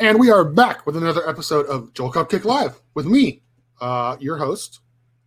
And 0.00 0.20
we 0.20 0.30
are 0.30 0.44
back 0.44 0.86
with 0.86 0.96
another 0.96 1.28
episode 1.28 1.66
of 1.66 1.92
Joel 1.92 2.12
Cupcake 2.12 2.44
Live 2.44 2.80
with 2.94 3.04
me, 3.04 3.42
uh, 3.80 4.16
your 4.20 4.36
host. 4.36 4.78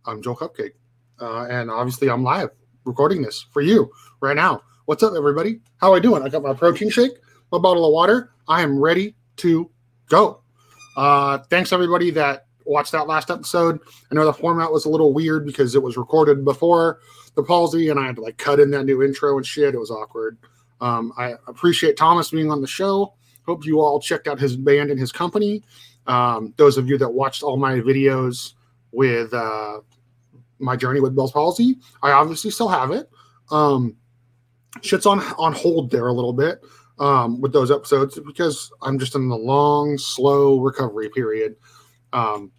I'm 0.06 0.22
Joel 0.22 0.36
Cupcake. 0.36 0.72
Uh, 1.20 1.44
and 1.44 1.70
obviously, 1.70 2.08
I'm 2.08 2.22
live 2.22 2.48
recording 2.86 3.20
this 3.20 3.44
for 3.50 3.60
you 3.60 3.92
right 4.22 4.34
now. 4.34 4.62
What's 4.86 5.02
up, 5.02 5.12
everybody? 5.14 5.60
How 5.76 5.92
are 5.92 5.96
I 5.96 6.00
doing? 6.00 6.22
I 6.22 6.30
got 6.30 6.42
my 6.42 6.54
protein 6.54 6.88
shake, 6.88 7.12
my 7.50 7.58
bottle 7.58 7.84
of 7.84 7.92
water. 7.92 8.32
I 8.48 8.62
am 8.62 8.78
ready 8.78 9.14
to 9.36 9.70
go. 10.08 10.40
Uh, 10.96 11.40
thanks, 11.50 11.70
everybody 11.74 12.10
that 12.12 12.46
watched 12.64 12.92
that 12.92 13.06
last 13.06 13.30
episode. 13.30 13.78
I 14.10 14.14
know 14.14 14.24
the 14.24 14.32
format 14.32 14.72
was 14.72 14.86
a 14.86 14.88
little 14.88 15.12
weird 15.12 15.44
because 15.44 15.74
it 15.74 15.82
was 15.82 15.98
recorded 15.98 16.46
before 16.46 17.00
the 17.34 17.42
palsy, 17.42 17.90
and 17.90 18.00
I 18.00 18.06
had 18.06 18.16
to 18.16 18.22
like 18.22 18.38
cut 18.38 18.58
in 18.58 18.70
that 18.70 18.84
new 18.84 19.02
intro 19.02 19.36
and 19.36 19.44
shit. 19.44 19.74
It 19.74 19.78
was 19.78 19.90
awkward. 19.90 20.38
Um, 20.80 21.12
I 21.18 21.34
appreciate 21.46 21.98
Thomas 21.98 22.30
being 22.30 22.50
on 22.50 22.62
the 22.62 22.66
show. 22.66 23.12
Hope 23.46 23.66
you 23.66 23.80
all 23.80 24.00
checked 24.00 24.28
out 24.28 24.38
his 24.38 24.56
band 24.56 24.90
and 24.90 24.98
his 24.98 25.12
company. 25.12 25.62
Um, 26.06 26.54
those 26.56 26.78
of 26.78 26.88
you 26.88 26.98
that 26.98 27.08
watched 27.08 27.42
all 27.42 27.56
my 27.56 27.74
videos 27.74 28.54
with 28.92 29.32
uh, 29.32 29.80
my 30.58 30.76
journey 30.76 31.00
with 31.00 31.14
Bell's 31.14 31.32
palsy, 31.32 31.76
I 32.02 32.12
obviously 32.12 32.50
still 32.50 32.68
have 32.68 32.90
it. 32.90 33.08
Um, 33.50 33.96
shit's 34.80 35.06
on 35.06 35.20
on 35.38 35.52
hold 35.52 35.90
there 35.90 36.08
a 36.08 36.12
little 36.12 36.32
bit 36.32 36.62
um, 36.98 37.40
with 37.40 37.52
those 37.52 37.70
episodes 37.70 38.18
because 38.18 38.72
I'm 38.82 38.98
just 38.98 39.14
in 39.14 39.28
the 39.28 39.36
long, 39.36 39.98
slow 39.98 40.60
recovery 40.60 41.08
period. 41.10 41.56
Um, 42.12 42.52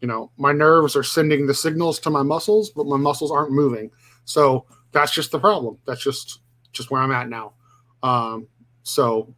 you 0.00 0.08
know, 0.08 0.30
my 0.38 0.52
nerves 0.52 0.96
are 0.96 1.02
sending 1.02 1.46
the 1.46 1.54
signals 1.54 1.98
to 2.00 2.10
my 2.10 2.22
muscles, 2.22 2.70
but 2.70 2.86
my 2.86 2.96
muscles 2.96 3.30
aren't 3.30 3.52
moving. 3.52 3.90
So 4.24 4.66
that's 4.92 5.12
just 5.12 5.30
the 5.30 5.38
problem. 5.38 5.78
That's 5.86 6.02
just 6.02 6.40
just 6.72 6.90
where 6.90 7.02
I'm 7.02 7.12
at 7.12 7.28
now. 7.28 7.54
Um, 8.02 8.48
so 8.82 9.34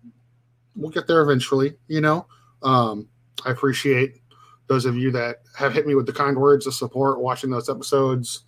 we'll 0.77 0.91
get 0.91 1.07
there 1.07 1.23
eventually. 1.23 1.75
You 1.89 2.01
know, 2.01 2.27
um, 2.63 3.09
I 3.45 3.51
appreciate 3.51 4.21
those 4.69 4.85
of 4.85 4.97
you 4.97 5.11
that 5.13 5.43
have 5.57 5.73
hit 5.73 5.87
me 5.87 5.95
with 5.95 6.07
the 6.07 6.13
kind 6.13 6.37
words 6.37 6.67
of 6.67 6.75
support 6.75 7.21
watching 7.21 7.51
those 7.51 7.69
episodes. 7.69 8.45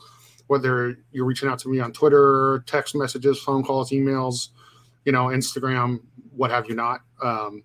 Whether 0.47 0.99
you're 1.11 1.25
reaching 1.25 1.49
out 1.49 1.59
to 1.61 1.69
me 1.69 1.81
on 1.81 1.93
Twitter, 1.93 2.65
text 2.67 2.95
messages, 2.95 3.39
phone 3.39 3.65
calls, 3.65 3.91
emails, 3.91 4.49
you 5.07 5.13
know, 5.13 5.27
Instagram, 5.27 6.01
what 6.37 6.51
have 6.51 6.67
you 6.69 6.75
not. 6.75 7.01
Um, 7.23 7.63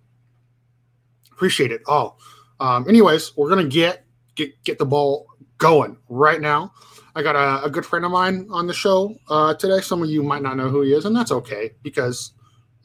appreciate 1.30 1.72
it 1.72 1.82
all. 1.86 2.18
Um, 2.58 2.88
anyways, 2.88 3.36
we're 3.36 3.48
gonna 3.48 3.64
get 3.64 4.04
get 4.34 4.62
get 4.64 4.78
the 4.78 4.86
ball 4.86 5.26
going 5.58 5.96
right 6.08 6.40
now. 6.40 6.72
I 7.14 7.22
got 7.22 7.36
a, 7.36 7.64
a 7.64 7.70
good 7.70 7.84
friend 7.84 8.04
of 8.04 8.10
mine 8.10 8.46
on 8.50 8.66
the 8.66 8.72
show 8.72 9.14
uh, 9.28 9.54
today. 9.54 9.80
Some 9.80 10.02
of 10.02 10.08
you 10.08 10.22
might 10.22 10.42
not 10.42 10.56
know 10.56 10.68
who 10.68 10.82
he 10.82 10.92
is, 10.92 11.04
and 11.04 11.14
that's 11.14 11.32
okay 11.32 11.72
because 11.82 12.32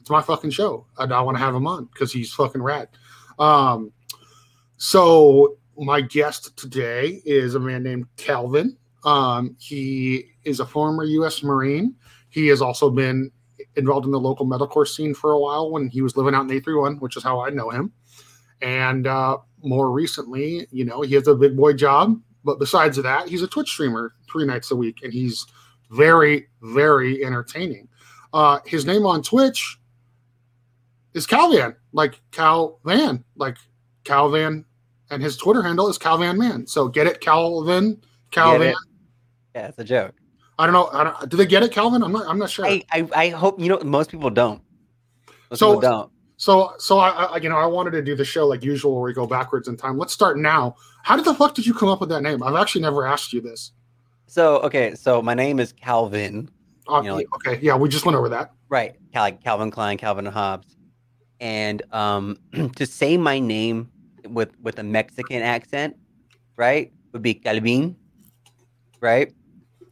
it's 0.06 0.10
my 0.12 0.22
fucking 0.22 0.50
show. 0.50 0.86
I, 0.98 1.02
I 1.02 1.20
want 1.20 1.36
to 1.36 1.42
have 1.42 1.52
him 1.52 1.66
on 1.66 1.86
because 1.86 2.12
he's 2.12 2.32
fucking 2.32 2.62
rad. 2.62 2.88
Um, 3.40 3.90
so 4.76 5.56
my 5.76 6.00
guest 6.00 6.56
today 6.56 7.20
is 7.24 7.56
a 7.56 7.58
man 7.58 7.82
named 7.82 8.06
Calvin. 8.16 8.76
Um, 9.02 9.56
he 9.58 10.26
is 10.44 10.60
a 10.60 10.64
former 10.64 11.02
U.S. 11.02 11.42
Marine. 11.42 11.96
He 12.28 12.46
has 12.46 12.62
also 12.62 12.88
been 12.88 13.32
involved 13.74 14.06
in 14.06 14.12
the 14.12 14.20
local 14.20 14.46
metalcore 14.46 14.86
scene 14.86 15.12
for 15.12 15.32
a 15.32 15.40
while 15.40 15.72
when 15.72 15.88
he 15.88 16.02
was 16.02 16.16
living 16.16 16.36
out 16.36 16.42
in 16.42 16.52
831, 16.52 16.98
which 16.98 17.16
is 17.16 17.24
how 17.24 17.40
I 17.40 17.50
know 17.50 17.70
him. 17.70 17.92
And 18.62 19.08
uh, 19.08 19.38
more 19.64 19.90
recently, 19.90 20.68
you 20.70 20.84
know, 20.84 21.02
he 21.02 21.16
has 21.16 21.26
a 21.26 21.34
big 21.34 21.56
boy 21.56 21.72
job. 21.72 22.16
But 22.44 22.60
besides 22.60 22.96
that, 22.96 23.28
he's 23.28 23.42
a 23.42 23.48
Twitch 23.48 23.70
streamer 23.70 24.14
three 24.30 24.46
nights 24.46 24.70
a 24.70 24.76
week, 24.76 25.00
and 25.02 25.12
he's 25.12 25.44
very, 25.90 26.46
very 26.62 27.24
entertaining. 27.24 27.88
Uh, 28.32 28.60
his 28.64 28.86
name 28.86 29.04
on 29.04 29.20
Twitch 29.20 29.80
is 31.16 31.26
Calvan, 31.26 31.74
like 31.92 32.20
Cal 32.30 32.78
Van, 32.84 33.24
like 33.36 33.56
Calvan, 34.04 34.64
and 35.10 35.22
his 35.22 35.36
Twitter 35.36 35.62
handle 35.62 35.88
is 35.88 35.98
Calvan 35.98 36.38
Man. 36.38 36.66
So 36.66 36.88
get 36.88 37.06
it, 37.06 37.20
Calvin, 37.20 38.00
Calvan. 38.30 38.74
Yeah, 39.54 39.68
it's 39.68 39.78
a 39.78 39.84
joke. 39.84 40.14
I 40.58 40.66
don't 40.66 40.72
know. 40.74 40.88
I 40.92 41.04
don't, 41.04 41.28
do 41.30 41.36
they 41.36 41.46
get 41.46 41.62
it, 41.62 41.72
Calvin? 41.72 42.02
I'm 42.02 42.12
not. 42.12 42.26
I'm 42.28 42.38
not 42.38 42.50
sure. 42.50 42.66
I, 42.66 42.82
I, 42.92 43.08
I 43.14 43.28
hope 43.30 43.58
you 43.58 43.68
know. 43.68 43.78
Most 43.80 44.10
people 44.10 44.30
don't. 44.30 44.62
Most 45.50 45.58
So- 45.58 45.68
people 45.74 45.80
don't. 45.80 46.12
So, 46.38 46.74
so 46.76 46.98
I, 46.98 47.08
I, 47.08 47.36
you 47.38 47.48
know, 47.48 47.56
I 47.56 47.64
wanted 47.64 47.92
to 47.92 48.02
do 48.02 48.14
the 48.14 48.24
show 48.24 48.46
like 48.46 48.62
usual, 48.62 48.92
where 48.92 49.04
we 49.04 49.14
go 49.14 49.26
backwards 49.26 49.68
in 49.68 49.76
time. 49.78 49.96
Let's 49.96 50.12
start 50.12 50.38
now. 50.38 50.76
How 51.02 51.16
did 51.16 51.24
the 51.24 51.32
fuck 51.32 51.54
did 51.54 51.64
you 51.64 51.72
come 51.72 51.88
up 51.88 51.98
with 51.98 52.10
that 52.10 52.20
name? 52.22 52.42
I've 52.42 52.56
actually 52.56 52.82
never 52.82 53.06
asked 53.06 53.32
you 53.32 53.40
this. 53.40 53.72
So 54.26 54.58
okay, 54.58 54.94
so 54.94 55.22
my 55.22 55.32
name 55.32 55.58
is 55.60 55.72
Calvin. 55.72 56.50
Uh, 56.86 56.98
You 56.98 57.08
know, 57.08 57.14
like- 57.16 57.34
okay, 57.36 57.58
yeah, 57.62 57.74
we 57.74 57.88
just 57.88 58.04
went 58.04 58.18
over 58.18 58.28
that. 58.28 58.52
Right. 58.68 58.96
Cal- 59.14 59.22
like 59.22 59.42
Calvin 59.42 59.70
Klein, 59.70 59.96
Calvin 59.96 60.26
Hobbes. 60.26 60.75
And 61.40 61.82
um 61.92 62.36
to 62.76 62.86
say 62.86 63.16
my 63.16 63.38
name 63.38 63.90
with 64.28 64.50
with 64.62 64.78
a 64.78 64.82
Mexican 64.82 65.42
accent, 65.42 65.96
right, 66.56 66.92
would 67.12 67.22
be 67.22 67.34
Calvin, 67.34 67.96
right? 69.00 69.32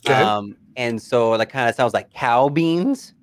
Okay. 0.04 0.22
Um 0.22 0.56
and 0.76 1.00
so 1.00 1.36
that 1.38 1.50
kind 1.50 1.68
of 1.68 1.74
sounds 1.74 1.94
like 1.94 2.10
cow 2.12 2.48
beans. 2.48 3.14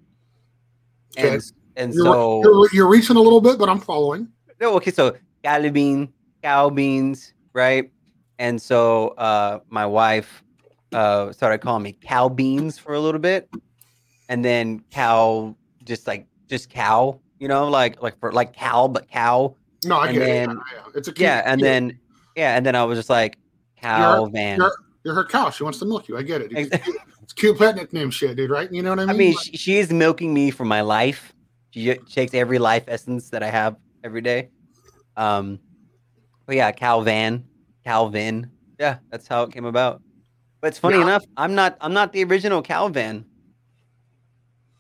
Okay. 1.18 1.36
And 1.36 1.42
and 1.76 1.94
You're, 1.94 2.04
so 2.04 2.42
you're, 2.44 2.70
you're 2.74 2.90
reaching 2.90 3.16
a 3.16 3.22
little 3.22 3.42
bit, 3.42 3.58
but 3.58 3.70
I'm 3.70 3.80
following. 3.80 4.28
no, 4.60 4.76
okay, 4.76 4.92
so 4.92 5.16
Calvin, 5.44 6.14
cow 6.44 6.70
beans, 6.70 7.34
right? 7.54 7.92
And 8.40 8.62
so 8.62 9.10
uh 9.10 9.60
my 9.70 9.86
wife 9.86 10.44
uh 10.94 11.32
started 11.32 11.60
calling 11.60 11.84
me 11.84 11.94
cow 12.02 12.30
beans 12.30 12.78
for 12.78 12.94
a 12.94 13.00
little 13.00 13.22
bit. 13.22 13.50
And 14.30 14.46
then 14.46 14.84
cow 14.92 15.56
just 15.84 16.08
like 16.08 16.28
just 16.50 16.70
cow, 16.70 17.21
you 17.42 17.48
know, 17.48 17.68
like 17.68 18.02
like 18.02 18.18
for 18.20 18.32
like 18.32 18.54
cow 18.56 18.88
but 18.88 19.10
cow. 19.10 19.56
No, 19.84 19.98
I 19.98 20.08
And 20.10 20.18
get 20.18 20.26
then- 20.26 20.50
it. 20.52 20.54
Yeah, 20.54 20.78
yeah. 20.78 20.92
It's 20.96 21.08
a 21.08 21.12
cute, 21.12 21.24
Yeah, 21.24 21.42
and 21.44 21.60
then 21.60 22.00
yeah, 22.38 22.56
and 22.56 22.64
then 22.66 22.76
I 22.76 22.84
was 22.84 23.00
just 23.00 23.10
like 23.10 23.38
cow 23.82 24.26
van. 24.26 24.60
you're, 24.60 24.72
you're 25.04 25.16
her 25.16 25.26
cow. 25.26 25.50
She 25.50 25.64
wants 25.64 25.80
to 25.80 25.86
milk 25.86 26.08
you. 26.08 26.16
I 26.18 26.22
get 26.22 26.42
it. 26.42 26.52
It's, 26.52 26.84
cute, 26.84 26.98
it's 27.24 27.34
cute 27.34 27.58
pet 27.58 27.76
nickname 27.76 28.12
shit, 28.12 28.38
dude. 28.38 28.52
Right? 28.52 28.72
You 28.72 28.84
know 28.84 28.92
what 28.92 29.00
I 29.00 29.06
mean? 29.08 29.10
I 29.10 29.14
mean, 29.18 29.34
Like, 29.34 29.44
she, 29.46 29.58
she 29.58 29.78
is 29.80 29.92
milking 29.92 30.34
me 30.36 30.52
for 30.52 30.66
my 30.66 30.82
life. 30.82 31.34
She 31.72 31.96
takes 31.96 32.34
every 32.36 32.60
life 32.60 32.84
essence 32.88 33.32
that 33.32 33.42
I 33.42 33.50
have 33.50 33.76
every 34.04 34.22
day. 34.22 34.50
Um, 35.18 35.58
but 36.46 36.56
yeah, 36.58 36.72
Calvan, 36.72 37.44
Calvin. 37.84 38.52
Yeah, 38.80 38.98
that's 39.10 39.28
how 39.28 39.44
it 39.44 39.52
came 39.52 39.66
about. 39.66 40.02
But 40.60 40.68
it's 40.68 40.80
funny 40.80 40.98
Yeah. 40.98 41.04
enough, 41.04 41.26
I'm 41.38 41.56
not. 41.56 41.76
I'm 41.82 41.94
not 41.94 42.14
the 42.14 42.24
original 42.24 42.62
Calvan. 42.62 43.26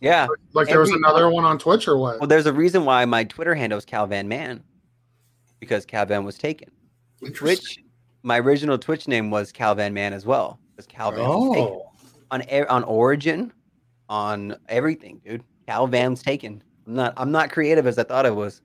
Yeah. 0.01 0.28
like 0.53 0.67
there 0.67 0.79
was 0.79 0.89
another 0.89 1.29
one 1.29 1.45
on 1.45 1.57
Twitch 1.59 1.88
or 1.88 1.95
what? 1.97 2.19
Well, 2.19 2.28
there's 2.28 2.47
a 2.47 2.53
reason 2.53 2.85
why 2.85 3.06
my 3.06 3.23
Twitter 3.23 3.53
handle 3.56 3.78
is 3.78 3.85
Calvan 3.85 4.28
Man, 4.28 4.63
because 5.59 5.85
Calvan 5.85 6.25
was 6.25 6.38
taken. 6.38 6.69
Twitch, 7.34 7.78
my 8.23 8.39
original 8.39 8.78
Twitch 8.79 9.07
name 9.07 9.29
was 9.29 9.51
Calvan 9.51 9.94
Man 9.94 10.12
as 10.13 10.25
well. 10.25 10.59
Because 10.75 10.88
Calvan 10.88 11.19
was 11.19 11.56
taken. 11.56 11.73
Oh, 11.73 11.91
on 12.31 12.41
on 12.67 12.84
Origin, 12.84 13.53
on 14.09 14.57
everything, 14.67 15.22
dude. 15.23 15.44
Calvan's 15.67 16.23
taken. 16.23 16.63
I'm 16.88 16.95
not 16.95 17.13
I'm 17.16 17.31
not 17.31 17.51
creative 17.51 17.85
as 17.85 18.00
I 18.00 18.03
thought 18.03 18.25
I 18.25 18.31
was. 18.31 18.62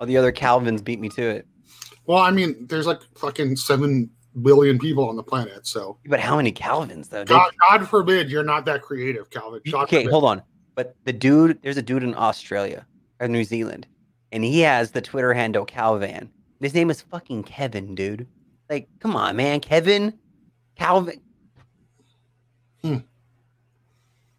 All 0.00 0.06
the 0.06 0.16
other 0.16 0.32
Calvins 0.32 0.82
beat 0.82 1.00
me 1.00 1.08
to 1.10 1.22
it. 1.22 1.46
well, 2.06 2.18
I 2.18 2.30
mean, 2.30 2.66
there's 2.68 2.86
like 2.86 3.00
fucking 3.16 3.56
seven 3.56 4.10
billion 4.42 4.78
people 4.78 5.08
on 5.08 5.16
the 5.16 5.22
planet, 5.22 5.66
so 5.66 5.98
But 6.06 6.20
how 6.20 6.36
many 6.36 6.52
Calvins 6.52 7.08
though? 7.08 7.24
God, 7.24 7.52
God 7.68 7.88
forbid 7.88 8.30
you're 8.30 8.44
not 8.44 8.64
that 8.66 8.82
creative, 8.82 9.30
Calvin. 9.30 9.60
God 9.70 9.84
okay, 9.84 9.98
forbid. 9.98 10.12
hold 10.12 10.24
on. 10.24 10.42
But 10.74 10.96
the 11.04 11.12
dude, 11.12 11.60
there's 11.62 11.76
a 11.76 11.82
dude 11.82 12.02
in 12.02 12.14
Australia 12.14 12.86
or 13.20 13.28
New 13.28 13.44
Zealand, 13.44 13.86
and 14.32 14.44
he 14.44 14.60
has 14.60 14.92
the 14.92 15.02
Twitter 15.02 15.34
handle 15.34 15.64
Calvan. 15.64 16.30
His 16.60 16.74
name 16.74 16.90
is 16.90 17.00
fucking 17.00 17.44
Kevin, 17.44 17.94
dude. 17.94 18.26
Like, 18.68 18.88
come 19.00 19.16
on, 19.16 19.36
man, 19.36 19.60
Kevin, 19.60 20.18
Calvin. 20.76 21.20
Hmm. 22.82 22.98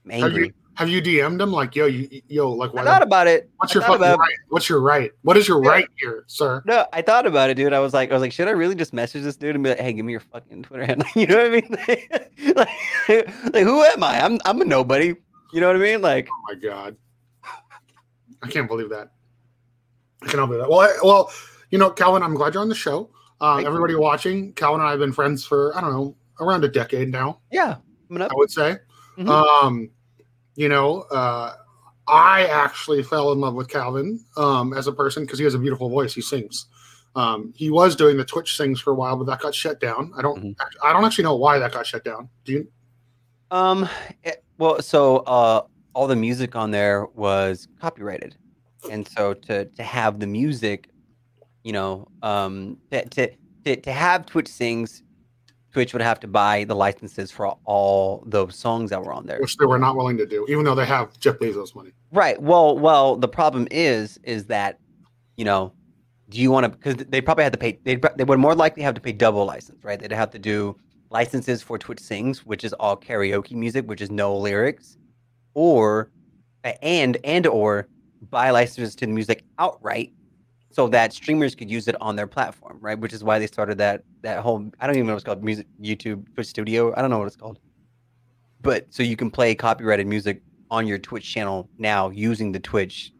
Angry. 0.10 0.54
Have 0.82 0.90
you 0.90 1.02
DM'd 1.02 1.40
him 1.40 1.52
like 1.52 1.76
yo 1.76 1.86
you 1.86 2.22
yo 2.28 2.50
like 2.52 2.76
I 2.76 2.84
thought 2.84 3.02
about 3.04 3.28
it. 3.28 3.50
what's 3.58 3.72
I 3.76 3.80
your 3.80 3.84
fucking 3.88 4.18
right? 4.20 4.36
What's 4.50 4.68
your 4.68 4.82
right? 4.82 5.12
What 5.22 5.38
is 5.38 5.48
your 5.48 5.64
Yeah. 5.64 5.70
right 5.70 5.88
here, 5.98 6.24
sir? 6.28 6.62
No, 6.66 6.86
I 6.92 7.02
thought 7.04 7.26
about 7.28 7.50
it, 7.52 7.54
dude. 7.56 7.72
I 7.72 7.80
was 7.80 7.94
like, 7.94 8.10
I 8.10 8.14
was 8.14 8.22
like, 8.22 8.32
should 8.32 8.48
I 8.48 8.52
really 8.52 8.74
just 8.76 8.92
message 8.94 9.24
this 9.24 9.36
dude 9.38 9.54
and 9.56 9.64
be 9.64 9.70
like, 9.70 9.80
hey, 9.80 9.94
give 9.94 10.06
me 10.06 10.12
your 10.12 10.22
fucking 10.22 10.64
Twitter 10.64 10.86
handle? 10.86 11.08
You 11.16 11.28
know 11.28 11.38
what 11.38 11.46
I 11.46 11.50
mean? 11.50 12.56
like, 12.56 13.54
like, 13.54 13.64
who 13.64 13.84
am 13.84 14.04
I? 14.04 14.22
I'm 14.22 14.40
I'm 14.46 14.60
a 14.62 14.66
nobody. 14.66 15.14
You 15.54 15.62
know 15.62 15.68
what 15.68 15.76
I 15.76 15.80
mean? 15.80 16.02
Like, 16.02 16.28
Oh 16.32 16.54
my 16.54 16.56
god, 16.60 16.96
I 18.42 18.48
can't 18.50 18.68
believe 18.68 18.90
that. 18.90 19.12
I 20.24 20.28
cannot 20.28 20.48
believe 20.48 20.62
that. 20.62 20.70
Well, 20.70 20.80
I, 20.82 20.98
well, 21.04 21.32
you 21.70 21.78
know, 21.78 21.90
Calvin, 21.90 22.24
I'm 22.24 22.36
glad 22.36 22.54
you're 22.54 22.62
on 22.64 22.70
the 22.70 22.76
show. 22.76 23.10
Uh, 23.40 23.56
Thank 23.56 23.64
you. 23.64 23.68
everybody 23.68 23.96
watching, 23.96 24.54
Calvin 24.54 24.82
and 24.82 24.88
I 24.88 24.92
have 24.92 25.00
been 25.00 25.14
friends 25.14 25.46
for 25.46 25.76
I 25.78 25.82
don't 25.82 25.92
know 25.94 26.16
around 26.40 26.64
a 26.64 26.68
decade 26.68 27.10
now. 27.10 27.40
yeah. 27.52 27.76
I 28.14 28.28
would 28.34 28.52
say. 28.52 28.76
Mhm. 29.18 29.30
Um, 29.30 29.90
you 30.56 30.70
know, 30.70 31.02
uh, 31.12 31.54
I 32.08 32.46
actually 32.46 33.04
fell 33.04 33.32
in 33.32 33.40
love 33.40 33.54
with 33.54 33.70
Calvin 33.70 34.24
um, 34.38 34.74
as 34.74 34.88
a 34.88 34.92
person 34.92 35.24
because 35.24 35.40
he 35.40 35.46
has 35.46 35.54
a 35.54 35.60
beautiful 35.60 35.90
voice. 35.90 36.14
He 36.14 36.22
sings. 36.22 36.68
Um, 37.16 37.54
he 37.56 37.70
was 37.70 37.96
doing 37.96 38.18
the 38.18 38.26
Twitch 38.26 38.58
things 38.58 38.80
for 38.80 38.92
a 38.92 38.96
while, 38.96 39.16
but 39.18 39.26
that 39.26 39.40
got 39.42 39.54
shut 39.54 39.80
down. 39.80 40.12
I 40.18 40.22
don't. 40.22 40.44
Mhm. 40.44 40.56
I 40.84 40.94
don't 40.94 41.04
actually 41.06 41.26
know 41.26 41.36
why 41.36 41.60
that 41.60 41.72
got 41.74 41.86
shut 41.86 42.04
down. 42.04 42.30
Do 42.46 42.54
you? 42.54 42.68
Um, 43.52 43.88
it- 44.24 44.44
well, 44.58 44.82
so 44.82 45.18
uh, 45.20 45.64
all 45.94 46.08
the 46.08 46.16
music 46.16 46.56
on 46.56 46.72
there 46.72 47.06
was 47.16 47.68
copyrighted, 47.80 48.36
and 48.90 49.08
so 49.08 49.34
to 49.34 49.66
to 49.66 49.84
have 49.84 50.20
the 50.20 50.28
music 50.28 50.88
you 51.64 51.74
know, 51.74 52.08
um, 52.24 52.78
to, 52.92 53.08
to 53.10 53.32
to 53.66 53.76
to 53.76 53.92
have 53.92 54.26
Twitch 54.26 54.48
sings, 54.48 55.04
Twitch 55.72 55.94
would 55.94 56.02
have 56.02 56.20
to 56.20 56.28
buy 56.28 56.66
the 56.66 56.76
licenses 56.76 57.32
for 57.32 57.56
all 57.66 58.24
those 58.26 58.56
songs 58.56 58.90
that 58.90 59.04
were 59.04 59.14
on 59.14 59.26
there. 59.26 59.40
which 59.40 59.56
they 59.58 59.66
were 59.66 59.80
not 59.80 59.96
willing 59.96 60.18
to 60.18 60.26
do, 60.26 60.46
even 60.50 60.66
though 60.66 60.76
they 60.76 60.86
have 60.86 61.18
Jeff 61.20 61.38
Bezos 61.40 61.74
money. 61.76 61.92
Right. 62.12 62.42
Well, 62.42 62.78
well, 62.78 63.16
the 63.16 63.28
problem 63.28 63.68
is, 63.72 64.20
is 64.24 64.46
that, 64.48 64.80
you 65.38 65.46
know, 65.46 65.72
do 66.30 66.40
you 66.40 66.52
want 66.52 66.66
to? 66.66 66.70
Because 66.70 66.96
they 67.10 67.22
probably 67.22 67.44
had 67.44 67.54
to 67.54 67.60
pay. 67.60 67.80
They 67.84 67.96
they 68.16 68.24
would 68.24 68.40
more 68.40 68.56
likely 68.56 68.84
have 68.84 68.96
to 68.96 69.02
pay 69.02 69.12
double 69.12 69.46
license, 69.46 69.84
right? 69.84 70.00
They'd 70.00 70.12
have 70.12 70.32
to 70.32 70.40
do 70.40 70.78
licenses 71.10 71.62
for 71.62 71.78
Twitch 71.78 72.00
Sings, 72.00 72.46
which 72.46 72.64
is 72.64 72.74
all 72.74 72.96
karaoke 72.96 73.52
music, 73.52 73.86
which 73.88 74.02
is 74.02 74.10
no 74.10 74.36
lyrics, 74.36 74.98
or 75.54 76.10
and 76.64 77.18
and 77.24 77.48
or 77.48 77.88
buy 78.30 78.52
licenses 78.52 78.96
to 78.96 79.06
the 79.06 79.12
music 79.12 79.44
outright, 79.60 80.14
so 80.72 80.88
that 80.90 81.14
streamers 81.14 81.56
could 81.56 81.70
use 81.70 81.88
it 81.88 81.96
on 82.02 82.16
their 82.16 82.28
platform, 82.28 82.78
right? 82.82 82.98
Which 82.98 83.14
is 83.14 83.24
why 83.24 83.40
they 83.40 83.48
started 83.48 83.78
that 83.78 84.04
that 84.22 84.40
whole. 84.40 84.72
I 84.80 84.88
don't 84.88 84.96
even 84.96 85.08
know 85.08 85.14
what 85.14 85.18
it's 85.18 85.26
called. 85.26 85.44
Music 85.44 85.68
YouTube 85.82 86.34
Twitch 86.34 86.48
Studio. 86.48 86.94
I 86.96 87.02
don't 87.02 87.10
know 87.10 87.20
what 87.20 87.28
it's 87.28 87.36
called. 87.36 87.60
But 88.62 88.86
so 88.90 89.04
you 89.04 89.16
can 89.16 89.32
play 89.32 89.56
copyrighted 89.56 90.08
music 90.08 90.42
on 90.70 90.88
your 90.88 90.98
Twitch 90.98 91.32
channel 91.32 91.70
now 91.78 92.10
using 92.10 92.52
the 92.52 92.60
Twitch. 92.60 93.12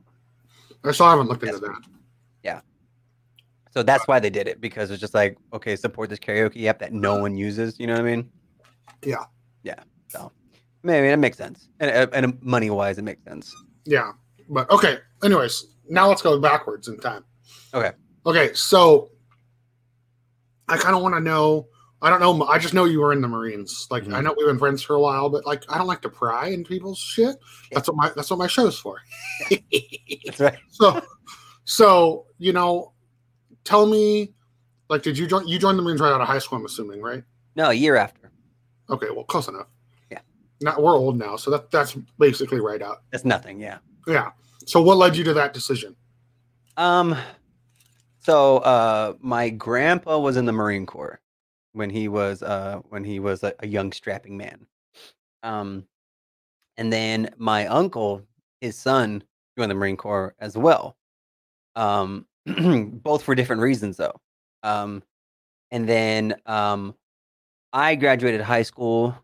I 0.84 0.92
still 0.92 1.08
haven't 1.08 1.28
looked 1.28 1.44
into 1.44 1.60
that. 1.60 1.70
that. 1.70 1.82
So 3.72 3.84
that's 3.84 4.08
why 4.08 4.20
they 4.20 4.30
did 4.30 4.48
it 4.48 4.60
because 4.60 4.92
it's 4.92 5.00
just 5.00 5.14
like, 5.14 5.38
okay, 5.54 5.76
support 5.76 6.10
this 6.10 6.20
karaoke 6.20 6.66
app 6.66 6.80
that 6.80 6.92
no 6.92 7.20
one 7.20 7.36
uses. 7.36 7.80
You 7.80 7.88
know 7.88 7.94
what 7.94 8.02
I 8.02 8.16
mean? 8.16 8.30
Yeah. 9.04 9.26
Yeah. 9.64 9.80
So 10.10 10.32
maybe 10.84 11.08
it 11.08 11.18
makes 11.18 11.38
sense, 11.38 11.70
and 11.80 11.90
uh, 11.90 12.08
and 12.14 12.42
money 12.44 12.70
wise, 12.70 12.98
it 12.98 13.04
makes 13.04 13.24
sense. 13.24 13.56
Yeah, 13.86 14.12
but 14.50 14.70
okay. 14.70 14.98
Anyways, 15.24 15.66
now 15.90 16.10
let's 16.10 16.22
go 16.22 16.40
backwards 16.40 16.90
in 16.90 17.00
time. 17.00 17.24
Okay. 17.74 17.92
Okay, 18.26 18.54
so 18.54 19.10
I 20.68 20.78
kind 20.78 20.96
of 20.96 21.02
want 21.02 21.16
to 21.16 21.22
know. 21.22 21.68
I 22.04 22.10
don't 22.10 22.20
know. 22.20 22.46
I 22.48 22.58
just 22.58 22.74
know 22.74 22.86
you 22.86 23.00
were 23.00 23.14
in 23.14 23.22
the 23.22 23.28
Marines. 23.28 23.88
Like 23.92 24.04
Mhm. 24.06 24.16
I 24.16 24.22
know 24.22 24.34
we've 24.36 24.48
been 24.48 24.58
friends 24.58 24.82
for 24.82 24.96
a 24.96 25.00
while, 25.00 25.30
but 25.30 25.46
like 25.46 25.64
I 25.70 25.78
don't 25.78 25.88
like 25.88 26.02
to 26.02 26.10
pry 26.10 26.48
in 26.48 26.64
people's 26.64 26.98
shit. 26.98 27.36
That's 27.72 27.88
what 27.88 27.96
my 27.98 28.12
that's 28.16 28.30
what 28.32 28.40
my 28.40 28.48
show's 28.48 28.78
for. 28.80 29.00
That's 29.50 30.40
right. 30.40 30.58
so, 30.70 31.02
so 31.66 32.26
you 32.40 32.54
know, 32.54 32.94
tell 33.64 33.86
me, 33.86 34.34
like, 34.90 35.04
did 35.04 35.18
you 35.18 35.28
join? 35.28 35.48
You 35.48 35.60
joined 35.60 35.78
the 35.78 35.84
Marines 35.84 36.02
right 36.02 36.12
out 36.12 36.22
of 36.22 36.28
high 36.28 36.40
school? 36.40 36.58
I'm 36.58 36.66
assuming, 36.66 37.02
right? 37.02 37.24
No, 37.56 37.70
a 37.70 37.74
year 37.74 37.96
after. 37.96 38.32
Okay, 38.90 39.08
well, 39.12 39.24
close 39.26 39.48
enough. 39.48 39.68
Yeah. 40.12 40.20
Not 40.62 40.82
we're 40.82 40.96
old 40.96 41.18
now, 41.20 41.36
so 41.36 41.52
that 41.52 41.70
that's 41.70 41.96
basically 42.18 42.60
right 42.62 42.82
out. 42.82 43.04
That's 43.12 43.26
nothing. 43.26 43.60
Yeah. 43.60 43.78
Yeah. 44.08 44.32
So 44.66 44.82
what 44.82 44.98
led 44.98 45.16
you 45.16 45.24
to 45.26 45.34
that 45.36 45.54
decision? 45.54 45.96
Um. 46.78 47.16
So, 48.22 48.58
uh, 48.60 49.16
my 49.20 49.50
grandpa 49.50 50.20
was 50.20 50.38
in 50.38 50.46
the 50.46 50.52
Marine 50.52 50.86
Corps 50.86 51.20
when 51.74 51.90
he 51.90 52.08
was 52.08 52.44
uh 52.44 52.80
when 52.90 53.04
he 53.04 53.20
was 53.20 53.44
a, 53.44 53.54
a 53.60 53.68
young 53.68 53.92
strapping 53.92 54.38
man. 54.38 54.68
Um, 55.44 55.86
and 56.78 56.94
then 56.94 57.34
my 57.38 57.68
uncle, 57.68 58.24
his 58.62 58.78
son, 58.78 59.24
joined 59.58 59.72
the 59.72 59.76
Marine 59.76 59.98
Corps 59.98 60.36
as 60.40 60.58
well. 60.58 60.98
Um, 61.76 62.28
both 62.46 63.24
for 63.24 63.36
different 63.36 63.62
reasons 63.62 63.98
though. 63.98 64.20
Um, 64.64 65.04
and 65.72 65.88
then 65.90 66.36
um, 66.46 66.96
I 67.74 67.96
graduated 67.96 68.42
high 68.42 68.64
school, 68.64 69.16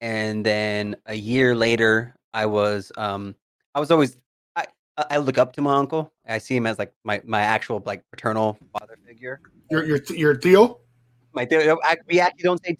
and 0.00 0.46
then 0.46 0.96
a 1.06 1.14
year 1.14 1.54
later, 1.56 2.16
I 2.32 2.46
was 2.46 2.92
um, 2.96 3.34
I 3.74 3.80
was 3.80 3.90
always 3.90 4.16
I 4.98 5.18
look 5.18 5.36
up 5.38 5.52
to 5.54 5.60
my 5.62 5.76
uncle. 5.76 6.12
I 6.26 6.38
see 6.38 6.56
him 6.56 6.66
as 6.66 6.78
like 6.78 6.92
my 7.04 7.20
my 7.24 7.42
actual 7.42 7.82
like 7.84 8.02
paternal 8.10 8.58
father 8.72 8.98
figure. 9.06 9.40
Your 9.70 9.84
your 9.84 9.98
your 10.10 10.36
Theo? 10.36 10.80
My 11.34 11.44
Theo, 11.44 11.78
we 12.08 12.18
actually 12.20 12.42
don't 12.44 12.64
say 12.64 12.76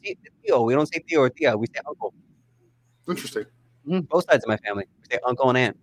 Theo. 0.46 0.62
We 0.62 0.72
don't 0.74 0.86
say 0.92 1.02
Theo 1.08 1.20
or 1.20 1.28
Thea. 1.28 1.56
We 1.56 1.66
say 1.66 1.80
uncle. 1.86 2.14
Interesting. 3.08 3.44
Mhm, 3.86 4.08
Both 4.08 4.24
sides 4.30 4.44
of 4.44 4.48
my 4.48 4.56
family. 4.58 4.84
We 5.00 5.14
say 5.14 5.20
uncle 5.26 5.48
and 5.50 5.58
aunt. 5.58 5.78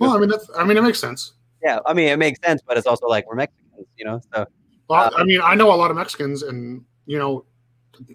Well, 0.00 0.12
I 0.12 0.18
mean, 0.18 0.28
that's, 0.28 0.48
I 0.56 0.64
mean, 0.64 0.76
it 0.76 0.82
makes 0.82 0.98
sense. 0.98 1.34
Yeah, 1.62 1.80
I 1.86 1.92
mean 1.92 2.08
it 2.08 2.18
makes 2.18 2.38
sense, 2.44 2.62
but 2.66 2.76
it's 2.78 2.86
also 2.86 3.06
like 3.06 3.26
we're 3.26 3.34
Mexicans, 3.34 3.86
you 3.96 4.04
know. 4.04 4.20
So 4.32 4.46
Well, 4.88 5.04
Uh, 5.04 5.10
I 5.16 5.24
mean, 5.24 5.40
I 5.42 5.54
know 5.54 5.72
a 5.72 5.76
lot 5.76 5.90
of 5.90 5.96
Mexicans, 5.96 6.42
and 6.42 6.84
you 7.06 7.18
know, 7.18 7.44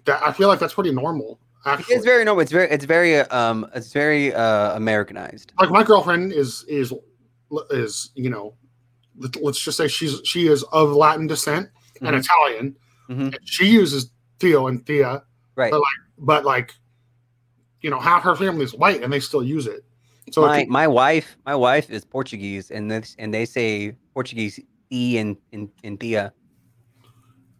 that, 0.06 0.22
I 0.22 0.32
feel 0.32 0.48
like 0.48 0.58
that's 0.58 0.74
pretty 0.74 0.92
normal. 0.92 1.38
Actually, 1.66 1.96
it's 1.96 2.04
very 2.04 2.24
normal. 2.24 2.42
It's 2.42 2.52
very 2.52 2.68
it's 2.70 2.84
very 2.84 3.18
um 3.20 3.66
it's 3.74 3.92
very 3.92 4.34
uh 4.34 4.74
Americanized. 4.76 5.52
like 5.60 5.70
my 5.70 5.82
girlfriend 5.84 6.32
is 6.32 6.64
is 6.68 6.92
is 7.70 8.10
you 8.14 8.30
know, 8.30 8.54
let- 9.16 9.40
let's 9.42 9.60
just 9.60 9.76
say 9.76 9.88
she's 9.88 10.20
she 10.24 10.48
is 10.48 10.62
of 10.72 10.90
Latin 10.92 11.26
descent 11.26 11.68
and 12.00 12.14
Mhm. 12.16 12.20
Italian. 12.20 12.76
Mhm. 13.08 13.34
And 13.34 13.38
she 13.48 13.66
uses 13.66 14.10
Theo 14.40 14.66
and 14.66 14.84
Thea, 14.86 15.22
Right. 15.56 15.70
But 15.70 15.82
but 16.18 16.44
like, 16.44 16.74
you 17.80 17.90
know, 17.90 18.00
half 18.00 18.22
her 18.22 18.34
family 18.34 18.64
is 18.64 18.74
white, 18.74 19.02
and 19.02 19.12
they 19.12 19.20
still 19.20 19.42
use 19.42 19.66
it. 19.66 19.84
So 20.32 20.40
my 20.42 20.60
it, 20.60 20.68
my 20.68 20.88
wife 20.88 21.36
my 21.46 21.54
wife 21.54 21.90
is 21.90 22.04
Portuguese 22.04 22.70
and 22.70 22.90
this 22.90 23.14
and 23.18 23.32
they 23.32 23.44
say 23.44 23.94
Portuguese 24.14 24.58
e 24.90 25.18
and 25.18 25.36
in 25.52 25.70
in 25.82 25.96
Thea. 25.98 26.32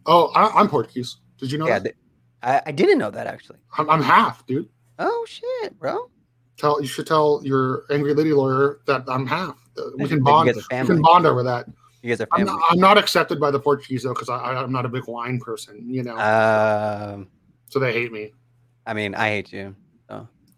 oh, 0.07 0.27
I, 0.35 0.59
I'm 0.59 0.67
Portuguese. 0.67 1.17
Did 1.37 1.51
you 1.51 1.57
know? 1.57 1.67
Yeah, 1.67 1.79
that? 1.79 1.83
th- 1.83 1.95
I, 2.43 2.61
I 2.67 2.71
didn't 2.71 2.97
know 2.99 3.09
that 3.11 3.27
actually. 3.27 3.59
I'm, 3.77 3.89
I'm 3.89 4.01
half, 4.01 4.45
dude. 4.45 4.69
Oh 4.99 5.25
shit, 5.27 5.77
bro. 5.79 6.09
Tell 6.57 6.81
you 6.81 6.87
should 6.87 7.07
tell 7.07 7.41
your 7.43 7.83
angry 7.91 8.13
lady 8.13 8.33
lawyer 8.33 8.79
that 8.87 9.03
I'm 9.07 9.25
half. 9.27 9.57
We 9.97 10.07
can 10.07 10.23
bond. 10.23 10.53
We 10.55 10.61
can 10.69 11.01
bond 11.01 11.25
over 11.25 11.43
that. 11.43 11.67
You 12.01 12.09
guys 12.09 12.21
are 12.21 12.27
I'm 12.31 12.45
family. 12.45 12.53
not, 12.53 12.71
I'm 12.71 12.79
not 12.79 12.97
accepted 12.97 13.39
by 13.39 13.51
the 13.51 13.59
Portuguese 13.59 14.03
though 14.03 14.13
because 14.13 14.29
I'm 14.29 14.71
not 14.71 14.85
a 14.85 14.89
big 14.89 15.07
wine 15.07 15.39
person. 15.39 15.89
You 15.89 16.03
know, 16.03 16.17
Um, 16.17 17.27
so 17.67 17.79
they 17.79 17.91
hate 17.91 18.11
me. 18.11 18.31
I 18.85 18.93
mean, 18.93 19.15
I 19.15 19.29
hate 19.29 19.51
you. 19.51 19.75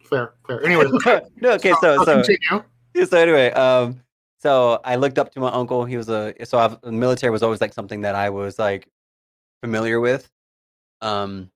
Fair, 0.09 0.33
fair. 0.45 0.63
Anyway. 0.63 0.85
no, 1.41 1.51
okay, 1.53 1.73
so 1.81 2.03
so 2.03 2.23
continue. 2.23 2.63
so 3.05 3.17
anyway, 3.17 3.51
um, 3.51 4.01
so 4.39 4.79
I 4.83 4.95
looked 4.95 5.19
up 5.19 5.31
to 5.33 5.39
my 5.39 5.49
uncle. 5.49 5.85
He 5.85 5.97
was 5.97 6.09
a 6.09 6.33
so 6.45 6.57
I've, 6.57 6.79
the 6.81 6.91
military 6.91 7.31
was 7.31 7.43
always 7.43 7.61
like 7.61 7.73
something 7.73 8.01
that 8.01 8.15
I 8.15 8.29
was 8.29 8.57
like 8.57 8.87
familiar 9.61 9.99
with, 9.99 10.29
um, 11.01 11.51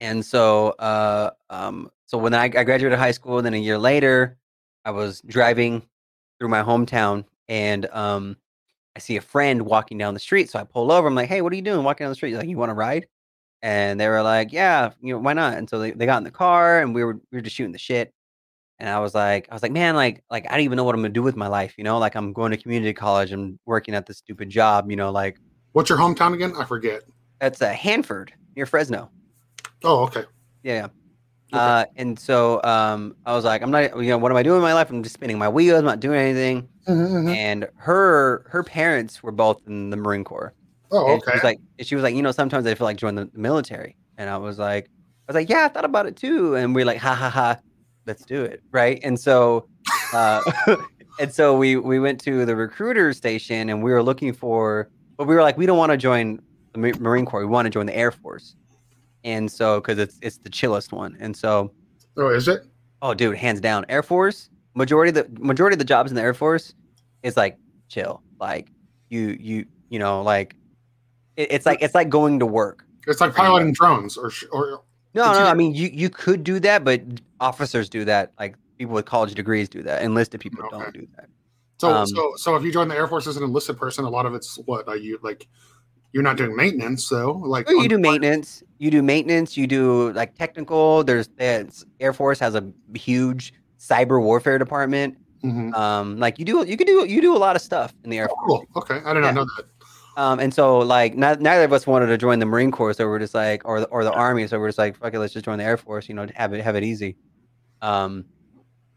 and 0.00 0.24
so 0.24 0.70
uh, 0.78 1.30
um, 1.50 1.90
so 2.06 2.18
when 2.18 2.34
I, 2.34 2.44
I 2.44 2.64
graduated 2.64 2.98
high 2.98 3.10
school, 3.10 3.40
then 3.42 3.54
a 3.54 3.58
year 3.58 3.78
later, 3.78 4.38
I 4.84 4.90
was 4.90 5.20
driving 5.22 5.82
through 6.38 6.48
my 6.48 6.62
hometown, 6.62 7.24
and 7.48 7.86
um, 7.92 8.36
I 8.96 9.00
see 9.00 9.16
a 9.16 9.20
friend 9.20 9.62
walking 9.62 9.98
down 9.98 10.14
the 10.14 10.20
street. 10.20 10.50
So 10.50 10.58
I 10.58 10.64
pull 10.64 10.92
over. 10.92 11.06
I'm 11.08 11.14
like, 11.14 11.28
"Hey, 11.28 11.42
what 11.42 11.52
are 11.52 11.56
you 11.56 11.62
doing 11.62 11.84
walking 11.84 12.04
down 12.04 12.10
the 12.10 12.16
street?" 12.16 12.30
He's 12.30 12.38
like, 12.38 12.48
"You 12.48 12.56
want 12.58 12.70
to 12.70 12.74
ride?" 12.74 13.06
And 13.62 13.98
they 14.00 14.08
were 14.08 14.22
like, 14.22 14.52
"Yeah, 14.52 14.90
you 15.00 15.14
know, 15.14 15.20
why 15.20 15.32
not?" 15.32 15.58
And 15.58 15.68
so 15.68 15.78
they, 15.78 15.90
they 15.92 16.06
got 16.06 16.18
in 16.18 16.24
the 16.24 16.30
car, 16.30 16.80
and 16.80 16.94
we 16.94 17.04
were 17.04 17.14
we 17.32 17.38
were 17.38 17.40
just 17.40 17.56
shooting 17.56 17.72
the 17.72 17.78
shit. 17.78 18.12
And 18.80 18.88
I 18.88 19.00
was 19.00 19.14
like, 19.14 19.48
I 19.50 19.54
was 19.54 19.62
like, 19.62 19.72
man, 19.72 19.96
like, 19.96 20.22
like 20.30 20.46
I 20.48 20.52
don't 20.52 20.60
even 20.60 20.76
know 20.76 20.84
what 20.84 20.94
I'm 20.94 21.00
gonna 21.00 21.12
do 21.12 21.22
with 21.22 21.34
my 21.36 21.48
life, 21.48 21.74
you 21.76 21.82
know? 21.82 21.98
Like 21.98 22.14
I'm 22.14 22.32
going 22.32 22.52
to 22.52 22.56
community 22.56 22.92
college, 22.92 23.32
I'm 23.32 23.58
working 23.66 23.92
at 23.94 24.06
this 24.06 24.18
stupid 24.18 24.50
job, 24.50 24.88
you 24.88 24.96
know, 24.96 25.10
like 25.10 25.38
What's 25.72 25.88
your 25.90 25.98
hometown 25.98 26.32
again? 26.34 26.52
I 26.56 26.64
forget. 26.64 27.02
that's 27.40 27.60
uh, 27.60 27.70
Hanford 27.72 28.32
near 28.54 28.66
Fresno. 28.66 29.10
Oh, 29.82 30.04
okay. 30.04 30.24
Yeah. 30.62 30.88
Okay. 31.52 31.58
Uh, 31.58 31.84
and 31.96 32.18
so 32.18 32.62
um, 32.62 33.16
I 33.24 33.34
was 33.34 33.44
like, 33.44 33.62
I'm 33.62 33.70
not, 33.70 33.96
you 33.96 34.10
know, 34.10 34.18
what 34.18 34.30
am 34.30 34.36
I 34.36 34.42
doing 34.42 34.56
in 34.56 34.62
my 34.62 34.74
life? 34.74 34.90
I'm 34.90 35.02
just 35.02 35.14
spinning 35.14 35.38
my 35.38 35.48
wheels, 35.48 35.78
I'm 35.78 35.84
not 35.84 36.00
doing 36.00 36.20
anything. 36.20 36.68
Mhm. 36.86 37.34
And 37.34 37.68
her 37.76 38.44
her 38.50 38.62
parents 38.62 39.22
were 39.22 39.32
both 39.32 39.60
in 39.66 39.90
the 39.90 39.96
Marine 39.96 40.24
Corps. 40.24 40.52
Oh, 40.90 41.06
And 41.12 41.22
she 41.22 41.28
okay. 41.28 41.32
was 41.36 41.44
like, 41.44 41.58
she 41.80 41.94
was 41.94 42.02
like, 42.02 42.14
you 42.14 42.22
know, 42.22 42.32
sometimes 42.32 42.66
I 42.66 42.74
feel 42.74 42.86
like 42.86 42.96
join 42.96 43.14
the 43.14 43.30
military. 43.34 43.96
And 44.16 44.28
I 44.30 44.36
was 44.38 44.58
like, 44.58 44.86
I 44.86 45.32
was 45.32 45.34
like, 45.34 45.48
yeah, 45.50 45.64
I 45.64 45.68
thought 45.68 45.84
about 45.84 46.06
it 46.06 46.16
too. 46.16 46.54
And 46.54 46.74
we're 46.74 46.84
like, 46.86 46.98
ha 46.98 47.14
ha 47.14 47.28
ha, 47.30 47.56
let's 48.06 48.24
do 48.24 48.42
it, 48.42 48.62
right? 48.72 48.98
And 49.02 49.18
so, 49.20 49.68
uh, 50.14 50.40
and 51.20 51.32
so 51.32 51.56
we 51.56 51.76
we 51.76 51.98
went 51.98 52.20
to 52.22 52.44
the 52.46 52.56
recruiter 52.56 53.12
station 53.12 53.68
and 53.68 53.82
we 53.82 53.90
were 53.90 54.02
looking 54.02 54.32
for, 54.32 54.88
but 55.16 55.26
we 55.26 55.34
were 55.34 55.42
like, 55.42 55.58
we 55.58 55.66
don't 55.66 55.78
want 55.78 55.92
to 55.92 55.98
join 55.98 56.40
the 56.72 56.78
Marine 57.00 57.26
Corps. 57.26 57.40
We 57.40 57.46
want 57.46 57.66
to 57.66 57.70
join 57.70 57.86
the 57.86 57.96
Air 57.96 58.10
Force. 58.10 58.54
And 59.24 59.50
so, 59.50 59.80
because 59.80 59.98
it's 59.98 60.18
it's 60.22 60.38
the 60.38 60.50
chillest 60.50 60.92
one. 60.92 61.16
And 61.20 61.36
so, 61.36 61.72
oh, 62.16 62.28
is 62.30 62.48
it? 62.48 62.64
oh, 63.02 63.14
dude, 63.14 63.36
hands 63.36 63.60
down, 63.60 63.84
Air 63.88 64.02
Force. 64.02 64.50
Majority 64.74 65.18
of 65.18 65.34
the 65.34 65.40
majority 65.40 65.74
of 65.74 65.78
the 65.78 65.84
jobs 65.84 66.10
in 66.10 66.14
the 66.14 66.22
Air 66.22 66.34
Force 66.34 66.74
is 67.22 67.36
like 67.36 67.58
chill. 67.88 68.22
Like 68.38 68.68
you 69.10 69.36
you 69.40 69.66
you 69.88 69.98
know 69.98 70.22
like 70.22 70.54
it, 71.36 71.50
it's 71.50 71.66
like 71.66 71.82
it's 71.82 71.94
like 71.94 72.08
going 72.08 72.38
to 72.38 72.46
work. 72.46 72.84
It's 73.06 73.20
like 73.20 73.34
piloting 73.34 73.72
drones, 73.72 74.16
or 74.16 74.30
sh- 74.30 74.44
or 74.52 74.82
No, 75.14 75.32
no, 75.32 75.38
you- 75.40 75.44
I 75.46 75.54
mean 75.54 75.74
you 75.74 75.88
you 75.92 76.10
could 76.10 76.44
do 76.44 76.60
that, 76.60 76.84
but 76.84 77.02
officers 77.40 77.88
do 77.88 78.04
that. 78.04 78.32
Like 78.38 78.54
people 78.78 78.94
with 78.94 79.06
college 79.06 79.34
degrees 79.34 79.68
do 79.68 79.82
that. 79.82 80.02
Enlisted 80.02 80.40
people 80.40 80.64
Okay. 80.66 80.78
don't 80.78 80.94
do 80.94 81.06
that. 81.16 81.28
so 81.78 81.90
Um, 81.92 82.06
so 82.06 82.34
so. 82.36 82.54
If 82.54 82.62
you 82.62 82.70
join 82.72 82.86
the 82.88 82.94
Air 82.94 83.08
Force 83.08 83.26
as 83.26 83.36
an 83.36 83.42
enlisted 83.42 83.76
person, 83.78 84.04
a 84.04 84.10
lot 84.10 84.26
of 84.26 84.34
it's 84.34 84.56
what 84.66 84.86
are 84.86 84.96
you 84.96 85.18
like? 85.22 85.48
You're 86.12 86.22
not 86.22 86.36
doing 86.36 86.56
maintenance, 86.56 87.08
though. 87.08 87.32
Like 87.32 87.68
you 87.68 87.88
do 87.88 87.98
maintenance. 87.98 88.62
You 88.78 88.90
do 88.90 89.02
maintenance. 89.02 89.56
You 89.56 89.66
do 89.66 90.12
like 90.12 90.34
technical. 90.36 91.04
There's, 91.04 91.28
Air 91.38 92.12
Force 92.12 92.38
has 92.40 92.54
a 92.54 92.64
huge 92.94 93.52
cyber 93.78 94.20
warfare 94.20 94.58
department. 94.58 95.18
Mhm. 95.44 95.72
Um, 95.74 96.18
like 96.18 96.38
you 96.38 96.44
do 96.44 96.64
you 96.66 96.76
can 96.76 96.84
do 96.86 97.04
you 97.06 97.20
do 97.20 97.36
a 97.36 97.38
lot 97.38 97.54
of 97.54 97.62
stuff 97.62 97.94
in 98.02 98.10
the 98.10 98.18
Air 98.18 98.28
Oh, 98.30 98.34
Force. 98.46 98.66
cool. 98.72 98.82
Okay, 98.82 99.00
I 99.04 99.14
did 99.14 99.20
not 99.20 99.26
Yeah. 99.28 99.32
know 99.32 99.44
that. 99.56 99.64
Um, 100.20 100.40
and 100.40 100.52
so 100.52 100.78
like 100.80 101.16
not, 101.16 101.40
neither 101.40 101.62
of 101.62 101.72
us 101.72 101.86
wanted 101.86 102.06
to 102.06 102.18
join 102.18 102.40
the 102.40 102.46
Marine 102.46 102.72
Corps, 102.72 102.92
so 102.92 103.06
we're 103.06 103.20
just 103.20 103.34
like, 103.34 103.62
or 103.64 103.78
the, 103.80 103.86
or 103.86 104.02
the 104.02 104.10
Army, 104.12 104.48
so 104.48 104.58
we're 104.58 104.66
just 104.68 104.78
like, 104.78 104.96
fuck 104.96 105.14
it, 105.14 105.18
let's 105.20 105.32
just 105.32 105.44
join 105.44 105.58
the 105.58 105.64
Air 105.64 105.76
Force, 105.76 106.08
you 106.08 106.14
know, 106.16 106.26
have 106.34 106.52
it 106.54 106.64
have 106.64 106.74
it 106.74 106.82
easy. 106.82 107.14
Um, 107.82 108.24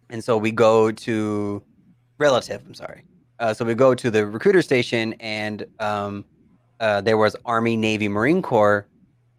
and 0.10 0.24
so 0.24 0.36
we 0.38 0.51
go 0.51 0.91
to 0.91 1.62
relative. 2.18 2.63
I'm 2.65 2.74
sorry. 2.74 3.03
Uh, 3.39 3.53
so 3.53 3.63
we 3.63 3.75
go 3.75 3.94
to 3.94 4.10
the 4.10 4.25
recruiter 4.25 4.63
station, 4.63 5.13
and 5.20 5.65
um, 5.80 6.25
uh, 6.81 7.00
there 7.00 7.17
was 7.17 7.35
Army, 7.45 7.77
Navy, 7.77 8.09
Marine 8.09 8.41
Corps, 8.41 8.88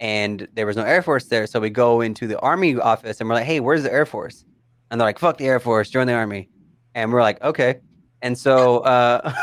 and 0.00 0.48
there 0.54 0.64
was 0.64 0.76
no 0.76 0.84
Air 0.84 1.02
Force 1.02 1.26
there. 1.26 1.46
So 1.46 1.60
we 1.60 1.68
go 1.68 2.00
into 2.00 2.26
the 2.26 2.38
Army 2.38 2.76
office, 2.76 3.20
and 3.20 3.28
we're 3.28 3.34
like, 3.34 3.44
"Hey, 3.44 3.60
where's 3.60 3.82
the 3.82 3.92
Air 3.92 4.06
Force?" 4.06 4.44
And 4.90 5.00
they're 5.00 5.08
like, 5.08 5.18
"Fuck 5.18 5.36
the 5.36 5.46
Air 5.46 5.60
Force, 5.60 5.90
join 5.90 6.06
the 6.06 6.14
Army." 6.14 6.48
And 6.94 7.12
we're 7.12 7.20
like, 7.20 7.42
"Okay." 7.42 7.80
And 8.22 8.38
so, 8.38 8.78
uh, 8.78 9.34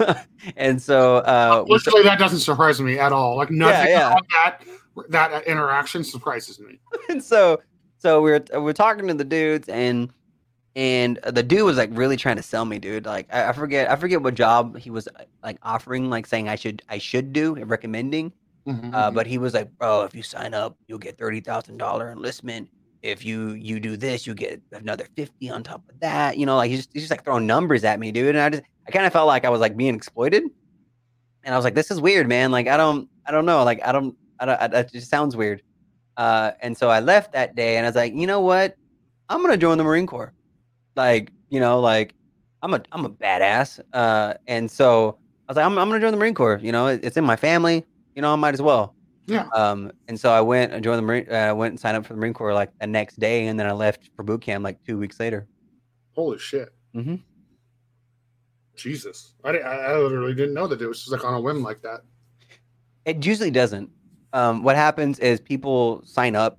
and 0.56 0.80
so, 0.80 1.18
uh, 1.18 1.64
Literally, 1.68 2.02
that 2.02 2.18
doesn't 2.18 2.40
surprise 2.40 2.80
me 2.80 2.98
at 2.98 3.12
all. 3.12 3.36
Like 3.36 3.50
nothing 3.50 3.90
yeah. 3.90 4.12
about 4.12 4.28
that 4.30 4.64
that 5.10 5.46
interaction 5.46 6.04
surprises 6.04 6.58
me. 6.58 6.78
and 7.08 7.22
so 7.22 7.60
so 7.98 8.20
we 8.20 8.32
we're 8.32 8.44
we 8.54 8.58
we're 8.60 8.72
talking 8.72 9.06
to 9.08 9.14
the 9.14 9.24
dudes 9.24 9.68
and 9.68 10.10
and 10.74 11.18
the 11.26 11.42
dude 11.42 11.64
was 11.64 11.76
like 11.76 11.90
really 11.92 12.16
trying 12.16 12.36
to 12.36 12.42
sell 12.42 12.64
me 12.64 12.78
dude. 12.78 13.04
Like 13.04 13.28
I, 13.32 13.50
I 13.50 13.52
forget 13.52 13.90
i 13.90 13.96
forget 13.96 14.22
what 14.22 14.34
job 14.34 14.78
he 14.78 14.90
was 14.90 15.06
uh, 15.08 15.24
like 15.42 15.58
offering 15.62 16.08
like 16.08 16.26
saying 16.26 16.48
i 16.48 16.54
should 16.54 16.82
i 16.88 16.98
should 16.98 17.32
do 17.32 17.54
and 17.56 17.68
recommending. 17.68 18.32
Mhm, 18.66 18.94
uh, 18.94 19.10
mhm. 19.10 19.14
but 19.14 19.26
he 19.26 19.38
was 19.38 19.54
like 19.54 19.76
bro 19.76 20.02
if 20.02 20.14
you 20.14 20.22
sign 20.22 20.54
up 20.54 20.76
you'll 20.86 20.98
get 20.98 21.18
$30000 21.18 22.12
enlistment. 22.12 22.70
If 23.02 23.24
you 23.24 23.50
you 23.52 23.80
do 23.80 23.96
this 23.96 24.26
you 24.26 24.34
get 24.34 24.62
another 24.72 25.06
50 25.16 25.50
on 25.50 25.62
top 25.62 25.82
of 25.90 26.00
that. 26.00 26.38
You 26.38 26.46
know 26.46 26.56
like 26.56 26.70
he's 26.70 26.80
just, 26.80 26.90
he's 26.92 27.02
just 27.02 27.10
like 27.10 27.24
throwing 27.24 27.46
numbers 27.46 27.84
at 27.84 28.00
me 28.00 28.12
dude. 28.12 28.34
And 28.34 28.38
i 28.38 28.48
just 28.48 28.62
i 28.86 28.90
kind 28.90 29.06
of 29.06 29.12
felt 29.12 29.26
like 29.26 29.44
i 29.44 29.50
was 29.50 29.60
like 29.60 29.76
being 29.76 29.94
exploited. 29.94 30.44
And 31.44 31.54
i 31.54 31.58
was 31.58 31.64
like 31.64 31.74
this 31.74 31.90
is 31.90 32.00
weird 32.00 32.28
man. 32.28 32.50
Like 32.50 32.68
i 32.68 32.76
don't 32.76 33.08
i 33.26 33.30
don't 33.30 33.44
know. 33.46 33.62
Like 33.64 33.80
i 33.84 33.92
don't 33.92 34.16
i 34.40 34.46
don't 34.46 34.60
I, 34.60 34.68
that 34.68 34.92
just 34.92 35.10
sounds 35.10 35.36
weird. 35.36 35.62
Uh, 36.16 36.52
and 36.60 36.76
so 36.76 36.90
I 36.90 37.00
left 37.00 37.32
that 37.32 37.54
day 37.54 37.78
and 37.78 37.86
I 37.86 37.88
was 37.88 37.96
like, 37.96 38.12
you 38.14 38.26
know 38.26 38.40
what? 38.40 38.76
I'm 39.28 39.40
gonna 39.40 39.56
join 39.56 39.78
the 39.78 39.84
Marine 39.84 40.06
Corps. 40.06 40.32
Like, 40.96 41.30
you 41.50 41.60
know, 41.60 41.80
like 41.80 42.14
I'm 42.62 42.74
a 42.74 42.82
I'm 42.92 43.04
a 43.04 43.10
badass. 43.10 43.80
Uh, 43.92 44.34
and 44.46 44.70
so 44.70 45.18
I 45.48 45.52
was 45.52 45.56
like, 45.56 45.66
I'm, 45.66 45.78
I'm 45.78 45.88
gonna 45.88 46.00
join 46.00 46.12
the 46.12 46.18
Marine 46.18 46.34
Corps. 46.34 46.60
You 46.62 46.72
know, 46.72 46.86
it- 46.88 47.04
it's 47.04 47.16
in 47.16 47.24
my 47.24 47.36
family. 47.36 47.84
You 48.14 48.22
know, 48.22 48.32
I 48.32 48.36
might 48.36 48.54
as 48.54 48.62
well. 48.62 48.94
yeah. 49.26 49.46
Um, 49.54 49.90
and 50.08 50.18
so 50.20 50.30
I 50.30 50.40
went 50.40 50.72
and 50.72 50.82
joined 50.84 50.98
the 50.98 51.02
Marine. 51.02 51.26
Uh, 51.30 51.34
I 51.34 51.52
went 51.52 51.72
and 51.72 51.80
signed 51.80 51.96
up 51.96 52.04
for 52.04 52.12
the 52.12 52.18
Marine 52.20 52.34
Corps 52.34 52.52
like 52.54 52.70
the 52.78 52.86
next 52.86 53.18
day, 53.18 53.46
and 53.46 53.58
then 53.58 53.66
I 53.66 53.72
left 53.72 54.10
for 54.14 54.22
boot 54.22 54.42
camp 54.42 54.64
like 54.64 54.78
two 54.86 54.98
weeks 54.98 55.18
later. 55.18 55.46
Holy 56.14 56.38
shit. 56.38 56.68
Mhm. 56.94 57.22
Jesus. 58.76 59.34
I, 59.44 59.50
I 59.50 59.76
I 59.92 59.98
literally 59.98 60.34
didn't 60.34 60.54
know 60.54 60.66
that 60.66 60.80
it 60.80 60.86
was 60.86 61.00
just 61.00 61.12
like 61.12 61.24
on 61.24 61.34
a 61.34 61.40
whim 61.40 61.62
like 61.62 61.82
that. 61.82 62.00
It 63.04 63.24
usually 63.24 63.50
doesn't. 63.50 63.90
Um, 64.32 64.62
what 64.62 64.76
happens 64.76 65.18
is 65.18 65.40
people 65.40 66.02
sign 66.04 66.34
up 66.36 66.58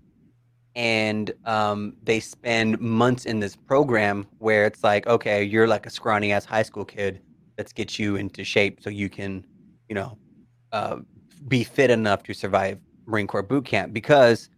and 0.75 1.31
um, 1.45 1.95
they 2.03 2.19
spend 2.19 2.79
months 2.79 3.25
in 3.25 3.39
this 3.39 3.55
program 3.55 4.25
where 4.39 4.65
it's 4.65 4.83
like, 4.83 5.05
okay, 5.07 5.43
you're 5.43 5.67
like 5.67 5.85
a 5.85 5.89
scrawny 5.89 6.31
ass 6.31 6.45
high 6.45 6.63
school 6.63 6.85
kid. 6.85 7.21
Let's 7.57 7.71
get 7.71 7.99
you 7.99 8.15
into 8.15 8.43
shape 8.43 8.81
so 8.81 8.89
you 8.89 9.09
can, 9.09 9.45
you 9.87 9.95
know, 9.95 10.17
uh, 10.71 10.97
be 11.47 11.63
fit 11.63 11.91
enough 11.91 12.23
to 12.23 12.33
survive 12.33 12.79
Marine 13.05 13.27
Corps 13.27 13.43
boot 13.43 13.65
camp 13.65 13.93
because 13.93 14.49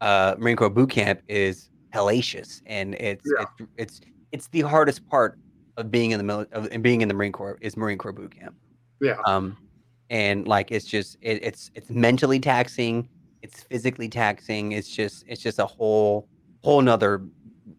uh, 0.00 0.34
Marine 0.38 0.56
Corps 0.56 0.70
boot 0.70 0.90
camp 0.90 1.20
is 1.28 1.70
hellacious 1.94 2.60
and 2.66 2.94
it's 2.96 3.22
Yeah. 3.38 3.44
it's 3.58 3.70
it's 3.76 4.00
it's 4.32 4.48
the 4.48 4.60
hardest 4.62 5.06
part 5.08 5.38
of 5.76 5.90
being 5.90 6.10
in 6.10 6.18
the 6.18 6.24
mili- 6.32 6.52
of 6.52 6.66
of 6.72 6.82
being 6.82 7.00
in 7.02 7.08
the 7.08 7.14
Marine 7.14 7.32
Corps 7.32 7.56
is 7.60 7.76
Marine 7.76 7.98
Corps 7.98 8.12
boot 8.12 8.34
camp 8.36 8.54
Yeah. 9.00 9.16
um 9.26 9.56
and 10.10 10.46
like 10.48 10.70
it's 10.70 10.84
just 10.84 11.16
it, 11.22 11.42
it's 11.42 11.70
it's 11.74 11.88
mentally 11.90 12.40
taxing 12.40 13.08
it's 13.42 13.62
physically 13.62 14.08
taxing 14.08 14.72
it's 14.72 14.88
just 14.88 15.24
it's 15.26 15.42
just 15.42 15.58
a 15.58 15.66
whole 15.66 16.28
whole 16.62 16.80
nother 16.80 17.22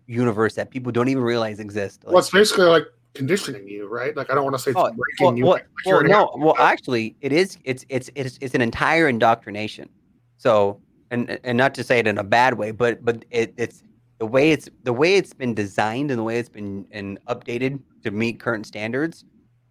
universe 0.08 0.56
that 0.56 0.70
people 0.70 0.92
don't 0.92 1.10
even 1.10 1.24
realize 1.24 1.60
exists 1.60 2.00
Like, 2.04 2.14
Well, 2.14 2.20
it's 2.20 2.30
basically 2.30 2.66
like 2.66 2.86
conditioning 3.14 3.68
you, 3.68 3.88
right? 3.88 4.16
Like 4.16 4.30
I 4.32 4.36
don't 4.36 4.44
want 4.44 4.56
to 4.56 4.60
say 4.60 4.72
it's 4.72 4.80
Oh, 4.80 4.92
breaking 4.92 4.98
well, 5.20 5.38
you. 5.38 5.46
well, 5.46 5.60
well, 5.86 6.04
no 6.04 6.32
well 6.38 6.56
actually 6.60 7.16
it 7.22 7.32
is 7.32 7.58
it's 7.64 7.86
it's 7.90 8.10
it's 8.16 8.38
it's 8.42 8.54
an 8.56 8.62
entire 8.62 9.08
indoctrination 9.08 9.90
so 10.38 10.80
and 11.12 11.40
and 11.44 11.58
not 11.58 11.74
to 11.76 11.84
say 11.84 12.00
it 12.00 12.08
in 12.08 12.18
a 12.18 12.24
bad 12.24 12.54
way 12.56 12.72
but 12.72 13.04
but 13.04 13.26
it, 13.32 13.54
it's 13.58 13.82
the 14.20 14.26
way 14.26 14.52
it's 14.52 14.70
the 14.84 14.94
way 14.94 15.16
it's 15.16 15.34
been 15.34 15.54
designed 15.54 16.12
and 16.12 16.20
the 16.20 16.24
way 16.24 16.38
it's 16.38 16.50
been 16.50 16.86
and 16.92 17.18
updated 17.26 17.80
to 18.04 18.12
meet 18.12 18.40
current 18.40 18.66
standards 18.66 19.26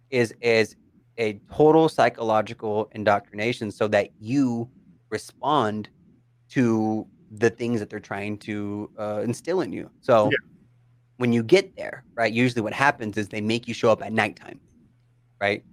is 0.09 0.33
is 0.41 0.75
a 1.17 1.39
total 1.53 1.87
psychological 1.89 2.89
indoctrination 2.93 3.71
so 3.71 3.87
that 3.87 4.09
you 4.19 4.69
respond 5.11 5.89
to 6.51 7.07
the 7.31 7.49
things 7.49 7.79
that 7.79 7.89
they're 7.89 7.99
trying 7.99 8.37
to 8.39 8.91
uh, 8.99 9.21
instill 9.23 9.61
in 9.61 9.73
you. 9.73 9.91
So 10.01 10.29
Yeah. 10.31 10.37
when 11.17 11.33
you 11.33 11.43
get 11.43 11.75
there 11.77 12.05
right 12.17 12.33
usually 12.33 12.61
what 12.61 12.73
happens 12.73 13.17
is 13.17 13.29
they 13.29 13.41
make 13.41 13.67
you 13.67 13.73
show 13.73 13.91
up 13.91 14.01
at 14.03 14.13
nighttime 14.13 14.59
right? 15.41 15.65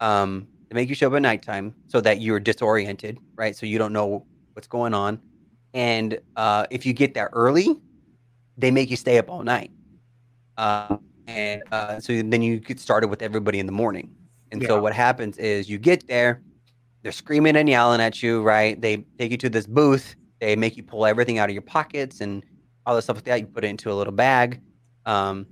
Um 0.00 0.48
they 0.70 0.76
make 0.76 0.88
you 0.88 0.94
show 0.94 1.08
up 1.08 1.14
at 1.14 1.22
nighttime 1.22 1.76
so 1.88 2.00
that 2.02 2.20
you're 2.20 2.40
disoriented 2.40 3.18
right? 3.38 3.56
So 3.56 3.66
you 3.66 3.78
don't 3.78 3.92
know 3.92 4.26
what's 4.54 4.68
going 4.68 4.94
on. 4.94 5.22
And 5.74 6.20
uh 6.36 6.66
if 6.70 6.86
you 6.86 6.92
get 6.94 7.14
there 7.14 7.30
early 7.32 7.80
they 8.58 8.70
make 8.70 8.90
you 8.90 8.96
stay 8.96 9.18
up 9.18 9.30
all 9.30 9.42
night. 9.44 9.72
Uh, 10.56 10.98
and 11.26 11.62
uh, 11.72 12.00
so 12.00 12.12
then 12.22 12.42
you 12.42 12.60
get 12.60 12.80
started 12.80 13.08
with 13.08 13.22
everybody 13.22 13.58
in 13.60 13.66
the 13.66 13.72
morning. 13.72 14.10
And 14.52 14.62
Yeah. 14.62 14.68
so 14.68 14.80
what 14.80 14.92
happens 14.94 15.38
is 15.38 15.68
you 15.70 15.78
get 15.78 16.06
there 16.08 16.42
they're 17.02 17.12
screaming 17.12 17.56
and 17.56 17.68
yelling 17.68 18.00
at 18.00 18.22
you 18.22 18.42
right? 18.42 18.80
They 18.80 19.04
take 19.18 19.30
you 19.30 19.38
to 19.38 19.48
this 19.48 19.66
booth 19.66 20.16
they 20.40 20.56
make 20.56 20.76
you 20.76 20.82
pull 20.82 21.06
everything 21.06 21.38
out 21.38 21.48
of 21.48 21.54
your 21.54 21.62
pockets 21.62 22.20
and 22.20 22.42
all 22.86 22.96
the 22.96 23.02
stuff 23.02 23.16
like 23.16 23.24
that 23.24 23.40
you 23.40 23.46
put 23.46 23.64
it 23.64 23.68
into 23.68 23.92
a 23.92 23.94
little 23.94 24.12
bag 24.12 24.60
um 25.06 25.46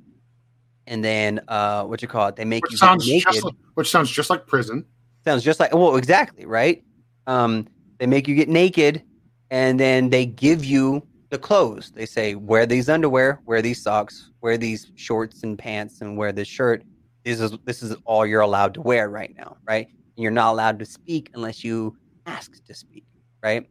and 0.86 1.04
then 1.04 1.40
uh 1.48 1.84
what 1.84 2.02
you 2.02 2.08
call 2.08 2.26
it 2.26 2.36
they 2.36 2.44
make 2.44 2.64
which 2.64 2.72
you 2.72 2.78
sounds 2.78 3.06
naked. 3.06 3.32
just 3.32 3.44
like, 3.44 3.54
which 3.74 3.90
sounds 3.90 4.10
just 4.10 4.30
like 4.30 4.46
prison. 4.46 4.84
sounds 5.24 5.44
just 5.44 5.60
like 5.60 5.72
well 5.72 5.96
exactly 5.96 6.44
right? 6.46 6.82
Um 7.26 7.68
they 7.98 8.06
make 8.06 8.26
you 8.26 8.34
get 8.34 8.48
naked 8.48 9.02
and 9.50 9.78
then 9.78 10.10
they 10.10 10.26
give 10.26 10.64
you 10.64 11.04
the 11.30 11.38
clothes. 11.38 11.90
They 11.90 12.06
say 12.06 12.34
wear 12.34 12.64
these 12.64 12.88
underwear 12.88 13.40
wear 13.44 13.62
these 13.62 13.82
socks 13.82 14.30
wear 14.40 14.56
these 14.56 14.90
shorts 14.94 15.42
and 15.42 15.58
pants 15.58 16.00
and 16.00 16.16
wear 16.16 16.32
this 16.32 16.48
shirt. 16.48 16.82
This 17.24 17.40
is 17.40 17.52
this 17.64 17.82
is 17.82 17.94
all 18.04 18.24
you're 18.24 18.40
allowed 18.40 18.74
to 18.74 18.80
wear 18.80 19.10
right 19.10 19.34
now 19.36 19.58
right 19.66 19.88
you're 20.22 20.30
not 20.32 20.52
allowed 20.52 20.78
to 20.78 20.84
speak 20.84 21.30
unless 21.34 21.62
you 21.64 21.96
ask 22.26 22.62
to 22.64 22.74
speak 22.74 23.04
right? 23.42 23.66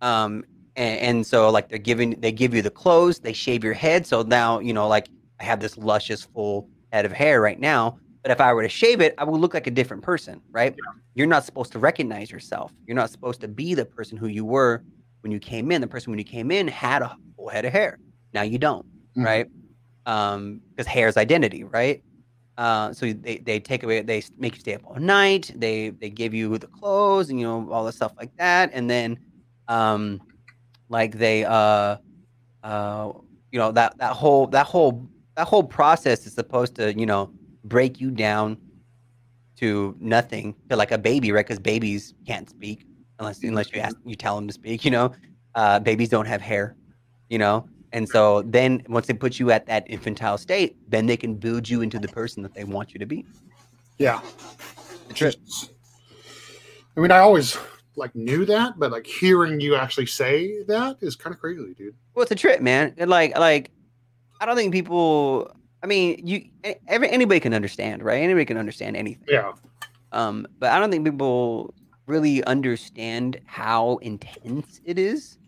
Um 0.00 0.44
and, 0.76 1.00
and 1.00 1.26
so 1.26 1.50
like 1.50 1.68
they're 1.68 1.78
giving 1.78 2.20
they 2.20 2.32
give 2.32 2.54
you 2.54 2.62
the 2.62 2.70
clothes 2.70 3.18
they 3.18 3.32
shave 3.32 3.64
your 3.64 3.72
head 3.72 4.06
so 4.06 4.22
now 4.22 4.58
you 4.60 4.74
know 4.74 4.86
like 4.88 5.08
i 5.40 5.44
have 5.44 5.58
this 5.58 5.78
luscious 5.78 6.22
full 6.22 6.68
head 6.92 7.06
of 7.06 7.12
hair 7.12 7.40
right 7.40 7.58
now 7.58 7.98
but 8.22 8.30
if 8.30 8.40
i 8.42 8.52
were 8.52 8.62
to 8.62 8.68
shave 8.68 9.00
it 9.00 9.14
i 9.16 9.24
would 9.24 9.40
look 9.40 9.54
like 9.54 9.66
a 9.66 9.70
different 9.70 10.02
person 10.02 10.40
right? 10.52 10.74
You're 11.14 11.26
not 11.26 11.44
supposed 11.46 11.72
to 11.72 11.78
recognize 11.78 12.30
yourself. 12.30 12.72
You're 12.86 12.94
not 12.94 13.08
supposed 13.10 13.40
to 13.40 13.48
be 13.48 13.72
the 13.72 13.86
person 13.86 14.18
who 14.18 14.26
you 14.26 14.44
were 14.44 14.84
when 15.22 15.32
you 15.32 15.38
came 15.40 15.72
in. 15.72 15.80
The 15.80 15.86
person 15.86 16.10
when 16.12 16.18
you 16.18 16.26
came 16.26 16.50
in 16.50 16.68
had 16.68 17.00
a 17.00 17.16
full 17.36 17.48
head 17.48 17.64
of 17.64 17.72
hair. 17.72 17.98
Now 18.34 18.42
you 18.42 18.58
don't 18.58 18.84
Mhm. 19.16 19.24
right? 19.24 19.46
Um 20.04 20.60
because 20.76 20.86
hair 20.86 21.08
is 21.08 21.16
identity 21.16 21.64
right 21.64 22.02
uh, 22.58 22.92
so 22.92 23.12
they, 23.12 23.38
they 23.38 23.60
take 23.60 23.82
away 23.82 24.00
they 24.00 24.22
make 24.38 24.54
you 24.54 24.60
stay 24.60 24.74
up 24.74 24.82
all 24.86 24.96
night 24.96 25.50
they 25.56 25.90
they 25.90 26.08
give 26.08 26.32
you 26.32 26.56
the 26.58 26.66
clothes 26.66 27.28
and 27.28 27.38
you 27.38 27.46
know 27.46 27.70
all 27.70 27.84
the 27.84 27.92
stuff 27.92 28.12
like 28.18 28.30
that. 28.38 28.70
And 28.72 28.88
then 28.88 29.18
um 29.68 30.20
like 30.88 31.18
they 31.18 31.44
uh 31.44 31.96
uh 32.62 33.12
you 33.52 33.58
know 33.58 33.72
that 33.72 33.98
that 33.98 34.12
whole 34.12 34.46
that 34.48 34.66
whole 34.66 35.06
that 35.36 35.46
whole 35.46 35.64
process 35.64 36.26
is 36.26 36.32
supposed 36.32 36.74
to 36.76 36.98
you 36.98 37.06
know 37.06 37.30
break 37.64 38.00
you 38.00 38.10
down 38.10 38.56
to 39.56 39.96
nothing 40.00 40.54
to 40.70 40.76
like 40.76 40.92
a 40.92 40.98
baby 40.98 41.32
right? 41.32 41.46
Because 41.46 41.58
babies 41.58 42.14
can't 42.26 42.48
speak 42.48 42.86
unless 43.18 43.42
unless 43.42 43.72
you 43.72 43.80
ask 43.80 43.96
you 44.04 44.14
tell 44.16 44.36
them 44.36 44.46
to 44.46 44.52
speak 44.54 44.84
you 44.84 44.90
know? 44.90 45.12
Uh 45.54 45.78
babies 45.78 46.08
don't 46.08 46.26
have 46.26 46.40
hair 46.40 46.74
you 47.28 47.38
know 47.38 47.68
and 47.92 48.08
so 48.08 48.42
then 48.42 48.82
once 48.88 49.06
they 49.06 49.14
put 49.14 49.38
you 49.38 49.50
at 49.50 49.66
that 49.66 49.84
infantile 49.88 50.38
state 50.38 50.76
then 50.90 51.06
they 51.06 51.16
can 51.16 51.34
build 51.34 51.68
you 51.68 51.82
into 51.82 51.98
the 51.98 52.08
person 52.08 52.42
that 52.42 52.54
they 52.54 52.64
want 52.64 52.92
you 52.92 52.98
to 52.98 53.06
be 53.06 53.24
Yeah. 53.98 54.20
the 55.08 55.14
trip 55.14 55.34
I 56.96 57.00
mean, 57.00 57.10
I 57.10 57.18
always 57.18 57.58
like 57.96 58.14
knew 58.14 58.44
that, 58.46 58.78
but 58.78 58.90
like 58.90 59.06
hearing 59.06 59.60
you 59.60 59.76
actually 59.76 60.06
say 60.06 60.62
that 60.64 60.96
is 61.00 61.14
kind 61.14 61.34
of 61.34 61.40
crazy, 61.40 61.74
dude. 61.74 61.94
Well, 62.14 62.22
it's 62.22 62.32
a 62.32 62.36
trip, 62.36 62.60
man. 62.62 62.94
And 62.96 63.10
like, 63.10 63.36
like, 63.38 63.70
I 64.40 64.46
don't 64.46 64.56
think 64.56 64.72
people. 64.72 65.54
I 65.82 65.86
mean, 65.86 66.26
you, 66.26 66.46
every 66.88 67.10
anybody 67.10 67.38
can 67.38 67.52
understand, 67.52 68.02
right? 68.02 68.22
Anybody 68.22 68.46
can 68.46 68.56
understand 68.56 68.96
anything. 68.96 69.26
Yeah. 69.28 69.52
Um, 70.12 70.46
but 70.58 70.70
I 70.72 70.78
don't 70.78 70.90
think 70.90 71.04
people 71.04 71.74
really 72.06 72.42
understand 72.44 73.40
how 73.44 73.98
intense 73.98 74.80
it 74.84 74.98
is. 74.98 75.38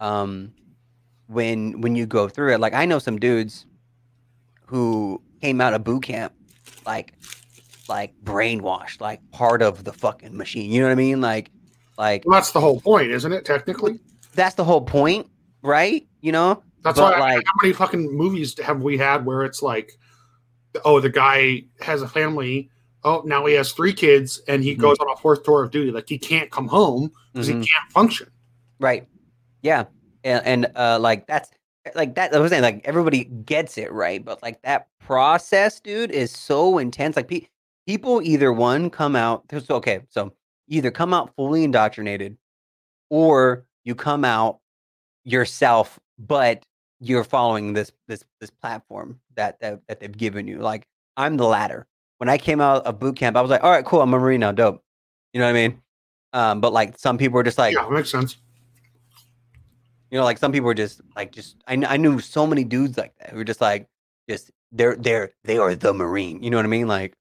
Um, 0.00 0.52
when 1.26 1.80
when 1.80 1.94
you 1.94 2.06
go 2.06 2.28
through 2.28 2.54
it, 2.54 2.60
like 2.60 2.74
I 2.74 2.84
know 2.84 2.98
some 2.98 3.18
dudes 3.18 3.66
who 4.66 5.20
came 5.40 5.60
out 5.60 5.74
of 5.74 5.84
boot 5.84 6.02
camp, 6.04 6.32
like 6.86 7.14
like 7.88 8.14
brainwashed, 8.24 9.00
like 9.00 9.20
part 9.30 9.62
of 9.62 9.84
the 9.84 9.92
fucking 9.92 10.36
machine. 10.36 10.70
You 10.70 10.80
know 10.80 10.86
what 10.86 10.92
I 10.92 10.96
mean? 10.96 11.20
Like, 11.20 11.50
like 11.98 12.22
Well, 12.24 12.38
that's 12.38 12.52
the 12.52 12.60
whole 12.60 12.80
point, 12.80 13.10
isn't 13.10 13.32
it? 13.32 13.44
Technically, 13.44 14.00
that's 14.34 14.54
the 14.54 14.64
whole 14.64 14.80
point, 14.80 15.28
right? 15.62 16.06
You 16.20 16.32
know? 16.32 16.62
that's 16.82 16.98
But, 16.98 17.18
why. 17.18 17.26
I 17.26 17.28
mean, 17.28 17.36
like- 17.38 17.46
how 17.46 17.52
many 17.62 17.74
fucking 17.74 18.16
movies 18.16 18.58
have 18.60 18.82
we 18.82 18.96
had 18.98 19.24
where 19.26 19.42
it's 19.44 19.62
like, 19.62 19.92
oh, 20.84 21.00
the 21.00 21.08
guy 21.10 21.64
has 21.80 22.02
a 22.02 22.08
family. 22.08 22.70
Oh, 23.04 23.22
now 23.26 23.44
he 23.46 23.52
has 23.54 23.72
three 23.72 23.92
kids, 23.92 24.40
and 24.48 24.62
he 24.64 24.74
Mhm. 24.74 24.80
goes 24.80 24.96
on 24.98 25.10
a 25.12 25.16
fourth 25.16 25.42
tour 25.44 25.62
of 25.62 25.70
duty. 25.70 25.90
Like 25.90 26.08
he 26.08 26.18
can't 26.18 26.50
come 26.50 26.68
home 26.68 27.10
because 27.32 27.48
Mhm. 27.48 27.62
he 27.62 27.68
can't 27.68 27.92
function. 27.92 28.28
Right. 28.80 29.06
Yeah. 29.62 29.84
And, 30.24 30.70
uh 30.74 30.98
like 31.00 31.26
that's 31.26 31.50
like 31.94 32.14
that 32.14 32.34
I 32.34 32.38
was 32.38 32.50
saying 32.50 32.62
like 32.62 32.80
everybody 32.84 33.24
gets 33.24 33.76
it 33.76 33.92
right, 33.92 34.24
but 34.24 34.42
like 34.42 34.62
that 34.62 34.88
process, 35.00 35.80
dude, 35.80 36.10
is 36.10 36.30
so 36.30 36.78
intense. 36.78 37.16
Like 37.16 37.28
pe- 37.28 37.46
people 37.86 38.22
either 38.22 38.52
one 38.52 38.90
come 38.90 39.14
out 39.16 39.46
there's 39.48 39.68
okay, 39.70 40.00
so 40.08 40.32
either 40.68 40.90
come 40.90 41.12
out 41.12 41.34
fully 41.36 41.64
indoctrinated 41.64 42.36
or 43.10 43.66
you 43.84 43.94
come 43.94 44.24
out 44.24 44.60
yourself, 45.24 46.00
but 46.18 46.64
you're 47.00 47.24
following 47.24 47.74
this 47.74 47.92
this 48.08 48.24
this 48.40 48.50
platform 48.50 49.20
that 49.36 49.60
that, 49.60 49.80
that 49.88 50.00
they've 50.00 50.16
given 50.16 50.48
you. 50.48 50.58
Like 50.58 50.86
I'm 51.16 51.36
the 51.36 51.46
latter. 51.46 51.86
When 52.18 52.28
I 52.28 52.38
came 52.38 52.60
out 52.60 52.86
of 52.86 52.98
boot 52.98 53.16
camp, 53.16 53.36
I 53.36 53.42
was 53.42 53.50
like, 53.50 53.62
all 53.62 53.70
right, 53.70 53.84
cool, 53.84 54.00
I'm 54.00 54.14
a 54.14 54.18
Marine 54.18 54.40
now, 54.40 54.52
dope. 54.52 54.82
You 55.32 55.40
know 55.40 55.46
what 55.46 55.50
I 55.50 55.68
mean? 55.68 55.82
Um, 56.32 56.60
but 56.60 56.72
like 56.72 56.98
some 56.98 57.18
people 57.18 57.38
are 57.38 57.42
just 57.42 57.58
like, 57.58 57.74
yeah, 57.74 57.86
makes 57.88 58.10
sense. 58.10 58.38
You 60.14 60.20
know, 60.20 60.24
like 60.24 60.38
some 60.38 60.52
people 60.52 60.70
are 60.70 60.74
just 60.74 61.00
like 61.16 61.32
just 61.32 61.56
I, 61.66 61.74
I 61.74 61.96
knew 61.96 62.20
so 62.20 62.46
many 62.46 62.62
dudes 62.62 62.96
like 62.96 63.12
that 63.18 63.30
who 63.30 63.38
were 63.38 63.42
just 63.42 63.60
like 63.60 63.88
just 64.30 64.52
they're 64.70 64.94
they're 64.94 65.32
they 65.42 65.58
are 65.58 65.74
the 65.74 65.92
Marine. 65.92 66.40
You 66.40 66.50
know 66.50 66.56
what 66.56 66.64
I 66.64 66.68
mean? 66.68 66.86
Like 66.86 67.16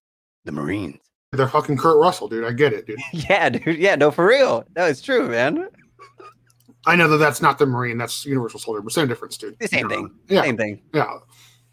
the 0.45 0.51
Marines. 0.51 0.99
They're 1.31 1.47
fucking 1.47 1.77
Kurt 1.77 1.97
Russell, 1.97 2.27
dude. 2.27 2.45
I 2.45 2.51
get 2.51 2.71
it, 2.71 2.85
dude. 2.85 2.99
Yeah, 3.11 3.49
dude. 3.49 3.79
Yeah, 3.79 3.95
no, 3.95 4.11
for 4.11 4.27
real. 4.27 4.63
No, 4.75 4.85
it's 4.85 5.01
true, 5.01 5.27
man. 5.27 5.69
I 6.85 6.95
know 6.95 7.09
that 7.09 7.17
that's 7.17 7.41
not 7.41 7.57
the 7.57 7.65
Marine. 7.65 7.97
That's 7.97 8.27
Universal 8.27 8.59
Soldier, 8.59 8.81
but 8.81 8.93
same 8.93 9.07
difference, 9.07 9.37
dude. 9.37 9.57
The 9.57 9.67
same 9.67 9.89
thing. 9.89 10.11
Yeah. 10.27 10.43
Same 10.43 10.57
thing. 10.57 10.83
Yeah, 10.93 11.17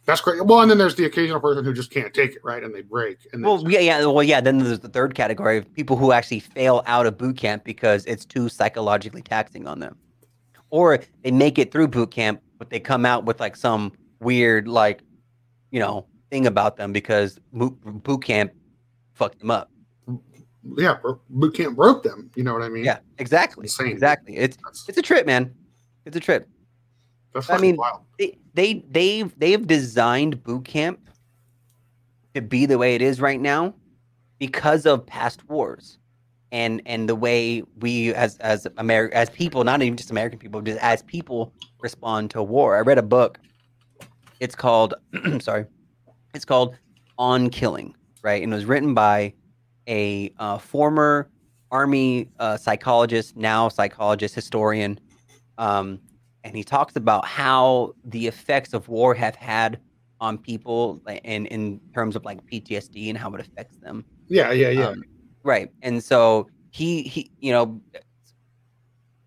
that's 0.07 0.23
great. 0.23 0.43
Well, 0.47 0.63
and 0.63 0.71
then 0.71 0.79
there's 0.79 0.95
the 0.95 1.05
occasional 1.05 1.41
person 1.41 1.67
who 1.67 1.75
just 1.75 1.91
can't 1.91 2.15
take 2.15 2.31
it, 2.31 2.39
right? 2.43 2.65
And 2.65 2.75
they 2.75 2.81
break. 2.81 3.19
And 3.35 3.45
Well, 3.45 3.63
yeah, 3.71 3.81
yeah. 3.81 4.07
Well, 4.07 4.23
yeah. 4.23 4.41
Then 4.41 4.57
there's 4.57 4.81
the 4.81 4.89
third 4.89 5.15
category 5.15 5.59
of 5.59 5.71
people 5.75 5.99
who 5.99 6.13
actually 6.13 6.41
fail 6.41 6.83
out 6.87 7.05
of 7.05 7.19
boot 7.19 7.37
camp 7.37 7.65
because 7.65 8.07
it's 8.07 8.25
too 8.25 8.49
psychologically 8.49 9.21
taxing 9.21 9.67
on 9.67 9.81
them, 9.81 9.99
or 10.71 11.01
they 11.23 11.31
make 11.31 11.59
it 11.59 11.73
through 11.73 11.89
boot 11.89 12.11
camp, 12.11 12.41
but 12.59 12.71
they 12.71 12.81
come 12.81 13.05
out 13.05 13.25
with 13.25 13.41
like 13.41 13.57
some 13.57 13.93
weird, 14.21 14.69
like, 14.69 15.03
you 15.71 15.81
know, 15.81 16.07
thing 16.31 16.47
about 16.47 16.77
them 16.77 16.93
because 16.93 17.39
boot 17.53 18.23
camp 18.23 18.53
fucked 19.13 19.41
them 19.41 19.51
up. 19.51 19.71
yeah, 20.77 20.97
boot 21.29 21.55
camp 21.55 21.77
broke 21.77 22.03
them. 22.03 22.31
You 22.37 22.45
know 22.45 22.53
what 22.53 22.63
I 22.63 22.69
mean? 22.69 22.85
Yeah, 22.85 22.99
exactly. 23.19 23.69
Exactly. 23.81 24.37
It's 24.37 24.57
that's, 24.65 24.89
it's 24.89 24.99
a 24.99 25.03
trip, 25.03 25.27
man. 25.27 25.55
It's 26.05 26.17
a 26.17 26.21
trip. 26.21 26.49
that's 27.35 27.51
I 27.51 27.59
mean, 27.59 27.77
wild. 27.77 28.03
They 28.19 28.39
they 28.55 28.85
they've 28.91 29.39
they've 29.39 29.67
designed 29.67 30.43
boot 30.43 30.65
camp 30.65 31.11
to 32.35 32.41
be 32.41 32.67
the 32.67 32.79
way 32.79 32.95
it 32.95 33.03
is 33.03 33.21
right 33.21 33.41
now 33.41 33.75
because 34.39 34.87
of 34.87 35.05
past 35.05 35.49
wars 35.49 35.99
and 36.53 36.83
and 36.87 37.09
the 37.09 37.15
way 37.15 37.63
we 37.79 38.13
as 38.15 38.37
as 38.39 38.67
America 38.77 39.17
as 39.17 39.31
people, 39.31 39.65
not 39.65 39.83
even 39.83 39.97
just 39.97 40.11
American 40.11 40.39
people, 40.39 40.61
just 40.61 40.79
as 40.81 41.03
people 41.03 41.53
respond 41.81 42.31
to 42.31 42.43
war. 42.43 42.77
I 42.77 42.81
read 42.81 42.99
a 42.99 43.03
book. 43.03 43.39
It's 44.41 44.55
called 44.55 44.95
sorry, 45.41 45.67
it's 46.35 46.45
called 46.45 46.77
On 47.19 47.51
Killing, 47.51 47.95
right? 48.23 48.43
And 48.43 48.53
it 48.53 48.57
was 48.57 48.65
written 48.65 48.95
by 48.95 49.33
a 49.87 50.33
uh, 50.39 50.59
former 50.59 51.31
army 51.71 52.29
uh, 52.39 52.57
psychologist, 52.57 53.37
now 53.37 53.69
psychologist, 53.69 54.35
historian, 54.35 54.99
um, 55.59 56.01
and 56.43 56.57
he 56.57 56.65
talks 56.65 56.97
about 56.97 57.25
how 57.27 57.95
the 58.05 58.27
effects 58.27 58.73
of 58.73 58.89
war 58.89 59.15
have 59.15 59.37
had 59.37 59.79
on 60.21 60.37
people, 60.37 61.01
in 61.25 61.47
in 61.47 61.81
terms 61.95 62.17
of 62.17 62.25
like 62.25 62.45
PTSD 62.47 63.09
and 63.09 63.17
how 63.17 63.33
it 63.35 63.41
affects 63.41 63.77
them. 63.77 64.05
Yeah, 64.29 64.51
yeah, 64.53 64.71
yeah. 64.71 64.89
Um, 64.89 65.05
right. 65.43 65.71
And 65.83 66.03
so 66.03 66.49
he 66.71 67.03
he 67.03 67.31
you 67.41 67.53
know 67.53 67.81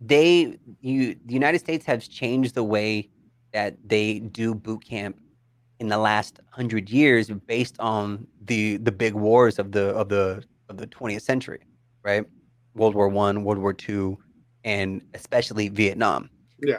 they 0.02 0.58
you 0.82 1.16
the 1.26 1.34
United 1.34 1.60
States 1.60 1.86
has 1.86 2.08
changed 2.08 2.56
the 2.56 2.64
way 2.64 3.10
that 3.54 3.78
they 3.86 4.20
do 4.20 4.56
boot 4.56 4.84
camp 4.84 5.20
in 5.80 5.88
the 5.90 5.98
last 5.98 6.40
hundred 6.52 6.90
years 6.90 7.30
based 7.30 7.76
on 7.80 8.28
the 8.46 8.78
the 8.78 8.92
big 8.92 9.14
wars 9.14 9.60
of 9.60 9.72
the 9.72 9.90
of 9.90 10.10
the 10.10 10.44
of 10.70 10.78
the 10.78 10.88
20th 10.88 11.22
century, 11.22 11.60
right? 12.04 12.26
World 12.76 12.96
War 12.96 13.08
One, 13.10 13.44
World 13.44 13.60
War 13.60 13.74
Two, 13.74 14.18
and 14.64 15.02
especially 15.14 15.70
Vietnam. 15.70 16.30
yeah. 16.62 16.78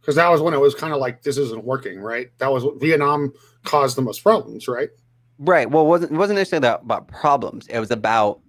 Because 0.00 0.16
that 0.16 0.28
was 0.30 0.40
when 0.40 0.54
it 0.54 0.60
was 0.60 0.74
kind 0.74 0.94
of 0.94 1.00
like 1.00 1.22
this 1.22 1.36
isn't 1.36 1.64
working, 1.64 2.00
right? 2.00 2.30
That 2.38 2.50
was 2.50 2.64
Vietnam 2.78 3.32
caused 3.64 3.94
the 3.96 4.02
most 4.02 4.22
problems, 4.22 4.66
right? 4.66 4.88
Right. 5.38 5.70
Well, 5.70 5.84
it 5.84 5.88
wasn't 5.88 6.12
it 6.12 6.16
wasn't 6.16 6.38
necessarily 6.38 6.68
about, 6.80 7.06
problems. 7.08 7.66
It 7.68 7.78
was 7.78 7.90
about 7.90 8.40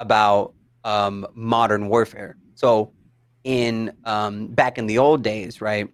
about 0.00 0.52
um, 0.84 1.26
modern 1.34 1.88
warfare. 1.88 2.36
So, 2.54 2.92
in 3.44 3.92
um, 4.04 4.48
back 4.48 4.76
in 4.76 4.86
the 4.86 4.98
old 4.98 5.22
days, 5.22 5.60
right? 5.60 5.88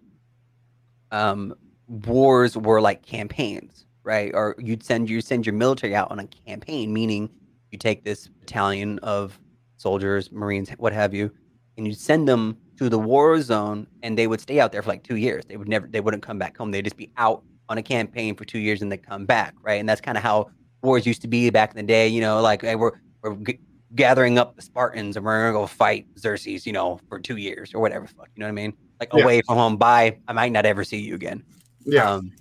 Um, 1.12 1.54
wars 1.86 2.56
were 2.56 2.80
like 2.80 3.02
campaigns, 3.04 3.86
right? 4.02 4.32
Or 4.34 4.56
you'd 4.58 4.82
send 4.82 5.08
you 5.08 5.20
send 5.20 5.46
your 5.46 5.54
military 5.54 5.94
out 5.94 6.10
on 6.10 6.18
a 6.18 6.26
campaign, 6.26 6.92
meaning 6.92 7.30
you 7.70 7.78
take 7.78 8.02
this 8.04 8.26
battalion 8.28 8.98
of 9.00 9.38
soldiers, 9.76 10.32
Marines, 10.32 10.70
what 10.70 10.92
have 10.92 11.14
you, 11.14 11.30
and 11.76 11.86
you 11.86 11.92
send 11.92 12.28
them 12.28 12.56
to 12.78 12.88
the 12.88 12.98
war 12.98 13.40
zone, 13.40 13.86
and 14.02 14.18
they 14.18 14.26
would 14.26 14.40
stay 14.40 14.58
out 14.58 14.72
there 14.72 14.82
for 14.82 14.90
like 14.90 15.04
two 15.04 15.16
years. 15.16 15.44
They 15.46 15.56
would 15.56 15.68
never, 15.68 15.86
they 15.86 16.00
wouldn't 16.00 16.22
come 16.22 16.38
back 16.38 16.56
home. 16.56 16.70
They'd 16.70 16.84
just 16.84 16.96
be 16.96 17.10
out 17.16 17.44
on 17.72 17.78
a 17.78 17.82
campaign 17.82 18.36
for 18.36 18.44
two 18.44 18.58
years 18.58 18.82
and 18.82 18.92
they 18.92 18.98
come 18.98 19.24
back, 19.26 19.54
right? 19.62 19.80
And 19.80 19.88
that's 19.88 20.00
kind 20.00 20.16
of 20.18 20.22
how 20.22 20.50
wars 20.82 21.06
used 21.06 21.22
to 21.22 21.28
be 21.28 21.48
back 21.50 21.70
in 21.70 21.76
the 21.78 21.82
day. 21.82 22.06
You 22.06 22.20
know, 22.20 22.40
like 22.40 22.60
hey, 22.62 22.76
we're 22.76 22.92
we're 23.22 23.34
g- 23.36 23.58
gathering 23.94 24.38
up 24.38 24.54
the 24.56 24.62
Spartans 24.62 25.16
and 25.16 25.24
we're 25.24 25.40
gonna 25.40 25.58
go 25.58 25.66
fight 25.66 26.06
Xerxes, 26.18 26.66
you 26.66 26.72
know, 26.72 27.00
for 27.08 27.18
two 27.18 27.38
years 27.38 27.72
or 27.74 27.80
whatever. 27.80 28.06
Fuck, 28.06 28.28
you 28.36 28.40
know 28.40 28.46
what 28.46 28.50
I 28.50 28.52
mean? 28.52 28.74
Like 29.00 29.08
Yeah. 29.14 29.22
away 29.24 29.40
from 29.40 29.56
home. 29.56 29.76
Bye. 29.78 30.18
I 30.28 30.32
might 30.34 30.52
not 30.52 30.66
ever 30.66 30.84
see 30.84 30.98
you 31.00 31.14
again. 31.14 31.42
Yeah. 31.84 32.08
Um, 32.10 32.32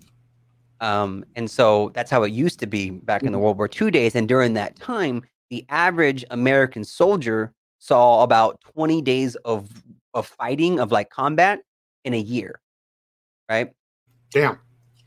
um, 0.81 1.25
and 1.35 1.49
so 1.49 1.91
that's 1.93 2.11
how 2.11 2.23
it 2.23 2.31
used 2.33 2.59
to 2.59 2.67
be 2.67 2.89
back 2.89 3.23
in 3.23 3.31
the 3.31 3.39
World 3.39 3.57
War 3.57 3.69
II 3.81 3.89
days. 3.91 4.15
And 4.15 4.27
during 4.27 4.53
that 4.55 4.75
time, 4.75 5.23
the 5.49 5.65
average 5.69 6.25
American 6.31 6.83
soldier 6.83 7.53
saw 7.79 8.23
about 8.23 8.59
20 8.73 9.01
days 9.01 9.35
of 9.45 9.69
of 10.13 10.27
fighting 10.27 10.79
of 10.79 10.91
like 10.91 11.09
combat 11.09 11.59
in 12.03 12.13
a 12.13 12.19
year, 12.19 12.59
right? 13.49 13.71
Damn. 14.31 14.57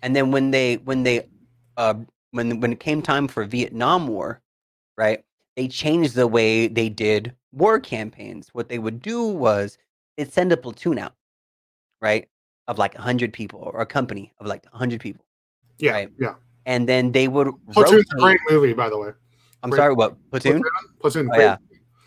And 0.04 0.14
then 0.14 0.30
when 0.30 0.50
they 0.50 0.76
when 0.76 1.02
they 1.02 1.26
uh, 1.78 1.94
when 2.32 2.60
when 2.60 2.72
it 2.72 2.78
came 2.78 3.00
time 3.00 3.26
for 3.26 3.42
Vietnam 3.44 4.06
War, 4.06 4.42
right? 4.98 5.24
They 5.56 5.66
changed 5.66 6.14
the 6.14 6.26
way 6.28 6.68
they 6.68 6.90
did 6.90 7.32
war 7.52 7.80
campaigns. 7.80 8.50
What 8.52 8.68
they 8.68 8.78
would 8.78 9.00
do 9.00 9.26
was 9.26 9.78
they'd 10.16 10.30
send 10.30 10.52
a 10.52 10.58
platoon 10.58 10.98
out, 10.98 11.14
right, 12.02 12.28
of 12.68 12.76
like 12.76 12.94
hundred 12.94 13.32
people 13.32 13.60
or 13.60 13.80
a 13.80 13.86
company 13.86 14.30
of 14.40 14.46
like 14.46 14.66
hundred 14.66 15.00
people, 15.00 15.24
Yeah. 15.78 15.92
Right. 15.92 16.10
Yeah. 16.18 16.34
and 16.66 16.86
then 16.86 17.12
they 17.12 17.26
would 17.26 17.48
Platoon's 17.72 18.04
a 18.12 18.20
great 18.20 18.40
movie, 18.50 18.74
by 18.74 18.90
the 18.90 18.98
way. 18.98 19.10
I'm 19.62 19.70
great- 19.70 19.78
sorry, 19.78 19.94
what 19.94 20.16
platoon? 20.30 20.62
Platoon. 21.00 21.28
Oh, 21.32 21.34
great. 21.34 21.44
yeah. 21.44 21.56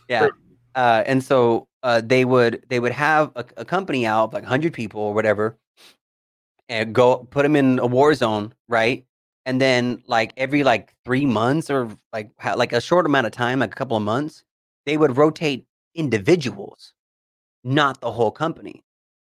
Yeah. 0.08 0.28
Uh, 0.76 1.04
and 1.08 1.24
so 1.24 1.68
uh, 1.82 2.02
they 2.06 2.26
would 2.26 2.64
they 2.70 2.80
would 2.80 2.92
have 2.92 3.32
a, 3.36 3.44
a 3.58 3.66
company 3.66 4.06
out 4.06 4.26
of 4.26 4.34
like 4.34 4.44
100 4.44 4.72
people 4.72 5.02
or 5.02 5.16
whatever 5.16 5.58
and 6.70 6.94
go 6.94 7.28
put 7.32 7.44
them 7.44 7.56
in 7.56 7.80
a 7.80 7.88
war 7.88 8.14
zone, 8.14 8.54
right? 8.68 9.06
And 9.46 9.62
then 9.62 10.04
like 10.08 10.34
every 10.38 10.64
like 10.64 10.94
3 11.06 11.26
months 11.26 11.70
or 11.70 11.90
like 12.14 12.32
like 12.56 12.74
a 12.74 12.82
short 12.82 13.06
amount 13.06 13.28
of 13.28 13.32
time, 13.32 13.60
like 13.60 13.74
a 13.74 13.76
couple 13.76 13.98
of 13.98 14.04
months, 14.04 14.44
they 14.86 14.98
would 14.98 15.18
rotate 15.18 15.66
individuals, 15.96 16.94
not 17.64 18.02
the 18.02 18.12
whole 18.12 18.32
company. 18.32 18.84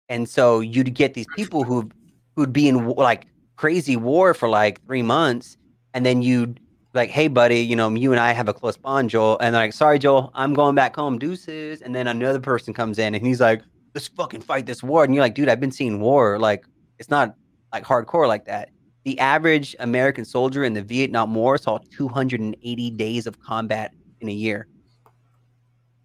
And 0.09 0.27
so 0.27 0.59
you'd 0.59 0.93
get 0.93 1.13
these 1.13 1.27
people 1.35 1.63
who 1.63 1.89
who'd 2.35 2.53
be 2.53 2.67
in 2.67 2.89
like 2.89 3.27
crazy 3.55 3.95
war 3.95 4.33
for 4.33 4.49
like 4.49 4.85
3 4.85 5.01
months 5.03 5.57
and 5.93 6.05
then 6.05 6.21
you'd 6.21 6.59
like, 6.93 7.09
hey, 7.09 7.27
buddy, 7.27 7.59
you 7.59 7.75
know, 7.75 7.89
you 7.89 8.11
and 8.11 8.19
I 8.19 8.33
have 8.33 8.49
a 8.49 8.53
close 8.53 8.77
bond, 8.77 9.09
Joel. 9.09 9.37
And 9.39 9.55
they're 9.55 9.61
like, 9.63 9.73
sorry, 9.73 9.99
Joel, 9.99 10.31
I'm 10.33 10.53
going 10.53 10.75
back 10.75 10.95
home, 10.95 11.19
deuces. 11.19 11.81
And 11.81 11.95
then 11.95 12.07
another 12.07 12.39
person 12.39 12.73
comes 12.73 12.99
in 12.99 13.15
and 13.15 13.25
he's 13.25 13.39
like, 13.39 13.61
let's 13.95 14.07
fucking 14.07 14.41
fight 14.41 14.65
this 14.65 14.83
war. 14.83 15.03
And 15.03 15.13
you're 15.13 15.23
like, 15.23 15.35
dude, 15.35 15.49
I've 15.49 15.59
been 15.59 15.71
seeing 15.71 15.99
war. 15.99 16.37
Like, 16.39 16.65
it's 17.01 17.09
not 17.09 17.35
like 17.73 17.83
hardcore 17.83 18.27
like 18.27 18.45
that. 18.45 18.69
The 19.05 19.17
average 19.19 19.75
American 19.79 20.23
soldier 20.23 20.63
in 20.63 20.73
the 20.73 20.83
Vietnam 20.83 21.33
War 21.33 21.57
saw 21.57 21.79
280 21.97 22.91
days 22.91 23.25
of 23.25 23.39
combat 23.41 23.91
in 24.21 24.29
a 24.29 24.31
year 24.31 24.67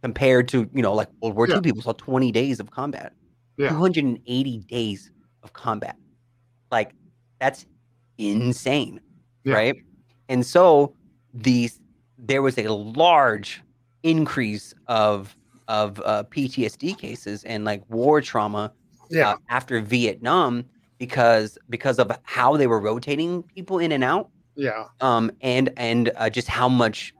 compared 0.02 0.48
to, 0.48 0.68
you 0.72 0.82
know, 0.82 0.94
like 0.94 1.09
World 1.20 1.37
War 1.37 1.46
Yeah. 1.48 1.56
II 1.56 1.61
people 1.61 1.82
saw 1.82 1.92
20 1.92 2.32
days 2.32 2.59
of 2.61 2.70
combat. 2.70 3.12
Yeah. 3.59 3.68
280 3.68 4.59
days 4.68 5.11
of 5.42 5.52
combat. 5.52 5.96
Like, 6.72 6.92
that's 7.40 7.66
insane 8.18 9.00
Yeah. 9.44 9.54
right? 9.54 9.76
And 10.30 10.44
so 10.44 10.94
these 11.35 11.78
there 12.18 12.40
was 12.40 12.56
a 12.56 12.68
large 12.68 13.62
increase 14.02 14.72
of 14.87 15.37
of 15.68 16.00
uh, 16.06 16.22
PTSD 16.30 16.96
cases 16.96 17.44
and 17.44 17.64
like 17.66 17.82
war 17.90 18.22
trauma 18.22 18.72
Yeah. 19.11 19.32
uh, 19.32 19.37
after 19.50 19.80
Vietnam 19.82 20.64
because 20.98 21.59
because 21.68 21.98
of 21.98 22.11
how 22.22 22.56
they 22.56 22.66
were 22.66 22.80
rotating 22.80 23.42
people 23.42 23.78
in 23.78 23.92
and 23.92 24.02
out 24.02 24.30
yeah. 24.56 24.87
um, 25.00 25.30
and 25.40 25.72
and 25.76 26.11
uh, 26.16 26.28
just 26.30 26.48
how 26.48 26.68
much 26.68 27.14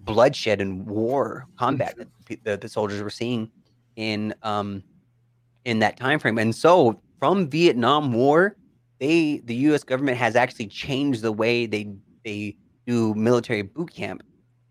bloodshed 0.00 0.60
and 0.60 0.86
war 0.86 1.46
combat 1.58 1.94
that 1.96 2.44
the, 2.44 2.56
the, 2.56 2.68
soldiers 2.68 3.02
were 3.02 3.10
seeing 3.10 3.50
in 3.96 4.34
um, 4.42 4.82
in 5.64 5.78
that 5.80 5.96
time 5.96 6.18
frame. 6.18 6.38
And 6.38 6.54
so 6.54 7.00
from 7.18 7.48
Vietnam 7.48 8.12
War, 8.12 8.56
they 8.98 9.38
the 9.44 9.54
U.S. 9.54 9.84
government 9.84 10.18
has 10.18 10.36
actually 10.36 10.66
changed 10.66 11.22
the 11.22 11.32
way 11.32 11.66
they 11.66 11.94
they 12.24 12.56
do 12.86 13.14
military 13.14 13.62
boot 13.62 13.92
camp 13.92 14.22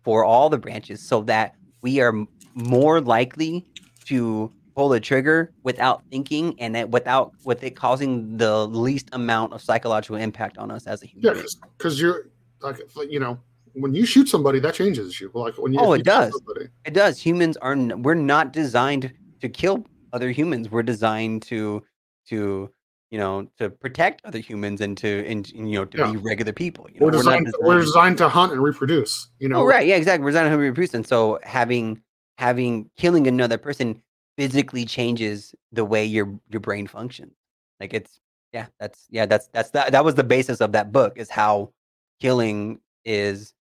for 0.02 0.24
all 0.24 0.48
the 0.48 0.58
branches, 0.58 1.00
so 1.00 1.22
that 1.22 1.54
we 1.82 2.00
are 2.00 2.14
more 2.54 3.00
likely 3.00 3.64
to 4.06 4.52
pull 4.78 4.88
the 4.88 5.00
trigger 5.00 5.52
without 5.64 6.04
thinking 6.08 6.54
and 6.60 6.72
that 6.72 6.88
without 6.90 7.32
with 7.44 7.64
it 7.64 7.74
causing 7.74 8.36
the 8.36 8.64
least 8.68 9.08
amount 9.10 9.52
of 9.52 9.60
psychological 9.60 10.14
impact 10.14 10.56
on 10.56 10.70
us 10.70 10.86
as 10.86 11.02
a 11.02 11.06
human. 11.06 11.36
Yeah. 11.36 11.42
Because 11.76 12.00
you're 12.00 12.28
like, 12.60 12.78
you 13.10 13.18
know, 13.18 13.40
when 13.72 13.92
you 13.92 14.06
shoot 14.06 14.28
somebody, 14.28 14.60
that 14.60 14.74
changes 14.74 15.20
you. 15.20 15.32
Like 15.34 15.58
when 15.58 15.72
you, 15.72 15.80
Oh, 15.80 15.94
it 15.94 15.98
you 15.98 15.98
shoot 15.98 16.04
does. 16.04 16.32
somebody- 16.32 16.68
It 16.84 16.94
does. 16.94 17.20
Humans 17.20 17.56
are 17.56 17.74
we're 17.96 18.14
not 18.14 18.52
designed 18.52 19.12
to 19.40 19.48
kill 19.48 19.84
other 20.12 20.30
humans. 20.30 20.70
We're 20.70 20.84
designed 20.84 21.42
to 21.50 21.82
to 22.28 22.70
you 23.10 23.18
know 23.18 23.48
to 23.58 23.70
protect 23.70 24.24
other 24.24 24.38
humans 24.38 24.80
and 24.80 24.96
to 24.98 25.26
and 25.26 25.50
you 25.50 25.74
know 25.74 25.86
to 25.86 25.98
Yeah. 25.98 26.12
be 26.12 26.18
regular 26.18 26.52
people. 26.52 26.86
You 26.92 27.00
know, 27.00 27.06
We're 27.06 27.12
not 27.14 27.22
designed. 27.24 27.54
We're 27.62 27.80
designed 27.80 28.18
to 28.18 28.28
hunt 28.28 28.52
and 28.52 28.62
reproduce. 28.62 29.28
You 29.40 29.48
oh, 29.48 29.50
know. 29.50 29.60
Oh, 29.62 29.66
right. 29.66 29.84
Yeah, 29.88 29.96
exactly. 29.96 30.22
We're 30.24 30.30
designed 30.30 30.52
to 30.52 30.56
reproduce, 30.56 30.94
and 30.94 31.04
so 31.04 31.40
having 31.42 32.00
having 32.36 32.88
killing 32.96 33.26
another 33.26 33.58
person 33.58 34.00
physically 34.42 34.84
changes 34.84 35.52
the 35.72 35.84
way 35.84 36.04
your 36.04 36.38
your 36.48 36.60
brain 36.60 36.86
functions. 36.86 37.34
Like 37.80 37.92
it's 37.92 38.20
yeah, 38.52 38.66
that's 38.78 39.06
yeah, 39.10 39.26
that's 39.26 39.48
that's 39.52 39.70
that 39.70 39.90
that 39.92 40.04
was 40.04 40.14
the 40.14 40.24
basis 40.24 40.60
of 40.60 40.70
that 40.72 40.92
book 40.92 41.14
is 41.18 41.28
how 41.28 41.72
killing 42.20 42.78
is 43.04 43.52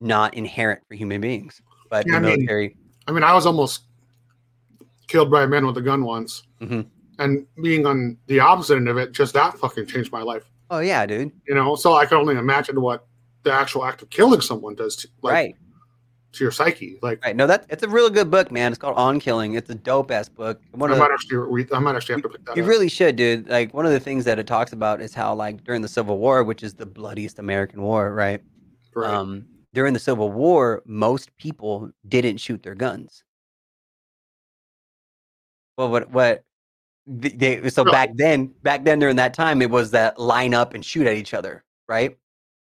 not 0.00 0.34
inherent 0.34 0.80
for 0.88 0.94
human 0.96 1.20
beings, 1.20 1.62
but 1.88 2.04
Yeah, 2.06 2.16
I 2.16 2.20
mean, 2.20 2.30
military. 2.36 2.76
I 3.06 3.12
mean, 3.12 3.22
I 3.22 3.32
was 3.32 3.46
almost 3.46 3.84
killed 5.06 5.30
by 5.30 5.44
a 5.44 5.46
man 5.46 5.66
with 5.66 5.76
a 5.78 5.82
gun 5.82 6.04
once, 6.04 6.42
Mhm. 6.60 6.86
and 7.20 7.46
being 7.62 7.86
on 7.86 8.16
the 8.26 8.40
opposite 8.40 8.76
end 8.76 8.88
of 8.88 8.96
it, 8.98 9.12
just 9.12 9.34
that 9.34 9.56
fucking 9.58 9.86
changed 9.86 10.10
my 10.12 10.22
life. 10.22 10.50
oh 10.70 10.80
yeah, 10.80 11.06
dude. 11.06 11.30
You 11.46 11.54
know, 11.54 11.76
so 11.76 11.94
I 11.94 12.06
can 12.06 12.16
only 12.18 12.34
imagine 12.36 12.80
what 12.80 13.06
the 13.44 13.52
actual 13.52 13.84
act 13.84 14.02
of 14.02 14.10
killing 14.10 14.40
someone 14.40 14.74
does 14.74 14.96
to 14.96 15.08
like 15.22 15.32
right. 15.32 15.56
To 16.34 16.44
your 16.44 16.50
psyche. 16.50 16.98
Like, 17.02 17.24
Right. 17.24 17.34
No, 17.36 17.46
that 17.46 17.66
it's 17.68 17.82
a 17.82 17.88
really 17.88 18.10
good 18.10 18.30
book, 18.30 18.50
man. 18.50 18.72
It's 18.72 18.78
called 18.78 18.96
On 18.96 19.18
Killing. 19.20 19.54
It's 19.54 19.70
a 19.70 19.74
dope 19.74 20.10
ass 20.10 20.28
book. 20.28 20.60
One 20.72 20.92
I 20.92 20.96
might 20.96 21.08
the, 21.08 21.14
actually 21.14 21.36
read. 21.38 21.72
I 21.72 21.78
might 21.78 21.96
actually 21.96 22.14
have 22.14 22.22
to 22.22 22.28
pick 22.28 22.44
that 22.46 22.56
you 22.56 22.62
up. 22.62 22.68
really 22.68 22.88
should, 22.88 23.16
dude. 23.16 23.48
Like 23.48 23.72
one 23.74 23.86
of 23.86 23.92
the 23.92 24.00
things 24.00 24.24
that 24.24 24.38
it 24.38 24.46
talks 24.46 24.72
about 24.72 25.00
is 25.00 25.14
how 25.14 25.34
like 25.34 25.64
during 25.64 25.82
the 25.82 25.88
Civil 25.88 26.18
War, 26.18 26.44
which 26.44 26.62
is 26.62 26.74
the 26.74 26.86
bloodiest 26.86 27.38
American 27.38 27.82
war, 27.82 28.12
right? 28.12 28.40
Right. 28.94 29.12
Um, 29.12 29.46
during 29.72 29.92
the 29.92 29.98
Civil 30.00 30.30
War, 30.30 30.82
most 30.86 31.36
people 31.36 31.90
didn't 32.08 32.38
shoot 32.38 32.62
their 32.62 32.74
guns. 32.76 33.24
Well, 35.76 35.90
what 35.90 36.10
what 36.10 36.44
they, 37.06 37.68
so 37.68 37.82
Really? 37.84 37.92
back 37.92 38.10
then, 38.14 38.46
back 38.62 38.84
then 38.84 38.98
during 38.98 39.16
that 39.16 39.34
time, 39.34 39.60
it 39.60 39.70
was 39.70 39.90
that 39.90 40.18
line 40.18 40.54
up 40.54 40.74
and 40.74 40.84
shoot 40.84 41.06
at 41.06 41.16
each 41.16 41.34
other, 41.34 41.64
right? 41.88 42.16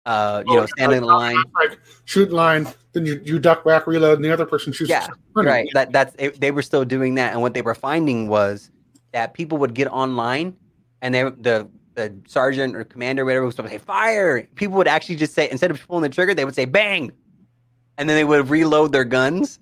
Uh, 0.07 0.42
you 0.47 0.53
Oh, 0.53 0.55
know, 0.55 0.61
yeah, 0.62 0.66
stand 0.66 0.92
in 0.92 1.03
line. 1.03 1.42
Like 1.55 1.79
shoot 2.05 2.31
line, 2.31 2.66
then 2.92 3.05
you, 3.05 3.21
you 3.25 3.38
duck 3.38 3.64
back, 3.64 3.87
reload, 3.87 4.19
and 4.19 4.25
the 4.25 4.33
other 4.33 4.47
person 4.47 4.73
shoots. 4.73 4.88
Yeah, 4.88 5.09
right 5.35 5.69
that 5.75 5.92
that's 5.92 6.14
it, 6.19 6.40
they 6.40 6.51
were 6.51 6.62
still 6.62 6.85
doing 6.85 7.16
that 7.16 7.33
and 7.33 7.42
what 7.42 7.53
they 7.55 7.62
were 7.62 7.75
finding 7.75 8.29
was 8.29 8.71
that 9.12 9.35
people 9.35 9.59
would 9.59 9.75
get 9.75 9.88
online 9.88 10.57
and 11.03 11.14
they 11.14 11.23
the 11.25 11.69
the 11.95 12.14
sergeant 12.27 12.75
or 12.77 12.85
commander 12.85 13.23
or 13.23 13.27
whatever 13.27 13.45
would 13.47 13.55
say 13.55 13.79
fire 13.79 14.42
people 14.55 14.77
would 14.77 14.88
actually 14.88 15.16
just 15.16 15.35
say 15.35 15.51
instead 15.51 15.71
of 15.71 15.87
pulling 15.87 16.03
the 16.03 16.09
trigger 16.09 16.35
they 16.35 16.45
would 16.45 16.55
say 16.55 16.64
bang 16.64 17.11
and 17.99 18.09
then 18.09 18.16
they 18.16 18.25
would 18.25 18.49
reload 18.49 18.92
their 18.92 19.05
guns 19.05 19.59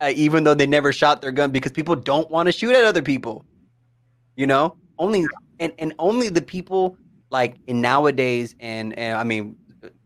uh, 0.00 0.12
even 0.14 0.44
though 0.44 0.54
they 0.54 0.66
never 0.66 0.92
shot 0.92 1.20
their 1.20 1.32
gun 1.32 1.50
because 1.50 1.72
people 1.72 1.94
don't 1.94 2.30
want 2.30 2.46
to 2.46 2.52
shoot 2.52 2.74
at 2.74 2.84
other 2.84 3.02
people 3.02 3.44
you 4.36 4.46
know 4.46 4.76
only 4.98 5.26
and, 5.60 5.72
and 5.78 5.94
only 5.98 6.28
the 6.28 6.42
people 6.42 6.96
like 7.32 7.56
in 7.66 7.80
nowadays 7.80 8.54
and, 8.60 8.96
and 8.98 9.16
i 9.18 9.24
mean 9.24 9.56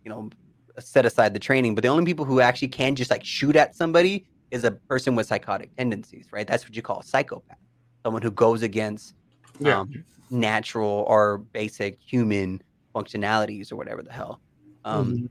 you 0.04 0.10
know 0.10 0.30
set 0.78 1.04
aside 1.04 1.34
the 1.34 1.38
training 1.38 1.74
but 1.74 1.82
the 1.82 1.88
only 1.88 2.04
people 2.04 2.24
who 2.24 2.40
actually 2.40 2.68
can 2.68 2.94
just 2.94 3.10
like 3.10 3.24
shoot 3.24 3.56
at 3.56 3.74
somebody 3.74 4.24
is 4.50 4.62
a 4.64 4.70
person 4.70 5.14
with 5.16 5.26
psychotic 5.26 5.74
tendencies 5.76 6.26
right? 6.32 6.46
That's 6.46 6.64
what 6.64 6.76
you 6.76 6.82
call 6.82 7.00
a 7.00 7.04
psychopath. 7.04 7.58
Someone 8.04 8.22
who 8.22 8.30
goes 8.30 8.62
against 8.62 9.14
Yeah. 9.58 9.80
um, 9.80 10.04
natural 10.30 11.04
or 11.08 11.38
basic 11.38 11.98
human 12.00 12.62
functionalities 12.94 13.72
or 13.72 13.76
whatever 13.76 14.02
the 14.02 14.12
hell. 14.12 14.40
Um, 14.84 15.06
Mhm. 15.12 15.28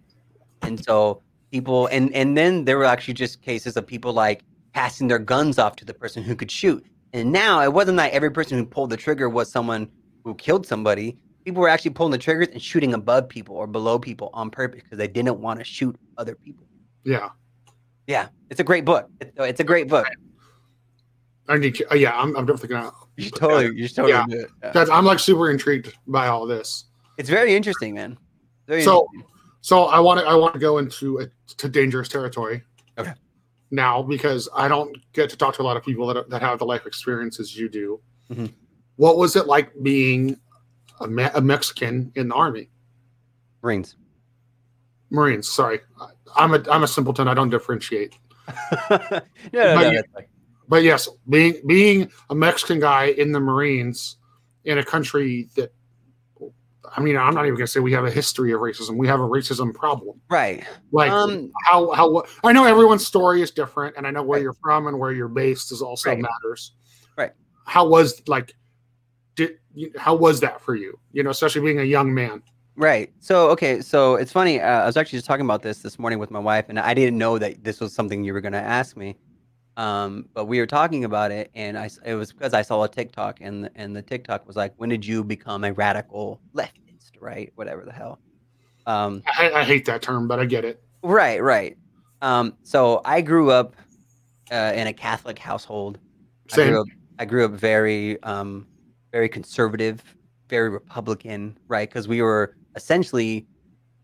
and 0.68 0.84
so 0.84 1.22
people 1.52 1.88
and 1.88 2.14
and 2.14 2.36
then 2.38 2.66
there 2.66 2.78
were 2.78 2.86
actually 2.86 3.14
just 3.14 3.42
cases 3.42 3.78
of 3.78 3.88
people 3.88 4.12
like 4.14 4.44
passing 4.74 5.08
their 5.08 5.20
guns 5.20 5.58
off 5.60 5.76
to 5.78 5.86
the 5.86 5.94
person 5.94 6.24
who 6.24 6.36
could 6.36 6.52
shoot. 6.52 6.84
And 7.14 7.32
now 7.32 7.62
it 7.62 7.72
wasn't 7.72 7.98
that 7.98 8.12
every 8.12 8.32
person 8.32 8.58
who 8.58 8.66
pulled 8.66 8.90
the 8.90 8.98
trigger 8.98 9.30
was 9.30 9.50
someone 9.50 9.88
who 10.26 10.34
killed 10.36 10.66
somebody 10.66 11.18
people 11.46 11.62
were 11.62 11.70
actually 11.70 11.92
pulling 11.92 12.12
the 12.12 12.18
triggers 12.18 12.48
and 12.50 12.62
shooting 12.62 12.94
above 12.94 13.30
people 13.30 13.56
or 13.56 13.68
below 13.68 13.98
people 14.00 14.30
on 14.34 14.50
purpose 14.50 14.82
because 14.84 14.98
they 14.98 15.08
didn't 15.08 15.40
want 15.40 15.60
to 15.60 15.64
shoot 15.64 15.96
other 16.18 16.36
people 16.36 16.66
yeah. 17.06 17.30
yeah 18.08 18.28
it's 18.50 18.60
a 18.60 18.64
great 18.64 18.84
book 18.84 19.10
it's, 19.22 19.32
it's 19.38 19.60
a 19.60 19.64
great 19.64 19.88
book 19.88 20.08
I 21.48 21.58
need. 21.58 21.76
to- 21.76 21.86
Yeah, 22.00 22.18
I'm. 22.20 22.36
I'm 22.36 22.48
definitely 22.48 22.70
gonna. 22.70 22.92
you 23.18 23.30
totally 23.30 23.76
you 23.80 23.88
totally 23.88 24.14
Yeah. 24.14 24.26
do 24.28 24.40
it 24.40 24.50
Yeah. 24.64 24.72
That's, 24.72 24.90
I'm 24.90 25.06
like 25.06 25.20
super 25.20 25.52
intrigued 25.52 25.96
by 26.08 26.26
all 26.28 26.48
this. 26.48 26.86
it's 27.20 27.30
very 27.30 27.56
interesting 27.56 27.94
man 27.94 28.18
very 28.68 28.82
So- 28.82 29.06
interesting. 29.14 29.32
So 29.62 29.84
I 29.86 30.00
want 30.00 30.20
to. 30.20 30.26
I 30.28 30.36
want 30.36 30.54
to 30.54 30.60
go 30.60 30.78
into 30.78 31.20
a, 31.22 31.28
to 31.58 31.68
dangerous 31.70 32.08
territory. 32.08 32.62
Okay. 33.00 33.14
Now, 33.72 34.04
because 34.04 34.48
I 34.56 34.68
don't 34.68 34.96
get 35.14 35.28
to 35.32 35.38
talk 35.38 35.56
to 35.56 35.64
a 35.64 35.68
lot 35.70 35.76
of 35.76 35.84
people 35.84 36.06
that 36.14 36.30
that 36.30 36.42
have 36.44 36.60
the 36.60 36.66
life 36.66 36.86
experiences 36.86 37.56
you 37.58 37.68
do. 37.68 38.00
Mhm. 38.32 38.54
What 38.98 39.18
was 39.18 39.36
it 39.36 39.48
like 39.48 39.72
being 39.82 40.40
a, 41.02 41.08
Me- 41.08 41.30
a 41.34 41.42
Mexican 41.42 42.12
in 42.16 42.30
the 42.30 42.36
army? 42.36 42.70
marines 43.62 43.96
Marines. 45.12 45.48
Sorry, 45.50 45.80
I'm 46.36 46.54
a 46.54 46.64
I'm 46.70 46.84
a 46.84 46.88
simpleton. 46.88 47.28
I 47.28 47.34
don't 47.34 47.50
differentiate. 47.50 48.18
no, 48.90 49.22
no, 49.54 50.02
But 50.14 50.26
But 50.68 50.84
yes, 50.84 51.08
being 51.30 51.56
being 51.68 52.12
a 52.30 52.36
Mexican 52.36 52.80
guy 52.80 53.06
in 53.06 53.32
the 53.32 53.40
Marines 53.40 54.18
in 54.66 54.80
a 54.80 54.84
country 54.84 55.48
that, 55.56 55.72
I 56.96 57.02
mean, 57.02 57.18
I'm 57.18 57.36
not 57.36 57.46
even 57.46 57.56
gonna 57.56 57.68
say 57.68 57.80
we 57.80 57.92
have 57.94 58.06
a 58.06 58.12
history 58.12 58.52
of 58.52 58.62
racism. 58.62 58.98
We 58.98 59.08
have 59.08 59.20
a 59.20 59.28
racism 59.28 59.74
problem. 59.74 60.20
right 60.30 60.66
Like 60.92 61.12
um 61.12 61.52
how 61.66 61.92
how 61.92 62.24
I 62.44 62.52
know 62.52 62.66
everyone's 62.66 63.06
story 63.06 63.42
is 63.44 63.52
different, 63.52 63.96
and 63.96 64.08
I 64.08 64.12
know 64.12 64.24
where 64.24 64.38
Right. 64.38 64.44
you're 64.44 64.54
from 64.62 64.88
and 64.88 64.98
where 65.00 65.12
you're 65.12 65.28
based 65.28 65.72
is 65.72 65.82
also 65.84 66.10
Right. 66.10 66.20
matters. 66.20 66.74
Right. 67.16 67.32
How 67.66 67.88
was 67.88 68.22
like, 68.28 68.54
did 69.36 69.58
how 69.98 70.16
was 70.16 70.40
that 70.40 70.62
for 70.62 70.76
you? 70.76 70.98
You 71.12 71.24
know, 71.24 71.30
especially 71.30 71.62
being 71.62 71.80
a 71.80 71.84
young 71.84 72.14
man. 72.14 72.42
Right. 72.78 73.14
So, 73.20 73.50
okay. 73.52 73.82
So 73.82 74.16
it's 74.16 74.32
funny. 74.32 74.60
Uh, 74.60 74.82
I 74.84 74.86
was 74.86 74.98
actually 74.98 75.18
just 75.18 75.28
talking 75.28 75.46
about 75.46 75.62
this 75.62 75.80
this 75.80 75.98
morning 75.98 76.20
with 76.20 76.32
my 76.32 76.40
wife, 76.40 76.66
and 76.70 76.80
I 76.80 76.94
didn't 76.94 77.18
know 77.18 77.38
that 77.38 77.64
this 77.64 77.80
was 77.80 77.94
something 77.94 78.24
you 78.24 78.34
were 78.34 78.42
going 78.42 78.54
to 78.54 78.60
ask 78.60 78.98
me. 78.98 79.18
Um, 79.78 80.28
but 80.34 80.46
we 80.46 80.60
were 80.60 80.68
talking 80.68 81.04
about 81.04 81.32
it, 81.32 81.52
and 81.54 81.78
I 81.78 81.90
it 82.06 82.16
was 82.16 82.32
because 82.32 82.54
I 82.54 82.62
saw 82.62 82.84
a 82.84 82.90
TikTok, 82.90 83.40
and 83.42 83.66
the- 83.66 83.72
and 83.76 83.96
the 83.96 84.02
TikTok 84.02 84.48
was 84.48 84.56
like, 84.56 84.74
"When 84.78 84.90
did 84.90 85.06
you 85.06 85.24
become 85.24 85.64
a 85.64 85.74
radical 85.74 86.42
leftist?" 86.54 87.12
Right? 87.20 87.52
Whatever 87.56 87.84
the 87.84 87.92
hell. 87.92 88.20
Um, 88.88 89.24
I, 89.38 89.52
I 89.52 89.64
hate 89.64 89.86
that 89.86 90.02
term, 90.02 90.28
but 90.28 90.40
I 90.40 90.46
get 90.46 90.64
it. 90.64 90.82
Right, 91.04 91.42
right. 91.42 91.78
Um, 92.22 92.56
so 92.64 93.02
I 93.04 93.22
grew 93.22 93.52
up 93.52 93.76
uh, 94.52 94.74
in 94.76 94.88
a 94.88 94.94
Catholic 94.94 95.40
household. 95.40 95.98
I 96.52 96.56
Same. 96.56 96.70
grew 96.70 96.82
up, 96.82 96.88
I 97.20 97.26
grew 97.26 97.46
up 97.46 97.52
very, 97.52 98.22
um, 98.24 98.68
very 99.16 99.30
conservative, 99.30 100.04
very 100.50 100.70
Republican, 100.70 101.58
right? 101.70 101.88
Because 101.88 102.06
we 102.06 102.22
were 102.22 102.54
essentially, 102.76 103.48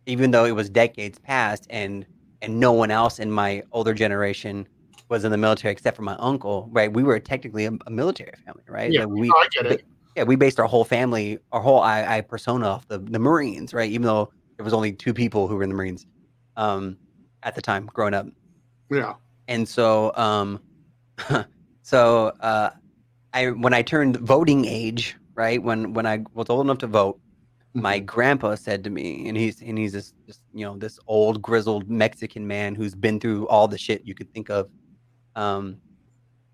even 0.05 0.31
though 0.31 0.45
it 0.45 0.53
was 0.55 0.69
decades 0.69 1.19
past, 1.19 1.67
and 1.69 2.05
and 2.41 2.57
no 2.57 2.71
one 2.71 2.91
else 2.91 3.19
in 3.19 3.29
my 3.29 3.61
older 3.73 3.93
generation 3.93 4.65
was 5.09 5.25
in 5.25 5.31
the 5.31 5.37
military 5.37 5.73
except 5.73 5.97
for 5.97 6.03
my 6.03 6.15
uncle, 6.15 6.69
right? 6.71 6.93
We 6.93 7.03
were 7.03 7.19
technically 7.19 7.65
a, 7.65 7.73
a 7.87 7.91
military 7.91 8.31
family, 8.45 8.63
right? 8.69 8.89
Yeah, 8.89 9.01
Like, 9.01 9.09
we, 9.09 9.29
I 9.29 9.47
get 9.51 9.65
it. 9.65 9.83
yeah, 10.15 10.23
we 10.23 10.37
based 10.37 10.61
our 10.61 10.65
whole 10.65 10.85
family, 10.85 11.37
our 11.51 11.59
whole 11.59 11.81
I, 11.81 12.05
I 12.17 12.21
persona 12.21 12.65
off 12.67 12.87
the, 12.87 12.99
the 12.99 13.19
Marines, 13.19 13.73
right? 13.73 13.91
Even 13.91 14.03
though 14.07 14.31
there 14.55 14.63
was 14.63 14.73
only 14.73 14.93
two 14.93 15.13
people 15.13 15.49
who 15.49 15.57
were 15.57 15.63
in 15.63 15.69
the 15.69 15.75
Marines 15.75 16.05
um, 16.55 16.97
at 17.43 17.53
the 17.53 17.61
time 17.61 17.85
growing 17.93 18.13
up. 18.13 18.27
Yeah. 18.89 19.15
And 19.49 19.67
so, 19.67 20.15
um, 20.15 20.61
so 21.81 22.27
uh, 22.39 22.69
I 23.33 23.47
when 23.51 23.73
I 23.73 23.81
turned 23.81 24.17
voting 24.17 24.65
age, 24.65 25.15
right 25.35 25.61
when 25.61 25.93
when 25.93 26.05
I 26.05 26.23
was 26.33 26.49
old 26.49 26.65
enough 26.65 26.79
to 26.79 26.87
vote, 26.87 27.19
my 27.73 27.99
Mhm. 28.01 28.05
grandpa 28.05 28.55
said 28.55 28.83
to 28.85 28.89
me, 28.89 29.27
and 29.29 29.37
he's 29.37 29.61
and 29.61 29.77
he's 29.77 29.93
this, 29.93 30.13
this 30.27 30.39
you 30.53 30.65
know 30.65 30.77
this 30.77 30.99
old 31.07 31.41
grizzled 31.41 31.89
Mexican 31.89 32.47
man 32.47 32.75
who's 32.75 32.95
been 32.95 33.19
through 33.19 33.47
all 33.47 33.67
the 33.67 33.77
shit 33.77 34.05
you 34.05 34.15
could 34.15 34.33
think 34.33 34.49
of. 34.49 34.69
Um, 35.35 35.81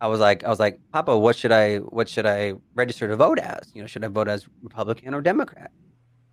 I 0.01 0.07
was 0.07 0.19
like, 0.19 0.43
I 0.43 0.49
was 0.49 0.59
like, 0.59 0.79
Papa, 0.93 1.17
what 1.17 1.35
should 1.35 1.51
I 1.51 1.77
what 1.77 2.09
should 2.09 2.25
I 2.27 2.53
register 2.75 3.07
to 3.07 3.15
vote 3.17 3.39
as? 3.39 3.71
You 3.73 3.81
know, 3.81 3.87
should 3.87 4.03
I 4.05 4.09
vote 4.09 4.27
as 4.27 4.47
Republican 4.63 5.13
or 5.15 5.21
Democrat? 5.21 5.71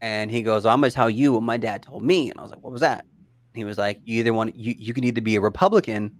And 0.02 0.30
he 0.30 0.42
goes, 0.42 0.66
I'm 0.66 0.80
gonna 0.80 0.90
tell 0.92 1.10
you 1.10 1.32
what 1.34 1.42
my 1.44 1.56
dad 1.56 1.82
told 1.82 2.04
me. 2.04 2.30
And 2.30 2.38
I 2.38 2.42
was 2.42 2.50
like, 2.52 2.62
What 2.62 2.72
was 2.72 2.82
that? 2.82 3.06
He 3.54 3.64
was 3.64 3.78
like, 3.78 4.00
You 4.04 4.20
either 4.20 4.34
want 4.34 4.56
you 4.56 4.74
you 4.78 4.94
can 4.94 5.04
either 5.04 5.22
be 5.22 5.36
a 5.36 5.40
Republican 5.40 6.12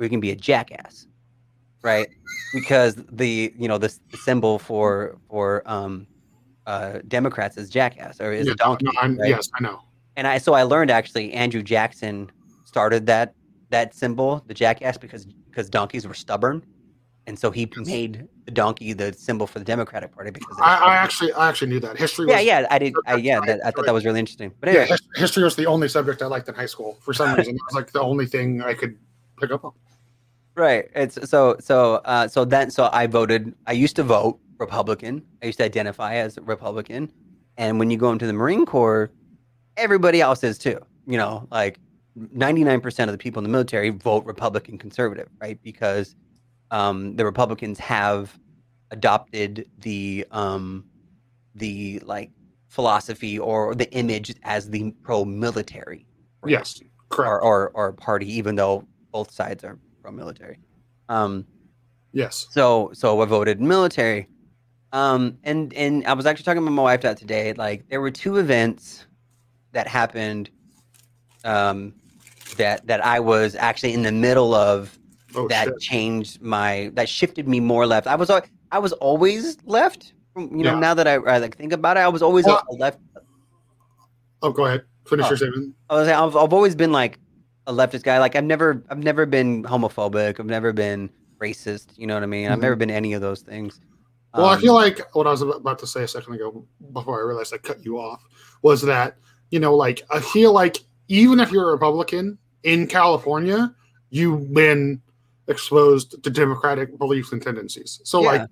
or 0.00 0.04
you 0.04 0.10
can 0.10 0.20
be 0.20 0.30
a 0.32 0.36
jackass, 0.36 1.06
right? 1.82 2.08
Because 2.54 2.96
the 3.10 3.52
you 3.58 3.68
know 3.68 3.78
the, 3.78 3.94
symbol 4.14 4.58
for 4.58 5.18
for 5.28 5.62
um 5.66 6.06
uh 6.66 6.98
Democrats 7.08 7.56
is 7.56 7.68
jackass 7.70 8.20
or 8.20 8.32
is 8.32 8.46
Yeah, 8.46 8.54
a 8.54 8.56
donkey. 8.56 8.84
no, 8.86 8.92
I'm- 9.00 9.16
right? 9.18 9.28
Yes, 9.30 9.48
I 9.54 9.62
know. 9.62 9.80
and 10.16 10.26
I 10.26 10.38
so 10.38 10.54
I 10.54 10.62
learned 10.62 10.90
actually 10.90 11.32
Andrew 11.32 11.62
Jackson 11.62 12.30
started 12.64 13.06
that 13.06 13.34
that 13.70 13.94
symbol, 13.94 14.42
the 14.46 14.54
jackass, 14.54 14.96
because 14.96 15.26
because 15.50 15.68
donkeys 15.68 16.06
were 16.06 16.14
stubborn, 16.14 16.64
and 17.26 17.38
so 17.38 17.50
he 17.50 17.70
Yes. 17.76 17.86
made 17.86 18.26
the 18.46 18.52
donkey 18.52 18.94
the 18.94 19.12
symbol 19.12 19.46
for 19.46 19.58
the 19.58 19.64
Democratic 19.64 20.12
Party 20.14 20.30
because 20.30 20.56
I, 20.58 20.76
I 20.76 20.96
actually, 20.96 21.32
I 21.34 21.48
actually 21.50 21.68
knew 21.68 21.80
that 21.80 21.98
history. 21.98 22.26
yeah 22.28 22.36
was, 22.36 22.44
yeah 22.46 22.66
I 22.70 22.78
did 22.78 22.94
I, 23.06 23.14
yeah 23.16 23.40
that, 23.40 23.60
I 23.64 23.70
thought 23.72 23.84
that 23.84 23.92
was 23.92 24.06
really 24.06 24.20
interesting. 24.20 24.54
But 24.60 24.68
Yeah, 24.70 24.80
anyway, 24.80 24.88
his- 25.14 25.20
history 25.22 25.42
was 25.44 25.54
the 25.54 25.66
only 25.66 25.88
subject 25.88 26.22
I 26.22 26.26
liked 26.26 26.48
in 26.48 26.54
high 26.54 26.66
school 26.66 26.96
for 27.02 27.12
some 27.12 27.34
reason. 27.34 27.54
It 27.56 27.60
was 27.66 27.74
like 27.74 27.92
the 27.92 28.00
only 28.00 28.24
thing 28.24 28.62
I 28.62 28.72
could 28.72 28.96
pick 29.38 29.50
up 29.50 29.64
on. 29.66 29.72
Right 30.58 30.90
it's 30.94 31.30
so 31.30 31.56
so 31.60 31.96
uh 32.04 32.26
so 32.28 32.44
then 32.44 32.70
so 32.70 32.90
I 32.92 33.06
voted. 33.06 33.54
I 33.66 33.72
used 33.72 33.96
to 33.96 34.02
vote 34.02 34.38
Republican. 34.58 35.22
I 35.42 35.46
used 35.46 35.58
to 35.58 35.64
identify 35.64 36.16
as 36.16 36.36
a 36.36 36.42
Republican, 36.42 37.12
and 37.56 37.78
when 37.78 37.90
you 37.90 37.96
go 37.96 38.10
into 38.10 38.26
the 38.26 38.32
Marine 38.32 38.66
Corps, 38.66 39.10
everybody 39.76 40.20
else 40.20 40.42
is 40.44 40.58
too. 40.58 40.78
You 41.06 41.16
know, 41.16 41.46
like 41.50 41.78
99% 42.18 43.04
of 43.04 43.12
the 43.12 43.18
people 43.18 43.40
in 43.40 43.44
the 43.44 43.50
military 43.50 43.90
vote 43.90 44.24
Republican 44.24 44.78
conservative, 44.78 45.28
right? 45.40 45.58
Because 45.62 46.16
um, 46.70 47.16
the 47.16 47.24
Republicans 47.24 47.78
have 47.78 48.38
adopted 48.90 49.68
the 49.78 50.26
um, 50.30 50.84
the 51.54 52.00
like 52.04 52.30
philosophy 52.68 53.38
or 53.38 53.74
the 53.74 53.90
image 53.92 54.34
as 54.42 54.68
the 54.70 54.90
pro-military, 55.02 56.06
right? 56.42 56.50
Yes, 56.50 56.82
correct. 57.10 57.28
or, 57.28 57.40
or 57.40 57.70
or 57.74 57.92
party, 57.92 58.30
even 58.36 58.56
though 58.56 58.86
both 59.12 59.30
sides 59.30 59.64
are 59.64 59.78
pro-military. 60.08 60.58
Um, 61.08 61.46
yes. 62.12 62.46
so 62.50 62.90
so 62.94 63.20
I 63.20 63.24
voted 63.26 63.60
military. 63.60 64.28
Um, 64.92 65.36
and 65.44 65.72
and 65.74 66.06
I 66.06 66.14
was 66.14 66.24
actually 66.26 66.44
talking 66.44 66.64
with 66.64 66.72
my 66.72 66.82
wife 66.82 67.02
that 67.02 67.18
today. 67.18 67.52
Like 67.52 67.88
there 67.88 68.00
were 68.00 68.10
two 68.10 68.36
events 68.38 69.06
that 69.72 69.86
happened 69.86 70.50
um 71.44 71.92
that 72.56 72.86
that 72.86 73.04
I 73.04 73.20
was 73.20 73.54
actually 73.54 73.92
in 73.92 74.02
the 74.02 74.12
middle 74.12 74.54
of 74.54 74.98
Oh 75.34 75.46
that 75.48 75.66
shit. 75.66 75.78
changed 75.80 76.40
my 76.40 76.90
that 76.94 77.08
shifted 77.08 77.46
me 77.46 77.60
more 77.60 77.86
left. 77.86 78.06
I 78.06 78.14
was 78.16 78.30
I 78.30 78.78
was 78.78 78.92
always 78.94 79.58
left. 79.64 80.14
You 80.36 80.46
know, 80.48 80.72
Yeah. 80.72 80.78
now 80.78 80.94
that 80.94 81.06
I, 81.06 81.14
I 81.16 81.38
like 81.38 81.56
think 81.56 81.72
about 81.72 81.96
it, 81.96 82.00
I 82.00 82.08
was 82.08 82.22
always 82.22 82.46
Well- 82.46 82.64
left. 82.70 82.98
Oh, 84.40 84.52
go 84.52 84.64
ahead. 84.66 84.84
Finish 85.06 85.26
Oh. 85.26 85.28
your 85.30 85.36
statement. 85.36 85.74
I 85.90 85.94
was 85.96 86.08
I've, 86.08 86.36
I've 86.36 86.52
always 86.52 86.74
been 86.74 86.92
like 86.92 87.18
a 87.68 87.72
leftist 87.72 88.02
guy. 88.02 88.18
Like 88.18 88.34
I've 88.34 88.44
never 88.44 88.82
I've 88.90 88.98
never 88.98 89.26
been 89.26 89.62
homophobic. 89.62 90.40
I've 90.40 90.46
never 90.46 90.72
been 90.72 91.10
racist. 91.38 91.96
You 91.96 92.08
know 92.08 92.14
what 92.14 92.24
I 92.24 92.26
mean? 92.26 92.50
I've 92.50 92.58
never 92.58 92.74
been 92.74 92.90
any 92.90 93.12
of 93.12 93.20
those 93.20 93.42
things. 93.42 93.80
Well, 94.34 94.46
I 94.46 94.54
Um, 94.54 94.60
feel 94.60 94.74
like 94.74 95.14
what 95.14 95.26
I 95.26 95.30
was 95.30 95.42
about 95.42 95.78
to 95.80 95.86
say 95.86 96.02
a 96.02 96.08
second 96.08 96.34
ago, 96.34 96.64
before 96.92 97.20
I 97.20 97.24
realized 97.24 97.54
I 97.54 97.58
cut 97.58 97.84
you 97.84 97.98
off, 98.00 98.22
was 98.62 98.82
that 98.82 99.16
you 99.50 99.60
know, 99.60 99.74
like 99.76 100.02
I 100.10 100.20
feel 100.20 100.52
like 100.52 100.78
even 101.08 101.40
if 101.40 101.52
you're 101.52 101.68
a 101.68 101.72
Republican 101.72 102.36
in 102.64 102.86
California, 102.86 103.74
you've 104.10 104.52
been 104.52 105.00
exposed 105.46 106.22
to 106.22 106.30
Democratic 106.30 106.98
beliefs 106.98 107.32
and 107.32 107.40
tendencies. 107.42 108.00
So, 108.04 108.22
Yeah. 108.22 108.28
like, 108.32 108.48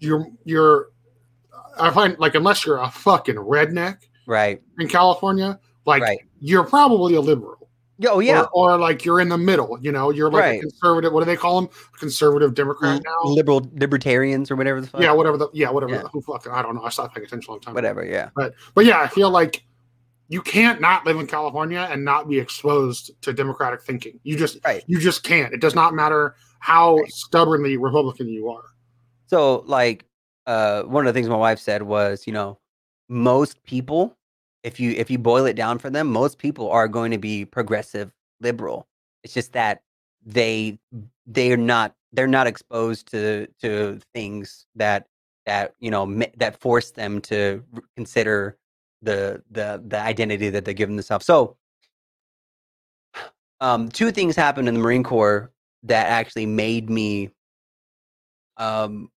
you're 0.00 0.26
you're, 0.44 0.88
I 1.78 1.90
find 1.90 2.18
like 2.18 2.34
unless 2.34 2.66
you're 2.66 2.78
a 2.78 2.90
fucking 2.90 3.36
redneck 3.36 3.98
right. 4.26 4.60
in 4.80 4.88
California, 4.88 5.60
like 5.86 6.02
Right. 6.02 6.18
you're 6.40 6.64
probably 6.64 7.14
a 7.14 7.20
liberal. 7.20 7.61
Oh 8.10 8.20
yeah. 8.20 8.42
Or, 8.52 8.72
or 8.72 8.78
like 8.78 9.04
you're 9.04 9.20
in 9.20 9.28
the 9.28 9.38
middle, 9.38 9.78
you 9.80 9.92
know, 9.92 10.10
you're 10.10 10.30
like 10.30 10.42
Right. 10.42 10.58
a 10.58 10.60
conservative. 10.60 11.12
What 11.12 11.20
do 11.20 11.26
they 11.26 11.36
call 11.36 11.60
them? 11.60 11.70
Conservative 11.98 12.54
Democrat 12.54 13.02
now. 13.04 13.30
Liberal 13.30 13.68
libertarians 13.74 14.50
or 14.50 14.56
whatever 14.56 14.80
the 14.80 14.86
fuck. 14.86 15.00
Yeah, 15.00 15.12
whatever 15.12 15.36
the 15.36 15.48
yeah, 15.52 15.70
whatever. 15.70 15.92
Yeah. 15.94 16.02
The, 16.02 16.08
who 16.08 16.20
fucking 16.22 16.52
I 16.52 16.62
don't 16.62 16.74
know. 16.74 16.82
I 16.82 16.88
stopped 16.90 17.14
paying 17.14 17.26
attention 17.26 17.48
a 17.48 17.52
long 17.52 17.60
time. 17.60 17.72
ago. 17.72 17.76
Whatever. 17.78 18.04
Yeah. 18.04 18.30
But 18.34 18.54
but 18.74 18.84
yeah, 18.84 19.00
I 19.00 19.08
feel 19.08 19.30
like 19.30 19.64
you 20.28 20.40
can't 20.40 20.80
not 20.80 21.04
live 21.04 21.18
in 21.18 21.26
California 21.26 21.86
and 21.90 22.04
not 22.04 22.28
be 22.28 22.38
exposed 22.38 23.10
to 23.22 23.32
democratic 23.32 23.82
thinking. 23.82 24.18
You 24.22 24.36
just 24.36 24.58
Right. 24.64 24.82
you 24.86 24.98
just 24.98 25.22
can't. 25.24 25.52
It 25.52 25.60
does 25.60 25.74
not 25.74 25.94
matter 25.94 26.36
how 26.60 26.96
Right. 26.96 27.12
stubbornly 27.12 27.76
Republican 27.76 28.28
you 28.28 28.48
are. 28.48 28.64
So 29.26 29.64
like 29.66 30.06
uh 30.46 30.82
one 30.84 31.06
of 31.06 31.12
the 31.12 31.18
things 31.18 31.28
my 31.28 31.36
wife 31.36 31.58
said 31.58 31.82
was, 31.82 32.26
you 32.26 32.32
know, 32.32 32.58
most 33.08 33.62
people 33.64 34.16
if 34.62 34.78
you 34.80 34.92
if 34.92 35.10
you 35.10 35.18
boil 35.18 35.46
it 35.46 35.54
down 35.56 35.78
for 35.78 35.90
them, 35.90 36.08
most 36.08 36.38
people 36.38 36.70
are 36.70 36.88
going 36.88 37.10
to 37.10 37.18
be 37.18 37.44
progressive 37.44 38.12
liberal. 38.40 38.86
It's 39.24 39.34
just 39.34 39.52
that 39.52 39.82
they 40.24 40.78
they're 41.26 41.56
not 41.56 41.94
they're 42.12 42.26
not 42.26 42.46
exposed 42.46 43.10
to 43.10 43.46
to 43.60 44.00
things 44.14 44.66
that 44.76 45.06
that 45.46 45.74
you 45.80 45.90
know 45.90 46.22
that 46.36 46.60
force 46.60 46.92
them 46.92 47.20
to 47.22 47.62
consider 47.96 48.56
the 49.02 49.42
the 49.50 49.82
the 49.86 50.00
identity 50.00 50.50
that 50.50 50.64
they're 50.64 50.74
giving 50.74 50.96
themselves. 50.96 51.26
So 51.26 51.56
um 53.60 53.88
two 53.88 54.12
things 54.12 54.36
happened 54.36 54.68
in 54.68 54.74
the 54.74 54.80
Marine 54.80 55.02
Corps 55.02 55.50
that 55.84 56.06
actually 56.06 56.46
made 56.46 56.88
me 56.88 57.30
um 58.58 59.10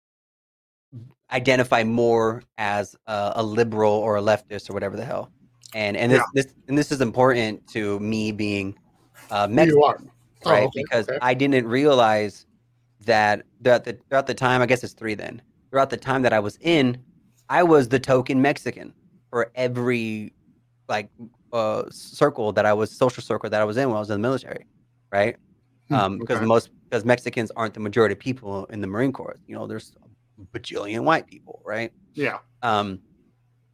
identify 1.31 1.83
more 1.83 2.43
as 2.57 2.95
a, 3.07 3.33
a 3.35 3.43
liberal 3.43 3.91
or 3.93 4.17
a 4.17 4.21
leftist 4.21 4.69
or 4.69 4.73
whatever 4.73 4.95
the 4.95 5.05
hell. 5.05 5.31
And 5.75 5.97
and 5.97 6.09
this, 6.09 6.23
this 6.33 6.47
and 6.69 6.77
this 6.77 6.89
is 6.89 7.01
important 7.01 7.67
to 7.67 7.99
me 7.99 8.31
being 8.31 8.77
uh, 9.29 9.45
Mexican, 9.45 9.77
you 9.77 9.83
are. 9.83 9.99
Oh, 10.45 10.51
right? 10.51 10.63
okay, 10.63 10.83
because 10.83 11.09
okay. 11.09 11.17
I 11.21 11.33
didn't 11.33 11.67
realize 11.67 12.45
that 13.05 13.43
throughout 13.61 13.83
the 13.83 13.99
throughout 14.07 14.25
the 14.25 14.33
time, 14.33 14.61
I 14.61 14.67
guess 14.67 14.85
it's 14.85 14.93
three 14.93 15.15
then. 15.15 15.41
Throughout 15.69 15.89
the 15.89 15.97
time 15.97 16.21
that 16.21 16.31
I 16.31 16.39
was 16.39 16.57
in, 16.61 16.97
I 17.49 17.61
was 17.63 17.89
the 17.89 17.99
token 17.99 18.41
Mexican 18.41 18.93
for 19.29 19.51
every 19.55 20.31
like 20.87 21.09
uh, 21.51 21.83
circle 21.89 22.53
that 22.53 22.65
I 22.65 22.71
was 22.71 22.89
social 22.89 23.21
circle 23.21 23.49
that 23.49 23.59
I 23.59 23.65
was 23.65 23.75
in 23.75 23.89
when 23.89 23.97
I 23.97 23.99
was 23.99 24.09
in 24.09 24.21
the 24.21 24.25
military, 24.25 24.65
right? 25.11 25.35
Hmm, 25.89 25.95
Um, 25.95 26.17
because 26.19 26.37
okay. 26.37 26.45
most 26.45 26.69
because 26.85 27.03
Mexicans 27.03 27.51
aren't 27.57 27.73
the 27.73 27.81
majority 27.81 28.13
of 28.13 28.19
people 28.19 28.63
in 28.67 28.79
the 28.79 28.87
Marine 28.87 29.11
Corps. 29.11 29.37
You 29.45 29.55
know, 29.55 29.67
there's 29.67 29.91
a 30.01 30.57
bajillion 30.57 31.03
white 31.03 31.27
people, 31.27 31.61
right? 31.65 31.91
Yeah. 32.13 32.37
Um, 32.61 33.01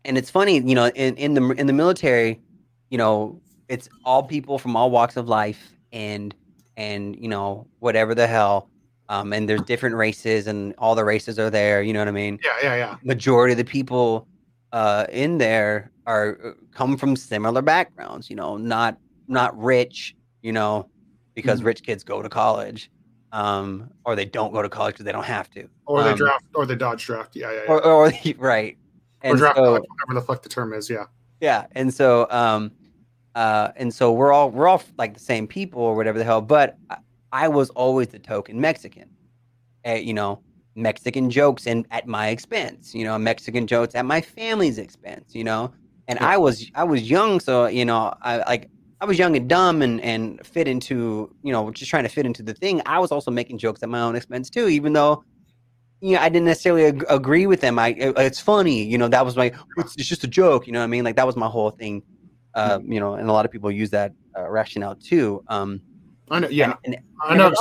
and 0.06 0.18
it's 0.18 0.30
funny, 0.30 0.60
you 0.60 0.76
know, 0.76 0.88
in, 0.88 1.16
in 1.16 1.34
the 1.34 1.50
in 1.52 1.68
the 1.68 1.74
military, 1.74 2.42
you 2.90 2.98
know, 2.98 3.42
it's 3.68 3.90
all 4.06 4.24
people 4.24 4.58
from 4.58 4.76
all 4.76 4.92
walks 4.92 5.18
of 5.18 5.28
life, 5.28 5.72
and 5.92 6.34
and 6.78 7.16
you 7.20 7.28
know 7.28 7.68
whatever 7.80 8.16
the 8.16 8.28
hell. 8.28 8.70
Um, 9.10 9.34
and 9.34 9.48
there's 9.50 9.62
different 9.64 9.96
races, 9.96 10.48
and 10.48 10.74
all 10.78 10.96
the 10.96 11.04
races 11.04 11.38
are 11.38 11.50
there. 11.50 11.82
You 11.84 11.92
know 11.94 12.00
what 12.00 12.08
I 12.08 12.12
mean? 12.12 12.40
Yeah, 12.44 12.52
yeah, 12.64 12.76
yeah. 12.76 12.96
Majority 13.04 13.52
of 13.54 13.58
the 13.58 13.66
people 13.66 14.28
uh, 14.72 15.06
in 15.12 15.38
there 15.38 15.92
are 16.08 16.38
uh, 16.44 16.52
come 16.72 16.98
from 16.98 17.16
similar 17.16 17.62
backgrounds. 17.62 18.30
You 18.30 18.38
know, 18.38 18.58
not 18.58 18.98
not 19.28 19.58
rich. 19.62 20.16
You 20.42 20.54
know, 20.54 20.90
because 21.36 21.62
Mhm. 21.62 21.66
rich 21.66 21.84
kids 21.84 22.04
go 22.04 22.22
to 22.22 22.30
college, 22.30 22.90
um, 23.32 23.92
or 24.06 24.16
they 24.16 24.26
don't 24.26 24.54
go 24.54 24.62
to 24.62 24.70
college 24.70 24.96
because 24.96 25.06
they 25.06 25.12
don't 25.12 25.26
have 25.26 25.50
to. 25.52 25.68
Or 25.86 26.04
they 26.04 26.12
Um, 26.12 26.16
draft 26.18 26.46
or 26.56 26.66
they 26.66 26.76
dodge 26.76 27.06
draft. 27.06 27.36
Yeah, 27.36 27.52
yeah, 27.52 27.60
yeah. 27.66 27.70
or, 27.72 27.86
or 27.86 28.12
right. 28.38 28.78
Or, 29.24 29.30
And 29.32 29.38
draft 29.38 29.58
so, 29.58 29.64
dodge, 29.78 29.84
whatever 29.90 30.20
the 30.20 30.26
fuck 30.26 30.42
the 30.44 30.50
term 30.50 30.74
is. 30.74 30.90
Yeah. 30.90 31.06
yeah 31.40 31.66
and 31.74 31.94
so 31.94 32.28
um 32.30 32.72
uh 33.36 33.70
and 33.76 33.94
so 33.94 34.12
we're 34.12 34.34
all 34.34 34.50
we're 34.52 34.68
all 34.68 34.82
like 34.98 35.14
the 35.14 35.20
same 35.20 35.48
people 35.48 35.82
or 35.82 35.96
whatever 35.96 36.18
the 36.18 36.24
hell 36.26 36.42
but 36.42 36.78
i, 36.90 36.98
I 37.32 37.48
was 37.48 37.70
always 37.72 38.10
the 38.10 38.20
token 38.20 38.60
mexican 38.60 39.10
uh, 39.88 39.94
you 39.94 40.14
know 40.14 40.42
mexican 40.76 41.30
jokes 41.30 41.66
and 41.68 41.86
at 41.92 42.08
my 42.08 42.28
expense 42.30 42.94
you 42.94 43.04
know 43.06 43.18
mexican 43.18 43.68
jokes 43.68 43.96
at 43.96 44.06
my 44.06 44.22
family's 44.22 44.78
expense 44.78 45.34
you 45.34 45.44
know 45.44 45.72
and 46.08 46.20
Yeah. 46.20 46.28
i 46.30 46.38
was 46.38 46.70
i 46.76 46.84
was 46.84 47.10
young 47.10 47.40
so 47.40 47.68
you 47.68 47.86
know 47.86 48.14
i 48.22 48.38
like 48.40 48.70
i 49.00 49.06
was 49.06 49.18
young 49.18 49.36
and 49.38 49.48
dumb 49.50 49.82
and 49.82 50.02
and 50.02 50.46
fit 50.46 50.68
into 50.68 51.34
you 51.44 51.52
know 51.54 51.72
just 51.72 51.90
trying 51.90 52.04
to 52.04 52.10
fit 52.10 52.26
into 52.26 52.44
the 52.44 52.54
thing 52.54 52.82
i 52.86 53.00
was 53.00 53.12
also 53.12 53.32
making 53.32 53.58
jokes 53.58 53.82
at 53.84 53.90
my 53.90 54.02
own 54.02 54.16
expense 54.16 54.50
too 54.50 54.68
even 54.68 54.94
though 54.94 55.24
you 56.02 56.16
know, 56.16 56.22
I 56.22 56.30
didn't 56.30 56.46
necessarily 56.46 56.86
ag- 56.86 57.06
agree 57.10 57.48
with 57.48 57.62
them. 57.62 57.80
I, 57.80 57.90
it- 57.90 58.18
it's 58.18 58.40
funny, 58.40 58.84
you 58.84 58.98
know, 58.98 59.08
that 59.08 59.24
was 59.26 59.36
my, 59.38 59.52
it's, 59.78 59.96
it's 59.96 60.08
just 60.10 60.24
a 60.24 60.28
joke, 60.28 60.68
you 60.68 60.74
know 60.74 60.80
what 60.80 60.86
I 60.86 60.88
mean? 60.88 61.04
Like 61.04 61.16
that 61.16 61.28
was 61.28 61.36
my 61.36 61.48
whole 61.48 61.70
thing, 61.72 62.04
uh, 62.56 62.80
you 62.84 63.00
know, 63.00 63.14
and 63.14 63.30
a 63.30 63.32
lot 63.32 63.46
of 63.46 63.52
people 63.52 63.72
use 63.72 63.92
that 63.92 64.14
uh, 64.38 64.50
rationale 64.50 64.96
too. 64.96 65.44
Um, 65.48 65.82
I 66.30 66.40
know. 66.40 66.48
Yeah. 66.50 66.76
and, 66.86 66.96
and 66.96 67.04
I 67.24 67.36
know. 67.38 67.54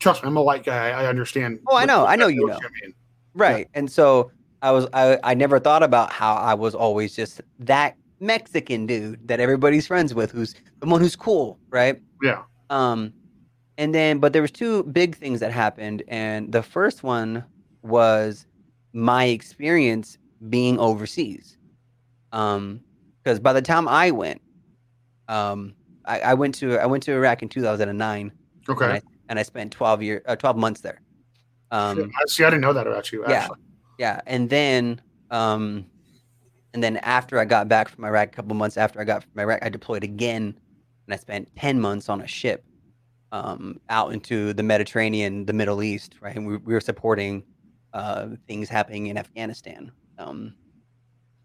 Trust 0.00 0.22
me, 0.22 0.28
I'm 0.28 0.36
a 0.36 0.42
white 0.42 0.64
guy. 0.64 0.90
I 0.90 1.06
understand. 1.06 1.60
Oh, 1.68 1.76
I 1.76 1.84
know. 1.84 2.06
I 2.06 2.16
know 2.16 2.26
you 2.26 2.46
know. 2.46 2.58
mean. 2.82 2.94
right. 3.34 3.68
And 3.74 3.90
so, 3.90 4.30
I 4.62 4.70
was 4.70 4.86
I, 4.92 5.18
I 5.24 5.34
never 5.34 5.58
thought 5.58 5.82
about 5.82 6.12
how 6.12 6.34
I 6.34 6.54
was 6.54 6.74
always 6.74 7.16
just 7.16 7.40
that 7.60 7.96
Mexican 8.20 8.86
dude 8.86 9.26
that 9.26 9.40
everybody's 9.40 9.86
friends 9.88 10.14
with, 10.14 10.30
who's 10.30 10.54
the 10.80 10.86
one 10.86 11.00
who's 11.00 11.16
cool, 11.16 11.58
right? 11.70 12.00
Yeah. 12.22 12.42
Um, 12.70 13.12
and 13.78 13.94
then 13.94 14.18
but 14.18 14.32
there 14.32 14.42
was 14.42 14.50
two 14.50 14.82
big 14.84 15.16
things 15.16 15.40
that 15.40 15.52
happened, 15.52 16.02
and 16.08 16.52
the 16.52 16.62
first 16.62 17.02
one 17.02 17.44
was 17.82 18.46
my 18.92 19.24
experience 19.24 20.18
being 20.48 20.78
overseas. 20.78 21.56
Um, 22.32 22.80
because 23.22 23.38
by 23.38 23.52
the 23.52 23.62
time 23.62 23.86
I 23.86 24.10
went, 24.10 24.40
um, 25.28 25.74
I, 26.04 26.20
I 26.20 26.34
went 26.34 26.54
to 26.56 26.78
I 26.78 26.86
went 26.86 27.02
to 27.04 27.12
Iraq 27.12 27.42
in 27.42 27.48
2009, 27.48 28.32
Okay. 28.68 28.84
and 28.84 28.92
I, 28.94 29.00
and 29.28 29.38
I 29.38 29.42
spent 29.42 29.72
12 29.72 30.02
year 30.02 30.22
uh, 30.26 30.36
12 30.36 30.56
months 30.56 30.80
there. 30.80 31.00
Um, 31.70 32.10
see. 32.26 32.44
I 32.44 32.50
didn't 32.50 32.62
know 32.62 32.72
that 32.72 32.86
about 32.86 33.12
you. 33.12 33.24
Yeah. 33.28 33.48
Yeah, 33.98 34.20
and 34.26 34.50
then 34.50 35.00
um, 35.30 35.86
and 36.74 36.82
then 36.82 36.96
after 36.98 37.38
I 37.38 37.44
got 37.44 37.68
back 37.68 37.88
from 37.88 38.04
Iraq, 38.04 38.28
a 38.28 38.30
couple 38.32 38.56
months 38.56 38.76
after 38.76 39.00
I 39.00 39.04
got 39.04 39.22
from 39.22 39.38
Iraq, 39.40 39.60
I 39.62 39.68
deployed 39.68 40.02
again, 40.02 40.58
and 41.06 41.14
I 41.14 41.16
spent 41.16 41.54
10 41.56 41.80
months 41.80 42.08
on 42.08 42.20
a 42.20 42.26
ship, 42.26 42.64
um, 43.32 43.80
out 43.88 44.12
into 44.12 44.52
the 44.52 44.62
Mediterranean, 44.62 45.46
the 45.46 45.52
Middle 45.52 45.82
East, 45.82 46.14
right? 46.20 46.36
And 46.36 46.46
we, 46.46 46.58
we 46.58 46.74
were 46.74 46.80
supporting 46.80 47.42
uh, 47.94 48.28
things 48.46 48.68
happening 48.68 49.08
in 49.08 49.18
Afghanistan. 49.18 49.90
Um, 50.18 50.54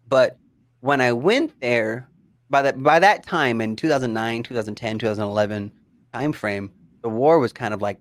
but 0.06 0.38
when 0.80 1.00
I 1.00 1.12
went 1.12 1.58
there, 1.60 2.08
by 2.50 2.62
that 2.62 2.82
by 2.82 2.98
that 2.98 3.24
time 3.24 3.60
in 3.60 3.74
2009, 3.74 4.42
2010, 4.42 4.98
2011 4.98 5.72
timeframe, 6.14 6.70
the 7.02 7.08
war 7.08 7.38
was 7.38 7.52
kind 7.52 7.74
of 7.74 7.82
like 7.82 7.98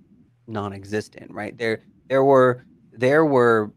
non-existent, 0.48 1.32
right? 1.32 1.58
There 1.58 1.84
there 2.10 2.24
were 2.24 2.66
there 2.94 3.26
were 3.26 3.72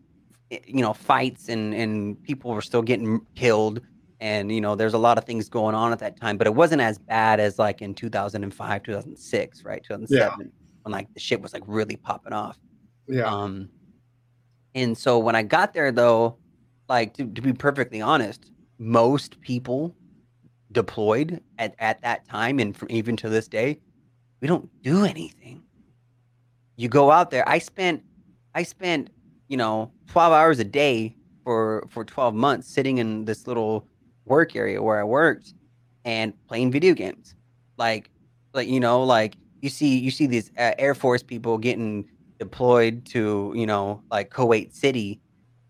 you 0.51 0.83
know 0.83 0.93
fights 0.93 1.49
and 1.49 1.75
and 1.75 2.23
people 2.23 2.53
were 2.53 2.63
still 2.63 2.83
getting 2.83 3.21
killed 3.35 3.81
and 4.21 4.53
you 4.53 4.61
know 4.61 4.75
there's 4.75 4.95
a 4.95 4.99
lot 4.99 5.19
of 5.19 5.25
things 5.25 5.49
going 5.49 5.75
on 5.75 5.93
at 5.93 5.99
that 5.99 6.19
time 6.21 6.37
but 6.37 6.47
it 6.47 6.55
wasn't 6.55 6.81
as 6.81 6.99
bad 6.99 7.41
as 7.41 7.59
like 7.59 7.83
in 7.83 7.95
2005 7.95 8.83
2006 8.83 9.65
right? 9.65 9.83
2007 9.83 10.53
when 10.83 10.93
like 10.93 11.13
the 11.15 11.21
shit 11.21 11.41
was 11.41 11.53
like 11.53 11.63
really 11.67 11.97
popping 11.97 12.33
off. 12.33 12.59
Yeah. 13.09 13.25
um 13.25 13.69
and 14.75 14.97
so 14.97 15.19
when 15.19 15.35
i 15.35 15.43
got 15.43 15.75
there 15.75 15.91
though 15.91 16.37
like 16.89 17.15
to, 17.15 17.27
to 17.27 17.43
be 17.43 17.53
perfectly 17.53 18.01
honest 18.01 18.51
most 18.79 19.41
people 19.41 19.95
deployed 20.73 21.43
at, 21.59 21.75
at 21.81 22.01
that 22.03 22.29
time 22.29 22.61
and 22.61 22.77
from 22.77 22.89
even 22.91 23.17
to 23.17 23.29
this 23.29 23.49
day 23.49 23.81
we 24.41 24.49
don't 24.49 24.71
do 24.83 25.05
anything. 25.05 25.63
You 26.77 26.89
go 26.89 27.11
out 27.11 27.31
there 27.31 27.47
i 27.49 27.59
spent 27.59 28.03
i 28.55 28.63
spent 28.63 29.11
you 29.49 29.57
know 29.57 29.91
12 30.07 30.33
hours 30.33 30.59
a 30.61 30.65
day 30.65 31.17
for 31.45 31.87
for 31.91 32.05
12 32.05 32.35
months 32.35 32.69
sitting 32.69 32.99
in 32.99 33.25
this 33.25 33.47
little 33.47 33.87
work 34.31 34.57
area 34.57 34.81
where 34.83 34.99
i 35.01 35.05
worked 35.05 35.55
and 36.05 36.33
playing 36.49 36.71
video 36.73 36.95
games. 36.95 37.35
Like 37.77 38.11
like 38.55 38.69
you 38.69 38.81
know 38.81 39.03
like 39.05 39.37
you 39.63 39.69
see 39.71 39.99
you 39.99 40.11
see 40.11 40.27
these 40.27 40.51
uh, 40.59 40.73
air 40.79 40.95
force 40.95 41.23
people 41.23 41.59
getting 41.59 42.07
deployed 42.39 43.05
to 43.15 43.53
you 43.57 43.67
know 43.67 44.03
like 44.11 44.31
kuwait 44.31 44.73
city 44.75 45.21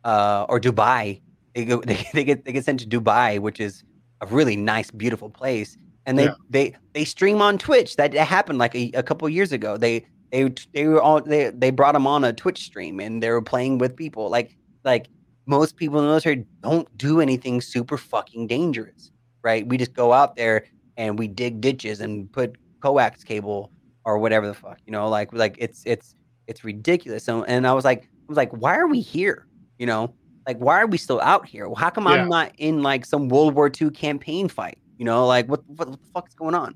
uh 0.04 0.46
or 0.48 0.60
dubai. 0.60 1.20
They 1.54 1.64
go 1.64 1.80
they, 1.90 2.06
they 2.14 2.24
get 2.24 2.44
they 2.44 2.52
get 2.52 2.64
sent 2.64 2.80
to 2.80 2.86
dubai 2.86 3.38
which 3.40 3.60
is 3.60 3.84
a 4.20 4.26
really 4.26 4.56
nice 4.56 4.90
beautiful 4.90 5.30
place. 5.30 5.76
And 6.06 6.18
they 6.18 6.24
Yeah. 6.26 6.34
they 6.48 6.76
they 6.94 7.04
stream 7.04 7.42
on 7.42 7.58
twitch. 7.58 7.96
That, 7.96 8.12
that 8.12 8.26
happened 8.26 8.58
like 8.58 8.74
a, 8.74 8.90
a 8.94 9.02
couple 9.02 9.28
years 9.28 9.52
ago. 9.52 9.76
They 9.76 10.06
they 10.32 10.52
they 10.74 10.86
were 10.86 11.02
all 11.02 11.20
they 11.20 11.50
they 11.50 11.70
brought 11.70 11.92
them 11.94 12.06
on 12.06 12.24
a 12.24 12.32
twitch 12.32 12.62
stream 12.64 13.00
and 13.00 13.22
they 13.22 13.30
were 13.30 13.42
playing 13.42 13.78
with 13.78 13.96
people. 13.96 14.30
Like 14.30 14.56
like 14.84 15.08
most 15.50 15.76
people 15.76 15.98
in 15.98 16.04
the 16.04 16.08
military 16.10 16.46
don't 16.62 16.86
do 16.96 17.20
anything 17.20 17.60
super 17.60 17.96
fucking 17.98 18.46
dangerous 18.46 19.10
right? 19.42 19.66
We 19.66 19.78
just 19.78 19.94
go 19.94 20.12
out 20.12 20.36
there 20.36 20.66
and 20.98 21.18
we 21.18 21.26
dig 21.26 21.62
ditches 21.62 22.00
and 22.00 22.30
put 22.30 22.56
coax 22.80 23.24
cable 23.24 23.72
or 24.04 24.18
whatever 24.18 24.46
the 24.46 24.52
fuck 24.54 24.78
you 24.86 24.92
know 24.92 25.08
like 25.08 25.32
like 25.32 25.54
it's 25.58 25.82
it's 25.86 26.14
it's 26.46 26.62
ridiculous. 26.64 27.24
So, 27.24 27.44
and 27.44 27.66
i 27.66 27.72
was 27.72 27.84
like 27.84 28.02
i 28.04 28.26
was 28.28 28.36
like 28.36 28.50
why 28.52 28.76
are 28.76 28.86
we 28.86 29.00
here? 29.00 29.46
You 29.78 29.86
know 29.86 30.14
like 30.46 30.58
why 30.58 30.76
are 30.82 30.86
we 30.86 30.98
still 30.98 31.20
out 31.22 31.46
here? 31.46 31.68
Well, 31.68 31.76
how 31.76 31.90
come 31.90 32.04
Yeah. 32.04 32.12
i'm 32.22 32.28
not 32.28 32.52
in 32.58 32.82
like 32.82 33.06
some 33.06 33.28
world 33.28 33.54
war 33.54 33.70
ii 33.80 33.90
campaign 33.90 34.48
fight? 34.48 34.78
You 34.98 35.06
know 35.06 35.26
like 35.26 35.46
what 35.48 35.62
what 35.78 35.90
the 35.90 35.98
fuck's 36.12 36.34
going 36.34 36.54
on? 36.54 36.74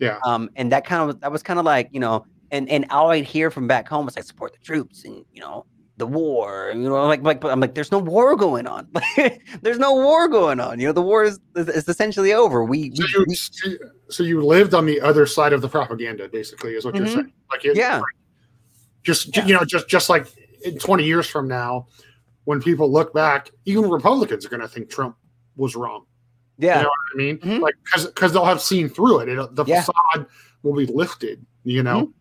Yeah. 0.00 0.18
um 0.26 0.50
and 0.56 0.72
that 0.72 0.84
kind 0.84 1.08
of 1.08 1.20
that 1.20 1.30
was 1.30 1.42
kind 1.44 1.60
of 1.60 1.64
like 1.64 1.88
you 1.92 2.00
know 2.00 2.26
and 2.50 2.68
and 2.68 2.86
all 2.90 3.10
i'd 3.10 3.24
hear 3.24 3.50
from 3.52 3.68
back 3.68 3.88
home 3.88 4.04
was 4.04 4.16
like 4.16 4.24
support 4.24 4.52
the 4.52 4.58
troops 4.58 5.04
and 5.04 5.24
you 5.32 5.40
know 5.40 5.64
the 5.96 6.06
war 6.06 6.72
you 6.74 6.88
know 6.88 7.06
like 7.06 7.22
like 7.22 7.40
but 7.40 7.52
i'm 7.52 7.60
like 7.60 7.74
there's 7.76 7.92
no 7.92 8.00
war 8.00 8.34
going 8.34 8.66
on 8.66 8.88
there's 9.62 9.78
no 9.78 9.94
war 9.94 10.26
going 10.26 10.58
on 10.58 10.80
you 10.80 10.86
know 10.88 10.92
the 10.92 11.00
war 11.00 11.22
is 11.22 11.38
is, 11.54 11.88
essentially 11.88 12.32
over 12.32 12.64
we, 12.64 12.92
So 12.96 13.04
you, 13.06 13.24
we- 13.28 13.34
so 14.08 14.22
you- 14.24 14.42
lived 14.42 14.74
on 14.74 14.86
the 14.86 15.00
other 15.00 15.24
side 15.24 15.52
of 15.52 15.62
the 15.62 15.68
propaganda, 15.68 16.28
basically, 16.28 16.74
is 16.74 16.84
what 16.84 16.94
you're 16.96 17.06
Mhm. 17.06 17.14
saying. 17.14 17.32
Like, 17.50 17.64
it, 17.64 17.76
Yeah. 17.76 18.00
just 19.04 19.36
Yeah. 19.36 19.46
you 19.46 19.54
know, 19.54 19.64
just 19.64 19.88
just 19.88 20.08
like 20.10 20.26
in 20.64 20.78
20 20.78 21.04
years 21.04 21.28
from 21.28 21.46
now, 21.48 21.86
when 22.44 22.60
people 22.60 22.90
look 22.90 23.14
back, 23.14 23.50
even 23.64 23.88
Republicans 23.88 24.44
are 24.44 24.48
going 24.48 24.60
to 24.62 24.68
think 24.68 24.90
Trump 24.90 25.16
was 25.56 25.76
wrong. 25.76 26.04
yeah 26.58 26.82
know 26.82 26.88
I 27.14 27.16
mean, 27.16 27.38
Mhm. 27.38 27.60
like 27.60 27.74
because 27.84 28.06
because 28.06 28.32
they'll 28.32 28.44
have 28.44 28.60
seen 28.60 28.88
through 28.88 29.20
it. 29.20 29.28
it 29.28 29.54
the 29.54 29.64
Yeah. 29.64 29.82
facade 29.82 30.26
will 30.64 30.74
be 30.74 30.86
lifted. 30.86 31.44
You 31.62 31.82
know. 31.84 32.12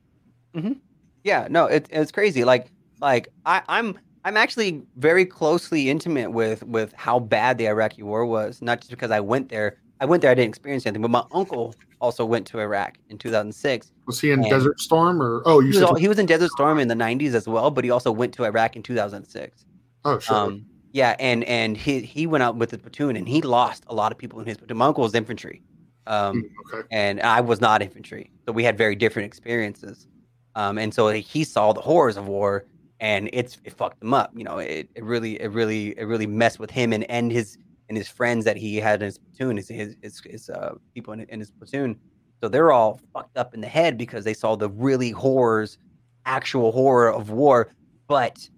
Yeah, 1.24 1.48
no, 1.50 1.66
it, 1.68 1.88
it's 1.90 2.12
crazy. 2.12 2.44
Like, 2.44 2.68
like 3.04 3.28
I, 3.46 3.62
I'm, 3.68 4.00
I'm 4.26 4.38
actually 4.38 4.82
very 4.96 5.26
closely 5.26 5.90
intimate 5.90 6.32
with 6.32 6.64
with 6.64 6.94
how 6.94 7.20
bad 7.20 7.58
the 7.58 7.68
Iraqi 7.68 8.02
War 8.02 8.26
was. 8.26 8.62
Not 8.62 8.80
just 8.80 8.90
because 8.90 9.12
I 9.12 9.20
went 9.20 9.50
there. 9.50 9.78
I 10.00 10.06
went 10.06 10.22
there. 10.22 10.32
I 10.32 10.34
didn't 10.34 10.50
experience 10.50 10.86
anything. 10.86 11.02
But 11.02 11.12
my 11.12 11.26
uncle 11.32 11.76
also 12.00 12.26
went 12.26 12.48
to 12.48 12.60
Iraq 12.60 12.98
in 13.10 13.18
2006. 13.18 13.92
Was 14.08 14.20
he 14.20 14.32
in 14.32 14.42
Desert 14.42 14.80
Storm 14.80 15.22
or 15.22 15.44
oh 15.46 15.60
you 15.60 15.72
He 15.72 15.80
was, 15.80 15.90
said 15.90 15.98
he 15.98 16.08
was 16.08 16.20
in 16.20 16.26
Desert 16.26 16.52
Storm 16.52 16.80
in 16.80 16.88
the 16.88 16.96
90s 16.96 17.34
as 17.34 17.48
well. 17.48 17.70
But 17.70 17.84
he 17.84 17.92
also 17.92 18.12
went 18.12 18.34
to 18.36 18.46
Iraq 18.46 18.76
in 18.76 18.84
2006. 18.84 19.66
oh 20.06 20.20
sure 20.20 20.36
Um, 20.36 20.66
yeah, 20.94 21.16
and 21.20 21.44
and 21.44 21.76
he 21.76 22.02
he 22.02 22.26
went 22.26 22.44
out 22.44 22.56
with 22.56 22.70
the 22.70 22.78
platoon 22.78 23.18
and 23.18 23.28
he 23.28 23.42
lost 23.42 23.84
a 23.88 23.94
lot 23.94 24.12
of 24.12 24.18
people 24.18 24.40
in 24.40 24.46
his 24.46 24.58
platoon. 24.58 24.78
My 24.78 24.88
uncle 24.88 25.04
was 25.04 25.14
infantry. 25.14 25.62
Um, 26.08 26.44
Mm, 26.44 26.50
okay 26.74 26.88
and 26.92 27.22
I 27.22 27.42
was 27.42 27.60
not 27.60 27.82
infantry, 27.82 28.30
so 28.46 28.52
we 28.52 28.64
had 28.64 28.78
very 28.78 28.96
different 28.96 29.26
experiences. 29.26 30.08
Um, 30.56 30.78
and 30.78 30.94
so 30.94 31.10
he 31.10 31.44
saw 31.44 31.74
the 31.74 31.82
horrors 31.82 32.18
of 32.18 32.28
war, 32.28 32.66
and 33.04 33.30
it's 33.34 33.58
it 33.66 33.74
fucked 33.74 34.02
him 34.02 34.14
up. 34.14 34.32
You 34.34 34.46
know, 34.46 34.58
it, 34.60 34.90
it 34.96 35.04
really 35.04 35.40
it 35.40 35.52
really 35.52 35.90
it 36.00 36.06
really 36.06 36.26
messed 36.26 36.58
with 36.58 36.72
him 36.72 36.94
and 36.94 37.04
and 37.12 37.32
his 37.32 37.58
and 37.90 37.98
his 37.98 38.08
friends 38.08 38.46
that 38.46 38.56
he 38.56 38.78
had 38.78 39.02
in 39.02 39.06
his 39.06 39.18
platoon, 39.20 39.58
his 39.58 39.68
his 39.68 39.96
his, 40.02 40.22
his 40.22 40.50
uh, 40.50 40.76
people 40.96 41.14
in, 41.14 41.20
in 41.24 41.40
his 41.40 41.52
platoon. 41.52 42.00
So 42.42 42.48
they're 42.48 42.72
all 42.72 43.02
fucked 43.14 43.38
up 43.38 43.54
in 43.54 43.60
the 43.62 43.68
head 43.68 43.98
because 43.98 44.24
they 44.24 44.34
saw 44.34 44.56
the 44.56 44.70
really 44.70 45.12
horrors, 45.12 45.78
actual 46.26 46.72
horror 46.72 47.12
of 47.12 47.30
war. 47.30 47.74
But 48.08 48.50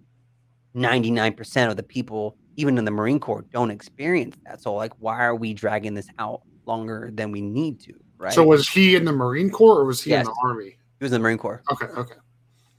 ninety 0.76 1.10
nine 1.10 1.34
percent 1.34 1.72
of 1.72 1.76
the 1.76 1.84
people, 1.84 2.38
even 2.56 2.78
in 2.78 2.86
the 2.86 2.92
Marine 2.92 3.20
Corps, 3.20 3.46
don't 3.52 3.72
experience 3.72 4.38
that. 4.46 4.62
So 4.62 4.76
like, 4.76 4.94
why 5.00 5.26
are 5.26 5.36
we 5.36 5.56
dragging 5.56 5.96
this 5.96 6.08
out 6.20 6.44
longer 6.68 7.10
than 7.12 7.32
we 7.32 7.42
need 7.42 7.80
to? 7.82 7.94
Right. 8.18 8.32
so 8.32 8.44
was 8.46 8.70
he 8.70 8.96
in 8.96 9.04
the 9.06 9.12
Marine 9.12 9.50
Corps 9.50 9.80
or 9.80 9.86
was 9.86 10.02
he 10.02 10.12
Yes. 10.12 10.26
in 10.26 10.32
the 10.32 10.48
Army? 10.48 10.78
he 11.00 11.04
was 11.04 11.12
in 11.12 11.20
the 11.20 11.24
Marine 11.24 11.38
Corps. 11.38 11.62
Okay, 11.70 11.88
okay. 11.88 12.16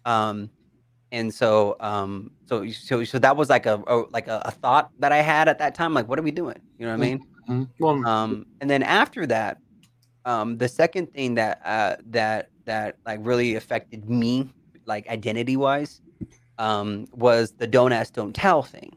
Um, 0.07 0.49
and 1.13 1.33
so, 1.33 1.77
um, 1.81 2.31
so, 2.47 2.69
so, 2.71 3.05
so 3.05 3.19
that 3.19 3.37
was 3.37 3.49
like 3.49 3.67
a, 3.67 3.83
a 3.87 4.05
like 4.11 4.29
a, 4.29 4.43
a 4.45 4.51
thought 4.51 4.91
that 4.99 5.13
I 5.13 5.19
had 5.19 5.49
at 5.49 5.59
that 5.59 5.75
time. 5.75 5.95
Like, 5.95 6.09
what 6.09 6.19
are 6.19 6.23
we 6.23 6.31
doing? 6.31 6.61
You 6.79 6.87
know 6.87 6.93
what 6.93 7.05
I 7.05 7.09
mean? 7.09 7.27
Mhm. 7.49 7.69
Well, 7.79 8.07
Um, 8.07 8.47
and 8.61 8.69
then 8.69 8.83
after 8.83 9.27
that, 9.27 9.59
um, 10.25 10.59
the 10.59 10.69
second 10.69 11.13
thing 11.13 11.35
that 11.37 11.61
uh, 11.65 11.97
that 12.11 12.51
that 12.65 12.97
like 13.07 13.21
really 13.23 13.55
affected 13.55 14.09
me, 14.11 14.51
like 14.85 15.09
identity 15.09 15.57
wise, 15.57 16.01
um, 16.59 17.07
was 17.13 17.53
the 17.53 17.67
don't 17.67 17.93
ask, 17.93 18.13
don't 18.15 18.35
tell 18.35 18.63
thing. 18.63 18.97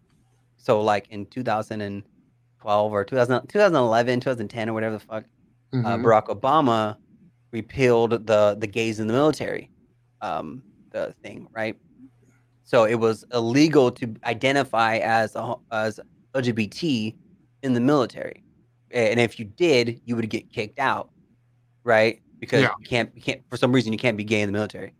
So 0.58 0.82
like 0.82 1.08
in 1.10 1.26
2012 1.28 2.91
or 2.91 3.03
2000, 3.05 3.47
2011, 3.47 4.20
2010 4.20 4.70
or 4.70 4.74
whatever 4.74 4.95
the 4.95 4.99
fuck, 4.99 5.26
uh, 5.74 5.78
mhm. 5.78 6.03
Barack 6.03 6.28
Obama 6.28 6.97
repealed 7.51 8.26
the 8.26 8.55
the 8.60 8.68
gays 8.68 8.99
in 8.99 9.07
the 9.07 9.14
military 9.14 9.70
um, 10.22 10.64
the 10.91 11.14
thing, 11.22 11.47
right? 11.53 11.78
So 12.70 12.84
it 12.84 12.99
was 12.99 13.26
illegal 13.34 13.89
to 13.93 14.13
identify 14.26 14.97
as 14.97 15.36
a, 15.36 15.55
as 15.72 15.99
LGBT 16.36 17.15
in 17.63 17.74
the 17.74 17.80
military, 17.80 18.43
and 18.91 19.20
if 19.20 19.39
you 19.39 19.45
did, 19.45 19.99
you 20.05 20.15
would 20.15 20.30
get 20.30 20.51
kicked 20.51 20.78
out, 20.78 21.09
right? 21.84 22.22
Because 22.39 22.61
Yeah. 22.61 22.70
you 22.80 22.86
can't 22.86 23.09
you 23.15 23.24
can't 23.24 23.41
for 23.49 23.57
some 23.57 23.72
reason 23.72 23.91
you 23.91 23.97
can't 23.97 24.17
be 24.17 24.24
gay 24.24 24.41
in 24.41 24.49
the 24.49 24.53
military, 24.53 24.93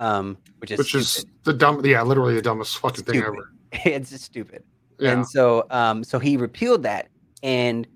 um, 0.00 0.36
which 0.58 0.70
is 0.70 0.76
which 0.76 0.94
is 0.94 1.24
the 1.44 1.54
dumb 1.54 1.80
yeah, 1.86 2.02
literally 2.02 2.34
the 2.34 2.42
dumbest 2.42 2.76
fucking 2.76 3.04
thing 3.04 3.22
ever. 3.22 3.50
it's 3.72 4.10
just 4.10 4.24
stupid. 4.24 4.62
Yeah. 4.98 5.12
And 5.12 5.26
so 5.26 5.66
um 5.70 6.04
so 6.04 6.18
he 6.18 6.36
repealed 6.36 6.82
that. 6.82 7.08
And 7.42 7.86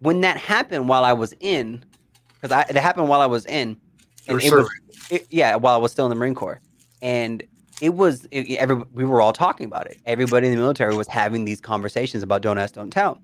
when 0.00 0.20
that 0.20 0.36
happened 0.36 0.90
while 0.90 1.06
I 1.06 1.14
was 1.14 1.32
in, 1.40 1.82
because 2.34 2.52
I 2.52 2.66
it 2.68 2.76
happened 2.76 3.08
while 3.08 3.22
I 3.22 3.26
was 3.26 3.46
in, 3.46 3.78
You 4.28 4.34
were 4.34 4.40
and 4.40 4.46
it 4.46 4.52
was 4.54 4.68
it, 5.08 5.26
yeah, 5.30 5.56
while 5.56 5.74
I 5.74 5.78
was 5.78 5.90
still 5.90 6.04
in 6.04 6.10
the 6.10 6.16
Marine 6.16 6.34
Corps. 6.34 6.60
And 7.00 7.42
it 7.82 7.94
was 7.94 8.26
it, 8.30 8.48
every 8.58 8.76
we 8.92 9.04
were 9.04 9.20
all 9.20 9.32
talking 9.32 9.66
about 9.66 9.88
it. 9.88 9.98
Everybody 10.06 10.46
in 10.46 10.54
the 10.54 10.60
military 10.60 10.94
was 10.94 11.08
having 11.08 11.44
these 11.44 11.60
conversations 11.60 12.22
about 12.22 12.40
don't 12.40 12.56
ask, 12.56 12.74
don't 12.74 12.92
tell. 12.92 13.20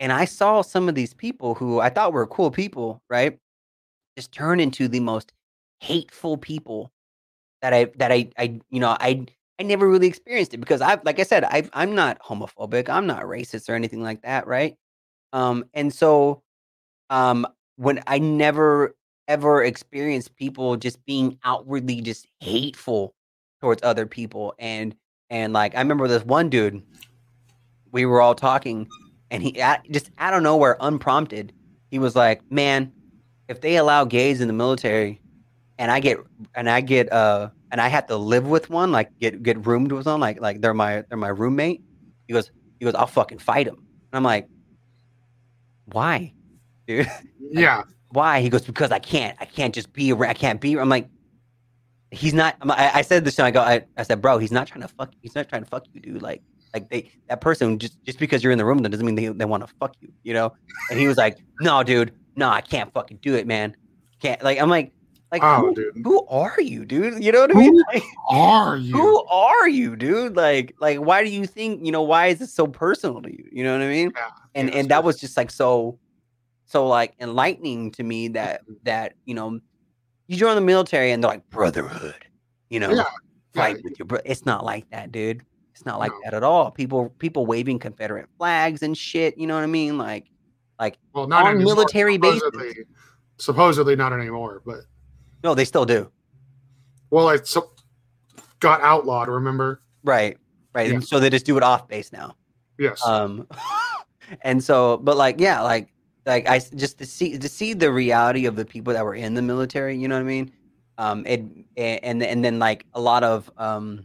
And 0.00 0.12
I 0.12 0.24
saw 0.24 0.62
some 0.62 0.88
of 0.88 0.94
these 0.94 1.12
people 1.12 1.54
who 1.54 1.78
I 1.80 1.90
thought 1.90 2.14
were 2.14 2.26
cool 2.26 2.50
people, 2.50 3.02
right? 3.10 3.38
Just 4.16 4.32
turn 4.32 4.60
into 4.60 4.88
the 4.88 5.00
most 5.00 5.34
hateful 5.80 6.38
people 6.38 6.90
that 7.60 7.74
I 7.74 7.84
that 7.96 8.10
I 8.10 8.30
I 8.38 8.58
you 8.70 8.80
know 8.80 8.96
I 8.98 9.26
I 9.60 9.62
never 9.62 9.86
really 9.86 10.06
experienced 10.06 10.54
it 10.54 10.58
because 10.58 10.80
I've 10.80 11.04
like 11.04 11.20
I 11.20 11.24
said 11.24 11.44
I 11.44 11.68
I'm 11.74 11.94
not 11.94 12.18
homophobic 12.20 12.88
I'm 12.88 13.06
not 13.06 13.24
racist 13.24 13.68
or 13.68 13.74
anything 13.74 14.02
like 14.02 14.22
that 14.22 14.46
right 14.46 14.74
um 15.34 15.64
and 15.74 15.92
so 15.92 16.42
um 17.10 17.46
when 17.76 18.02
I 18.06 18.18
never 18.20 18.94
ever 19.28 19.64
experienced 19.64 20.36
people 20.36 20.76
just 20.76 21.04
being 21.04 21.38
outwardly 21.44 22.00
just 22.00 22.26
hateful 22.40 23.15
towards 23.60 23.82
other 23.82 24.06
people 24.06 24.54
and 24.58 24.94
and 25.30 25.52
like 25.52 25.74
I 25.74 25.80
remember 25.80 26.08
this 26.08 26.24
one 26.24 26.48
dude 26.48 26.82
we 27.92 28.06
were 28.06 28.20
all 28.20 28.34
talking 28.34 28.88
and 29.30 29.42
he 29.42 29.52
just 29.90 30.10
out 30.18 30.34
of 30.34 30.42
nowhere 30.42 30.76
unprompted 30.80 31.52
he 31.90 31.98
was 31.98 32.14
like 32.14 32.42
man 32.50 32.92
if 33.48 33.60
they 33.60 33.76
allow 33.76 34.04
gays 34.04 34.40
in 34.40 34.48
the 34.48 34.54
military 34.54 35.20
and 35.78 35.90
I 35.90 36.00
get 36.00 36.18
and 36.54 36.68
I 36.68 36.80
get 36.80 37.12
uh 37.12 37.50
and 37.70 37.80
I 37.80 37.88
have 37.88 38.06
to 38.06 38.16
live 38.16 38.46
with 38.46 38.70
one, 38.70 38.92
like 38.92 39.16
get 39.18 39.42
get 39.42 39.66
roomed 39.66 39.92
with 39.92 40.06
one, 40.06 40.20
like 40.20 40.40
like 40.40 40.60
they're 40.60 40.74
my 40.74 41.04
they're 41.08 41.18
my 41.18 41.28
roommate. 41.28 41.82
He 42.26 42.32
goes, 42.32 42.50
he 42.78 42.84
goes, 42.84 42.94
I'll 42.94 43.06
fucking 43.06 43.38
fight 43.38 43.66
him. 43.66 43.76
And 43.76 44.14
I'm 44.14 44.22
like, 44.22 44.48
why, 45.86 46.32
dude? 46.86 47.10
Yeah. 47.48 47.82
why? 48.10 48.40
He 48.40 48.48
goes, 48.48 48.62
because 48.62 48.90
I 48.90 48.98
can't, 48.98 49.36
I 49.40 49.44
can't 49.44 49.72
just 49.72 49.92
be 49.92 50.12
around, 50.12 50.30
I 50.30 50.34
can't 50.34 50.60
be. 50.60 50.76
I'm 50.76 50.88
like, 50.88 51.08
he's 52.10 52.34
not. 52.34 52.56
I, 52.62 52.90
I 52.94 53.02
said 53.02 53.24
this, 53.24 53.38
and 53.38 53.46
I 53.46 53.50
go, 53.50 53.60
I, 53.60 53.84
I 53.96 54.02
said, 54.02 54.20
bro, 54.20 54.38
he's 54.38 54.52
not 54.52 54.66
trying 54.66 54.82
to 54.82 54.88
fuck. 54.88 55.12
He's 55.22 55.34
not 55.34 55.48
trying 55.48 55.62
to 55.62 55.68
fuck 55.68 55.84
you, 55.92 56.00
dude. 56.00 56.22
Like, 56.22 56.42
like 56.74 56.88
they 56.88 57.10
that 57.28 57.40
person 57.40 57.78
just 57.78 58.02
just 58.04 58.18
because 58.18 58.42
you're 58.42 58.52
in 58.52 58.58
the 58.58 58.64
room, 58.64 58.78
that 58.78 58.90
doesn't 58.90 59.06
mean 59.06 59.14
they, 59.14 59.28
they 59.28 59.44
want 59.44 59.66
to 59.66 59.72
fuck 59.80 59.94
you, 60.00 60.12
you 60.22 60.34
know. 60.34 60.52
And 60.90 60.98
he 60.98 61.06
was 61.06 61.16
like, 61.16 61.38
no, 61.60 61.82
dude, 61.82 62.12
no, 62.36 62.48
I 62.48 62.60
can't 62.60 62.92
fucking 62.92 63.18
do 63.22 63.34
it, 63.34 63.46
man. 63.46 63.76
Can't. 64.20 64.42
Like, 64.42 64.60
I'm 64.60 64.70
like, 64.70 64.92
like, 65.32 65.42
Oh, 65.42 65.60
who, 65.60 65.74
dude. 65.74 65.94
who 66.04 66.26
are 66.28 66.60
you, 66.60 66.84
dude? 66.84 67.22
You 67.22 67.32
know 67.32 67.40
what 67.42 67.56
I 67.56 67.58
mean? 67.58 67.82
Like, 67.92 68.02
Are 68.28 68.76
you? 68.76 68.94
who 68.96 69.24
are 69.26 69.68
you, 69.68 69.96
dude? 69.96 70.36
Like, 70.36 70.74
like, 70.80 70.98
why 70.98 71.24
do 71.24 71.30
you 71.30 71.46
think, 71.46 71.84
you 71.84 71.92
know, 71.92 72.02
why 72.02 72.28
is 72.28 72.40
it 72.40 72.48
so 72.48 72.66
personal 72.66 73.20
to 73.22 73.30
you? 73.30 73.48
You 73.50 73.64
know 73.64 73.72
what 73.72 73.82
I 73.82 73.88
mean? 73.88 74.12
Yeah. 74.14 74.28
And 74.54 74.68
yeah, 74.68 74.76
and 74.76 74.88
that 74.90 75.04
was 75.04 75.18
just 75.18 75.36
like 75.36 75.50
so, 75.50 75.98
so 76.64 76.86
like 76.86 77.14
enlightening 77.20 77.90
to 77.92 78.02
me 78.02 78.28
that 78.28 78.62
that 78.84 79.14
you 79.24 79.34
know, 79.34 79.60
you 80.28 80.36
join 80.36 80.54
the 80.54 80.60
military 80.60 81.12
and 81.12 81.22
they're 81.22 81.30
like 81.30 81.48
brotherhood, 81.50 82.24
you 82.70 82.80
know, 82.80 82.90
Yeah, 82.90 83.04
fight 83.54 83.76
yeah. 83.76 83.82
with 83.84 83.98
your 83.98 84.06
bro. 84.06 84.18
It's 84.24 84.44
not 84.46 84.64
like 84.64 84.88
that, 84.90 85.12
dude. 85.12 85.42
It's 85.72 85.84
not 85.86 85.98
like 85.98 86.10
No. 86.12 86.18
that 86.24 86.34
at 86.34 86.42
all. 86.42 86.70
People 86.70 87.10
people 87.18 87.46
waving 87.46 87.78
Confederate 87.78 88.28
flags 88.38 88.82
and 88.82 88.96
shit. 88.96 89.36
You 89.38 89.46
know 89.46 89.54
what 89.54 89.62
I 89.62 89.66
mean? 89.66 89.98
Like, 89.98 90.30
like 90.78 90.98
well, 91.12 91.26
not 91.26 91.44
on 91.44 91.56
anymore, 91.56 91.74
military 91.74 92.16
bases. 92.18 92.40
supposedly, 92.40 92.84
supposedly 93.38 93.96
not 93.96 94.12
anymore, 94.12 94.62
but 94.64 94.80
no, 95.44 95.54
they 95.54 95.64
still 95.64 95.84
do. 95.84 96.10
well, 97.10 97.28
it's 97.30 97.50
so, 97.50 97.70
got 98.60 98.80
outlawed. 98.80 99.28
Remember? 99.28 99.80
Right, 100.02 100.38
right. 100.72 101.02
So 101.04 101.20
they 101.20 101.30
just 101.30 101.46
do 101.46 101.56
it 101.56 101.62
off 101.62 101.88
base 101.88 102.12
now. 102.12 102.36
Yes. 102.78 103.02
um 103.06 103.46
and 104.42 104.62
so 104.62 104.96
but 104.98 105.16
like 105.16 105.40
yeah 105.40 105.60
like 105.62 105.88
like 106.26 106.48
I 106.48 106.58
just 106.58 106.98
to 106.98 107.06
see 107.06 107.38
to 107.38 107.48
see 107.48 107.72
the 107.72 107.90
reality 107.92 108.46
of 108.46 108.56
the 108.56 108.64
people 108.64 108.92
that 108.92 109.04
were 109.04 109.14
in 109.14 109.34
the 109.34 109.42
military 109.42 109.96
you 109.96 110.08
know 110.08 110.16
what 110.16 110.20
i 110.22 110.24
mean? 110.24 110.52
Um 110.98 111.24
it 111.26 111.40
and 111.76 112.22
and 112.22 112.44
then 112.44 112.58
like 112.58 112.84
a 112.94 113.00
lot 113.00 113.22
of 113.24 113.50
um 113.56 114.04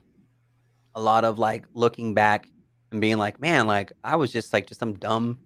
a 0.95 1.01
lot 1.01 1.25
of 1.25 1.39
like 1.39 1.65
looking 1.73 2.13
back 2.13 2.47
and 2.91 2.99
being 3.01 3.17
like 3.17 3.39
man 3.39 3.65
like 3.65 3.91
i 4.03 4.15
was 4.15 4.31
just 4.31 4.51
like 4.53 4.67
just 4.67 4.79
some 4.79 4.93
dumb 4.93 5.39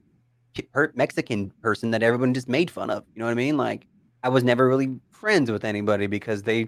mexican 0.96 1.52
person 1.62 1.92
that 1.92 2.02
everyone 2.02 2.34
just 2.34 2.48
made 2.50 2.72
fun 2.72 2.90
of 2.90 3.04
you 3.14 3.20
know 3.20 3.26
what 3.26 3.32
i 3.32 3.36
mean? 3.36 3.58
Like 3.58 3.88
i 4.24 4.30
was 4.30 4.44
never 4.44 4.68
really 4.68 5.00
friends 5.12 5.52
with 5.52 5.64
anybody 5.66 6.08
because 6.08 6.44
they 6.44 6.68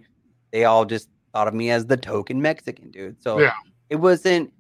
they 0.52 0.66
all 0.66 0.86
just 0.86 1.10
thought 1.34 1.48
of 1.48 1.54
me 1.54 1.70
as 1.72 1.86
the 1.86 1.98
token 1.98 2.42
mexican 2.42 2.92
dude. 2.92 3.22
So 3.22 3.40
Yeah. 3.40 3.52
it 3.90 3.96
wasn't 3.98 4.54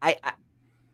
I, 0.00 0.16
I 0.22 0.32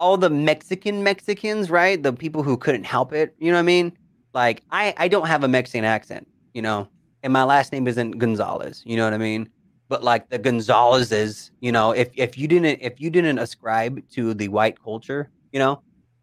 all 0.00 0.16
the 0.16 0.30
Mexican 0.30 1.02
Mexicans, 1.02 1.70
right? 1.70 2.02
The 2.02 2.12
people 2.12 2.42
who 2.42 2.56
couldn't 2.56 2.84
help 2.84 3.12
it, 3.12 3.34
you 3.38 3.50
know 3.50 3.56
what 3.56 3.60
I 3.60 3.62
mean? 3.62 3.96
Like 4.32 4.62
I 4.70 4.94
I 4.96 5.08
don't 5.08 5.26
have 5.26 5.44
a 5.44 5.48
Mexican 5.48 5.84
accent, 5.84 6.26
you 6.52 6.62
know, 6.62 6.88
and 7.22 7.32
my 7.32 7.44
last 7.44 7.72
name 7.72 7.86
isn't 7.86 8.18
Gonzalez, 8.18 8.82
you 8.84 8.96
know 8.96 9.04
what 9.04 9.14
I 9.14 9.18
mean? 9.18 9.48
But 9.88 10.02
like 10.02 10.28
the 10.30 10.38
Gonzalez's, 10.38 11.50
you 11.60 11.70
know, 11.72 11.92
if 11.92 12.08
if 12.16 12.36
you 12.36 12.48
didn't 12.48 12.80
if 12.82 13.00
you 13.00 13.10
didn't 13.10 13.38
ascribe 13.38 14.02
to 14.10 14.34
the 14.34 14.48
white 14.48 14.82
culture, 14.82 15.30
you 15.52 15.58
know, 15.60 15.82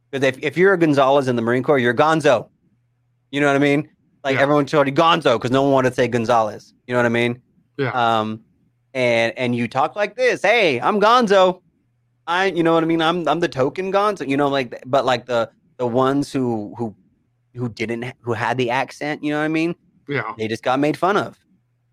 because 0.09 0.27
if, 0.27 0.37
if 0.43 0.57
you're 0.57 0.73
a 0.73 0.77
Gonzalez 0.77 1.27
in 1.27 1.35
the 1.35 1.41
Marine 1.41 1.63
Corps, 1.63 1.79
you're 1.79 1.93
Gonzo. 1.93 2.49
You 3.31 3.39
know 3.39 3.47
what 3.47 3.55
I 3.55 3.59
mean? 3.59 3.87
Like 4.25 4.35
Yeah. 4.35 4.41
everyone 4.41 4.65
told 4.65 4.87
you 4.87 4.93
Gonzo 4.93 5.35
because 5.35 5.51
no 5.51 5.63
one 5.63 5.71
wanted 5.71 5.89
to 5.91 5.95
say 5.95 6.07
Gonzalez. 6.07 6.73
You 6.85 6.93
know 6.93 6.99
what 6.99 7.05
I 7.05 7.09
mean? 7.09 7.41
Yeah. 7.77 7.91
Um, 8.19 8.41
and 8.93 9.31
and 9.37 9.55
you 9.55 9.69
talk 9.69 9.95
like 9.95 10.15
this. 10.15 10.41
Hey, 10.41 10.81
I'm 10.81 10.99
Gonzo. 10.99 11.61
I, 12.31 12.45
you 12.45 12.63
know 12.63 12.73
what 12.73 12.83
I 12.83 12.87
mean? 12.87 13.01
I'm 13.01 13.27
I'm 13.27 13.39
the 13.39 13.47
token 13.49 13.91
Gonzo. 13.91 14.27
You 14.27 14.37
know, 14.37 14.47
like, 14.47 14.81
but 14.85 15.03
like 15.05 15.25
the 15.25 15.49
the 15.77 15.87
ones 15.87 16.31
who 16.31 16.73
who 16.77 16.95
who 17.55 17.67
didn't 17.69 18.13
who 18.21 18.33
had 18.33 18.57
the 18.57 18.69
accent. 18.69 19.23
You 19.23 19.31
know 19.31 19.39
what 19.39 19.45
I 19.45 19.49
mean? 19.59 19.75
yeah. 20.07 20.33
They 20.37 20.47
just 20.47 20.63
got 20.63 20.79
made 20.79 20.97
fun 20.97 21.17
of. 21.17 21.37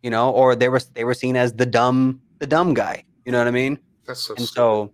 You 0.03 0.11
know, 0.11 0.31
or 0.31 0.55
they 0.55 0.69
were 0.69 0.81
they 0.95 1.05
were 1.05 1.15
seen 1.15 1.37
as 1.37 1.53
the 1.55 1.67
dumb 1.67 2.21
the 2.39 2.47
dumb 2.47 2.73
guy. 2.75 3.05
You 3.25 3.33
know 3.33 3.39
what 3.39 3.49
I 3.49 3.53
mean? 3.53 3.79
That's 4.07 4.23
so. 4.23 4.35
And 4.35 4.47
stupid. 4.47 4.55
so 4.55 4.93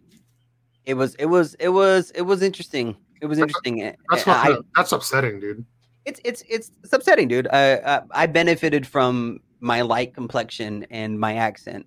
it 0.86 0.94
was 0.94 1.14
it 1.16 1.26
was 1.26 1.54
it 1.60 1.68
was 1.68 2.10
it 2.12 2.22
was 2.22 2.42
interesting. 2.42 2.96
It 3.20 3.26
was 3.26 3.38
interesting. 3.38 3.82
and 3.82 3.96
that's 4.10 4.26
I- 4.26 4.50
what, 4.50 4.64
that's 4.76 4.92
upsetting, 4.92 5.40
dude. 5.40 5.64
it's 6.04 6.20
it's 6.24 6.42
it's 6.48 6.70
it's 6.82 6.92
upsetting, 6.92 7.28
dude. 7.28 7.48
I, 7.52 7.76
I 7.76 8.00
I 8.22 8.26
benefited 8.26 8.86
from 8.86 9.40
my 9.60 9.80
light 9.82 10.14
complexion 10.14 10.86
and 10.90 11.18
my 11.20 11.36
accent, 11.36 11.86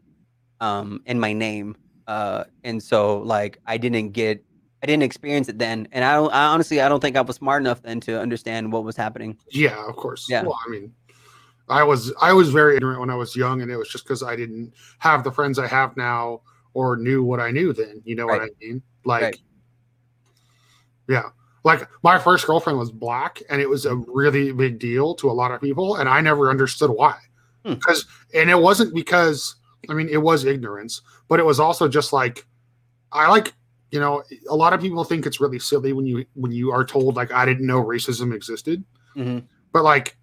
um, 0.61 1.01
and 1.05 1.19
my 1.21 1.33
name, 1.33 1.75
uh, 2.07 2.45
and 2.63 2.81
so 2.81 3.19
like 3.19 3.59
I 3.65 3.77
didn't 3.77 4.09
get, 4.09 4.43
I 4.81 4.85
didn't 4.85 5.03
experience 5.03 5.49
it 5.49 5.59
then, 5.59 5.87
and 5.91 6.03
I 6.03 6.13
don't, 6.13 6.33
I 6.33 6.45
honestly, 6.47 6.81
I 6.81 6.89
don't 6.89 6.99
think 6.99 7.15
I 7.15 7.21
was 7.21 7.35
smart 7.35 7.61
enough 7.61 7.81
then 7.81 7.99
to 8.01 8.19
understand 8.19 8.71
what 8.71 8.83
was 8.83 8.95
happening. 8.95 9.37
Yeah, 9.51 9.87
of 9.87 9.95
course. 9.95 10.27
Yeah. 10.29 10.43
Well, 10.43 10.57
I 10.65 10.69
mean, 10.69 10.93
I 11.69 11.83
was 11.83 12.13
I 12.21 12.33
was 12.33 12.49
very 12.49 12.75
ignorant 12.77 12.99
when 12.99 13.09
I 13.09 13.15
was 13.15 13.35
young, 13.35 13.61
and 13.61 13.69
it 13.69 13.77
was 13.77 13.89
just 13.89 14.05
because 14.05 14.23
I 14.23 14.35
didn't 14.35 14.73
have 14.99 15.23
the 15.23 15.31
friends 15.31 15.59
I 15.59 15.67
have 15.67 15.97
now 15.97 16.41
or 16.73 16.95
knew 16.95 17.23
what 17.23 17.39
I 17.39 17.51
knew 17.51 17.73
then. 17.73 18.01
You 18.05 18.15
know 18.15 18.27
what 18.27 18.41
I 18.41 18.49
mean? 18.61 18.81
Like, 19.03 19.23
Right. 19.23 19.37
yeah, 21.09 21.23
like 21.63 21.87
my 22.03 22.17
first 22.17 22.45
girlfriend 22.45 22.79
was 22.79 22.91
black, 22.91 23.41
and 23.49 23.61
it 23.61 23.69
was 23.69 23.85
a 23.85 23.95
really 23.95 24.51
big 24.51 24.79
deal 24.79 25.15
to 25.15 25.29
a 25.29 25.33
lot 25.33 25.51
of 25.51 25.59
people, 25.59 25.95
and 25.97 26.07
I 26.07 26.21
never 26.21 26.49
understood 26.49 26.89
why. 26.89 27.17
Hmm. 27.65 27.73
Because, 27.73 28.05
and 28.33 28.49
it 28.49 28.57
wasn't 28.57 28.93
because 28.93 29.55
I 29.89 29.93
mean 29.93 30.07
it 30.09 30.21
was 30.21 30.45
ignorance, 30.45 31.01
but 31.27 31.39
it 31.39 31.45
was 31.45 31.59
also 31.59 31.87
just 31.87 32.13
like 32.13 32.45
I 33.11 33.29
like 33.29 33.53
you 33.91 33.99
know 33.99 34.23
a 34.49 34.55
lot 34.55 34.73
of 34.73 34.81
people 34.81 35.03
think 35.03 35.25
it's 35.25 35.39
really 35.39 35.59
silly 35.59 35.93
when 35.93 36.05
you 36.05 36.25
when 36.33 36.51
you 36.51 36.71
are 36.71 36.83
told 36.85 37.15
like 37.15 37.31
I 37.31 37.45
didn't 37.45 37.65
know 37.67 37.83
racism 37.83 38.33
existed 38.33 38.83
Mhm. 39.15 39.43
but 39.71 39.83
like 39.83 40.17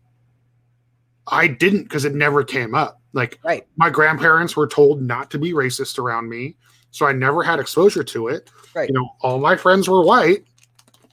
I 1.26 1.46
didn't 1.46 1.84
because 1.84 2.04
it 2.04 2.14
never 2.14 2.44
came 2.44 2.74
up. 2.74 3.00
Like 3.14 3.38
Right. 3.44 3.66
my 3.76 3.88
grandparents 3.90 4.56
were 4.56 4.66
told 4.66 5.00
not 5.00 5.30
to 5.30 5.38
be 5.38 5.52
racist 5.52 5.98
around 5.98 6.28
me, 6.28 6.56
so 6.90 7.06
I 7.06 7.12
never 7.12 7.42
had 7.42 7.58
exposure 7.58 8.04
to 8.04 8.28
it. 8.28 8.50
Right. 8.74 8.88
You 8.88 8.94
know, 8.94 9.08
all 9.22 9.38
my 9.38 9.56
friends 9.56 9.88
were 9.88 10.02
white. 10.02 10.44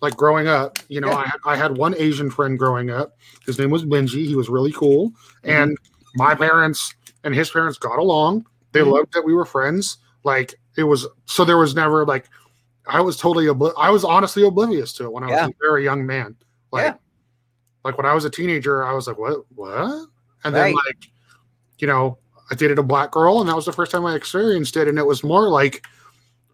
Like 0.01 0.17
growing 0.17 0.47
up, 0.47 0.79
you 0.89 0.99
know, 0.99 1.09
Yeah. 1.09 1.17
I, 1.17 1.25
had, 1.27 1.37
I 1.45 1.55
had 1.55 1.77
one 1.77 1.93
Asian 1.95 2.29
friend 2.31 2.57
growing 2.57 2.89
up. 2.89 3.15
His 3.45 3.59
name 3.59 3.69
was 3.69 3.85
Benji. 3.85 4.25
He 4.25 4.35
was 4.35 4.49
really 4.49 4.71
cool, 4.71 5.13
and 5.43 5.77
my 6.15 6.33
parents 6.35 6.93
and 7.23 7.33
his 7.35 7.49
parents 7.51 7.77
got 7.77 7.99
along. 7.99 8.45
They 8.73 8.79
Mhm. 8.81 8.91
loved 8.93 9.13
that 9.13 9.23
we 9.25 9.33
were 9.33 9.45
friends. 9.45 9.97
Like 10.23 10.55
it 10.77 10.83
was 10.83 11.07
so 11.25 11.43
there 11.45 11.57
was 11.57 11.75
never 11.75 12.05
like 12.05 12.29
I 12.87 13.01
was 13.01 13.17
totally 13.17 13.45
obli- 13.45 13.73
I 13.77 13.89
was 13.89 14.03
honestly 14.03 14.43
oblivious 14.45 14.93
to 14.93 15.05
it 15.05 15.11
when 15.11 15.23
I 15.23 15.27
was 15.27 15.49
a 15.49 15.53
very 15.61 15.83
young 15.83 16.05
man. 16.05 16.35
Like 16.71 16.85
Yeah. 16.85 16.93
like 17.83 17.97
when 17.97 18.05
I 18.05 18.13
was 18.13 18.25
a 18.25 18.29
teenager, 18.29 18.83
I 18.83 18.93
was 18.93 19.07
like, 19.07 19.17
what 19.17 19.45
what? 19.55 20.07
And 20.43 20.55
then 20.55 20.73
like, 20.73 21.05
you 21.79 21.87
know, 21.87 22.17
I 22.49 22.55
dated 22.55 22.79
a 22.79 22.83
black 22.83 23.11
girl 23.11 23.39
and 23.39 23.49
that 23.49 23.55
was 23.55 23.65
the 23.65 23.71
first 23.73 23.91
time 23.91 24.05
I 24.05 24.15
experienced 24.15 24.75
it. 24.77 24.87
And 24.87 24.97
it 24.97 25.05
was 25.05 25.23
more 25.23 25.49
like 25.49 25.85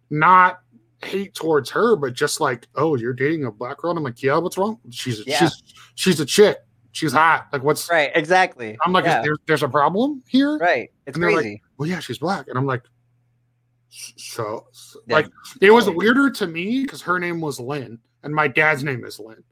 not 0.09 0.59
hate 1.03 1.33
towards 1.35 1.69
her, 1.69 1.95
but 1.95 2.13
just 2.13 2.39
like, 2.41 2.67
oh, 2.75 2.95
you're 2.95 3.13
dating 3.13 3.45
a 3.45 3.51
black 3.51 3.77
girl. 3.77 3.91
And 3.91 3.97
I'm 3.97 4.03
like, 4.03 4.21
yeah, 4.23 4.37
what's 4.37 4.57
wrong? 4.57 4.79
She's 4.89 5.25
Yeah. 5.27 5.39
she's 5.39 5.63
she's 5.95 6.19
a 6.19 6.25
chick. 6.25 6.57
She's 6.91 7.11
hot. 7.13 7.47
Like 7.53 7.63
what's 7.63 7.89
Right. 7.89 8.11
Exactly. 8.15 8.77
I'm 8.85 8.91
like, 8.93 9.05
yeah. 9.05 9.19
is 9.19 9.25
there, 9.25 9.35
there's 9.45 9.63
a 9.63 9.69
problem 9.69 10.23
here? 10.27 10.57
right. 10.57 10.89
It's 11.05 11.17
they're 11.17 11.29
like, 11.31 11.41
crazy. 11.41 11.61
Well, 11.77 11.87
yeah, 11.89 11.99
she's 11.99 12.17
black. 12.19 12.47
And 12.47 12.57
I'm 12.57 12.65
like, 12.65 12.83
so, 13.89 14.67
so- 14.71 14.99
Yeah. 15.07 15.15
like, 15.15 15.27
it 15.61 15.71
was 15.71 15.89
weirder 15.89 16.29
to 16.31 16.47
me 16.47 16.81
because 16.83 17.01
her 17.03 17.19
name 17.19 17.39
was 17.41 17.59
Lynn 17.59 17.99
and 18.23 18.33
my 18.33 18.47
dad's 18.47 18.83
name 18.83 19.05
is 19.05 19.19
Lynn. 19.19 19.43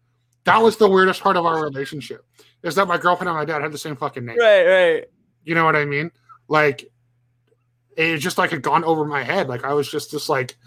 That 0.43 0.61
was 0.61 0.77
the 0.77 0.89
weirdest 0.89 1.21
part 1.21 1.37
of 1.37 1.45
our 1.45 1.63
relationship 1.63 2.25
is 2.63 2.75
that 2.75 2.87
my 2.87 2.97
girlfriend 2.97 3.29
and 3.29 3.37
my 3.37 3.45
dad 3.45 3.61
had 3.61 3.71
the 3.71 3.77
same 3.77 3.95
fucking 3.95 4.25
name. 4.25 4.37
right. 4.37 4.63
Right. 4.65 5.05
You 5.43 5.55
know 5.55 5.65
what 5.65 5.75
I 5.75 5.85
mean? 5.85 6.11
Like, 6.47 6.91
it 7.97 8.17
just 8.17 8.37
like 8.37 8.51
had 8.51 8.61
gone 8.61 8.83
over 8.83 9.05
my 9.05 9.23
head. 9.23 9.47
Like 9.47 9.63
I 9.63 9.73
was 9.73 9.89
just 9.89 10.11
just 10.11 10.27
like, 10.29 10.57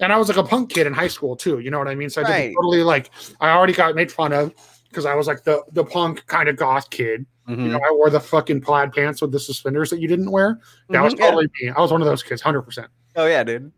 and 0.00 0.12
I 0.12 0.16
was 0.18 0.28
like 0.28 0.36
a 0.38 0.42
punk 0.42 0.70
kid 0.70 0.86
in 0.86 0.92
high 0.92 1.08
school 1.08 1.36
too. 1.36 1.60
You 1.60 1.70
know 1.70 1.78
what 1.78 1.88
I 1.88 1.94
mean? 1.94 2.10
So 2.10 2.22
I 2.22 2.24
Right. 2.24 2.54
totally 2.54 2.82
like 2.82 3.10
I 3.40 3.50
already 3.50 3.72
got 3.74 3.94
made 3.94 4.10
fun 4.10 4.32
of 4.32 4.52
because 4.88 5.04
I 5.06 5.14
was 5.14 5.26
like 5.26 5.44
the 5.44 5.62
the 5.72 5.84
punk 5.84 6.26
kind 6.26 6.48
of 6.48 6.56
goth 6.56 6.90
kid. 6.90 7.26
Mhm. 7.48 7.62
You 7.64 7.68
know, 7.72 7.80
I 7.86 7.90
wore 7.92 8.10
the 8.10 8.20
fucking 8.20 8.60
plaid 8.60 8.92
pants 8.92 9.20
with 9.22 9.32
the 9.32 9.40
suspenders 9.40 9.90
that 9.90 10.00
you 10.00 10.08
didn't 10.08 10.30
wear. 10.30 10.60
That 10.90 11.02
was 11.02 11.14
Mhm, 11.14 11.18
yeah. 11.18 11.24
totally 11.26 11.48
me. 11.60 11.70
I 11.70 11.80
was 11.80 11.92
one 11.92 12.02
of 12.02 12.06
those 12.08 12.22
kids, 12.22 12.42
hundred 12.42 12.62
percent. 12.62 12.88
Oh 13.16 13.26
yeah, 13.26 13.42
dude. 13.44 13.72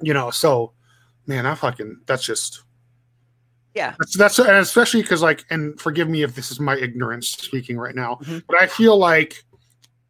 You 0.00 0.14
know, 0.14 0.30
so 0.30 0.72
man, 1.26 1.46
I 1.46 1.54
fucking 1.54 2.00
that's 2.06 2.24
just 2.24 2.62
Yeah. 3.74 3.94
that's 3.98 4.16
that's 4.16 4.38
and 4.38 4.50
especially 4.50 5.02
because 5.02 5.22
like 5.22 5.44
and 5.50 5.78
forgive 5.80 6.08
me 6.08 6.22
if 6.22 6.34
this 6.34 6.50
is 6.50 6.58
my 6.60 6.76
ignorance 6.76 7.28
speaking 7.28 7.76
right 7.78 7.94
now, 7.94 8.18
Mhm. 8.22 8.42
but 8.48 8.60
I 8.60 8.66
feel 8.66 8.96
like 8.98 9.44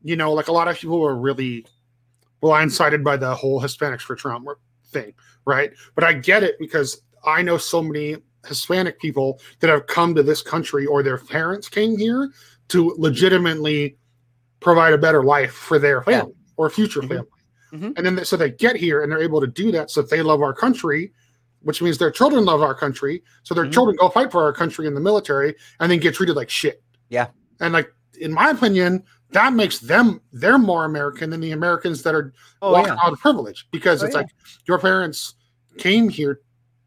you 0.02 0.14
know, 0.16 0.32
like 0.32 0.46
a 0.48 0.52
lot 0.52 0.68
of 0.68 0.76
people 0.78 1.00
were 1.00 1.16
really 1.16 1.66
blindsided 2.42 3.02
by 3.02 3.16
the 3.16 3.34
whole 3.34 3.60
Hispanics 3.60 4.02
for 4.02 4.14
Trump 4.14 4.46
thing, 4.86 5.12
right? 5.46 5.72
But 5.96 6.04
I 6.04 6.12
get 6.12 6.42
it 6.44 6.56
because 6.60 7.02
I 7.24 7.42
know 7.42 7.56
so 7.58 7.82
many 7.82 8.18
Hispanic 8.46 8.98
people 9.00 9.40
that 9.60 9.70
have 9.70 9.86
come 9.86 10.14
to 10.14 10.22
this 10.22 10.42
country 10.42 10.86
or 10.86 11.02
their 11.02 11.18
parents 11.18 11.68
came 11.68 11.96
here 11.96 12.30
to 12.68 12.94
legitimately 12.98 13.96
provide 14.60 14.92
a 14.92 14.98
better 14.98 15.22
life 15.22 15.52
for 15.52 15.78
their 15.78 15.98
Yeah. 16.06 16.20
family 16.20 16.34
or 16.56 16.70
future 16.70 17.00
Mhm. 17.02 17.08
family. 17.08 17.26
Mhm. 17.72 17.92
And 17.96 18.06
then 18.06 18.16
they- 18.16 18.24
so 18.24 18.36
they 18.36 18.50
get 18.50 18.76
here 18.76 19.02
and 19.02 19.10
they're 19.12 19.22
able 19.22 19.40
to 19.40 19.46
do 19.46 19.70
that 19.72 19.90
so 19.90 20.02
they 20.02 20.22
love 20.22 20.40
our 20.42 20.52
country, 20.54 21.12
which 21.60 21.82
means 21.82 21.98
their 21.98 22.10
children 22.10 22.44
love 22.44 22.62
our 22.62 22.74
country. 22.74 23.22
So 23.42 23.54
their 23.54 23.66
Mhm. 23.66 23.72
children 23.72 23.96
go 24.00 24.08
fight 24.08 24.32
for 24.32 24.42
our 24.42 24.52
country 24.52 24.86
in 24.86 24.94
the 24.94 25.00
military 25.00 25.54
and 25.80 25.90
then 25.90 25.98
get 25.98 26.14
treated 26.14 26.36
like 26.36 26.48
shit. 26.50 26.82
Yeah. 27.10 27.28
And 27.60 27.72
like 27.72 27.92
in 28.18 28.32
my 28.32 28.50
opinion, 28.50 29.02
that 29.32 29.52
makes 29.52 29.78
them 29.80 30.20
they're 30.32 30.58
more 30.58 30.84
American 30.86 31.28
than 31.30 31.40
the 31.40 31.52
Americans 31.52 32.02
that 32.04 32.14
are 32.14 32.32
Oh 32.62 32.72
walking 32.72 32.94
yeah. 32.94 33.00
out 33.04 33.12
of 33.12 33.18
privilege 33.20 33.68
because 33.72 34.02
Oh, 34.02 34.06
it's 34.06 34.14
yeah. 34.14 34.22
like 34.22 34.30
your 34.66 34.78
parents 34.78 35.34
came 35.76 36.08
here 36.08 36.40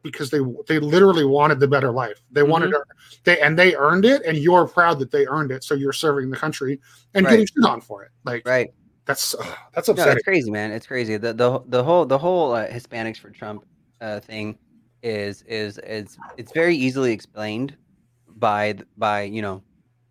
because 0.04 0.30
they 0.30 0.40
they 0.68 0.80
literally 0.80 1.26
wanted 1.26 1.60
the 1.60 1.68
better 1.68 1.92
life. 1.92 2.22
They 2.32 2.44
wanted 2.44 2.68
Mm-hmm. 2.72 2.74
to, 2.74 3.22
they 3.26 3.40
and 3.42 3.58
they 3.58 3.76
earned 3.76 4.06
it, 4.06 4.24
and 4.26 4.38
you're 4.38 4.68
proud 4.68 5.00
that 5.00 5.12
they 5.12 5.28
earned 5.28 5.52
it. 5.52 5.64
So 5.64 5.74
you're 5.76 5.94
serving 5.94 6.30
the 6.30 6.38
country 6.38 6.80
and 7.14 7.26
Right. 7.26 7.32
getting 7.32 7.46
shit 7.48 7.66
on 7.66 7.82
for 7.82 8.04
it. 8.04 8.12
Like 8.24 8.46
Right. 8.46 8.70
that's 9.06 9.34
ugh, 9.36 9.58
that's 9.74 9.88
No, 9.88 9.94
upsetting. 9.94 10.18
it's 10.18 10.24
crazy, 10.24 10.52
man. 10.52 10.72
It's 10.72 10.88
crazy. 10.88 11.18
The 11.18 11.34
the 11.34 11.60
the 11.68 11.84
whole 11.84 12.06
the 12.06 12.18
whole 12.18 12.54
uh, 12.54 12.68
Hispanics 12.68 13.18
for 13.18 13.30
Trump 13.30 13.66
uh, 14.02 14.20
thing 14.20 14.58
is 15.02 15.42
is 15.44 15.78
is 15.80 16.18
it's 16.38 16.52
very 16.52 16.76
easily 16.76 17.12
explained 17.12 17.76
by 18.28 18.76
by 18.98 19.24
you 19.24 19.42
know 19.42 19.64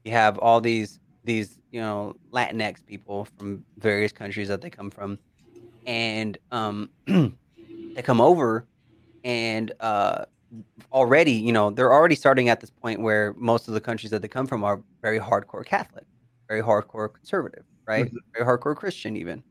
you 0.05 0.13
have 0.13 0.39
all 0.39 0.61
these 0.61 0.99
these 1.25 1.59
you 1.71 1.81
know 1.81 2.15
Latinx 2.33 2.85
people 2.87 3.27
from 3.39 3.65
various 3.79 4.13
countries 4.13 4.49
that 4.49 4.61
they 4.61 4.71
come 4.71 4.91
from, 4.91 5.19
and 5.87 6.39
um 6.51 6.91
they 7.07 8.03
come 8.03 8.21
over 8.21 8.67
and 9.25 9.73
uh 9.81 10.25
already 10.93 11.33
you 11.33 11.53
know 11.53 11.71
they're 11.71 11.93
already 11.93 12.15
starting 12.15 12.49
at 12.49 12.61
this 12.61 12.71
point 12.71 13.01
where 13.01 13.35
most 13.37 13.69
of 13.69 13.75
the 13.75 13.81
countries 13.81 14.11
that 14.11 14.23
they 14.23 14.29
come 14.29 14.47
from 14.47 14.65
are 14.65 14.83
very 15.03 15.19
hardcore 15.21 15.65
Catholic, 15.67 16.07
very 16.49 16.63
hardcore 16.63 17.13
conservative, 17.13 17.65
right? 17.87 18.13
Very 18.37 18.47
hardcore 18.47 18.77
Christian 18.77 19.17
even. 19.17 19.45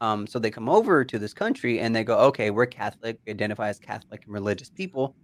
Um, 0.00 0.26
so 0.26 0.38
they 0.38 0.50
come 0.50 0.68
over 0.68 1.04
to 1.04 1.18
this 1.18 1.34
country 1.34 1.80
and 1.80 1.94
they 1.96 2.04
go, 2.04 2.18
okay, 2.28 2.50
we're 2.50 2.66
Catholic, 2.66 3.18
we 3.26 3.32
identify 3.32 3.68
as 3.70 3.78
Catholic 3.78 4.22
and 4.26 4.34
religious 4.34 4.70
people. 4.70 5.16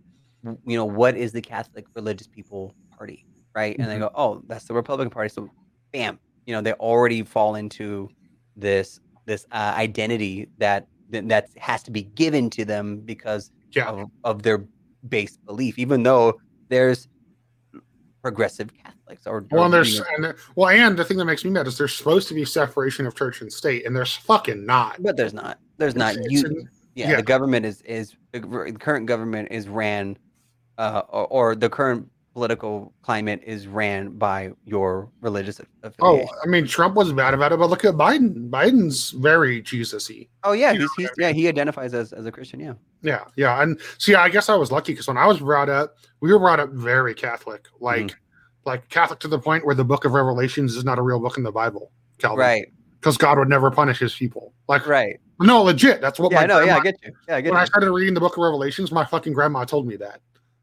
You 0.44 0.76
know, 0.76 0.86
what 0.86 1.16
is 1.16 1.32
the 1.32 1.42
Catholic 1.42 1.86
religious 1.94 2.26
people 2.26 2.74
party, 2.96 3.26
right? 3.54 3.76
And 3.78 3.90
they 3.90 3.96
Mhm. 3.96 4.00
go, 4.00 4.10
oh, 4.14 4.42
that's 4.48 4.64
the 4.66 4.74
Republican 4.74 5.10
Party. 5.10 5.28
So, 5.28 5.50
bam, 5.92 6.18
you 6.46 6.54
know, 6.54 6.62
they 6.62 6.72
already 6.74 7.22
fall 7.22 7.56
into 7.56 8.10
this 8.56 8.98
this 9.26 9.44
uh, 9.52 9.74
identity 9.76 10.48
that 10.58 10.86
that 11.10 11.48
has 11.58 11.82
to 11.84 11.90
be 11.90 12.02
given 12.02 12.48
to 12.50 12.64
them 12.64 13.00
because 13.00 13.50
Yeah. 13.72 13.88
of, 13.88 14.10
of 14.24 14.42
their 14.42 14.64
base 15.08 15.36
belief, 15.36 15.78
even 15.78 16.02
though 16.02 16.40
there's 16.68 17.08
progressive 18.22 18.70
Catholics 18.74 19.26
or, 19.26 19.46
Well, 19.50 19.62
or, 19.62 19.64
and 19.66 19.74
there's 19.74 20.00
and 20.00 20.34
well, 20.56 20.68
and 20.68 20.96
the 20.98 21.04
thing 21.04 21.16
that 21.16 21.24
makes 21.24 21.44
me 21.44 21.50
mad 21.50 21.66
is 21.66 21.78
there's 21.78 21.94
supposed 21.94 22.28
to 22.28 22.34
be 22.34 22.44
separation 22.44 23.06
of 23.06 23.14
church 23.14 23.40
and 23.40 23.52
state, 23.52 23.86
and 23.86 23.94
there's 23.96 24.14
fucking 24.14 24.64
not. 24.66 25.02
but 25.02 25.16
there's 25.16 25.32
not. 25.34 25.58
There's 25.78 25.94
not. 25.94 26.12
It's- 26.14 26.26
You, 26.30 26.40
it's- 26.40 26.64
yeah, 26.96 27.10
yeah. 27.10 27.16
the 27.16 27.22
government 27.22 27.64
is 27.64 27.80
is 27.82 28.16
the 28.32 28.40
current 28.78 29.06
government 29.06 29.48
is 29.52 29.68
ran 29.68 30.18
uh 30.76 31.02
or, 31.08 31.26
or 31.28 31.54
the 31.54 31.70
current 31.70 32.10
political 32.40 32.90
climate 33.02 33.38
is 33.44 33.66
ran 33.66 34.16
by 34.16 34.50
your 34.64 35.10
religious 35.20 35.60
affiliation. 35.82 36.26
oh. 36.32 36.40
I 36.42 36.46
mean, 36.46 36.66
Trump 36.66 36.94
was 36.94 37.12
bad 37.12 37.34
about 37.34 37.52
it, 37.52 37.58
but 37.58 37.68
look 37.68 37.84
at 37.84 37.96
Biden. 37.96 38.48
Biden's 38.48 39.10
very 39.10 39.60
Jesus-y. 39.60 40.26
Oh, 40.42 40.52
yeah, 40.52 40.72
he's, 40.72 40.88
he's 40.96 41.10
yeah, 41.18 41.32
he 41.32 41.48
identifies 41.48 41.92
as, 41.92 42.14
as 42.14 42.24
a 42.24 42.32
Christian, 42.32 42.58
yeah. 42.58 42.72
Yeah, 43.02 43.24
yeah, 43.36 43.62
and 43.62 43.78
see, 43.98 44.14
I 44.14 44.30
guess 44.30 44.48
I 44.48 44.54
was 44.54 44.72
lucky 44.72 44.92
because 44.94 45.06
when 45.06 45.18
I 45.18 45.26
was 45.26 45.40
brought 45.40 45.68
up, 45.68 45.96
we 46.20 46.32
were 46.32 46.38
brought 46.38 46.60
up 46.60 46.70
very 46.70 47.12
Catholic, 47.14 47.66
like 47.78 48.06
Mm-hmm. 48.06 48.16
like 48.64 48.88
Catholic 48.88 49.18
to 49.20 49.28
the 49.28 49.38
point 49.38 49.66
where 49.66 49.74
the 49.74 49.84
Book 49.84 50.06
of 50.06 50.12
Revelations 50.12 50.76
is 50.76 50.82
not 50.82 50.98
a 50.98 51.02
real 51.02 51.20
book 51.20 51.36
in 51.36 51.42
the 51.42 51.52
Bible, 51.52 51.92
Calvin, 52.16 52.38
Right, 52.38 52.72
Because 53.00 53.18
God 53.18 53.36
would 53.36 53.50
never 53.50 53.70
punish 53.70 53.98
His 53.98 54.14
people. 54.14 54.54
Like, 54.66 54.86
right. 54.86 55.20
no, 55.40 55.62
legit. 55.62 56.00
That's 56.00 56.18
what 56.18 56.32
Yeah, 56.32 56.38
my 56.38 56.44
I 56.44 56.46
know, 56.46 56.60
yeah, 56.60 56.78
I 56.78 56.80
get 56.80 56.94
you. 57.04 57.12
Yeah, 57.28 57.36
I 57.36 57.40
get 57.42 57.52
when 57.52 57.60
I 57.60 57.66
started 57.66 57.92
reading 57.92 58.14
the 58.14 58.20
Book 58.20 58.38
of 58.38 58.42
Revelations, 58.42 58.90
my 58.90 59.04
fucking 59.04 59.34
grandma 59.34 59.66
told 59.66 59.86
me 59.86 59.96
that, 59.96 60.22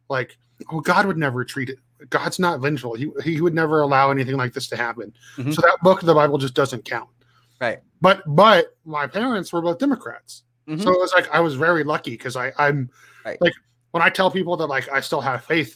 like, 0.09 0.39
oh, 0.71 0.79
God 0.79 1.05
would 1.05 1.17
never 1.17 1.43
treat 1.45 1.69
it. 1.69 1.79
God's 2.09 2.39
not 2.39 2.59
vengeful. 2.59 2.93
He 2.95 3.09
he 3.23 3.41
would 3.41 3.53
never 3.55 3.81
allow 3.81 4.11
anything 4.11 4.37
like 4.37 4.53
this 4.53 4.67
to 4.69 4.77
happen. 4.77 5.13
Mhm. 5.37 5.53
So 5.53 5.61
that 5.61 5.77
book 5.81 6.01
of 6.01 6.05
the 6.05 6.13
Bible 6.13 6.37
just 6.37 6.53
doesn't 6.53 6.85
count. 6.85 7.09
Right. 7.59 7.79
But 8.01 8.21
but 8.27 8.75
my 8.85 9.07
parents 9.07 9.51
were 9.51 9.61
both 9.61 9.79
Democrats. 9.79 10.43
Mhm. 10.67 10.83
So 10.83 10.91
it 10.91 10.99
was 10.99 11.11
like 11.13 11.29
I 11.33 11.39
was 11.39 11.55
very 11.55 11.83
lucky 11.83 12.11
because 12.11 12.35
I 12.35 12.51
I'm 12.59 12.89
Right. 13.25 13.41
like 13.41 13.53
when 13.91 14.03
I 14.03 14.09
tell 14.09 14.29
people 14.29 14.55
that 14.57 14.67
like 14.67 14.87
I 14.91 14.99
still 14.99 15.21
have 15.21 15.43
faith, 15.43 15.75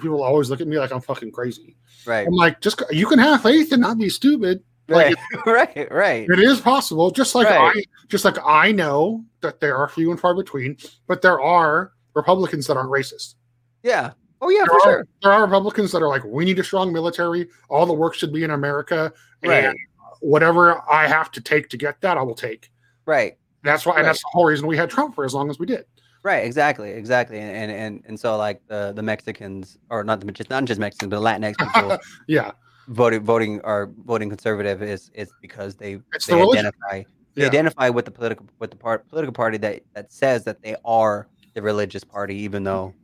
people 0.00 0.22
always 0.24 0.50
look 0.50 0.60
at 0.60 0.66
me 0.66 0.76
like 0.78 0.90
I'm 0.92 1.00
fucking 1.00 1.30
crazy. 1.30 1.76
Right, 2.04 2.26
I'm 2.26 2.34
like, 2.34 2.60
just 2.60 2.82
you 2.90 3.06
can 3.06 3.18
have 3.20 3.42
faith 3.42 3.70
and 3.72 3.80
not 3.80 3.96
be 3.96 4.08
stupid. 4.08 4.62
right, 4.88 5.14
right, 5.46 5.88
right. 5.90 6.28
It 6.28 6.38
is 6.40 6.60
possible. 6.60 7.10
Just 7.12 7.34
like 7.36 7.48
Right. 7.48 7.76
I 7.76 7.84
just 8.08 8.24
like 8.24 8.36
I 8.44 8.72
know 8.72 9.24
that 9.40 9.60
there 9.60 9.76
are 9.76 9.88
few 9.88 10.10
and 10.10 10.18
far 10.18 10.34
between, 10.34 10.76
but 11.06 11.22
there 11.22 11.40
are 11.40 11.92
Republicans 12.14 12.66
that 12.66 12.76
aren't 12.76 12.90
racist. 12.90 13.36
Yeah. 13.84 14.12
Oh, 14.40 14.48
yeah, 14.48 14.58
There 14.58 14.66
for 14.66 14.74
are, 14.74 14.80
sure. 14.82 15.06
there 15.22 15.32
are 15.32 15.42
Republicans 15.44 15.92
that 15.92 16.02
are 16.02 16.08
like, 16.08 16.24
we 16.24 16.44
need 16.44 16.58
a 16.58 16.64
strong 16.64 16.92
military. 16.92 17.48
All 17.70 17.86
the 17.86 17.92
work 17.92 18.14
should 18.14 18.32
be 18.32 18.42
in 18.42 18.50
America, 18.50 19.12
and 19.42 19.50
Right. 19.50 19.76
whatever 20.20 20.82
I 20.90 21.06
have 21.06 21.30
to 21.32 21.40
take 21.40 21.68
to 21.68 21.76
get 21.76 22.00
that, 22.00 22.18
I 22.18 22.22
will 22.22 22.34
take. 22.34 22.72
Right. 23.06 23.36
That's 23.62 23.86
why, 23.86 23.96
and 23.98 24.06
that's 24.06 24.20
the 24.20 24.28
whole 24.32 24.46
reason 24.46 24.66
we 24.66 24.76
had 24.76 24.90
Trump 24.90 25.14
for 25.14 25.24
as 25.24 25.32
long 25.32 25.48
as 25.50 25.58
we 25.58 25.66
did. 25.66 25.84
Right, 26.22 26.44
exactly, 26.44 26.90
exactly, 26.90 27.38
and 27.38 27.50
and 27.54 27.70
and, 27.70 28.02
and 28.06 28.18
so 28.20 28.36
like 28.38 28.60
the 28.66 28.92
the 28.96 29.02
Mexicans, 29.02 29.76
or 29.90 30.02
not 30.04 30.20
the 30.20 30.32
just 30.32 30.48
not 30.48 30.64
just 30.64 30.80
Mexicans, 30.80 31.10
but 31.10 31.20
Latinx 31.20 31.56
people 31.58 31.98
Yeah, 32.26 32.52
voting 32.88 33.22
voting 33.22 33.60
are 33.60 33.90
voting 34.06 34.30
conservative 34.30 34.82
is 34.82 35.10
is 35.14 35.30
because 35.42 35.76
they 35.76 36.00
It's 36.14 36.26
they 36.26 36.34
the 36.34 36.48
identify 36.48 37.02
they 37.34 37.42
Yeah. 37.42 37.46
identify 37.48 37.90
with 37.90 38.06
the 38.06 38.10
political 38.10 38.46
with 38.58 38.70
the 38.70 38.76
part 38.76 39.06
political 39.08 39.34
party 39.34 39.58
that 39.58 39.82
that 39.94 40.10
says 40.12 40.44
that 40.44 40.62
they 40.62 40.76
are 40.84 41.28
the 41.52 41.60
religious 41.60 42.04
party, 42.04 42.36
even 42.36 42.64
though 42.64 42.94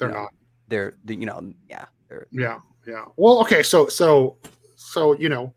they're 0.00 0.08
you 0.08 0.14
know, 0.14 0.22
not. 0.22 0.34
they're 0.66 0.94
the, 1.04 1.14
you 1.14 1.26
know 1.26 1.52
yeah 1.68 1.84
they're 2.08 2.26
Yeah, 2.32 2.58
yeah. 2.86 3.04
Well, 3.16 3.40
okay, 3.42 3.62
so 3.62 3.86
so 3.86 4.36
so 4.74 5.12
you 5.16 5.28
know, 5.28 5.54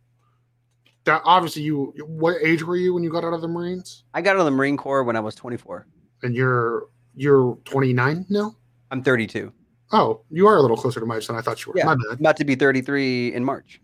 that 1.05 1.21
obviously 1.25 1.63
you. 1.63 1.93
What 2.05 2.37
age 2.43 2.61
were 2.63 2.75
you 2.75 2.93
when 2.93 3.03
you 3.03 3.09
got 3.09 3.23
out 3.23 3.33
of 3.33 3.41
the 3.41 3.47
Marines? 3.47 4.03
I 4.13 4.21
got 4.21 4.35
out 4.35 4.39
of 4.39 4.45
the 4.45 4.51
Marine 4.51 4.77
Corps 4.77 5.03
when 5.03 5.15
I 5.15 5.19
was 5.19 5.33
24. 5.33 5.87
And 6.21 6.35
you're 6.35 6.87
you're 7.15 7.57
29 7.65 8.25
now. 8.29 8.55
I'm 8.91 9.01
32. 9.03 9.51
Oh, 9.91 10.21
you 10.29 10.47
are 10.47 10.57
a 10.57 10.61
little 10.61 10.77
closer 10.77 10.99
to 10.99 11.05
my 11.05 11.17
age 11.17 11.27
than 11.27 11.35
I 11.35 11.41
thought 11.41 11.65
you 11.65 11.71
were. 11.71 11.77
Yeah. 11.77 11.85
My 11.85 11.91
I'm 11.93 11.99
bad. 12.09 12.19
about 12.19 12.37
to 12.37 12.45
be 12.45 12.55
33 12.55 13.33
in 13.33 13.43
March. 13.43 13.81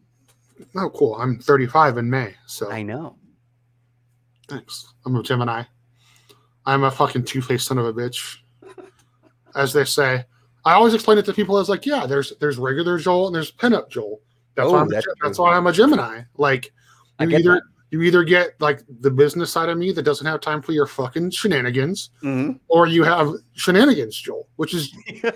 Oh, 0.76 0.90
cool. 0.90 1.16
I'm 1.16 1.40
35 1.40 1.98
in 1.98 2.10
May. 2.10 2.34
So 2.48 2.72
I 2.72 2.82
know. 2.84 3.16
thanks. 4.48 4.94
I'm 5.06 5.16
a 5.16 5.24
Gemini. 5.24 5.64
I'm 6.66 6.84
a 6.84 6.92
fucking 6.92 7.24
two 7.24 7.42
faced 7.42 7.68
son 7.68 7.78
of 7.78 7.86
a 7.86 7.94
bitch, 7.94 8.38
as 9.56 9.74
they 9.74 9.86
say. 9.86 10.26
I 10.70 10.74
always 10.74 10.94
explain 10.94 11.18
it 11.18 11.26
to 11.26 11.34
people 11.34 11.58
as 11.58 11.68
like, 11.70 11.86
yeah, 11.86 12.06
there's 12.06 12.34
there's 12.40 12.58
regular 12.58 12.98
Joel 13.00 13.28
and 13.28 13.36
there's 13.36 13.52
pinup 13.52 13.90
Joel. 13.90 14.22
That's 14.56 14.68
Oh, 14.70 14.74
why 14.74 14.82
I'm, 14.82 14.88
that's 14.90 15.08
that's 15.24 15.40
why 15.40 15.56
I'm 15.56 15.66
a 15.68 15.72
Gemini. 15.72 16.22
Like 16.38 16.72
you 17.20 17.30
either 17.30 17.54
that. 17.56 17.62
you 17.92 18.02
either 18.04 18.24
get 18.24 18.60
like 18.62 18.82
the 19.00 19.10
business 19.10 19.52
side 19.52 19.70
of 19.70 19.78
me 19.78 19.92
that 19.94 20.04
doesn't 20.04 20.28
have 20.28 20.42
time 20.42 20.62
for 20.62 20.74
your 20.74 20.86
fucking 20.86 21.32
shenanigans, 21.32 22.12
Mhm. 22.24 22.60
or 22.68 22.86
you 22.88 23.04
have 23.04 23.32
shenanigans 23.54 24.16
Joel, 24.16 24.48
which 24.58 24.74
is 24.76 24.94
yeah, 25.08 25.32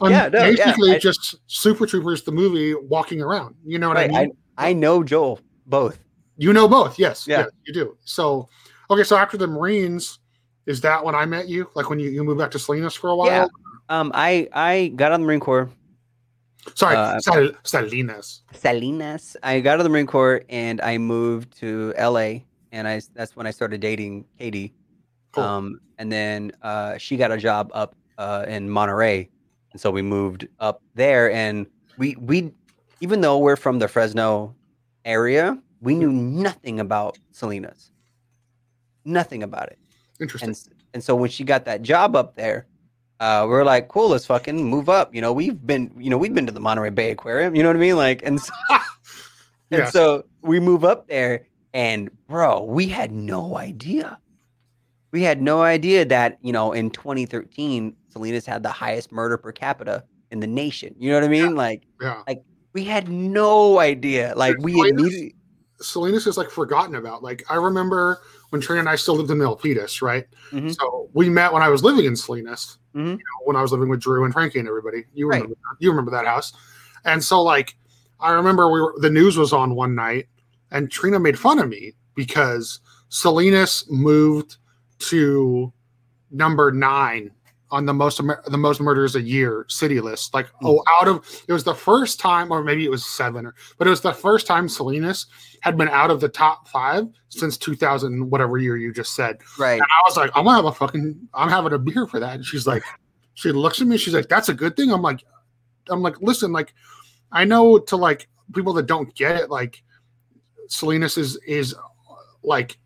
no, 0.00 0.08
yeah. 0.08 0.28
basically 0.30 0.94
I- 0.94 0.98
just 0.98 1.36
Super 1.48 1.86
Troopers 1.86 2.22
the 2.22 2.32
movie 2.32 2.74
walking 2.74 3.20
around. 3.20 3.56
You 3.66 3.78
know 3.78 3.88
what 3.88 3.96
right, 3.98 4.10
I 4.14 4.20
mean? 4.26 4.36
I, 4.56 4.68
I 4.70 4.72
know 4.72 5.02
Joel 5.02 5.40
both. 5.66 5.98
You 6.36 6.52
know 6.52 6.66
both, 6.68 6.98
yes. 6.98 7.26
Yeah. 7.26 7.40
Yeah. 7.40 7.46
you 7.66 7.72
do. 7.74 7.96
So, 8.04 8.48
okay, 8.90 9.02
so 9.04 9.16
after 9.16 9.36
the 9.36 9.46
Marines, 9.48 10.20
is 10.66 10.80
that 10.82 11.04
when 11.04 11.14
I 11.16 11.24
met 11.26 11.48
you? 11.48 11.68
Like 11.74 11.90
when 11.90 11.98
you, 11.98 12.10
you 12.10 12.22
moved 12.22 12.38
back 12.38 12.52
to 12.52 12.58
Salinas 12.60 12.94
for 12.94 13.10
a 13.10 13.16
while? 13.16 13.26
Yeah. 13.26 13.46
Um, 13.88 14.10
I 14.14 14.48
I 14.52 14.88
got 14.96 15.12
out 15.12 15.14
of 15.16 15.20
the 15.20 15.26
Marine 15.26 15.40
Corps. 15.40 15.68
Sorry, 16.74 16.96
Uh, 16.96 17.18
Sal- 17.20 17.50
Salinas. 17.64 18.42
Salinas. 18.52 19.36
I 19.42 19.60
got 19.60 19.74
out 19.74 19.80
of 19.80 19.84
the 19.84 19.90
Marine 19.90 20.06
Corps 20.06 20.42
and 20.50 20.80
I 20.82 20.98
moved 20.98 21.56
to 21.60 21.94
LA 21.98 22.40
and 22.72 22.86
I 22.86 23.00
that's 23.14 23.34
when 23.36 23.46
I 23.46 23.50
started 23.50 23.80
dating 23.80 24.26
Katie. 24.38 24.74
Cool. 25.32 25.44
Um, 25.44 25.80
and 25.98 26.12
then 26.12 26.52
uh, 26.62 26.98
she 26.98 27.16
got 27.16 27.30
a 27.32 27.38
job 27.38 27.70
up 27.72 27.94
uh, 28.18 28.44
in 28.48 28.68
Monterey, 28.68 29.28
and 29.72 29.80
so 29.80 29.90
we 29.90 30.02
moved 30.02 30.46
up 30.60 30.82
there. 30.94 31.30
And 31.32 31.66
we 31.96 32.16
we 32.16 32.52
even 33.00 33.20
though 33.20 33.38
we're 33.38 33.56
from 33.56 33.78
the 33.78 33.88
Fresno 33.88 34.54
area, 35.04 35.56
we 35.80 35.94
knew 35.94 36.10
nothing 36.12 36.80
about 36.80 37.18
Salinas, 37.32 37.90
nothing 39.04 39.42
about 39.42 39.68
it. 39.68 39.78
Interesting. 40.20 40.50
And 40.50 40.68
and 40.94 41.04
so 41.04 41.14
when 41.16 41.30
she 41.30 41.44
got 41.44 41.64
that 41.64 41.82
job 41.82 42.14
up 42.16 42.34
there, 42.34 42.66
uh, 43.20 43.46
we 43.48 43.54
are 43.54 43.64
like, 43.64 43.88
cool, 43.88 44.08
let's 44.10 44.26
fucking 44.26 44.62
move 44.64 44.88
up. 44.88 45.14
You 45.14 45.20
know, 45.20 45.32
we've 45.32 45.66
been, 45.66 45.92
you 45.98 46.10
know, 46.10 46.18
we've 46.18 46.34
been 46.34 46.46
to 46.46 46.52
the 46.52 46.60
Monterey 46.60 46.90
Bay 46.90 47.10
Aquarium. 47.10 47.54
You 47.54 47.62
know 47.62 47.68
what 47.68 47.76
I 47.76 47.80
mean? 47.80 47.96
Like, 47.96 48.22
and 48.24 48.40
so, 48.40 48.52
and 48.70 48.82
Yes. 49.80 49.92
so 49.92 50.24
we 50.42 50.60
move 50.60 50.84
up 50.84 51.08
there, 51.08 51.46
and 51.74 52.10
bro, 52.28 52.62
we 52.62 52.86
had 52.86 53.12
no 53.12 53.56
idea. 53.56 54.18
We 55.10 55.22
had 55.22 55.40
no 55.42 55.62
idea 55.62 56.04
that 56.06 56.38
you 56.42 56.52
know 56.52 56.72
in 56.72 56.90
2013, 56.90 57.94
Salinas 58.08 58.46
had 58.46 58.62
the 58.62 58.70
highest 58.70 59.10
murder 59.12 59.36
per 59.36 59.52
capita 59.52 60.04
in 60.30 60.40
the 60.40 60.46
nation. 60.46 60.94
You 60.98 61.10
know 61.10 61.16
what 61.16 61.24
I 61.24 61.28
mean? 61.28 61.54
Like, 61.56 61.82
yeah. 62.00 62.22
like 62.26 62.42
we 62.72 62.84
had 62.84 63.08
no 63.08 63.78
idea. 63.78 64.34
Like, 64.36 64.56
we 64.60 64.72
Salinas? 64.74 65.00
immediately, 65.00 65.34
Salinas 65.80 66.26
is 66.26 66.36
like 66.36 66.50
forgotten 66.50 66.94
about. 66.94 67.22
Like 67.22 67.44
I 67.50 67.56
remember 67.56 68.20
when 68.50 68.60
Trina 68.60 68.80
and 68.80 68.88
I 68.88 68.96
still 68.96 69.16
lived 69.16 69.30
in 69.30 69.38
Milpitas, 69.38 70.00
right? 70.02 70.26
Mhm. 70.50 70.74
So 70.78 71.08
we 71.12 71.28
met 71.28 71.52
when 71.52 71.62
I 71.62 71.68
was 71.68 71.82
living 71.82 72.04
in 72.04 72.16
Salinas. 72.16 72.78
Mhm. 72.98 73.06
You 73.12 73.16
know, 73.16 73.44
when 73.44 73.56
I 73.56 73.62
was 73.62 73.72
living 73.72 73.88
with 73.88 74.00
Drew 74.00 74.24
and 74.24 74.32
Frankie 74.32 74.58
and 74.58 74.68
everybody. 74.68 75.04
You 75.14 75.28
Right. 75.28 75.36
remember 75.42 75.54
that. 75.54 75.76
you 75.84 75.90
remember 75.90 76.10
that 76.10 76.26
house. 76.26 76.52
And 77.04 77.22
so 77.22 77.42
like 77.42 77.76
I 78.20 78.32
remember 78.32 78.70
we 78.70 78.80
were 78.80 78.94
the 78.98 79.10
news 79.10 79.36
was 79.38 79.52
on 79.52 79.74
one 79.76 79.94
night 79.94 80.28
and 80.72 80.90
Trina 80.90 81.18
made 81.20 81.38
fun 81.38 81.58
of 81.60 81.68
me 81.68 81.94
because 82.14 82.80
Salinas 83.08 83.84
moved 83.88 84.56
to 84.98 85.72
number 86.30 86.72
nine 86.72 87.30
on 87.70 87.84
the 87.86 87.92
most 87.92 88.18
the 88.18 88.58
most 88.58 88.80
murders 88.80 89.16
a 89.16 89.20
year 89.20 89.66
city 89.68 90.00
list. 90.00 90.34
Like 90.34 90.46
hmm. 90.60 90.66
oh, 90.66 90.82
out 91.00 91.08
of 91.08 91.42
it 91.46 91.52
was 91.52 91.64
the 91.64 91.74
first 91.74 92.20
time, 92.20 92.50
or 92.50 92.62
maybe 92.62 92.84
it 92.84 92.90
was 92.90 93.04
seven, 93.04 93.46
or 93.46 93.54
but 93.76 93.86
it 93.86 93.90
was 93.90 94.00
the 94.00 94.12
first 94.12 94.46
time 94.46 94.68
Salinas 94.68 95.26
had 95.60 95.76
been 95.76 95.88
out 95.88 96.10
of 96.10 96.20
the 96.20 96.28
top 96.28 96.68
five 96.68 97.06
since 97.28 97.56
2000, 97.58 98.30
whatever 98.30 98.58
year 98.58 98.76
you 98.76 98.92
just 98.92 99.14
said. 99.14 99.38
right? 99.58 99.72
And 99.72 99.82
I 99.82 100.02
was 100.04 100.16
like, 100.16 100.30
I'm 100.34 100.44
gonna 100.44 100.56
have 100.56 100.64
a 100.64 100.72
fucking, 100.72 101.28
I'm 101.34 101.48
having 101.48 101.72
a 101.72 101.78
beer 101.78 102.06
for 102.06 102.20
that. 102.20 102.36
And 102.36 102.44
she's 102.44 102.66
like, 102.66 102.82
she 103.34 103.52
looks 103.52 103.80
at 103.80 103.86
me, 103.86 103.96
she's 103.96 104.14
like, 104.14 104.28
that's 104.28 104.48
a 104.48 104.54
good 104.54 104.76
thing. 104.76 104.92
I'm 104.92 105.02
like, 105.02 105.24
I'm 105.90 106.02
like, 106.02 106.20
listen, 106.20 106.52
like, 106.52 106.74
I 107.32 107.44
know 107.44 107.78
to 107.78 107.96
like 107.96 108.28
people 108.54 108.72
that 108.74 108.86
don't 108.86 109.14
get 109.14 109.36
it, 109.36 109.50
like, 109.50 109.82
Salinas 110.68 111.16
is 111.16 111.38
is 111.46 111.74
like 112.42 112.78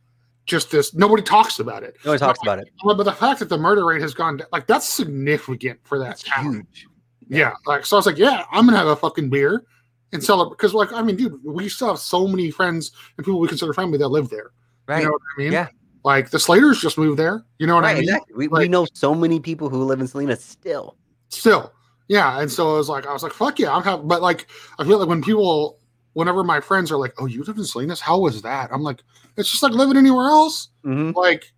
just 0.47 0.71
this. 0.71 0.95
Nobody 0.95 1.23
talks 1.23 1.59
about 1.59 1.83
it. 1.83 1.97
Nobody 2.05 2.19
talks 2.19 2.41
about 2.43 2.59
it. 2.59 2.69
But 2.85 3.03
the 3.03 3.13
fact 3.13 3.39
that 3.41 3.49
the 3.49 3.59
murder 3.59 3.85
rate 3.85 4.01
has 4.03 4.15
gone, 4.15 4.39
down, 4.39 4.49
like, 4.53 4.67
that's 4.67 4.89
significant 4.89 5.81
for 5.85 5.99
that 5.99 6.07
That's 6.07 6.23
town. 6.25 6.55
huge. 6.55 6.87
Yeah. 7.29 7.55
Like, 7.67 7.87
so 7.87 7.97
I 7.97 7.99
was 7.99 8.07
like, 8.07 8.19
yeah, 8.19 8.45
I'm 8.51 8.67
gonna 8.67 8.77
have 8.77 8.89
a 8.89 8.97
fucking 8.97 9.31
beer 9.31 9.65
and 10.13 10.23
celebrate 10.23 10.59
because, 10.59 10.75
like, 10.75 10.93
I 10.93 11.03
mean, 11.03 11.17
dude, 11.17 11.43
we 11.45 11.69
still 11.69 11.89
have 11.89 11.99
so 11.99 12.27
many 12.27 12.51
friends 12.51 12.93
and 13.17 13.25
people 13.25 13.41
we 13.41 13.49
consider 13.49 13.73
family 13.73 13.99
that 13.99 14.09
live 14.09 14.29
there. 14.29 14.51
Right. 14.87 14.99
You 14.99 15.05
know 15.07 15.13
what 15.13 15.23
I 15.37 15.39
mean? 15.39 15.53
Yeah. 15.53 15.69
Like 16.05 16.31
the 16.31 16.39
Slaters 16.39 16.81
just 16.81 16.99
moved 16.99 17.19
there. 17.19 17.45
You 17.59 17.67
know 17.67 17.77
what 17.77 17.85
right. 17.85 17.97
I 17.97 18.01
mean? 18.01 18.09
Exactly. 18.09 18.35
We, 18.35 18.49
we 18.49 18.69
know 18.69 18.87
so 18.93 19.15
many 19.15 19.39
people 19.39 19.69
who 19.69 19.85
live 19.85 20.01
in 20.01 20.09
Salinas 20.09 20.45
still. 20.45 20.97
Still, 21.29 21.73
yeah. 22.09 22.41
And 22.41 22.51
so 22.51 22.75
I 22.75 22.79
was 22.79 22.89
like, 22.89 23.07
I 23.07 23.13
was 23.13 23.23
like, 23.23 23.33
fuck 23.33 23.59
yeah, 23.59 23.75
I'm 23.75 23.83
having. 23.83 24.09
But 24.09 24.21
like, 24.21 24.49
I 24.79 24.85
feel 24.85 24.99
like 24.99 25.09
when 25.09 25.23
people, 25.23 25.79
whenever 26.15 26.45
my 26.45 26.61
friends 26.61 26.91
are 26.93 26.97
like, 26.99 27.15
oh, 27.19 27.27
you 27.27 27.43
live 27.45 27.57
in 27.59 27.65
Salinas? 27.65 28.01
How 28.01 28.19
was 28.19 28.43
that? 28.43 28.71
I'm 28.73 28.83
like, 28.83 29.03
it's 29.37 29.51
just 29.51 29.63
like 29.63 29.73
living 29.73 29.97
anywhere 29.97 30.27
else. 30.27 30.69
Mhm. 30.85 31.15
Like, 31.15 31.53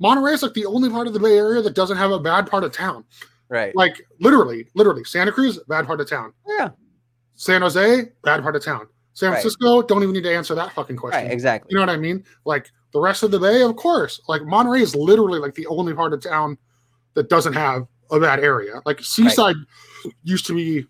Monterey 0.00 0.32
is 0.34 0.42
like 0.42 0.54
the 0.54 0.66
only 0.66 0.90
part 0.90 1.06
of 1.06 1.12
the 1.12 1.20
Bay 1.20 1.36
Area 1.38 1.62
that 1.62 1.74
doesn't 1.74 1.96
have 1.96 2.10
a 2.10 2.18
bad 2.18 2.46
part 2.48 2.64
of 2.64 2.72
town. 2.72 3.04
Right. 3.48 3.74
Like 3.76 4.04
literally, 4.20 4.66
literally, 4.74 5.04
Santa 5.04 5.30
Cruz, 5.30 5.58
bad 5.68 5.86
part 5.86 6.00
of 6.00 6.08
town. 6.08 6.32
yeah. 6.58 6.70
San 7.36 7.62
Jose, 7.62 8.10
bad 8.22 8.42
part 8.42 8.54
of 8.56 8.64
town. 8.64 8.86
San 9.12 9.30
Right. 9.30 9.40
Francisco, 9.40 9.82
don't 9.82 10.02
even 10.02 10.12
need 10.12 10.22
to 10.24 10.34
answer 10.34 10.54
that 10.56 10.72
fucking 10.72 10.96
question. 10.96 11.22
Right. 11.24 11.32
Exactly. 11.32 11.68
You 11.70 11.76
know 11.76 11.82
what 11.82 11.90
I 11.90 11.96
mean? 11.96 12.24
Like 12.44 12.70
the 12.92 13.00
rest 13.00 13.22
of 13.22 13.30
the 13.30 13.38
Bay, 13.40 13.62
of 13.62 13.76
course. 13.76 14.20
Like 14.28 14.42
Monterey 14.44 14.80
is 14.82 14.94
literally 14.96 15.38
like 15.38 15.54
the 15.54 15.66
only 15.68 15.94
part 15.94 16.12
of 16.12 16.22
town 16.22 16.58
that 17.14 17.28
doesn't 17.28 17.52
have 17.52 17.86
a 18.10 18.18
bad 18.20 18.40
area. 18.40 18.80
Like 18.84 19.00
Seaside 19.00 19.56
used 20.24 20.46
to 20.46 20.54
be 20.54 20.86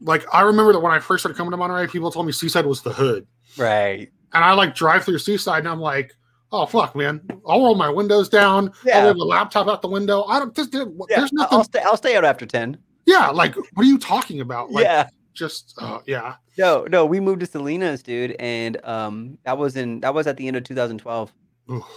like 0.00 0.24
I 0.32 0.42
remember 0.42 0.72
that 0.72 0.80
when 0.80 0.92
I 0.92 0.98
first 0.98 1.22
started 1.22 1.36
coming 1.36 1.50
to 1.50 1.56
Monterey, 1.56 1.86
people 1.88 2.10
told 2.10 2.26
me 2.26 2.32
Seaside 2.32 2.66
was 2.66 2.82
the 2.82 2.92
hood. 2.92 3.26
Right. 3.56 4.10
And 4.32 4.44
I 4.44 4.52
like 4.52 4.74
drive 4.74 5.04
through 5.04 5.18
Seaside 5.18 5.60
and 5.60 5.68
I'm 5.68 5.80
like, 5.80 6.12
oh 6.52 6.66
fuck, 6.66 6.94
man. 6.94 7.20
I'll 7.46 7.60
roll 7.62 7.74
my 7.74 7.88
windows 7.88 8.28
down. 8.28 8.72
Yeah. 8.84 8.98
I'll 8.98 9.04
roll 9.06 9.14
the 9.14 9.24
laptop 9.24 9.68
out 9.68 9.82
the 9.82 9.88
window. 9.88 10.24
I 10.24 10.38
don't 10.38 10.54
there's, 10.54 10.68
Yeah. 10.72 10.84
there's 11.08 11.32
nothing. 11.32 11.58
I'll 11.58 11.64
stay. 11.64 11.80
I'll 11.80 11.96
stay 11.96 12.16
out 12.16 12.24
after 12.24 12.46
ten. 12.46 12.76
yeah, 13.06 13.28
like 13.30 13.54
what 13.56 13.66
are 13.78 13.84
you 13.84 13.98
talking 13.98 14.40
about? 14.40 14.70
Like 14.70 14.84
yeah. 14.84 15.08
just 15.34 15.74
uh, 15.78 16.00
yeah. 16.06 16.34
No. 16.58 16.86
No. 16.90 17.06
We 17.06 17.20
moved 17.20 17.40
to 17.40 17.46
Salinas, 17.46 18.02
dude, 18.02 18.36
and 18.38 18.82
um, 18.84 19.38
that 19.44 19.56
was 19.58 19.76
in 19.76 20.00
that 20.00 20.12
was 20.14 20.26
at 20.26 20.36
the 20.36 20.46
end 20.46 20.56
of 20.56 20.64
2012. 20.64 21.32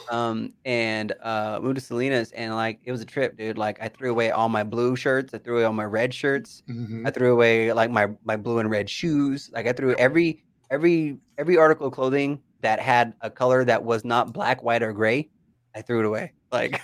Um, 0.09 0.53
and 0.65 1.13
uh, 1.21 1.59
moved 1.61 1.75
to 1.75 1.81
Salinas, 1.81 2.31
and 2.33 2.53
like 2.55 2.79
it 2.83 2.91
was 2.91 3.01
a 3.01 3.05
trip, 3.05 3.37
dude. 3.37 3.57
Like 3.57 3.81
I 3.81 3.87
threw 3.87 4.11
away 4.11 4.31
all 4.31 4.49
my 4.49 4.63
blue 4.63 4.95
shirts. 4.95 5.33
I 5.33 5.37
threw 5.37 5.55
away 5.57 5.63
all 5.65 5.73
my 5.73 5.85
red 5.85 6.13
shirts. 6.13 6.63
Mhm. 6.69 7.07
I 7.07 7.11
threw 7.11 7.31
away 7.31 7.71
like 7.73 7.89
my 7.91 8.07
my 8.23 8.35
blue 8.35 8.59
and 8.59 8.69
red 8.69 8.89
shoes. 8.89 9.49
Like 9.53 9.67
I 9.67 9.73
threw 9.73 9.93
every 9.95 10.43
every 10.69 11.17
every 11.37 11.57
article 11.57 11.87
of 11.87 11.93
clothing 11.93 12.41
that 12.61 12.79
had 12.79 13.13
a 13.21 13.29
color 13.29 13.63
that 13.65 13.83
was 13.83 14.03
not 14.05 14.33
black, 14.33 14.61
white, 14.63 14.83
or 14.83 14.93
gray. 14.93 15.29
I 15.75 15.81
threw 15.81 15.99
it 15.99 16.05
away. 16.05 16.33
Like 16.51 16.81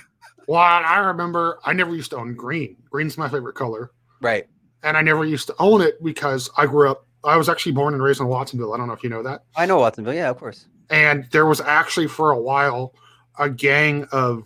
Well, 0.47 0.61
I 0.61 0.97
remember 0.99 1.59
I 1.65 1.73
never 1.73 1.93
used 1.93 2.11
to 2.11 2.17
own 2.17 2.35
green. 2.35 2.77
Green's 2.89 3.17
my 3.17 3.27
favorite 3.27 3.55
color. 3.55 3.91
right. 4.21 4.47
and 4.83 4.95
I 4.95 5.01
never 5.01 5.25
used 5.25 5.47
to 5.47 5.55
own 5.59 5.81
it 5.81 6.01
because 6.01 6.49
I 6.55 6.65
grew 6.67 6.89
up. 6.89 7.05
I 7.25 7.35
was 7.35 7.49
actually 7.49 7.73
born 7.73 7.93
and 7.93 8.01
raised 8.01 8.21
in 8.21 8.27
Watsonville. 8.27 8.73
I 8.73 8.77
don't 8.77 8.87
know 8.87 8.93
if 8.93 9.03
you 9.03 9.09
know 9.09 9.23
that. 9.23 9.43
I 9.57 9.65
know 9.65 9.79
Watsonville. 9.79 10.13
Yeah, 10.13 10.29
of 10.29 10.37
course. 10.37 10.67
And 10.89 11.27
there 11.31 11.45
was 11.45 11.59
actually 11.61 12.07
for 12.07 12.31
a 12.31 12.39
while 12.39 12.93
a 13.39 13.49
gang 13.49 14.07
of 14.11 14.43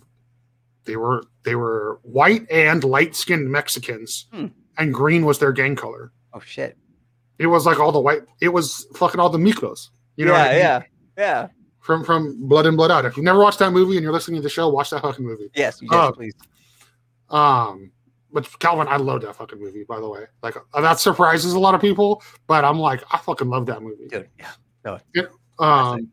they 0.84 0.96
were 0.96 1.22
they 1.44 1.54
were 1.54 2.00
white 2.02 2.50
and 2.50 2.82
light 2.84 3.14
skinned 3.16 3.50
Mexicans, 3.50 4.26
Hmm. 4.32 4.46
and 4.78 4.92
green 4.92 5.24
was 5.24 5.38
their 5.38 5.52
gang 5.52 5.76
color. 5.76 6.12
Oh 6.34 6.40
shit. 6.40 6.76
It 7.38 7.46
was 7.46 7.66
like 7.66 7.78
all 7.80 7.92
the 7.92 8.00
white. 8.00 8.22
It 8.40 8.48
was 8.50 8.86
fucking 8.94 9.20
all 9.20 9.28
the 9.30 9.38
Miklos. 9.38 9.88
You 10.16 10.26
know, 10.26 10.32
yeah, 10.34 10.42
I 10.44 10.48
mean? 10.50 10.58
yeah, 10.58 10.82
yeah. 11.16 11.46
From 11.80 12.04
from 12.04 12.48
Blood 12.48 12.66
and 12.66 12.76
Blood 12.76 12.90
Out. 12.90 13.04
If 13.04 13.16
you've 13.16 13.24
never 13.24 13.40
watched 13.40 13.58
that 13.60 13.72
movie 13.72 13.96
and 13.96 14.02
you're 14.04 14.12
listening 14.12 14.36
to 14.36 14.42
the 14.42 14.48
show, 14.48 14.68
watch 14.68 14.90
that 14.90 15.02
fucking 15.02 15.24
movie. 15.24 15.50
Yes, 15.54 15.78
yes, 15.82 15.90
Uh, 15.92 16.12
please. 16.12 16.34
Um, 17.30 17.90
but 18.32 18.48
Calvin, 18.60 18.86
I 18.88 18.96
love 18.96 19.22
that 19.22 19.36
fucking 19.36 19.58
movie. 19.60 19.84
By 19.84 19.98
the 20.00 20.08
way, 20.08 20.24
like 20.42 20.56
uh, 20.74 20.80
that 20.80 21.00
surprises 21.00 21.54
a 21.54 21.58
lot 21.58 21.74
of 21.74 21.80
people, 21.80 22.22
but 22.46 22.64
I'm 22.64 22.78
like, 22.78 23.02
I 23.10 23.18
fucking 23.18 23.48
love 23.48 23.66
that 23.66 23.82
movie. 23.82 24.06
Dude, 24.08 24.28
yeah. 24.38 25.22
Um, 25.58 26.08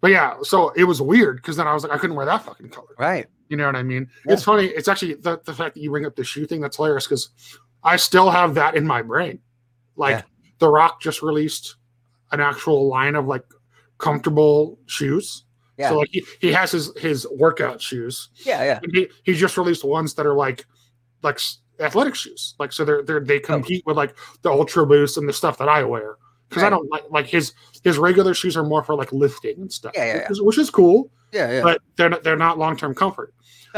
but 0.00 0.10
yeah, 0.10 0.36
so 0.42 0.70
it 0.70 0.84
was 0.84 1.02
weird 1.02 1.36
because 1.36 1.56
then 1.56 1.66
I 1.66 1.74
was 1.74 1.82
like, 1.82 1.92
I 1.92 1.98
couldn't 1.98 2.16
wear 2.16 2.26
that 2.26 2.42
fucking 2.42 2.68
color. 2.70 2.94
Right. 2.98 3.26
You 3.48 3.56
know 3.56 3.66
what 3.66 3.76
I 3.76 3.82
mean? 3.82 4.08
Yeah. 4.26 4.34
It's 4.34 4.44
funny. 4.44 4.66
It's 4.66 4.88
actually 4.88 5.14
the, 5.14 5.40
the 5.44 5.54
fact 5.54 5.74
that 5.74 5.80
you 5.80 5.90
bring 5.90 6.06
up 6.06 6.14
the 6.14 6.24
shoe 6.24 6.46
thing 6.46 6.60
that's 6.60 6.76
hilarious 6.76 7.06
because 7.06 7.30
I 7.82 7.96
still 7.96 8.30
have 8.30 8.54
that 8.54 8.76
in 8.76 8.86
my 8.86 9.02
brain. 9.02 9.40
Like 9.96 10.16
Yeah. 10.16 10.22
The 10.58 10.68
Rock 10.68 11.00
just 11.00 11.22
released 11.22 11.76
an 12.32 12.40
actual 12.40 12.88
line 12.88 13.14
of 13.14 13.26
like 13.26 13.44
comfortable 13.98 14.78
shoes. 14.86 15.44
Yeah. 15.76 15.90
So 15.90 15.98
like 15.98 16.08
he, 16.10 16.24
he 16.40 16.52
has 16.52 16.72
his 16.72 16.92
his 16.96 17.26
workout 17.36 17.80
shoes. 17.80 18.30
Yeah, 18.34 18.64
yeah. 18.64 18.80
And 18.82 18.92
he 18.94 19.08
he 19.22 19.34
just 19.34 19.56
released 19.56 19.84
ones 19.84 20.14
that 20.14 20.26
are 20.26 20.34
like 20.34 20.66
like 21.22 21.40
athletic 21.80 22.14
shoes. 22.14 22.54
Like 22.58 22.72
so 22.72 22.84
they're 22.84 23.02
they're 23.02 23.20
they 23.20 23.38
oh. 23.38 23.44
compete 23.44 23.84
with 23.86 23.96
like 23.96 24.14
the 24.42 24.50
Ultra 24.50 24.86
Boost 24.86 25.16
and 25.16 25.28
the 25.28 25.32
stuff 25.32 25.58
that 25.58 25.68
I 25.68 25.84
wear. 25.84 26.16
Because 26.48 26.62
I 26.62 26.70
don't 26.70 26.90
like 26.90 27.04
like 27.10 27.26
his 27.26 27.52
his 27.84 27.98
regular 27.98 28.34
shoes 28.34 28.56
are 28.56 28.64
more 28.64 28.82
for 28.82 28.94
like 28.94 29.12
lifting 29.12 29.60
and 29.60 29.72
stuff. 29.72 29.92
Yeah, 29.94 30.06
yeah, 30.06 30.14
Which, 30.22 30.30
is, 30.30 30.42
which 30.42 30.58
is 30.58 30.70
cool 30.70 31.10
Yeah, 31.32 31.50
yeah. 31.50 31.62
but 31.62 31.82
they're 31.96 32.08
not, 32.08 32.22
they're 32.22 32.36
not 32.36 32.58
long 32.58 32.76
term 32.76 32.94
comfort. 32.94 33.34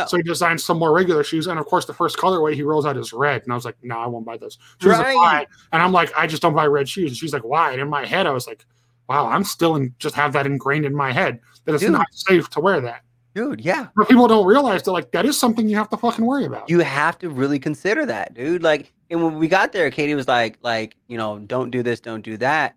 So 0.06 0.16
he 0.16 0.22
designed 0.22 0.58
some 0.62 0.78
more 0.78 0.94
regular 0.94 1.22
shoes, 1.22 1.46
and 1.46 1.58
of 1.58 1.66
course, 1.66 1.84
the 1.84 1.92
first 1.92 2.16
colorway 2.16 2.54
he 2.54 2.62
rolls 2.62 2.86
out 2.86 2.96
is 2.96 3.12
red, 3.12 3.42
and 3.42 3.52
I 3.52 3.54
was 3.54 3.66
like, 3.66 3.76
"No, 3.82 3.98
I 3.98 4.06
won't 4.06 4.24
buy 4.24 4.38
those." 4.38 4.56
She 4.80 4.88
was 4.88 4.96
like, 4.96 5.08
Right. 5.08 5.14
"Why?" 5.14 5.46
And 5.72 5.82
I'm 5.82 5.92
like, 5.92 6.10
"I 6.16 6.26
just 6.26 6.40
don't 6.40 6.54
buy 6.54 6.64
red 6.66 6.88
shoes." 6.88 7.10
And 7.10 7.16
she's 7.18 7.34
like, 7.34 7.44
"Why?" 7.44 7.72
And 7.72 7.82
in 7.82 7.88
my 7.90 8.06
head, 8.06 8.26
I 8.26 8.30
was 8.30 8.46
like, 8.46 8.64
"Wow, 9.10 9.26
I'm 9.26 9.44
still 9.44 9.76
in 9.76 9.94
just 9.98 10.14
have 10.14 10.32
that 10.32 10.46
ingrained 10.46 10.86
in 10.86 10.94
my 10.94 11.12
head 11.12 11.38
that 11.66 11.74
it's 11.74 11.82
Dude. 11.82 11.92
not 11.92 12.06
safe 12.12 12.48
to 12.50 12.60
wear 12.60 12.80
that." 12.80 13.02
Dude, 13.34 13.60
yeah. 13.60 13.88
But 13.94 14.08
people 14.08 14.26
don't 14.26 14.46
realize 14.46 14.84
that 14.84 14.92
like 14.92 15.10
that 15.10 15.26
is 15.26 15.38
something 15.38 15.68
you 15.68 15.76
have 15.76 15.90
to 15.90 15.98
fucking 15.98 16.24
worry 16.24 16.46
about. 16.46 16.70
You 16.70 16.80
have 16.80 17.18
to 17.18 17.28
really 17.28 17.58
consider 17.58 18.06
that, 18.06 18.32
dude. 18.32 18.62
Like, 18.62 18.92
and 19.10 19.22
when 19.22 19.38
we 19.38 19.48
got 19.48 19.72
there, 19.72 19.90
Katie 19.90 20.14
was 20.14 20.28
like, 20.28 20.58
like, 20.62 20.96
you 21.08 21.18
know, 21.18 21.38
don't 21.40 21.70
do 21.70 21.82
this, 21.82 22.00
don't 22.00 22.22
do 22.22 22.36
that. 22.38 22.76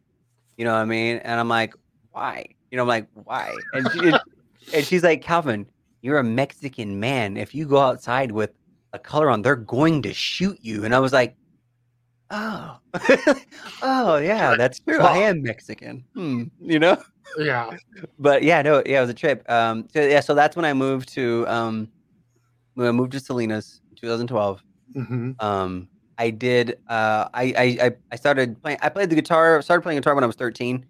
You 0.57 0.65
know 0.65 0.73
what 0.73 0.79
I 0.79 0.86
mean? 0.86 1.17
And 1.17 1.39
I'm 1.39 1.49
like, 1.49 1.73
why? 2.11 2.45
You 2.71 2.77
know, 2.77 2.84
I'm 2.84 2.88
like, 2.88 3.07
why? 3.13 3.55
And 3.73 3.91
she, 3.91 4.13
and 4.73 4.86
she's 4.86 5.03
like, 5.03 5.21
Calvin, 5.21 5.67
you're 6.01 6.17
a 6.17 6.23
Mexican 6.23 6.99
man. 6.99 7.38
If 7.38 7.53
you 7.53 7.65
go 7.65 7.79
outside 7.79 8.31
with 8.31 8.51
a 8.93 8.99
color 8.99 9.29
on, 9.29 9.41
they're 9.41 9.55
going 9.55 10.01
to 10.03 10.13
shoot 10.13 10.57
you. 10.61 10.86
And 10.86 10.95
I 10.95 10.99
was 10.99 11.13
like, 11.13 11.36
oh, 12.31 12.79
oh 13.81 14.17
yeah, 14.17 14.55
that's 14.55 14.79
true. 14.79 14.99
I 14.99 15.17
am 15.17 15.43
Mexican. 15.43 16.03
Hmm, 16.15 16.45
you 16.59 16.79
know. 16.79 16.97
Yeah. 17.38 17.71
But 18.19 18.43
yeah, 18.43 18.61
no, 18.61 18.84
yeah, 18.86 18.97
it 18.97 19.01
was 19.01 19.09
a 19.09 19.15
trip. 19.15 19.49
Um, 19.49 19.88
so 19.93 20.01
yeah, 20.01 20.19
so 20.19 20.34
that's 20.36 20.55
when 20.55 20.65
I 20.65 20.73
moved 20.73 21.13
to 21.13 21.47
um, 21.47 21.89
when 22.73 22.88
I 22.88 22.91
moved 22.91 23.11
to 23.13 23.19
Salinas, 23.19 23.81
in 23.91 23.97
2012. 23.97 24.63
hmm 24.93 25.31
Um, 25.39 25.88
I 26.18 26.30
did. 26.30 26.78
Uh, 26.88 27.28
I, 27.34 27.53
I 27.82 27.91
I 28.11 28.16
started 28.16 28.61
playing. 28.61 28.78
I 28.82 28.89
played 28.89 29.09
the 29.09 29.16
guitar. 29.16 29.61
Started 29.61 29.82
playing 29.82 29.97
guitar 29.99 30.16
when 30.16 30.24
I 30.24 30.28
was 30.28 30.36
13, 30.36 30.86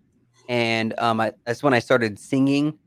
and 0.50 0.94
um, 1.00 1.20
I, 1.22 1.32
that's 1.46 1.64
when 1.64 1.74
I 1.74 1.80
started 1.80 2.20
singing. 2.20 2.78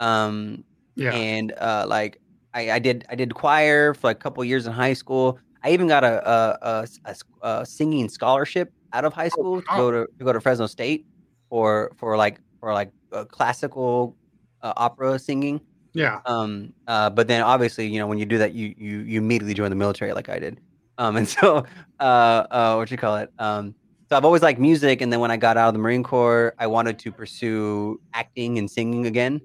Um, 0.00 0.64
Yeah. 0.96 1.12
and 1.14 1.52
uh, 1.58 1.86
like 1.88 2.20
I, 2.54 2.72
I 2.72 2.78
did 2.78 3.04
I 3.08 3.14
did 3.14 3.34
choir 3.34 3.94
for 3.94 4.08
like 4.08 4.16
a 4.16 4.20
couple 4.20 4.44
years 4.44 4.66
in 4.66 4.72
high 4.72 4.94
school. 4.94 5.38
I 5.64 5.70
even 5.70 5.88
got 5.88 6.04
a 6.04 7.64
singing 7.64 8.08
scholarship 8.08 8.72
out 8.92 9.04
of 9.04 9.12
high 9.12 9.28
school 9.28 9.60
to 9.62 9.66
go 9.76 9.90
to 9.90 10.06
to 10.18 10.24
go 10.24 10.32
to 10.32 10.40
Fresno 10.40 10.66
State 10.66 11.06
for 11.48 11.92
for 11.96 12.16
like 12.16 12.38
for 12.60 12.72
like 12.72 12.90
classical 13.30 14.16
uh, 14.62 14.72
opera 14.76 15.18
singing. 15.18 15.60
Yeah. 15.94 16.20
Um, 16.26 16.72
uh, 16.86 17.10
but 17.10 17.26
then 17.28 17.42
obviously, 17.42 17.86
you 17.88 17.98
know, 17.98 18.06
when 18.06 18.18
you 18.18 18.26
do 18.26 18.38
that, 18.38 18.52
you 18.54 18.74
you 18.76 18.98
you 19.00 19.18
immediately 19.20 19.54
join 19.54 19.70
the 19.70 19.76
military 19.76 20.12
like 20.12 20.28
I 20.28 20.38
did. 20.38 20.60
Um, 20.98 21.16
and 21.18 21.28
so 21.28 21.64
uh, 22.00 22.02
uh, 22.02 22.74
what 22.74 22.90
you 22.90 22.96
call 22.96 23.16
it? 23.16 23.30
Um, 23.38 23.74
so 24.08 24.16
I've 24.16 24.24
always 24.24 24.42
liked 24.42 24.58
music, 24.58 25.00
and 25.02 25.12
then 25.12 25.20
when 25.20 25.30
I 25.30 25.36
got 25.36 25.56
out 25.56 25.68
of 25.68 25.74
the 25.74 25.80
Marine 25.80 26.02
Corps, 26.02 26.54
I 26.58 26.66
wanted 26.66 26.98
to 27.00 27.12
pursue 27.12 28.00
acting 28.14 28.58
and 28.58 28.70
singing 28.70 29.06
again, 29.06 29.40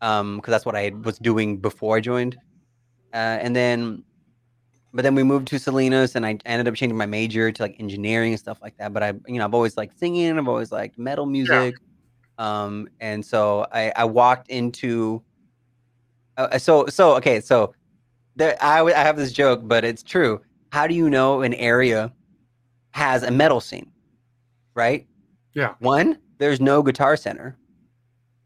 um, 0.00 0.36
because 0.36 0.52
that's 0.52 0.64
what 0.64 0.76
I 0.76 0.92
was 1.02 1.18
doing 1.18 1.58
before 1.58 1.96
I 1.96 2.00
joined. 2.00 2.36
Uh, 3.12 3.16
and 3.42 3.56
then, 3.56 4.04
but 4.92 5.02
then 5.02 5.16
we 5.16 5.24
moved 5.24 5.48
to 5.48 5.58
Salinas, 5.58 6.14
and 6.14 6.24
I 6.24 6.38
ended 6.44 6.68
up 6.68 6.74
changing 6.74 6.96
my 6.96 7.06
major 7.06 7.50
to 7.50 7.62
like 7.62 7.74
engineering 7.80 8.32
and 8.32 8.38
stuff 8.38 8.58
like 8.62 8.76
that. 8.78 8.92
But 8.92 9.02
I, 9.02 9.14
you 9.26 9.38
know, 9.38 9.44
I've 9.44 9.54
always 9.54 9.76
liked 9.76 9.98
singing. 9.98 10.38
I've 10.38 10.48
always 10.48 10.70
liked 10.70 10.96
metal 10.96 11.26
music. 11.26 11.74
Um, 12.38 12.88
and 13.00 13.26
so 13.26 13.66
I, 13.72 13.92
I 13.96 14.04
walked 14.04 14.48
into 14.48 15.24
uh, 16.38 16.56
so 16.56 16.86
so 16.86 17.16
okay 17.16 17.40
so 17.40 17.74
there 18.36 18.56
I 18.60 18.80
I 18.80 19.00
have 19.00 19.16
this 19.16 19.32
joke 19.32 19.60
but 19.64 19.84
it's 19.84 20.04
true 20.04 20.40
how 20.70 20.86
do 20.86 20.94
you 20.94 21.08
know 21.10 21.42
an 21.42 21.54
area 21.54 22.12
has 22.90 23.22
a 23.22 23.30
metal 23.30 23.60
scene 23.60 23.90
right 24.74 25.06
Yeah. 25.54 25.74
one 25.80 26.18
there's 26.38 26.60
no 26.60 26.82
guitar 26.82 27.16
center 27.16 27.56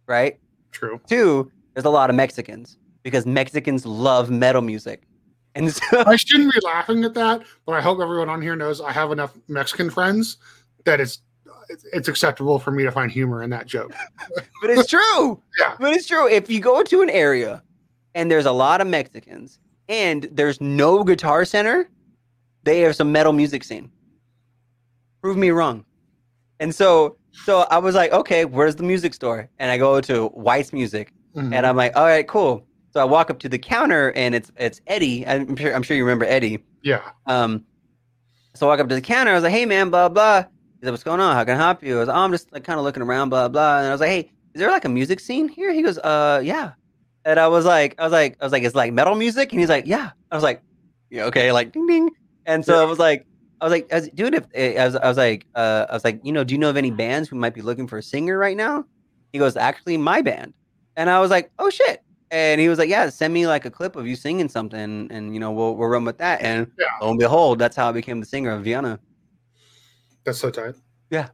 right 0.07 0.39
True. 0.71 1.01
two 1.07 1.51
there's 1.75 1.85
a 1.85 1.91
lot 1.91 2.11
of 2.11 2.17
mexicans 2.17 2.79
because 3.03 3.27
mexicans 3.27 3.85
love 3.87 4.31
metal 4.31 4.63
music 4.63 5.03
and 5.55 5.73
so 5.75 6.03
I 6.07 6.17
shouldn't 6.17 6.51
be 6.53 6.59
laughing 6.65 7.05
at 7.05 7.13
that, 7.13 7.43
but 7.67 7.73
I 7.73 7.83
hope 7.83 8.01
everyone 8.01 8.31
on 8.31 8.41
here 8.41 8.57
knows 8.57 8.81
I 8.81 8.91
have 8.91 9.13
enough 9.13 9.37
Mexican 9.49 9.91
friends 9.91 10.39
that 10.87 10.99
it's 10.99 11.21
it's 11.93 12.09
acceptable 12.09 12.59
for 12.59 12.71
me 12.71 12.83
to 12.85 12.91
find 12.91 13.11
humor 13.13 13.43
in 13.43 13.51
that 13.51 13.67
joke. 13.67 13.93
but 14.63 14.71
it's 14.71 14.89
true 14.89 15.43
Yeah. 15.59 15.75
but 15.79 15.93
it's 15.93 16.07
true 16.07 16.27
if 16.27 16.49
you 16.49 16.59
go 16.61 16.83
to 16.83 17.03
an 17.03 17.11
area 17.11 17.63
and 18.15 18.31
there's 18.31 18.47
a 18.47 18.53
lot 18.53 18.81
of 18.81 18.87
mexicans 18.87 19.59
and 19.91 20.27
there's 20.33 20.59
no 20.63 21.05
guitar 21.05 21.45
center 21.45 21.87
they 22.65 22.81
have 22.81 22.95
some 22.97 23.11
metal 23.13 23.33
music 23.33 23.65
scene 23.65 23.91
prove 25.21 25.37
me 25.37 25.51
wrong 25.51 25.85
and 26.61 26.75
so 26.75 27.17
so 27.33 27.61
i 27.71 27.79
was 27.79 27.95
like 27.95 28.13
okay 28.13 28.45
where's 28.45 28.77
the 28.77 28.83
music 28.83 29.15
store 29.15 29.49
and 29.59 29.71
i 29.71 29.79
go 29.79 30.01
to 30.01 30.27
white's 30.29 30.73
music 30.73 31.13
Mhm. 31.37 31.55
and 31.55 31.67
i'm 31.67 31.77
like 31.77 31.97
all 31.97 32.05
right 32.05 32.27
cool 32.29 32.67
so 32.91 33.01
i 33.01 33.05
walk 33.05 33.31
up 33.31 33.39
to 33.39 33.49
the 33.49 33.59
counter 33.59 34.13
and 34.13 34.35
it's 34.35 34.51
it's 34.57 34.81
eddie 34.87 35.27
i'm 35.27 35.57
sure 35.57 35.75
i'm 35.75 35.83
sure 35.83 35.97
you 35.97 36.05
remember 36.05 36.25
eddie 36.27 36.63
yeah. 36.83 37.01
um, 37.27 37.65
so 38.55 38.67
I 38.67 38.71
walk 38.73 38.81
up 38.81 38.89
to 38.91 38.95
the 38.97 39.01
counter. 39.01 39.31
I 39.31 39.35
was 39.35 39.45
like, 39.45 39.53
"Hey, 39.53 39.65
man, 39.65 39.89
blah 39.89 40.09
blah." 40.11 40.43
He 40.43 40.85
said, 40.85 40.91
"What's 40.91 41.05
going 41.05 41.21
on? 41.21 41.35
How 41.37 41.43
can 41.45 41.55
I 41.55 41.65
help 41.65 41.83
you?" 41.83 41.97
I 41.97 42.01
was 42.01 42.09
like, 42.09 42.17
"Oh, 42.19 42.21
I'm 42.21 42.33
just 42.33 42.53
like 42.53 42.65
kind 42.65 42.79
of 42.79 42.85
looking 42.85 43.03
around, 43.03 43.31
blah 43.31 43.49
blah." 43.49 43.79
And 43.79 43.87
I 43.87 43.93
was 43.93 44.01
like, 44.01 44.11
"Hey, 44.11 44.31
is 44.53 44.59
there 44.61 44.69
like 44.71 44.85
a 44.85 44.91
music 44.91 45.21
scene 45.21 45.49
here?" 45.49 45.73
He 45.73 45.81
goes, 45.81 45.97
"Uh, 45.97 46.43
yeah." 46.45 46.73
And 47.25 47.39
I 47.41 47.47
was 47.49 47.65
like, 47.65 47.95
I 47.99 48.03
was 48.03 48.13
like, 48.13 48.37
I 48.41 48.45
was 48.45 48.53
like, 48.53 48.65
"It's 48.65 48.75
like 48.75 48.93
metal 48.93 49.15
music," 49.15 49.53
and 49.53 49.61
he's 49.61 49.71
like, 49.71 49.87
"Yeah." 49.87 50.11
I 50.31 50.35
was 50.35 50.43
like, 50.43 50.61
"Yeah, 51.09 51.25
okay." 51.27 51.51
Like, 51.53 51.73
ding 51.73 51.87
ding. 51.87 52.11
And 52.47 52.65
so 52.65 52.81
I 52.81 52.85
was 52.85 52.99
like, 52.99 53.27
I 53.61 53.65
was 53.65 53.71
like, 53.73 53.93
I 53.93 53.97
was, 54.01 54.09
dude, 54.11 54.35
if 54.35 54.47
eh, 54.55 54.81
I 54.81 54.85
was, 54.87 54.97
I 54.97 55.09
was 55.09 55.17
like, 55.17 55.47
uh, 55.55 55.87
I 55.89 55.95
was 55.95 56.05
like, 56.05 56.21
you 56.25 56.33
know, 56.33 56.43
do 56.45 56.55
you 56.55 56.59
know 56.59 56.71
of 56.71 56.77
any 56.77 56.91
bands 56.91 57.29
who 57.29 57.37
might 57.37 57.55
be 57.55 57.63
looking 57.63 57.87
for 57.87 57.99
a 57.99 58.03
singer 58.03 58.37
right 58.37 58.57
now? 58.57 58.85
He 59.33 59.39
goes, 59.39 59.57
actually, 59.57 59.97
my 59.97 60.21
band. 60.21 60.53
And 60.97 61.09
I 61.09 61.21
was 61.21 61.31
like, 61.31 61.51
oh 61.59 61.71
shit. 61.71 62.03
And 62.31 62.61
he 62.61 62.69
was 62.69 62.79
like, 62.79 62.89
yeah, 62.89 63.09
send 63.11 63.33
me 63.33 63.47
like 63.47 63.65
a 63.65 63.71
clip 63.71 63.95
of 63.95 64.07
you 64.07 64.17
singing 64.17 64.49
something, 64.49 65.09
and 65.11 65.35
you 65.35 65.39
know, 65.41 65.53
we'll 65.53 65.77
we'll 65.77 65.89
run 65.89 66.05
with 66.05 66.19
that. 66.19 66.41
And 66.41 66.67
Yeah. 66.79 66.87
lo 67.01 67.11
and 67.11 67.19
behold, 67.19 67.59
that's 67.59 67.77
how 67.77 67.89
I 67.91 67.93
became 67.93 68.21
the 68.21 68.27
singer 68.27 68.51
of 68.51 68.65
Vienna. 68.65 68.99
That's 70.25 70.39
so 70.39 70.51
tight. 70.51 70.75
Yeah. 71.11 71.29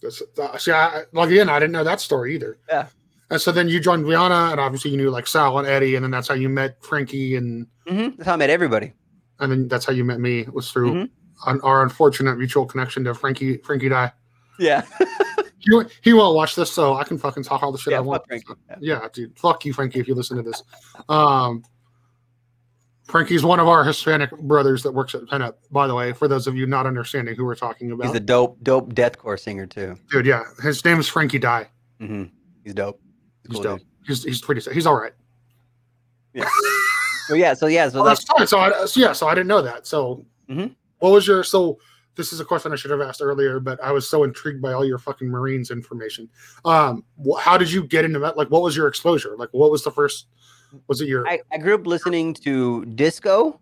That's 0.00 0.22
uh, 0.38 0.56
see, 0.56 0.70
I, 0.72 1.02
like 1.12 1.30
again, 1.30 1.48
I 1.48 1.58
didn't 1.58 1.72
know 1.72 1.84
that 1.84 2.00
story 2.00 2.34
either. 2.36 2.58
Yeah. 2.68 2.86
And 3.30 3.40
so 3.40 3.52
then 3.52 3.68
you 3.68 3.80
joined 3.80 4.06
Viana, 4.06 4.50
and 4.52 4.60
obviously 4.60 4.92
you 4.92 4.96
knew 4.96 5.10
like 5.10 5.26
Sal 5.26 5.58
and 5.58 5.66
Eddie, 5.66 5.96
and 5.96 6.04
then 6.04 6.10
that's 6.12 6.28
how 6.28 6.34
you 6.34 6.48
met 6.48 6.82
Frankie, 6.82 7.36
and 7.36 7.66
hmm 7.86 8.08
That's 8.16 8.26
how 8.26 8.34
I 8.34 8.36
met 8.36 8.50
everybody. 8.50 8.92
And 9.40 9.50
then 9.52 9.68
that's 9.68 9.84
how 9.84 9.92
you 9.92 10.04
met 10.04 10.20
me 10.20 10.44
was 10.52 10.70
through 10.72 10.92
Mhm. 10.92 11.10
on 11.46 11.60
our 11.62 11.82
unfortunate 11.82 12.36
mutual 12.38 12.66
connection 12.66 13.04
to 13.04 13.14
Frankie 13.14 13.58
Frankie 13.58 13.88
Die. 13.88 14.12
Yeah. 14.58 14.82
He, 15.60 15.74
won't- 15.74 15.90
he 16.02 16.12
won't 16.14 16.36
watch 16.36 16.54
this, 16.54 16.70
so 16.70 16.94
I 16.94 17.02
can 17.04 17.18
fucking 17.18 17.42
talk 17.42 17.62
all 17.64 17.72
the 17.72 17.78
shit 17.78 17.90
yeah 17.90 17.98
I 17.98 18.00
want. 18.00 18.24
Frankie. 18.28 18.46
Yeah. 18.70 18.76
Yeah, 19.02 19.08
dude. 19.12 19.36
Fuck 19.38 19.64
you, 19.66 19.72
Frankie, 19.74 19.98
if 19.98 20.06
you 20.08 20.14
listen 20.14 20.36
to 20.36 20.42
this. 20.42 20.62
Um, 21.08 21.64
Frankie's 23.04 23.42
one 23.42 23.58
of 23.58 23.66
our 23.68 23.84
Hispanic 23.84 24.30
brothers 24.38 24.82
that 24.84 24.92
works 24.92 25.14
at 25.16 25.22
Pinup, 25.22 25.54
by 25.70 25.86
the 25.88 25.94
way, 25.94 26.12
for 26.12 26.28
those 26.28 26.46
of 26.46 26.56
you 26.56 26.66
not 26.66 26.86
understanding 26.86 27.34
who 27.34 27.44
we're 27.44 27.56
talking 27.56 27.90
about. 27.90 28.06
He's 28.06 28.14
a 28.16 28.20
dope, 28.20 28.62
dope 28.62 28.94
deathcore 28.94 29.38
singer 29.38 29.66
too. 29.66 29.96
dude, 30.10 30.26
yeah. 30.26 30.44
His 30.62 30.82
name 30.84 31.00
is 31.00 31.08
Frankie 31.08 31.40
Die. 31.40 31.68
Mm-hmm. 32.00 32.24
He's 32.64 32.74
dope. 32.74 33.00
He's 33.48 33.54
Cool 33.54 33.62
dope. 33.62 33.78
dude. 33.80 33.88
He's, 34.06 34.24
he's 34.24 34.40
pretty 34.40 34.60
He's 34.72 34.86
all 34.86 34.94
right. 34.98 35.12
So 37.28 37.34
yeah, 37.34 37.52
so 37.52 37.66
yeah, 37.66 37.90
so 37.90 38.00
Oh, 38.00 38.04
that's 38.04 38.24
that's 38.24 38.50
fine. 38.50 38.72
So, 38.72 38.82
I, 38.82 38.86
so 38.86 39.00
yeah, 39.00 39.12
so 39.12 39.28
I 39.28 39.34
didn't 39.34 39.48
know 39.48 39.60
that. 39.60 39.86
So, 39.86 40.24
Mhm. 40.48 40.74
what 41.00 41.12
was 41.12 41.26
your 41.26 41.44
so? 41.44 41.78
This 42.14 42.32
is 42.32 42.40
a 42.40 42.44
question 42.44 42.72
I 42.72 42.76
should 42.76 42.90
have 42.90 43.02
asked 43.02 43.20
earlier, 43.22 43.60
but 43.60 43.78
I 43.84 43.92
was 43.92 44.08
so 44.08 44.24
intrigued 44.24 44.62
by 44.62 44.72
all 44.72 44.82
your 44.84 44.98
fucking 44.98 45.28
Marines 45.28 45.70
information. 45.70 46.28
Um, 46.64 47.04
wh- 47.24 47.38
how 47.38 47.58
did 47.58 47.70
you 47.70 47.84
get 47.84 48.04
into 48.06 48.18
that? 48.20 48.36
Like, 48.38 48.50
what 48.50 48.62
was 48.62 48.74
your 48.74 48.88
exposure? 48.88 49.36
Like, 49.36 49.50
what 49.52 49.70
was 49.70 49.84
the 49.84 49.90
first? 49.90 50.26
Was 50.86 51.00
it 51.02 51.08
your 51.08 51.28
I, 51.28 51.40
I 51.52 51.58
grew 51.58 51.74
up 51.74 51.86
listening 51.86 52.32
to 52.44 52.84
disco, 52.86 53.60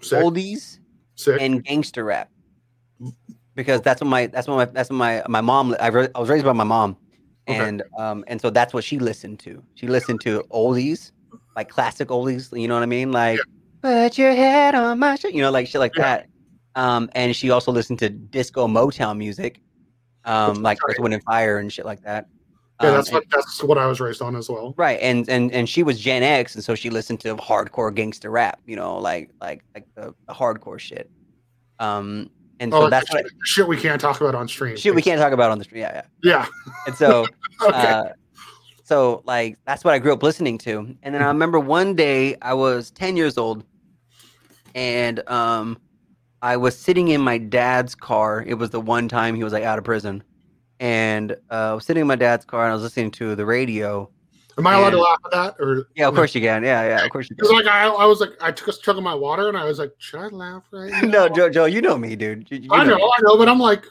sick? 0.00 0.18
oldies, 0.24 0.78
sick? 1.16 1.38
and 1.40 1.62
gangster 1.62 2.02
rap 2.04 2.30
because 3.54 3.80
that's 3.82 4.00
what 4.00 4.08
my 4.08 4.26
that's 4.28 4.48
what 4.48 4.56
my 4.56 4.64
that's 4.64 4.88
what 4.90 4.96
my 4.96 5.22
my 5.28 5.40
mom 5.42 5.76
I, 5.80 5.88
re- 5.88 6.08
I 6.14 6.18
was 6.20 6.28
raised 6.30 6.44
by 6.44 6.52
my 6.52 6.64
mom 6.64 6.96
Okay. 7.46 7.58
and 7.68 7.82
um 7.98 8.24
and 8.26 8.40
so 8.40 8.48
that's 8.50 8.72
what 8.74 8.84
she 8.84 8.98
listened 8.98 9.38
to 9.40 9.62
she 9.74 9.86
listened 9.86 10.20
to 10.22 10.42
oldies 10.50 11.12
like 11.56 11.68
classic 11.68 12.08
oldies 12.08 12.56
you 12.58 12.66
know 12.68 12.74
what 12.74 12.82
i 12.82 12.86
mean 12.86 13.12
like 13.12 13.38
put 13.82 14.16
your 14.18 14.32
head 14.34 14.74
on 14.74 14.98
my 14.98 15.14
shoulder 15.16 15.36
you 15.36 15.42
know 15.42 15.50
like 15.50 15.66
shit 15.66 15.80
like 15.80 15.92
Yeah. 15.96 16.02
that 16.02 16.26
um 16.74 17.08
and 17.14 17.34
she 17.36 17.50
also 17.50 17.70
listened 17.72 17.98
to 18.00 18.08
disco 18.10 18.66
motown 18.66 19.16
music 19.18 19.60
um 20.24 20.62
like. 20.62 20.78
Earth, 20.88 20.98
Wind 20.98 21.14
and 21.14 21.22
Fire 21.24 21.58
and 21.58 21.72
shit 21.72 21.84
like 21.84 22.00
that 22.02 22.26
yeah, 22.82 22.88
Um, 22.88 22.94
that's 22.96 23.08
and- 23.08 23.14
what 23.14 23.24
that's 23.30 23.62
what 23.62 23.78
I 23.78 23.86
was 23.86 24.00
raised 24.00 24.20
on 24.20 24.34
as 24.34 24.48
well. 24.48 24.74
Right, 24.76 24.98
and 25.00 25.28
and 25.28 25.52
and 25.52 25.68
she 25.68 25.84
was 25.84 26.00
Gen 26.00 26.24
X, 26.24 26.56
and 26.56 26.64
so 26.64 26.74
she 26.74 26.90
listened 26.90 27.20
to 27.20 27.36
hardcore 27.36 27.94
gangster 27.94 28.30
rap, 28.32 28.60
you 28.66 28.74
know, 28.74 28.98
like 28.98 29.30
like 29.40 29.62
like 29.76 29.86
the, 29.94 30.12
the 30.26 30.34
hardcore 30.34 30.80
shit. 30.80 31.08
Um, 31.78 32.30
and 32.58 32.72
so 32.72 32.86
Oh, 32.86 32.90
that's 32.90 33.08
what 33.12 33.22
shit, 33.22 33.32
shit 33.44 33.68
we 33.68 33.76
can't 33.80 34.00
talk 34.00 34.20
about 34.20 34.34
on 34.34 34.48
stream. 34.48 34.76
shit 34.76 34.92
we 34.92 35.02
can't 35.02 35.20
talk 35.20 35.32
about 35.32 35.52
on 35.52 35.58
the 35.58 35.64
street. 35.64 35.80
Yeah, 35.82 36.02
yeah. 36.24 36.46
Yeah. 36.48 36.70
And 36.88 36.96
so, 36.96 37.26
Okay. 37.62 37.76
uh, 37.92 38.04
so 38.94 39.22
like 39.24 39.58
that's 39.66 39.82
what 39.82 39.92
I 39.92 39.98
grew 39.98 40.12
up 40.12 40.22
listening 40.22 40.56
to. 40.58 40.78
And 40.78 40.96
then 41.02 41.14
Mm-hmm. 41.14 41.24
I 41.24 41.26
remember 41.28 41.58
one 41.58 41.94
day 41.96 42.36
I 42.42 42.54
was 42.54 42.92
ten 42.92 43.16
years 43.16 43.36
old, 43.36 43.64
and 44.74 45.28
um, 45.28 45.78
I 46.42 46.56
was 46.56 46.78
sitting 46.78 47.08
in 47.08 47.20
my 47.20 47.38
dad's 47.38 47.94
car. 47.96 48.44
It 48.46 48.54
was 48.54 48.70
the 48.70 48.80
one 48.80 49.08
time 49.08 49.34
he 49.34 49.42
was 49.42 49.52
like 49.52 49.64
out 49.64 49.78
of 49.78 49.84
prison, 49.84 50.22
and 50.78 51.32
uh, 51.50 51.70
I 51.70 51.74
was 51.74 51.84
sitting 51.84 52.02
in 52.02 52.06
my 52.06 52.14
dad's 52.14 52.44
car 52.44 52.62
and 52.64 52.70
I 52.70 52.74
was 52.74 52.82
listening 52.84 53.10
to 53.12 53.34
the 53.34 53.44
radio. 53.44 54.08
Am 54.56 54.64
I 54.68 54.74
allowed 54.74 54.90
to 54.90 55.00
laugh 55.00 55.18
at 55.24 55.30
that? 55.32 55.54
Or 55.58 55.88
Yeah, 55.96 56.06
of 56.06 56.14
course 56.14 56.32
you 56.32 56.40
can. 56.40 56.62
Yeah, 56.62 56.82
yeah, 56.86 57.04
of 57.04 57.10
course 57.10 57.28
you 57.28 57.34
can. 57.34 57.52
like 57.52 57.66
I, 57.66 57.86
I 57.88 58.04
was 58.06 58.20
like 58.20 58.30
I 58.40 58.52
took 58.52 58.68
a 58.68 58.72
chug 58.72 58.96
of 58.96 59.02
my 59.02 59.14
water 59.14 59.48
and 59.48 59.56
I 59.56 59.64
was 59.64 59.80
like, 59.80 59.90
should 59.98 60.20
I 60.20 60.28
laugh 60.28 60.62
right 60.70 60.92
now? 61.02 61.26
no, 61.26 61.28
Joe, 61.28 61.50
Joe, 61.50 61.64
you 61.64 61.82
know 61.82 61.98
me, 61.98 62.14
dude. 62.14 62.46
You- 62.52 62.58
you 62.60 62.68
I 62.70 62.84
know, 62.84 62.94
me. 62.94 63.02
I 63.02 63.20
know, 63.22 63.36
but 63.36 63.48
I'm 63.48 63.58
like, 63.58 63.84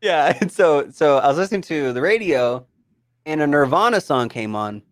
Yeah, 0.00 0.36
and 0.40 0.50
so 0.50 0.90
so 0.90 1.18
I 1.18 1.28
was 1.28 1.36
listening 1.38 1.62
to 1.62 1.92
the 1.92 2.00
radio, 2.02 2.66
and 3.26 3.40
a 3.40 3.46
Nirvana 3.46 4.00
song 4.00 4.28
came 4.28 4.54
on, 4.56 4.82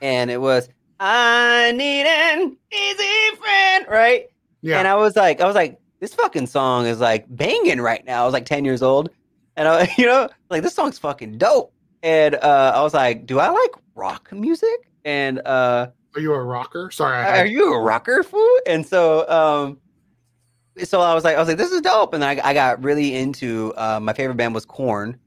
and 0.00 0.30
it 0.30 0.40
was 0.40 0.68
"I 1.00 1.72
Need 1.72 2.06
an 2.06 2.56
Easy 2.72 3.36
Friend," 3.36 3.86
right? 3.88 4.26
yeah, 4.62 4.78
And 4.78 4.88
I 4.88 4.94
was 4.94 5.16
like, 5.16 5.40
I 5.40 5.46
was 5.46 5.54
like, 5.54 5.80
this 6.00 6.14
fucking 6.14 6.46
song 6.46 6.86
is 6.86 7.00
like 7.00 7.26
banging 7.28 7.80
right 7.80 8.04
now. 8.04 8.22
I 8.22 8.24
was 8.24 8.32
like 8.32 8.46
ten 8.46 8.64
years 8.64 8.82
old, 8.82 9.10
and 9.56 9.68
I, 9.68 9.92
you 9.98 10.06
know, 10.06 10.28
like 10.50 10.62
this 10.62 10.74
song's 10.74 10.98
fucking 10.98 11.38
dope. 11.38 11.72
And 12.02 12.34
uh, 12.34 12.72
I 12.74 12.82
was 12.82 12.94
like, 12.94 13.26
do 13.26 13.38
I 13.38 13.48
like 13.48 13.70
rock 13.94 14.32
music? 14.32 14.90
And 15.04 15.40
uh, 15.46 15.88
are 16.14 16.20
you 16.20 16.32
a 16.32 16.42
rocker? 16.42 16.90
Sorry, 16.90 17.16
I 17.16 17.40
are 17.40 17.46
you 17.46 17.72
a 17.72 17.80
rocker 17.80 18.22
fool? 18.22 18.58
And 18.66 18.84
so, 18.86 19.28
um, 19.28 19.78
so 20.84 21.00
I 21.00 21.14
was 21.14 21.24
like, 21.24 21.36
I 21.36 21.38
was 21.38 21.48
like, 21.48 21.58
this 21.58 21.70
is 21.72 21.80
dope, 21.80 22.14
and 22.14 22.24
I, 22.24 22.40
I 22.42 22.54
got 22.54 22.82
really 22.82 23.14
into. 23.14 23.72
Uh, 23.76 24.00
my 24.00 24.12
favorite 24.12 24.36
band 24.36 24.54
was 24.54 24.64
Korn. 24.64 25.18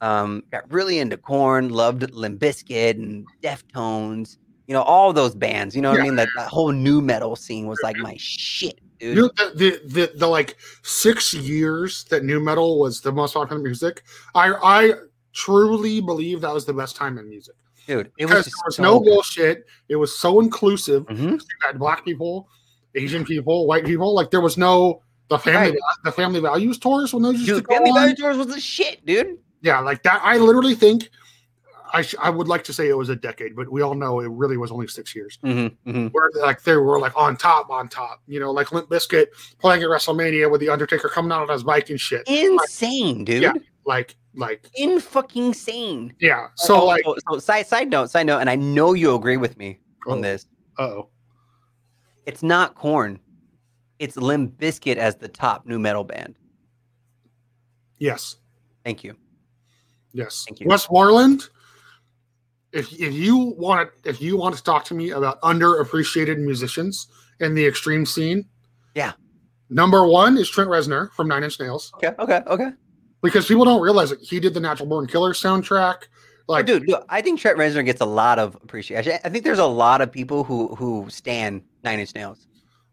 Um, 0.00 0.42
got 0.50 0.70
really 0.72 0.98
into 0.98 1.16
Korn. 1.16 1.68
Loved 1.70 2.10
Limp 2.14 2.40
Bizkit 2.40 2.92
and 2.92 3.26
Deftones. 3.42 4.38
You 4.66 4.74
know, 4.74 4.82
all 4.82 5.12
those 5.12 5.34
bands. 5.34 5.74
You 5.76 5.82
know 5.82 5.90
what 5.90 5.96
Yeah. 5.98 6.02
I 6.04 6.06
mean? 6.06 6.16
That, 6.16 6.28
that 6.36 6.48
whole 6.48 6.72
nu 6.72 7.00
metal 7.00 7.36
scene 7.36 7.66
was 7.66 7.78
like 7.82 7.96
my 7.96 8.14
shit, 8.18 8.78
dude. 8.98 9.16
You 9.16 9.22
know, 9.22 9.30
the, 9.36 9.52
the, 9.56 9.80
the 10.06 10.12
the 10.18 10.26
like 10.26 10.56
six 10.82 11.34
years 11.34 12.04
that 12.04 12.24
nu 12.24 12.40
metal 12.40 12.78
was 12.78 13.00
the 13.00 13.12
most 13.12 13.34
popular 13.34 13.60
music, 13.60 14.02
I 14.34 14.52
I 14.62 14.92
truly 15.32 16.00
believe 16.00 16.40
that 16.40 16.52
was 16.54 16.64
the 16.64 16.72
best 16.72 16.96
time 16.96 17.16
in 17.16 17.28
music 17.28 17.54
Dude, 17.86 18.10
it 18.18 18.26
was 18.26 18.44
there 18.46 18.52
was 18.66 18.76
so 18.76 18.82
no 18.82 18.98
good. 19.00 19.06
bullshit. 19.10 19.64
It 19.88 19.96
was 19.96 20.16
so 20.16 20.40
inclusive. 20.40 21.04
Mhm. 21.06 21.32
You 21.32 21.40
had 21.62 21.78
black 21.78 22.04
people, 22.04 22.48
Asian 22.94 23.24
people, 23.24 23.66
white 23.66 23.84
people. 23.84 24.14
Like 24.14 24.30
there 24.30 24.40
was 24.40 24.56
no 24.56 25.02
the 25.28 25.38
family 25.38 25.70
Right. 25.72 25.78
the 26.04 26.12
family 26.12 26.40
values 26.40 26.78
tours 26.78 27.12
when 27.12 27.22
those 27.24 27.36
used 27.40 27.48
to 27.48 27.60
go 27.62 27.74
Family 27.74 27.90
on. 27.90 27.96
Value 27.96 28.14
Tours 28.16 28.36
was 28.36 28.46
the 28.48 28.60
shit, 28.60 29.04
dude. 29.04 29.38
Yeah, 29.62 29.80
like 29.80 30.02
that. 30.04 30.20
I 30.24 30.38
literally 30.38 30.74
think 30.74 31.10
I 31.92 32.02
sh- 32.02 32.14
I 32.20 32.30
would 32.30 32.48
like 32.48 32.64
to 32.64 32.72
say 32.72 32.88
it 32.88 32.96
was 32.96 33.08
a 33.08 33.16
decade, 33.16 33.54
but 33.56 33.70
we 33.70 33.82
all 33.82 33.94
know 33.94 34.20
it 34.20 34.28
really 34.30 34.56
was 34.56 34.70
only 34.70 34.86
six 34.86 35.14
years. 35.14 35.38
Mm-hmm, 35.44 35.90
mm-hmm. 35.90 36.06
Where 36.08 36.30
like 36.36 36.62
they 36.62 36.76
were 36.76 36.98
like 37.00 37.16
on 37.16 37.36
top, 37.36 37.68
on 37.68 37.88
top. 37.88 38.22
You 38.26 38.40
know, 38.40 38.50
like 38.52 38.72
Limp 38.72 38.88
Bizkit 38.88 39.26
playing 39.58 39.82
at 39.82 39.88
WrestleMania 39.88 40.50
with 40.50 40.60
the 40.60 40.68
Undertaker 40.68 41.08
coming 41.08 41.32
out 41.32 41.42
on 41.42 41.48
his 41.48 41.64
bike 41.64 41.90
and 41.90 42.00
shit. 42.00 42.22
Insane, 42.28 43.24
dude. 43.24 43.42
Yeah. 43.42 43.52
Like 43.86 44.14
like 44.34 44.66
In 44.76 45.00
fucking 45.00 45.52
sane. 45.54 46.14
yeah. 46.20 46.46
So 46.54 46.82
Oh, 46.82 46.86
like 46.86 47.02
so, 47.04 47.16
so 47.28 47.38
side 47.40 47.66
side 47.66 47.90
note, 47.90 48.10
side 48.10 48.26
note, 48.26 48.38
and 48.38 48.48
I 48.48 48.54
know 48.54 48.92
you 48.94 49.14
agree 49.14 49.36
with 49.36 49.58
me 49.58 49.80
on 50.06 50.18
Oh. 50.18 50.22
this. 50.22 50.46
oh 50.78 51.08
It's 52.26 52.42
not 52.42 52.76
Korn. 52.76 53.18
It's 53.98 54.16
Limp 54.16 54.56
Bizkit 54.58 54.96
as 54.96 55.16
the 55.16 55.28
top 55.28 55.66
nu 55.66 55.78
metal 55.80 56.04
band. 56.04 56.36
yes 57.98 58.36
Thank 58.84 59.02
you. 59.04 59.16
Yes 60.12 60.44
Thank 60.48 60.60
you. 60.60 60.66
Wes 60.68 60.86
Borland. 60.86 61.42
If 62.72 62.92
if 63.00 63.12
you 63.14 63.36
want 63.58 63.90
to 64.02 64.08
if 64.08 64.20
you 64.20 64.36
want 64.36 64.56
to 64.56 64.62
talk 64.62 64.84
to 64.86 64.94
me 64.94 65.10
about 65.10 65.40
underappreciated 65.42 66.38
musicians 66.38 67.08
in 67.40 67.54
the 67.54 67.66
extreme 67.66 68.06
scene, 68.06 68.44
Yeah. 68.94 69.12
Number 69.70 70.06
one 70.06 70.36
is 70.36 70.48
Trent 70.48 70.68
Reznor 70.68 71.12
from 71.12 71.28
Nine 71.28 71.44
Inch 71.44 71.58
Nails. 71.60 71.92
Okay, 71.94 72.12
okay, 72.18 72.42
okay. 72.48 72.70
because 73.22 73.46
people 73.46 73.64
don't 73.64 73.80
realize 73.80 74.10
that 74.10 74.20
he 74.20 74.40
did 74.40 74.52
the 74.52 74.60
Natural 74.60 74.88
Born 74.88 75.06
Killer 75.06 75.32
soundtrack. 75.32 76.02
Oh, 76.48 76.52
like, 76.54 76.66
dude, 76.66 76.86
dude, 76.86 76.96
I 77.08 77.22
think 77.22 77.38
Trent 77.40 77.56
Reznor 77.56 77.84
gets 77.84 78.00
a 78.00 78.04
lot 78.06 78.40
of 78.40 78.56
appreciation. 78.56 79.18
I 79.24 79.28
think 79.28 79.44
there's 79.44 79.60
a 79.60 79.66
lot 79.66 80.00
of 80.00 80.10
people 80.10 80.42
who 80.44 80.74
who 80.74 81.06
stand 81.08 81.62
Nine 81.84 82.00
Inch 82.00 82.14
Nails. 82.16 82.46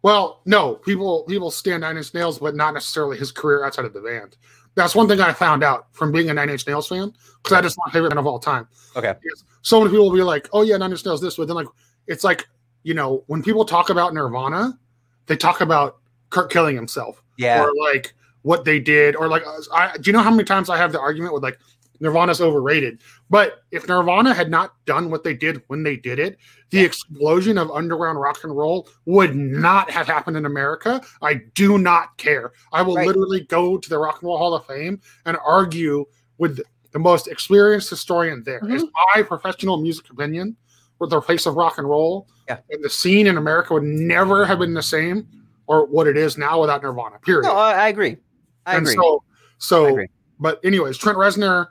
well, 0.04 0.42
no, 0.46 0.76
people 0.76 1.24
people 1.28 1.50
stand 1.52 1.82
Nine 1.82 1.98
Inch 1.98 2.14
Nails, 2.14 2.38
but 2.40 2.56
not 2.56 2.74
necessarily 2.76 3.18
his 3.18 3.32
career 3.32 3.64
outside 3.66 3.86
of 3.86 3.94
the 3.94 4.02
band. 4.02 4.38
That's 4.78 4.94
one 4.94 5.08
thing 5.08 5.20
I 5.20 5.34
found 5.34 5.64
out 5.64 5.88
from 5.92 6.12
being 6.12 6.30
a 6.30 6.36
Nine 6.36 6.52
Inch 6.52 6.68
Nails 6.68 6.88
fan 6.88 7.12
because 7.38 7.50
that 7.50 7.66
is 7.66 7.76
my 7.84 7.92
favorite 7.92 8.10
band 8.10 8.20
of 8.20 8.28
all 8.28 8.38
time. 8.38 8.68
Okay. 8.96 9.16
So 9.64 9.80
many 9.80 9.90
people 9.90 10.08
will 10.08 10.16
be 10.16 10.22
like, 10.22 10.48
"Oh 10.54 10.62
yeah, 10.62 10.78
Nine 10.78 10.92
Inch 10.92 11.04
Nails 11.04 11.20
this," 11.20 11.36
but 11.36 11.48
then 11.48 11.56
like 11.56 11.66
it's 12.06 12.24
like 12.24 12.48
you 12.84 12.94
know 12.94 13.24
when 13.26 13.42
people 13.42 13.66
talk 13.66 13.90
about 13.90 14.14
Nirvana, 14.14 14.78
they 15.26 15.36
talk 15.36 15.62
about 15.62 15.98
Kurt 16.30 16.52
killing 16.52 16.76
himself. 16.76 17.24
Yeah, 17.40 17.64
or 17.64 17.74
like 17.92 18.14
what 18.44 18.66
they 18.66 18.80
did, 18.80 19.16
or 19.16 19.28
like 19.28 19.42
I 19.74 19.98
do 19.98 20.12
you 20.12 20.14
know 20.14 20.22
how 20.22 20.30
many 20.30 20.44
times 20.44 20.70
I 20.70 20.78
have 20.78 20.92
the 20.92 21.00
argument 21.00 21.34
with 21.34 21.42
like 21.42 21.58
Nirvana's 22.00 22.42
overrated? 22.42 23.00
But 23.30 23.64
if 23.72 23.88
Nirvana 23.88 24.34
had 24.34 24.50
not 24.50 24.74
done 24.86 25.10
what 25.10 25.24
they 25.24 25.34
did 25.34 25.62
when 25.68 25.84
they 25.84 25.96
did 25.96 26.20
it, 26.20 26.38
the 26.70 26.80
explosion 26.84 27.58
of 27.58 27.72
underground 27.72 28.20
rock 28.20 28.44
and 28.44 28.56
roll 28.56 28.88
would 29.06 29.36
not 29.36 29.90
have 29.90 30.08
happened 30.08 30.38
in 30.38 30.46
America. 30.46 31.02
I 31.22 31.36
do 31.54 31.78
not 31.78 32.18
care. 32.18 32.52
I 32.74 32.82
will 32.82 32.96
Right. 32.96 33.08
literally 33.08 33.42
go 33.42 33.78
to 33.78 33.90
the 33.90 33.98
Rock 33.98 34.22
and 34.22 34.28
Roll 34.28 34.38
Hall 34.38 34.54
of 34.54 34.66
Fame 34.66 35.00
and 35.26 35.38
argue 35.46 36.06
with 36.38 36.60
the 36.92 37.00
most 37.00 37.28
experienced 37.28 37.90
historian 37.90 38.44
there. 38.44 38.62
Mhm. 38.62 38.74
It's 38.76 38.86
my 39.16 39.24
professional 39.24 39.78
music 39.78 40.10
opinion 40.10 40.56
with 41.00 41.10
the 41.12 41.22
place 41.22 41.46
of 41.46 41.56
rock 41.56 41.78
and 41.78 41.88
roll. 41.88 42.28
Yeah. 42.48 42.58
And 42.72 42.84
the 42.84 42.90
scene 42.90 43.28
in 43.28 43.38
America 43.38 43.74
would 43.74 43.84
never 43.84 44.46
have 44.46 44.60
been 44.60 44.74
the 44.74 44.82
same 44.82 45.28
or 45.68 45.86
what 45.86 46.08
it 46.08 46.16
is 46.18 46.38
now 46.38 46.62
without 46.62 46.82
Nirvana. 46.82 47.20
Period. 47.20 47.44
no, 47.44 47.54
I, 47.56 47.74
I 47.74 47.88
agree. 47.90 48.18
I 48.66 48.76
and 48.78 48.86
agree. 48.86 48.96
so, 48.96 49.24
so, 49.58 49.86
I 49.86 49.90
agree. 49.90 50.08
but 50.40 50.60
anyways, 50.64 50.98
Trent 50.98 51.18
Reznor, 51.18 51.68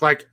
like 0.00 0.26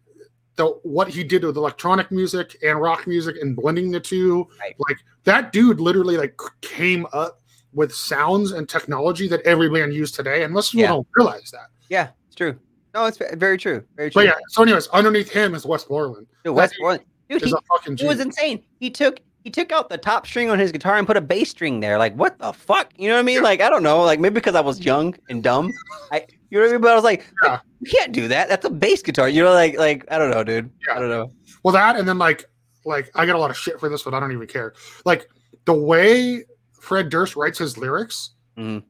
the 0.56 0.68
what 0.84 1.08
he 1.08 1.24
did 1.24 1.44
with 1.44 1.58
electronic 1.58 2.12
music 2.12 2.58
and 2.64 2.80
rock 2.80 3.08
music 3.08 3.38
and 3.42 3.56
blending 3.56 3.92
the 3.92 4.00
two, 4.00 4.48
Right. 4.60 4.76
like 4.88 4.98
that 5.24 5.52
dude 5.52 5.80
literally 5.80 6.18
like 6.18 6.38
came 6.62 7.08
up 7.14 7.42
with 7.74 7.94
sounds 7.94 8.52
and 8.52 8.70
technology 8.70 9.28
that 9.30 9.42
every 9.42 9.70
band 9.70 9.94
used 9.94 10.14
today, 10.16 10.44
and 10.44 10.54
most 10.54 10.72
people 10.72 10.82
Yeah. 10.84 10.88
don't 10.90 11.08
realize 11.16 11.50
that. 11.52 11.68
yeah, 11.90 12.10
it's 12.28 12.36
true. 12.36 12.56
No, 12.94 13.06
it's 13.06 13.18
very 13.18 13.58
true. 13.58 13.84
Very 13.96 14.12
true. 14.12 14.22
But 14.22 14.28
yeah, 14.28 14.36
so 14.50 14.62
anyways, 14.62 14.88
underneath 14.90 15.30
him 15.32 15.56
is 15.56 15.66
Wes 15.66 15.84
Borland. 15.86 16.28
dude, 16.46 16.54
Wes 16.54 16.72
Borland, 16.78 17.02
dude, 17.28 17.42
he, 17.44 17.50
it 17.50 18.08
was 18.08 18.20
insane. 18.20 18.64
He 18.80 18.92
took 18.92 19.20
he 19.44 19.50
took 19.50 19.72
out 19.74 19.90
the 19.90 19.98
top 19.98 20.26
string 20.28 20.50
on 20.52 20.58
his 20.60 20.72
guitar 20.72 20.98
and 20.98 21.06
put 21.08 21.18
a 21.18 21.22
bass 21.22 21.50
string 21.50 21.80
there. 21.82 21.98
Like, 21.98 22.14
what 22.16 22.38
the 22.40 22.54
fuck? 22.54 22.92
You 22.96 23.10
know 23.10 23.16
what 23.16 23.20
I 23.22 23.24
mean? 23.24 23.44
Like, 23.44 23.60
I 23.60 23.70
don't 23.70 23.84
know. 23.84 24.02
Like, 24.04 24.20
maybe 24.20 24.36
because 24.36 24.56
I 24.56 24.62
was 24.62 24.80
young 24.80 25.16
and 25.28 25.44
dumb. 25.44 25.70
I, 26.14 26.26
you 26.54 26.60
know 26.60 26.66
what 26.66 26.70
I 26.70 26.72
mean? 26.74 26.82
But 26.82 26.92
I 26.92 26.96
was 26.96 27.04
like, 27.04 27.26
Yeah. 27.44 27.60
you 27.80 27.90
can't 27.92 28.12
do 28.12 28.28
that. 28.28 28.48
That's 28.48 28.64
a 28.66 28.70
bass 28.70 29.02
guitar. 29.02 29.28
You 29.28 29.44
know, 29.44 29.54
like, 29.54 29.76
like 29.78 30.06
I 30.12 30.20
don't 30.20 30.30
know, 30.30 30.44
dude. 30.44 30.70
Yeah. 30.88 30.96
I 30.96 31.00
don't 31.00 31.10
know. 31.10 31.32
Well, 31.64 31.74
that 31.74 31.96
and 31.96 32.08
then 32.08 32.18
like 32.20 32.46
like 32.86 33.10
I 33.16 33.26
get 33.26 33.36
a 33.36 33.40
lot 33.40 33.50
of 33.50 33.58
shit 33.58 33.80
for 33.80 33.90
this, 33.90 34.04
but 34.04 34.14
I 34.14 34.20
don't 34.20 34.32
even 34.32 34.46
care. 34.48 34.74
Like 35.04 35.28
the 35.66 35.74
way 35.74 36.44
Fred 36.80 37.10
Durst 37.10 37.36
writes 37.36 37.58
his 37.58 37.78
lyrics, 37.78 38.32
Mhm. 38.58 38.84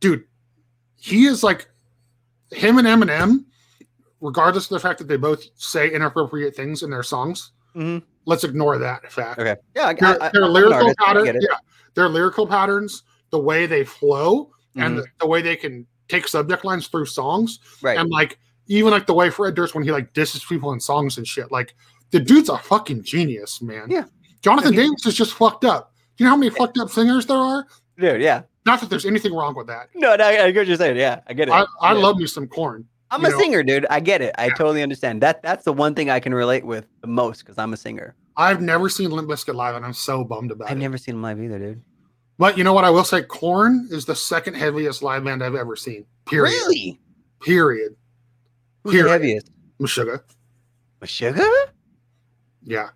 dude, 0.00 0.24
he 0.96 1.24
is 1.26 1.42
like 1.42 1.68
him 2.52 2.76
and 2.78 2.86
Eminem, 2.86 3.44
regardless 4.20 4.64
of 4.64 4.70
the 4.70 4.80
fact 4.80 4.98
that 4.98 5.08
they 5.08 5.16
both 5.16 5.42
say 5.54 5.90
inappropriate 5.90 6.54
things 6.54 6.82
in 6.82 6.90
their 6.90 7.02
songs. 7.04 7.52
Mhm. 7.74 8.02
Let's 8.26 8.44
ignore 8.44 8.76
that 8.78 9.10
fact. 9.10 9.38
Okay. 9.38 9.56
Yeah, 9.74 9.86
I, 9.88 9.94
Their, 9.94 10.22
I, 10.22 10.28
their 10.30 10.44
I'm 10.44 10.50
lyrical 10.52 10.88
I 10.90 10.94
patterns, 10.98 11.46
yeah, 11.48 11.56
their 11.94 12.08
lyrical 12.08 12.46
patterns, 12.46 13.04
the 13.30 13.38
way 13.38 13.66
they 13.66 13.84
flow, 13.84 14.50
and 14.76 14.98
Mhm. 14.98 15.02
the, 15.02 15.06
the 15.20 15.26
way 15.26 15.40
they 15.40 15.56
can 15.56 15.86
take 16.10 16.28
subject 16.28 16.64
lines 16.64 16.88
through 16.88 17.06
songs, 17.06 17.58
right. 17.82 17.96
and 17.98 18.10
like 18.10 18.38
even 18.66 18.90
like 18.90 19.06
the 19.06 19.14
way 19.14 19.30
Fred 19.30 19.54
Durst 19.54 19.74
when 19.74 19.84
he 19.84 19.92
like 19.92 20.12
disses 20.12 20.44
people 20.44 20.72
in 20.72 20.80
songs 20.80 21.16
and 21.18 21.26
shit. 21.26 21.50
Like 21.50 21.74
the 22.10 22.20
dude's 22.20 22.48
a 22.48 22.58
fucking 22.58 23.02
genius, 23.04 23.62
man. 23.62 23.90
Yeah. 23.90 24.04
Jonathan 24.42 24.72
Yeah, 24.74 24.82
Davis 24.82 25.06
is 25.06 25.16
just 25.16 25.34
fucked 25.34 25.64
up. 25.64 25.92
Do 26.16 26.24
you 26.24 26.26
know 26.26 26.30
how 26.30 26.36
many 26.36 26.50
fucked 26.50 26.78
up 26.78 26.90
singers 26.90 27.26
there 27.26 27.36
are? 27.36 27.66
dude. 27.98 28.22
Yeah. 28.22 28.42
Not 28.66 28.80
that 28.80 28.90
there's 28.90 29.06
anything 29.06 29.34
wrong 29.34 29.54
with 29.54 29.66
that. 29.68 29.88
No, 29.94 30.14
no, 30.16 30.24
I 30.24 30.50
get 30.50 30.56
what 30.60 30.66
you're 30.66 30.76
saying. 30.76 30.96
Yeah, 30.96 31.20
I 31.26 31.32
get 31.32 31.48
it. 31.48 31.52
I, 31.52 31.64
I 31.80 31.92
Yeah. 31.92 31.98
love 31.98 32.16
me 32.18 32.26
some 32.26 32.46
Korn. 32.46 32.86
I'm 33.10 33.24
a 33.24 33.30
know. 33.30 33.38
singer, 33.38 33.62
dude. 33.62 33.86
I 33.90 34.00
get 34.00 34.20
it. 34.22 34.34
I 34.38 34.46
Yeah. 34.46 34.54
totally 34.54 34.82
understand. 34.82 35.20
That 35.22 35.42
that's 35.42 35.64
the 35.64 35.72
one 35.72 35.94
thing 35.94 36.10
I 36.10 36.20
can 36.20 36.34
relate 36.34 36.64
with 36.64 36.86
the 37.00 37.06
most 37.08 37.40
because 37.40 37.58
I'm 37.58 37.72
a 37.72 37.76
singer. 37.76 38.14
I've 38.36 38.60
never 38.62 38.88
seen 38.88 39.10
Limp 39.10 39.28
Bizkit 39.28 39.54
live, 39.54 39.74
and 39.74 39.84
I'm 39.84 39.92
so 39.92 40.24
bummed 40.24 40.50
about 40.52 40.68
it. 40.68 40.72
I've 40.72 40.78
never 40.78 40.96
seen 40.96 41.16
him 41.16 41.22
live 41.22 41.40
either, 41.42 41.58
dude. 41.58 41.82
But 42.40 42.56
you 42.56 42.64
know 42.64 42.72
what? 42.72 42.86
I 42.86 42.90
will 42.90 43.04
say, 43.04 43.20
Korn 43.20 43.86
is 43.90 44.06
the 44.06 44.16
second 44.16 44.54
heaviest 44.54 45.02
live 45.02 45.24
band 45.24 45.44
I've 45.44 45.54
ever 45.54 45.76
seen. 45.76 46.06
Period. 46.26 46.50
Really? 46.52 46.98
Period. 47.42 47.94
Who's 48.82 48.94
the 48.94 48.98
Period. 49.00 49.12
heaviest? 49.12 49.50
Meshuggah. 49.78 50.22
Sugar? 51.04 51.44
Yeah. 52.64 52.88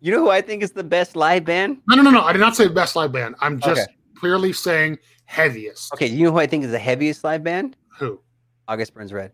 You 0.00 0.12
know 0.12 0.20
who 0.20 0.30
I 0.30 0.40
think 0.40 0.62
is 0.62 0.72
the 0.72 0.82
best 0.82 1.16
live 1.16 1.44
band? 1.44 1.82
No, 1.86 1.96
no, 1.96 2.02
no, 2.02 2.10
no. 2.10 2.22
I 2.22 2.32
did 2.32 2.38
not 2.38 2.56
say 2.56 2.66
best 2.68 2.96
live 2.96 3.12
band. 3.12 3.34
I'm 3.42 3.60
just 3.60 3.82
Okay. 3.82 3.92
clearly 4.16 4.54
saying 4.54 4.98
heaviest. 5.26 5.92
Okay, 5.92 6.06
you 6.06 6.24
know 6.24 6.32
who 6.32 6.38
I 6.38 6.46
think 6.46 6.64
is 6.64 6.70
the 6.70 6.78
heaviest 6.78 7.22
live 7.22 7.44
band? 7.44 7.76
Who? 7.98 8.22
August 8.68 8.94
Burns 8.94 9.12
Red. 9.12 9.32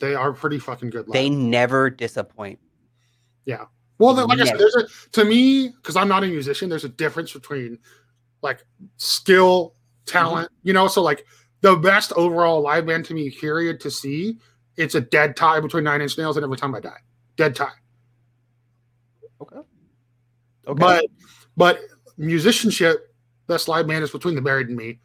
They 0.00 0.16
are 0.16 0.32
pretty 0.32 0.58
fucking 0.58 0.90
good. 0.90 1.06
Live. 1.06 1.12
They 1.12 1.30
never 1.30 1.90
disappoint. 1.90 2.58
Well, 3.98 4.14
like 4.26 4.40
I 4.40 4.44
said, 4.44 4.58
there's 4.58 4.74
a 4.74 4.86
to 5.12 5.24
me 5.24 5.68
because 5.68 5.96
I'm 5.96 6.08
not 6.08 6.24
a 6.24 6.26
musician. 6.26 6.68
There's 6.68 6.84
a 6.84 6.88
difference 6.88 7.32
between 7.32 7.78
like 8.42 8.64
skill, 8.96 9.74
talent. 10.06 10.48
Mm-hmm. 10.48 10.68
You 10.68 10.72
know, 10.74 10.88
so 10.88 11.02
like 11.02 11.24
the 11.60 11.76
best 11.76 12.12
overall 12.12 12.60
live 12.60 12.86
band 12.86 13.04
to 13.06 13.14
me, 13.14 13.30
period, 13.30 13.80
to 13.80 13.90
see. 13.90 14.38
It's 14.76 14.96
a 14.96 15.00
dead 15.00 15.36
tie 15.36 15.60
between 15.60 15.84
Nine 15.84 16.02
Inch 16.02 16.18
Nails 16.18 16.36
and 16.36 16.44
Every 16.44 16.56
Time 16.56 16.74
I 16.74 16.80
Die. 16.80 16.90
Dead 17.36 17.54
tie. 17.54 17.68
Okay. 19.40 19.58
Okay. 20.66 20.78
But 20.78 21.06
but 21.56 21.80
musicianship, 22.16 23.14
best 23.46 23.68
live 23.68 23.86
band 23.86 24.02
is 24.02 24.10
between 24.10 24.34
the 24.34 24.42
Buried 24.42 24.68
and 24.68 24.76
Me. 24.76 24.98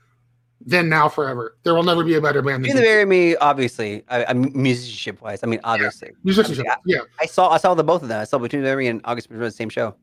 Then 0.62 0.90
now 0.90 1.08
forever. 1.08 1.58
There 1.64 1.74
will 1.74 1.84
never 1.84 2.04
be 2.04 2.16
a 2.16 2.22
better 2.22 2.42
band 2.42 2.66
than 2.66 2.76
the 2.76 2.82
very 2.82 3.06
me, 3.06 3.36
obviously, 3.38 4.04
I, 4.10 4.26
I 4.26 4.34
musicianship 4.34 5.22
wise. 5.22 5.40
I 5.42 5.48
mean, 5.48 5.62
obviously, 5.64 6.12
musicianship. 6.24 6.66
I 6.70 6.76
Yeah. 6.86 7.00
I 7.22 7.26
saw 7.28 7.50
I 7.50 7.58
saw 7.58 7.74
the 7.76 7.84
both 7.84 8.02
of 8.04 8.10
them. 8.10 8.20
I 8.20 8.26
saw 8.26 8.38
Between 8.38 8.62
the 8.62 8.68
Very 8.68 8.88
and 8.88 9.00
August 9.06 9.30
Burns 9.30 9.40
Red, 9.40 9.48
the 9.48 9.56
same 9.56 9.70
show. 9.70 9.96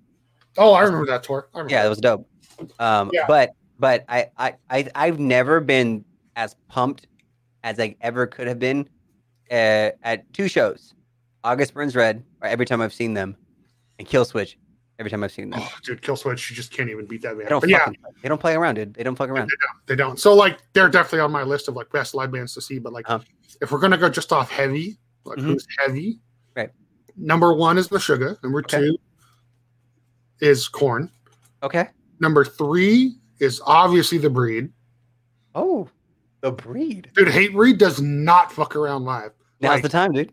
Oh, 0.57 0.73
I 0.73 0.81
remember 0.83 1.05
that 1.07 1.23
tour. 1.23 1.49
I 1.55 1.59
remember 1.59 1.73
Yeah, 1.75 1.83
that. 1.83 1.87
it 1.87 1.91
was 1.91 1.99
dope. 1.99 2.27
Um, 2.79 3.11
Yeah. 3.13 3.25
but 3.29 3.51
but 3.79 4.05
I, 4.09 4.29
I 4.39 4.55
I 4.71 4.89
I've 4.95 5.19
never 5.19 5.61
been 5.61 6.05
as 6.37 6.57
pumped 6.69 7.07
as 7.63 7.79
I 7.79 7.95
ever 8.01 8.27
could 8.27 8.47
have 8.47 8.59
been 8.59 8.89
uh, 9.51 9.91
at 10.03 10.33
two 10.33 10.49
shows, 10.49 10.95
August 11.45 11.75
Burns 11.75 11.95
Red, 11.95 12.25
or 12.41 12.49
every 12.49 12.65
time 12.65 12.81
I've 12.81 12.95
seen 12.95 13.13
them, 13.13 13.37
and 13.99 14.09
Killswitch. 14.09 14.57
Every 14.99 15.11
time 15.11 15.23
I've 15.23 15.33
seen 15.33 15.51
them. 15.51 15.61
Oh, 15.63 15.69
dude, 15.83 16.01
Kill 16.01 16.17
Switch, 16.17 16.49
you 16.51 16.57
just 16.57 16.73
can't 16.73 16.89
even 16.89 17.05
beat 17.05 17.21
that 17.23 17.37
They 17.37 17.45
don't 17.45 17.61
But 17.61 17.69
yeah, 17.69 17.91
they 18.23 18.29
don't 18.31 18.41
play 18.41 18.55
around, 18.55 18.77
dude. 18.77 18.95
They 18.95 19.03
don't 19.03 19.15
fuck 19.17 19.29
around. 19.29 19.49
they 19.51 19.57
don't. 19.67 19.87
they 19.87 19.97
don't. 19.97 20.19
So 20.19 20.35
like, 20.35 20.59
they're 20.73 20.89
definitely 20.89 21.21
on 21.21 21.31
my 21.33 21.43
list 21.43 21.69
of 21.69 21.77
like 21.77 21.91
best 21.91 22.15
live 22.15 22.33
bands 22.33 22.55
to 22.55 22.63
see. 22.63 22.79
But 22.79 22.93
like, 22.95 23.09
Uh-huh. 23.11 23.23
if 23.61 23.71
we're 23.71 23.79
gonna 23.79 23.99
go 23.99 24.09
just 24.09 24.33
off 24.33 24.51
heavy, 24.51 24.99
like 25.25 25.39
Mhm. 25.39 25.43
who's 25.43 25.67
heavy? 25.79 26.19
Right. 26.57 26.71
Number 27.17 27.53
one 27.53 27.77
is 27.77 27.89
Meshuggah. 27.89 28.43
Number 28.43 28.61
Okay. 28.61 28.79
two 28.79 28.97
is 30.41 30.69
Korn. 30.69 31.11
Okay. 31.63 31.89
Number 32.21 32.45
three 32.45 33.17
is 33.41 33.61
obviously 33.67 34.19
the 34.19 34.31
Breed. 34.31 34.73
Oh, 35.55 35.89
the 36.41 36.53
breed. 36.53 37.11
Dude, 37.15 37.29
Hatebreed 37.29 37.79
does 37.79 38.01
not 38.01 38.53
fuck 38.53 38.77
around 38.77 39.05
live, 39.05 39.33
Now's 39.61 39.71
Like- 39.77 39.83
the 39.83 39.89
time, 39.89 40.13
dude. 40.13 40.33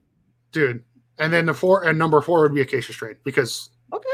dude. 0.51 0.83
And 1.17 1.31
then 1.31 1.45
the 1.45 1.53
four 1.53 1.83
and 1.85 1.97
number 1.97 2.21
four 2.21 2.41
would 2.41 2.53
be 2.53 2.61
Acacia 2.61 2.91
Strain 2.93 3.15
because 3.23 3.69
Okay. 3.93 4.09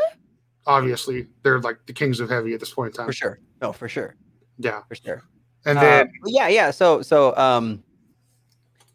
Obviously 0.69 1.27
they're 1.43 1.59
like 1.59 1.77
the 1.87 1.93
kings 1.93 2.19
of 2.19 2.29
heavy 2.29 2.53
at 2.53 2.59
this 2.59 2.71
point 2.73 2.93
in 2.93 2.97
time. 2.97 3.07
For 3.07 3.13
sure. 3.13 3.39
No, 3.61 3.73
for 3.73 3.89
sure. 3.89 4.15
Yeah. 4.59 4.81
For 4.87 4.95
sure. 4.95 5.23
And 5.65 5.77
Uh, 5.77 5.81
then 5.81 6.11
yeah, 6.25 6.47
yeah. 6.47 6.71
So, 6.71 7.01
so, 7.01 7.35
um, 7.35 7.83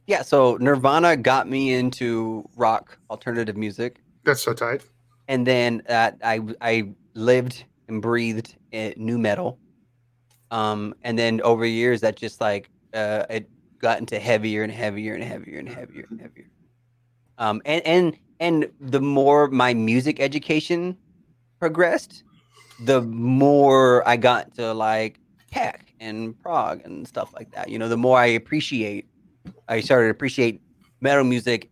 yeah. 0.06 0.22
So 0.22 0.56
Nirvana 0.60 1.16
got 1.16 1.48
me 1.48 1.74
into 1.74 2.48
rock 2.56 2.96
alternative 3.10 3.56
music, 3.56 4.00
that's 4.24 4.42
so 4.42 4.52
tight. 4.54 4.82
and 5.28 5.46
then 5.46 5.82
uh, 5.88 6.12
I 6.22 6.40
I 6.60 6.74
lived 7.14 7.64
and 7.88 8.00
breathed 8.00 8.56
nu 8.96 9.18
metal. 9.18 9.58
Um, 10.50 10.94
and 11.02 11.18
then 11.18 11.40
over 11.42 11.66
years, 11.66 12.00
that 12.02 12.16
just 12.16 12.40
like 12.40 12.70
uh, 12.94 13.24
it 13.30 13.48
got 13.78 13.98
into 13.98 14.18
heavier 14.18 14.62
and 14.62 14.72
heavier 14.72 15.14
and 15.14 15.24
heavier 15.24 15.58
and 15.58 15.68
heavier 15.68 16.06
and 16.10 16.20
heavier. 16.20 16.48
Um, 17.38 17.60
and 17.64 17.82
and 17.86 18.16
and 18.40 18.70
the 18.80 19.00
more 19.00 19.48
my 19.48 19.74
music 19.74 20.20
education 20.20 20.96
progressed, 21.64 22.24
the 22.80 23.00
more 23.00 24.06
I 24.06 24.18
got 24.18 24.54
to 24.56 24.74
like 24.74 25.18
tech 25.50 25.94
and 25.98 26.38
prog 26.42 26.82
and 26.84 27.08
stuff 27.08 27.32
like 27.32 27.50
that. 27.52 27.70
You 27.70 27.78
know, 27.78 27.88
the 27.88 27.96
more 27.96 28.18
I 28.18 28.26
appreciate, 28.26 29.06
I 29.66 29.80
started 29.80 30.08
to 30.08 30.10
appreciate 30.10 30.60
metal 31.00 31.24
music 31.24 31.70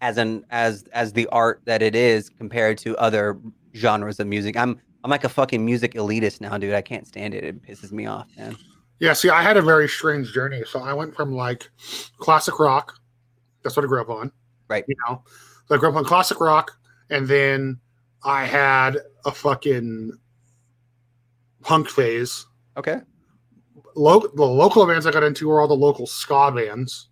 as 0.00 0.18
an 0.18 0.44
as 0.50 0.82
as 0.92 1.12
the 1.12 1.28
art 1.28 1.60
that 1.66 1.82
it 1.82 1.94
is 1.94 2.30
compared 2.30 2.78
to 2.78 2.96
other 2.96 3.38
genres 3.76 4.18
of 4.18 4.26
music. 4.26 4.56
I'm 4.56 4.80
I'm 5.04 5.10
like 5.12 5.22
a 5.22 5.28
fucking 5.28 5.64
music 5.64 5.94
elitist 5.94 6.40
now, 6.40 6.58
dude. 6.58 6.74
I 6.74 6.82
can't 6.82 7.06
stand 7.06 7.32
it. 7.32 7.44
It 7.44 7.62
pisses 7.62 7.92
me 7.92 8.06
off, 8.06 8.26
man. 8.36 8.56
Yeah, 8.98 9.12
see, 9.12 9.30
I 9.30 9.40
had 9.40 9.56
a 9.56 9.62
very 9.62 9.88
strange 9.88 10.32
journey. 10.32 10.64
So 10.66 10.80
I 10.80 10.94
went 10.94 11.14
from 11.14 11.32
like 11.32 11.70
classic 12.18 12.58
rock. 12.58 12.92
That's 13.62 13.76
what 13.76 13.84
I 13.84 13.86
grew 13.86 14.00
up 14.00 14.10
on. 14.10 14.32
Right. 14.66 14.84
You 14.88 14.96
know, 15.06 15.22
so 15.68 15.76
I 15.76 15.78
grew 15.78 15.90
up 15.90 15.94
on 15.94 16.04
classic 16.04 16.40
rock, 16.40 16.72
and 17.08 17.28
then 17.28 17.78
I 18.24 18.44
had 18.46 18.98
a 19.24 19.30
fucking 19.30 20.12
punk 21.62 21.88
phase. 21.88 22.46
Okay. 22.76 23.00
The 23.74 24.00
local 24.00 24.86
bands 24.86 25.06
I 25.06 25.10
got 25.10 25.24
into 25.24 25.48
were 25.48 25.60
all 25.60 25.68
the 25.68 25.74
local 25.74 26.06
ska 26.06 26.52
bands. 26.54 27.08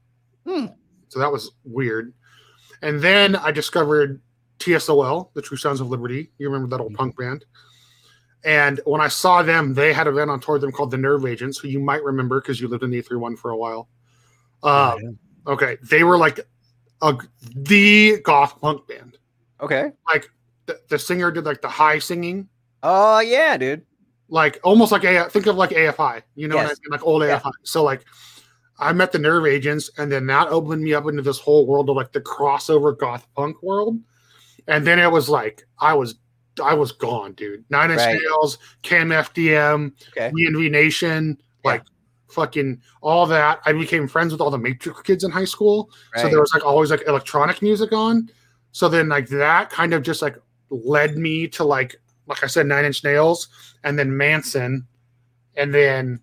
Hmm. 0.46 0.66
So 1.09 1.18
that 1.18 1.30
was 1.30 1.50
weird. 1.64 2.12
And 2.82 3.00
then 3.00 3.36
I 3.36 3.50
discovered 3.50 4.20
TSOL, 4.59 5.32
the 5.34 5.42
True 5.42 5.57
Sounds 5.57 5.80
of 5.80 5.88
Liberty. 5.88 6.30
You 6.38 6.48
remember 6.48 6.68
that 6.76 6.82
old 6.82 6.92
Mm-hmm. 6.92 6.96
punk 6.96 7.16
band? 7.18 7.44
And 8.44 8.80
when 8.84 9.00
I 9.00 9.09
saw 9.09 9.42
them, 9.42 9.74
they 9.74 9.92
had 9.92 10.07
a 10.07 10.12
band 10.12 10.30
on 10.30 10.38
tour 10.38 10.54
with 10.54 10.62
them 10.62 10.70
called 10.70 10.92
the 10.92 10.96
Nerve 10.96 11.26
Agents, 11.26 11.59
who 11.59 11.66
you 11.68 11.80
might 11.80 12.02
remember 12.04 12.40
because 12.40 12.61
you 12.61 12.68
lived 12.68 12.84
in 12.84 12.90
the 12.90 12.98
831 12.98 13.36
for 13.36 13.50
a 13.50 13.57
while. 13.57 13.88
Uh, 14.62 14.96
okay, 15.48 15.78
they 15.82 16.04
were 16.04 16.16
like 16.16 16.38
a, 17.02 17.16
the 17.54 18.20
goth 18.22 18.61
punk 18.61 18.86
band. 18.86 19.18
Okay. 19.61 19.90
Like 20.07 20.28
the, 20.67 20.79
the 20.89 20.99
singer 20.99 21.31
did 21.31 21.45
like 21.45 21.62
the 21.62 21.69
high 21.69 21.99
singing, 21.99 22.49
Oh 22.83 23.21
yeah, 23.21 23.57
dude. 23.57 23.85
like 24.29 24.61
almost 24.64 24.93
like 24.93 25.05
a 25.05 25.29
think 25.31 25.47
of 25.47 25.57
like 25.57 25.71
AFI, 25.71 26.23
you 26.35 26.49
know, 26.49 26.57
what 26.57 26.67
I 26.67 26.69
mean? 26.69 26.77
like 26.91 27.05
old 27.07 27.23
Yeah. 27.23 27.39
AFI. 27.41 27.53
So 27.64 27.83
like 27.85 28.05
I 28.79 28.93
met 28.93 29.11
the 29.12 29.19
Nerve 29.19 29.47
Agents, 29.47 29.91
and 29.97 30.12
then 30.12 30.27
that 30.27 30.49
opened 30.49 30.83
me 30.83 30.93
up 30.93 31.07
into 31.09 31.23
this 31.23 31.39
whole 31.39 31.67
world 31.67 31.89
of 31.89 31.97
like 31.97 32.12
the 32.12 32.21
crossover 32.21 32.97
goth 32.99 33.27
punk 33.35 33.62
world. 33.62 33.99
And 34.69 34.87
then 34.87 34.99
it 34.99 35.11
was 35.11 35.29
like 35.29 35.64
I 35.81 35.95
was 35.95 36.17
I 36.62 36.75
was 36.75 36.93
gone, 36.93 37.33
dude. 37.35 37.64
Nine 37.71 37.91
Inch 37.91 38.01
Right. 38.01 38.19
Nails, 38.21 38.59
KMFDM, 38.83 39.93
Okay. 40.11 40.31
VNV 40.31 40.71
Nation, 40.71 41.39
Yeah. 41.64 41.71
like 41.73 41.83
fucking 42.29 42.81
all 43.03 43.27
that. 43.27 43.61
I 43.64 43.73
became 43.73 44.09
friends 44.09 44.33
with 44.33 44.41
all 44.41 44.51
the 44.51 44.59
Matrix 44.59 45.01
kids 45.03 45.25
in 45.25 45.31
high 45.31 45.45
school. 45.45 45.91
So 46.17 46.29
there 46.29 46.41
was 46.41 46.53
like 46.53 46.64
always 46.64 46.91
like 46.91 47.03
electronic 47.07 47.62
music 47.62 47.93
on. 47.93 48.29
So 48.73 48.89
then 48.89 49.09
like 49.09 49.29
that 49.29 49.71
kind 49.71 49.95
of 49.95 50.03
just 50.03 50.21
like 50.23 50.37
led 50.71 51.17
me 51.17 51.49
to 51.49 51.64
like 51.64 51.97
like 52.27 52.43
I 52.43 52.49
said, 52.49 52.67
Nine 52.67 52.85
Inch 52.85 53.05
Nails, 53.05 53.49
and 53.85 53.97
then 53.99 54.17
Manson, 54.17 54.87
and 55.55 55.73
then 55.73 56.21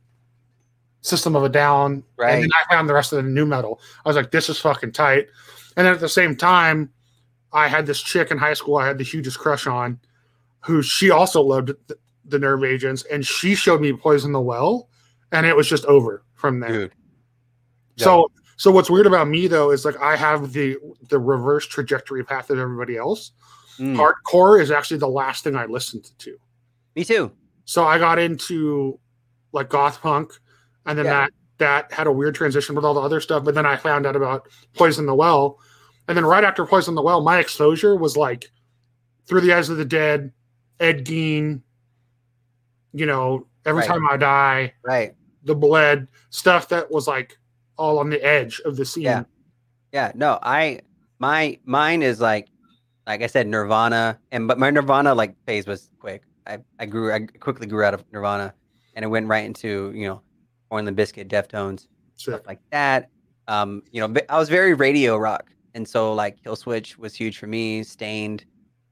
System 1.02 1.36
of 1.36 1.44
a 1.44 1.50
Down, 1.50 2.04
Right. 2.18 2.34
and 2.34 2.44
then 2.44 2.52
I 2.54 2.74
found 2.74 2.90
the 2.90 2.94
rest 2.94 3.14
of 3.14 3.24
the 3.24 3.30
nu 3.30 3.46
metal. 3.46 3.80
I 4.06 4.10
was 4.10 4.16
like, 4.18 4.32
this 4.32 4.50
is 4.50 4.60
fucking 4.60 4.92
tight. 4.92 5.28
And 5.78 5.86
then 5.86 5.94
at 5.94 6.00
the 6.02 6.10
same 6.10 6.36
time, 6.36 6.92
I 7.54 7.68
had 7.68 7.86
this 7.86 8.02
chick 8.02 8.32
in 8.32 8.38
high 8.38 8.54
school 8.54 8.76
I 8.78 8.88
had 8.88 8.98
the 8.98 9.04
hugest 9.04 9.40
crush 9.40 9.66
on, 9.66 10.00
who 10.62 10.82
she 10.82 11.10
also 11.10 11.42
loved 11.42 11.72
the, 11.88 11.98
the 12.26 12.40
Nerve 12.40 12.64
Agents, 12.66 13.04
and 13.12 13.26
she 13.26 13.56
showed 13.56 13.80
me 13.80 13.94
Poison 13.94 14.34
the 14.34 14.42
Well, 14.42 14.90
and 15.32 15.46
it 15.46 15.56
was 15.56 15.70
just 15.70 15.86
over 15.86 16.24
from 16.36 16.60
there. 16.60 16.90
So 17.98 18.30
so 18.58 18.72
what's 18.72 18.90
weird 18.90 19.08
about 19.08 19.28
me 19.28 19.48
though 19.48 19.72
is 19.72 19.86
like 19.86 19.98
I 20.02 20.16
have 20.16 20.54
the 20.54 20.78
the 21.10 21.20
reverse 21.20 21.66
trajectory 21.66 22.24
path 22.24 22.50
of 22.50 22.60
everybody 22.60 22.98
else. 22.98 23.32
Mm, 23.80 23.96
Hardcore 23.98 24.62
is 24.62 24.72
actually 24.72 24.98
the 24.98 25.08
last 25.08 25.44
thing 25.44 25.56
I 25.56 25.66
listened 25.66 26.12
to. 26.20 26.38
me 26.96 27.04
too. 27.04 27.32
So 27.66 27.86
I 27.86 27.98
got 27.98 28.20
into 28.20 29.00
like 29.52 29.70
goth 29.70 30.02
punk, 30.02 30.32
and 30.86 30.98
then 30.98 31.06
Yeah. 31.06 31.22
that 31.22 31.32
that 31.60 31.92
had 31.94 32.08
a 32.08 32.12
weird 32.12 32.36
transition 32.36 32.76
with 32.76 32.84
all 32.86 32.94
the 32.94 33.02
other 33.02 33.20
stuff. 33.22 33.44
But 33.44 33.56
then 33.56 33.66
I 33.66 33.78
found 33.78 34.06
out 34.06 34.16
about 34.16 34.48
Poison 34.76 35.06
the 35.06 35.16
Well, 35.16 35.60
and 36.08 36.18
then 36.18 36.26
right 36.26 36.44
after 36.44 36.66
Poison 36.66 36.94
the 36.96 37.02
Well, 37.02 37.22
my 37.22 37.40
exposure 37.40 37.96
was 37.96 38.18
like 38.18 38.52
Through 39.28 39.42
the 39.42 39.54
Eyes 39.54 39.70
of 39.70 39.78
the 39.78 39.86
Dead, 39.86 40.32
Ed 40.80 41.06
Gein, 41.06 41.62
you 42.92 43.06
know, 43.06 43.48
Every 43.66 43.80
Right. 43.82 43.88
Time 43.88 44.06
I 44.10 44.18
Die, 44.18 44.74
Right. 44.84 45.16
The 45.46 45.56
Bled, 45.56 46.08
stuff 46.32 46.68
that 46.70 46.92
was 46.92 47.08
like 47.08 47.38
all 47.78 47.98
on 48.00 48.10
the 48.10 48.22
edge 48.24 48.60
of 48.66 48.76
the 48.76 48.86
scene. 48.86 49.04
Yeah. 49.04 49.24
Yeah. 49.94 50.12
No, 50.16 50.38
I 50.44 50.82
my 51.20 51.58
mine 51.66 52.02
is 52.04 52.20
like 52.20 52.50
like 53.08 53.22
I 53.22 53.28
said, 53.28 53.48
Nirvana, 53.48 54.18
and 54.32 54.48
but 54.48 54.58
my 54.60 54.70
Nirvana 54.70 55.14
like 55.14 55.36
phase 55.46 55.68
was 55.68 55.90
quick. 56.00 56.24
I, 56.48 56.60
I 56.80 56.86
grew 56.86 57.12
I 57.14 57.20
quickly 57.40 57.68
grew 57.68 57.84
out 57.84 57.94
of 57.94 58.04
Nirvana 58.12 58.54
and 58.96 59.04
it 59.06 59.08
went 59.08 59.28
right 59.28 59.46
into, 59.46 59.92
you 59.96 60.08
know, 60.08 60.22
Orange 60.70 60.86
the 60.88 60.92
Biscuit, 60.92 61.28
Deftones, 61.30 61.88
Sick. 62.16 62.34
stuff 62.36 62.42
like 62.48 62.60
that. 62.72 63.10
Um, 63.48 63.82
you 63.92 64.06
know, 64.06 64.22
I 64.30 64.38
was 64.38 64.50
very 64.50 64.74
radio 64.74 65.18
rock. 65.18 65.50
And 65.74 65.88
so 65.88 66.14
like 66.14 66.42
Killswitch 66.44 66.98
was 66.98 67.16
huge 67.16 67.38
for 67.40 67.48
me, 67.48 67.82
Staind, 67.84 68.46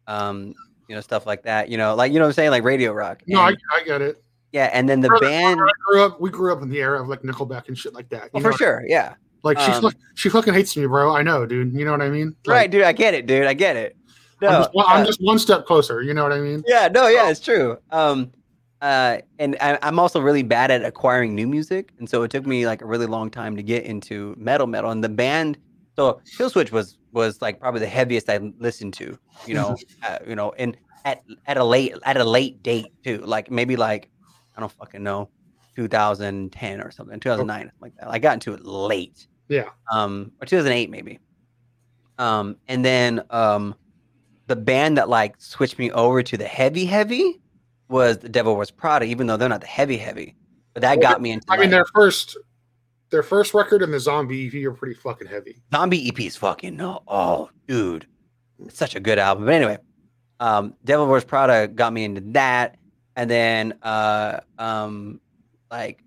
um, 0.07 0.53
you 0.87 0.95
know, 0.95 1.01
stuff 1.01 1.25
like 1.25 1.43
that. 1.43 1.69
You 1.69 1.77
know, 1.77 1.93
like 1.95 2.11
you 2.11 2.19
know 2.19 2.25
what 2.25 2.29
I'm 2.29 2.33
saying? 2.33 2.51
Like 2.51 2.63
radio 2.63 2.91
rock. 2.93 3.21
No, 3.27 3.39
I, 3.41 3.49
And- 3.49 3.57
I 3.73 3.83
get 3.83 4.01
it. 4.01 4.23
yeah, 4.51 4.69
and 4.73 4.87
then 4.89 4.99
the 5.01 5.09
band 5.21 5.59
I 5.61 5.69
grew 5.85 6.03
up. 6.03 6.19
We 6.19 6.29
grew 6.29 6.51
up 6.53 6.61
in 6.61 6.69
the 6.69 6.79
era 6.79 7.01
of 7.01 7.07
like 7.07 7.21
Nickelback 7.21 7.67
and 7.67 7.77
shit 7.77 7.93
like 7.93 8.09
that. 8.09 8.29
oh, 8.33 8.39
for 8.39 8.51
sure, 8.53 8.83
yeah. 8.87 9.13
Like 9.43 9.59
she, 9.59 9.71
Um, 9.71 9.81
fuck- 9.81 9.95
she 10.15 10.29
fucking 10.29 10.53
hates 10.53 10.75
me, 10.77 10.85
bro. 10.85 11.15
I 11.15 11.21
know, 11.23 11.45
dude. 11.45 11.73
You 11.73 11.83
know 11.85 11.91
what 11.91 12.01
I 12.01 12.09
mean? 12.09 12.35
Like, 12.45 12.55
right, 12.55 12.71
dude. 12.71 12.83
I 12.83 12.91
get 12.93 13.13
it, 13.13 13.25
dude. 13.25 13.45
I 13.45 13.53
get 13.53 13.75
it. 13.75 13.95
No, 14.41 14.47
I'm, 14.47 14.61
just, 14.61 14.73
one- 14.73 14.85
I'm 14.87 15.05
just 15.05 15.19
one 15.21 15.39
step 15.39 15.65
closer. 15.65 16.01
You 16.01 16.13
know 16.13 16.23
what 16.23 16.33
I 16.33 16.39
mean? 16.39 16.63
Yeah, 16.67 16.87
no, 16.87 17.07
yeah, 17.07 17.29
it's 17.29 17.39
true. 17.39 17.77
Um, 17.91 18.31
uh, 18.81 19.19
and 19.37 19.55
I, 19.61 19.77
I'm 19.83 19.99
also 19.99 20.19
really 20.19 20.41
bad 20.41 20.71
at 20.71 20.83
acquiring 20.83 21.35
new 21.35 21.47
music, 21.47 21.93
and 21.99 22.09
so 22.09 22.23
it 22.23 22.31
took 22.31 22.47
me 22.47 22.65
like 22.65 22.81
a 22.81 22.85
really 22.85 23.05
long 23.05 23.29
time 23.29 23.55
to 23.55 23.61
get 23.63 23.83
into 23.83 24.33
metal, 24.39 24.65
metal. 24.65 24.89
And 24.89 25.03
the 25.03 25.09
band, 25.09 25.59
so 25.95 26.19
Killswitch 26.37 26.71
was 26.71 26.97
was 27.11 27.41
like 27.41 27.59
probably 27.59 27.81
the 27.81 27.87
heaviest 27.87 28.29
I 28.29 28.37
listened 28.57 28.93
to, 28.95 29.17
you 29.45 29.53
know, 29.53 29.75
uh, 30.03 30.17
you 30.27 30.35
know, 30.35 30.53
and 30.57 30.75
at 31.05 31.21
at 31.45 31.57
a 31.57 31.63
late 31.63 31.93
at 32.03 32.17
a 32.17 32.23
late 32.23 32.63
date 32.63 32.87
too, 33.03 33.19
like 33.19 33.51
maybe 33.51 33.75
like 33.75 34.09
I 34.57 34.59
don't 34.59 34.71
fucking 34.71 35.03
know, 35.03 35.29
2010 35.75 36.81
or 36.81 36.89
something, 36.89 37.19
2009, 37.19 37.59
something 37.59 37.71
like 37.81 37.95
that. 37.97 38.09
I 38.09 38.17
got 38.17 38.33
into 38.33 38.53
it 38.53 38.65
late 38.65 39.27
Yeah. 39.47 39.69
um 39.91 40.31
or 40.41 40.45
2008 40.47 40.89
maybe 40.89 41.19
um 42.17 42.57
and 42.67 42.83
then 42.83 43.21
um 43.29 43.75
the 44.47 44.55
band 44.55 44.97
that 44.97 45.09
like 45.09 45.35
switched 45.39 45.79
me 45.79 45.91
over 45.91 46.23
to 46.23 46.37
the 46.37 46.45
heavy 46.45 46.85
heavy 46.85 47.39
was 47.89 48.19
the 48.19 48.29
devil 48.29 48.55
wears 48.55 48.71
prada 48.71 49.05
even 49.05 49.27
though 49.27 49.37
they're 49.37 49.49
not 49.49 49.61
the 49.61 49.67
heavy 49.67 49.97
heavy. 49.97 50.35
But 50.73 50.81
that 50.81 50.97
Well, 50.97 51.11
got 51.11 51.21
me 51.21 51.31
into 51.31 51.45
I 51.49 51.55
mean, 51.55 51.63
like, 51.63 51.71
their 51.71 51.85
first, 51.85 52.37
their 53.09 53.23
first 53.23 53.53
record 53.53 53.81
and 53.81 53.93
the 53.93 53.99
Zombie 53.99 54.47
EP 54.47 54.65
are 54.65 54.71
pretty 54.73 54.95
fucking 54.95 55.27
heavy. 55.27 55.61
zombie 55.73 56.07
ep 56.07 56.19
is 56.19 56.35
fucking 56.37 56.75
no 56.77 57.03
oh 57.07 57.49
dude. 57.67 58.07
It's 58.65 58.77
such 58.77 58.95
a 58.95 58.99
good 58.99 59.19
album. 59.19 59.45
But 59.45 59.53
anyway 59.55 59.77
um 60.39 60.73
devil 60.83 61.07
wears 61.07 61.23
prada 61.23 61.67
got 61.67 61.93
me 61.93 62.03
into 62.03 62.21
that. 62.31 62.77
And 63.15 63.29
then 63.29 63.73
uh 63.83 64.39
um 64.57 65.21
like 65.69 66.03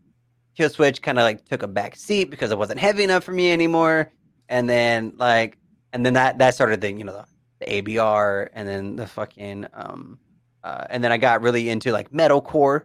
Killswitch 0.59 1.03
kind 1.03 1.19
of 1.19 1.23
like 1.23 1.45
took 1.47 1.63
a 1.63 1.69
back 1.69 1.97
seat 1.97 2.31
because 2.31 2.51
it 2.51 2.59
wasn't 2.59 2.79
heavy 2.79 3.05
enough 3.05 3.25
for 3.25 3.33
me 3.33 3.53
anymore. 3.53 4.13
And 4.49 4.69
then 4.69 5.15
like 5.17 5.57
and 5.93 6.05
then 6.05 6.15
that 6.15 6.39
that 6.39 6.55
started 6.55 6.81
the 6.81 6.93
you 6.93 7.05
know 7.05 7.13
the, 7.13 7.27
the 7.65 7.83
abr 7.83 8.49
and 8.53 8.69
then 8.69 8.97
the 8.97 9.07
fucking 9.07 9.67
um 9.75 10.19
uh, 10.63 10.87
and 10.89 11.05
then 11.05 11.13
I 11.13 11.19
got 11.19 11.43
really 11.43 11.69
into 11.69 11.93
like 11.93 12.11
metalcore, 12.11 12.85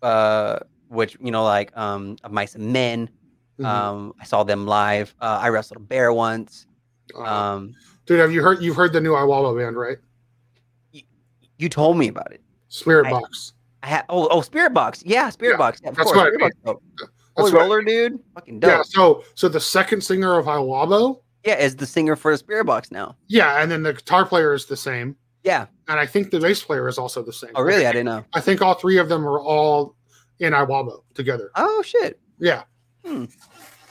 uh, 0.00 0.58
which 0.88 1.18
you 1.20 1.30
know 1.30 1.44
like 1.44 1.70
um, 1.76 2.16
of 2.24 2.32
Mice 2.32 2.54
and 2.54 2.72
Men. 2.72 3.10
Mhm. 3.60 3.66
Um, 3.66 4.14
I 4.18 4.24
saw 4.24 4.42
them 4.42 4.66
live. 4.66 5.14
Uh, 5.20 5.38
I 5.42 5.48
wrestled 5.50 5.76
a 5.76 5.80
bear 5.80 6.14
once. 6.14 6.66
Uh, 7.14 7.20
Um, 7.22 7.74
dude, 8.06 8.20
have 8.20 8.32
you 8.32 8.42
heard? 8.42 8.62
You've 8.62 8.76
heard 8.76 8.94
the 8.94 9.02
new 9.02 9.10
Iwabo 9.12 9.54
band, 9.58 9.76
right? 9.76 9.98
you 11.58 11.68
told 11.68 11.98
me 11.98 12.08
about 12.08 12.32
it. 12.32 12.40
Spirit 12.68 13.06
I- 13.06 13.10
Box. 13.10 13.52
I 13.82 13.88
had 13.88 14.04
oh 14.08 14.26
oh 14.28 14.40
Spiritbox, 14.40 15.02
yeah, 15.04 15.28
Spirit 15.28 15.52
Yeah, 15.52 15.58
Box, 15.58 15.80
yeah, 15.82 15.90
of 15.90 15.96
that's 15.96 16.10
course. 16.10 16.16
what 16.16 16.28
I 16.28 16.30
mean. 16.30 16.38
Box, 16.40 16.56
dope. 16.64 16.82
That's 16.98 17.10
Holy 17.36 17.52
what 17.52 17.60
I 17.60 17.64
roller, 17.64 17.82
dude, 17.82 18.18
fucking 18.34 18.60
dope. 18.60 18.70
Yeah. 18.70 18.76
Yeah. 18.78 18.82
So, 18.82 19.24
so 19.34 19.48
the 19.50 19.60
second 19.60 20.00
singer 20.02 20.38
of 20.38 20.46
Iwabo, 20.46 21.20
is 21.44 21.76
the 21.76 21.86
singer 21.86 22.16
for 22.16 22.36
the 22.36 22.42
Spiritbox 22.42 22.90
now. 22.90 23.16
yeah, 23.28 23.62
and 23.62 23.70
then 23.70 23.82
the 23.82 23.92
guitar 23.94 24.24
player 24.24 24.52
is 24.54 24.66
the 24.66 24.76
same, 24.76 25.16
Yeah. 25.42 25.66
and 25.88 25.98
I 26.00 26.06
think 26.06 26.30
the 26.30 26.40
bass 26.40 26.62
player 26.62 26.88
is 26.88 26.98
also 26.98 27.22
the 27.22 27.32
same. 27.32 27.50
Oh 27.54 27.62
really? 27.62 27.86
I 27.86 27.92
didn't 27.92 28.06
know. 28.06 28.24
I 28.34 28.40
think 28.40 28.62
all 28.62 28.74
three 28.74 28.98
of 28.98 29.08
them 29.08 29.26
are 29.26 29.40
all 29.40 29.94
in 30.40 30.52
Iwabo 30.52 31.02
together. 31.14 31.50
Oh 31.56 31.82
shit. 31.82 32.18
Yeah, 32.40 32.62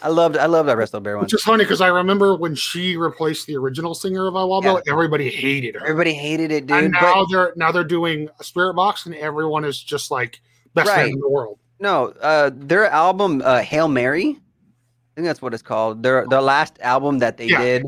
I 0.01 0.09
loved 0.09 0.35
I 0.35 0.47
loved 0.47 0.67
that 0.67 0.75
wrestle 0.77 0.99
bear 0.99 1.15
one. 1.15 1.23
which 1.23 1.33
is 1.33 1.41
funny 1.43 1.63
because 1.63 1.79
I 1.79 1.87
remember 1.87 2.35
when 2.35 2.55
she 2.55 2.97
replaced 2.97 3.47
the 3.47 3.55
original 3.55 3.93
singer 3.95 4.27
of 4.27 4.33
Iwabo, 4.33 4.81
everybody 4.87 5.29
hated 5.29 5.75
her. 5.75 5.81
Everybody 5.81 6.13
hated 6.13 6.51
it, 6.51 6.65
dude. 6.67 6.77
and 6.83 6.93
but- 6.93 7.01
now 7.01 7.25
they're 7.31 7.53
now 7.55 7.71
they're 7.71 7.83
doing 7.85 8.27
a 8.39 8.43
Spiritbox, 8.43 9.05
and 9.05 9.15
everyone 9.15 9.63
is 9.63 9.81
just 9.81 10.11
like 10.11 10.41
best 10.73 10.89
Right. 10.89 11.09
in 11.11 11.19
the 11.19 11.29
world. 11.29 11.59
No, 11.79 12.07
uh, 12.21 12.51
their 12.53 12.85
album 12.87 13.41
uh, 13.45 13.59
"Hail 13.61 13.87
Mary," 13.87 14.39
I 15.13 15.15
think 15.15 15.25
that's 15.27 15.41
what 15.41 15.53
it's 15.53 15.61
called. 15.63 16.01
Their 16.03 16.25
their 16.27 16.41
last 16.41 16.79
album 16.81 17.19
that 17.19 17.37
they 17.37 17.45
Yeah. 17.47 17.61
did, 17.61 17.85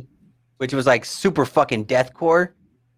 which 0.58 0.74
was 0.74 0.86
like 0.86 1.04
super 1.06 1.46
fucking 1.46 1.86
deathcore. 1.86 2.50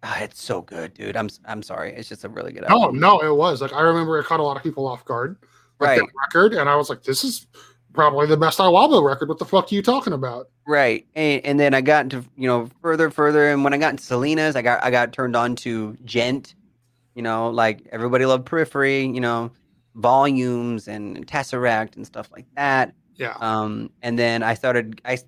Ah, 0.02 0.20
it's 0.20 0.42
so 0.42 0.60
good, 0.62 0.92
dude. 0.94 1.16
I'm 1.16 1.28
I'm 1.46 1.62
sorry. 1.62 1.94
It's 1.94 2.08
just 2.08 2.24
a 2.24 2.28
really 2.28 2.52
good 2.52 2.64
No, 2.68 2.82
album. 2.82 3.00
no, 3.00 3.20
it 3.20 3.34
was 3.34 3.62
like 3.62 3.72
I 3.72 3.80
remember 3.80 4.18
it 4.18 4.26
caught 4.26 4.38
a 4.40 4.42
lot 4.42 4.56
of 4.56 4.62
people 4.62 4.86
off 4.86 5.04
guard. 5.04 5.36
Right. 5.80 5.98
that 5.98 6.08
record, 6.26 6.54
and 6.54 6.68
I 6.68 6.74
was 6.76 6.90
like, 6.90 7.04
"This 7.04 7.22
is 7.24 7.46
probably 7.94 8.26
the 8.26 8.36
best 8.36 8.58
Iwabo 8.58 9.02
record." 9.02 9.28
What 9.28 9.38
the 9.38 9.44
fuck 9.44 9.72
are 9.72 9.74
you 9.74 9.82
talking 9.82 10.12
about? 10.12 10.48
Right. 10.66 11.06
And, 11.14 11.44
and 11.46 11.60
then 11.60 11.72
I 11.72 11.80
got 11.80 12.04
into 12.04 12.24
you 12.36 12.46
know 12.48 12.68
further, 12.82 13.10
further, 13.10 13.50
and 13.50 13.64
when 13.64 13.72
I 13.72 13.78
got 13.78 13.90
into 13.92 14.02
Salinas, 14.04 14.56
I 14.56 14.62
got 14.62 14.82
I 14.84 14.90
got 14.90 15.12
turned 15.12 15.36
on 15.36 15.56
to 15.56 15.96
djent. 16.04 16.54
You 17.14 17.22
know, 17.22 17.48
like 17.50 17.86
everybody 17.92 18.26
loved 18.26 18.44
Periphery. 18.44 19.06
You 19.06 19.20
know, 19.20 19.50
volumes 19.94 20.88
and 20.88 21.26
Tesseract 21.26 21.96
and 21.96 22.06
stuff 22.06 22.28
like 22.32 22.46
that. 22.56 22.92
Yeah, 23.18 23.34
Um, 23.40 23.90
and 24.02 24.16
then 24.18 24.42
I 24.42 24.54
started. 24.54 25.00
I 25.04 25.18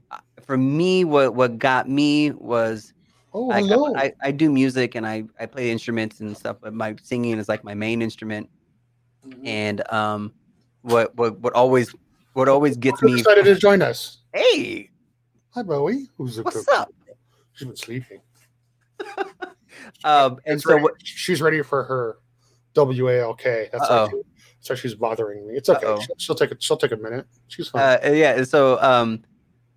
for 0.43 0.57
me, 0.57 1.05
what 1.05 1.35
what 1.35 1.59
got 1.59 1.89
me 1.89 2.31
was 2.31 2.93
oh 3.35 3.51
I, 3.51 3.61
hello. 3.63 3.93
I, 3.97 4.13
I 4.23 4.31
do 4.31 4.51
music 4.51 4.95
and 4.95 5.05
I, 5.07 5.25
I 5.41 5.47
play 5.47 5.71
instruments 5.71 6.21
and 6.21 6.37
stuff, 6.37 6.57
but 6.61 6.73
my 6.73 6.95
singing 7.03 7.37
is 7.39 7.49
like 7.49 7.65
my 7.65 7.75
main 7.75 8.01
instrument. 8.01 8.49
And 9.45 9.83
um, 9.93 10.33
what 10.83 11.15
what 11.17 11.39
what 11.41 11.53
always 11.55 11.93
what 12.35 12.49
always 12.49 12.77
gets 12.77 13.03
I'm 13.03 13.07
me. 13.13 13.19
excited 13.21 13.45
to 13.45 13.57
join 13.57 13.83
us. 13.83 14.19
Hey, 14.33 14.89
Hi, 15.55 15.63
Bowie. 15.63 16.09
Who's 16.17 16.39
a 16.39 16.45
what's 16.45 16.65
cook? 16.65 16.73
up? 16.75 16.93
She's 17.55 17.67
been 17.67 17.77
sleeping. 17.77 18.21
Um, 20.05 20.39
and 20.47 20.61
so 20.61 20.71
ready- 20.73 20.83
what? 20.83 20.93
she's 21.03 21.41
ready 21.43 21.63
for 21.63 21.83
her 21.85 22.19
WALK. 22.77 23.43
That's 23.43 23.75
Uh-oh. 23.91 24.23
Why, 24.69 24.77
she- 24.77 24.77
that's 24.77 24.83
why 24.83 24.89
she's 24.89 24.95
bothering 24.95 25.47
me. 25.47 25.55
It's 25.55 25.69
okay. 25.69 25.87
She'll, 26.05 26.15
she'll 26.19 26.35
take 26.35 26.51
it. 26.53 26.63
She'll 26.63 26.77
take 26.77 26.93
a 26.93 26.97
minute. 26.97 27.27
She's 27.49 27.69
fine. 27.69 27.99
Uh, 28.05 28.11
yeah. 28.13 28.43
So 28.45 28.81
um, 28.83 29.23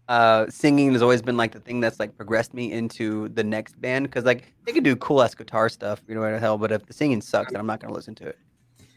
uh, 0.09 0.45
singing 0.49 0.91
has 0.93 1.01
always 1.01 1.21
been 1.21 1.37
like 1.37 1.51
the 1.53 1.59
thing 1.59 1.79
that's 1.79 1.99
like 1.99 2.15
progressed 2.17 2.53
me 2.53 2.71
into 2.71 3.29
the 3.29 3.43
next 3.43 3.79
band 3.79 4.05
because 4.07 4.25
like 4.25 4.53
they 4.65 4.73
could 4.73 4.83
do 4.83 4.95
cool 4.97 5.21
ass 5.21 5.33
guitar 5.33 5.69
stuff, 5.69 6.01
you 6.07 6.15
know 6.15 6.21
what 6.21 6.31
the 6.31 6.39
hell. 6.39 6.57
But 6.57 6.71
if 6.71 6.85
the 6.85 6.93
singing 6.93 7.21
sucks, 7.21 7.51
then 7.51 7.59
I'm 7.61 7.67
not 7.67 7.79
gonna 7.79 7.93
listen 7.93 8.13
to 8.15 8.27
it. 8.27 8.37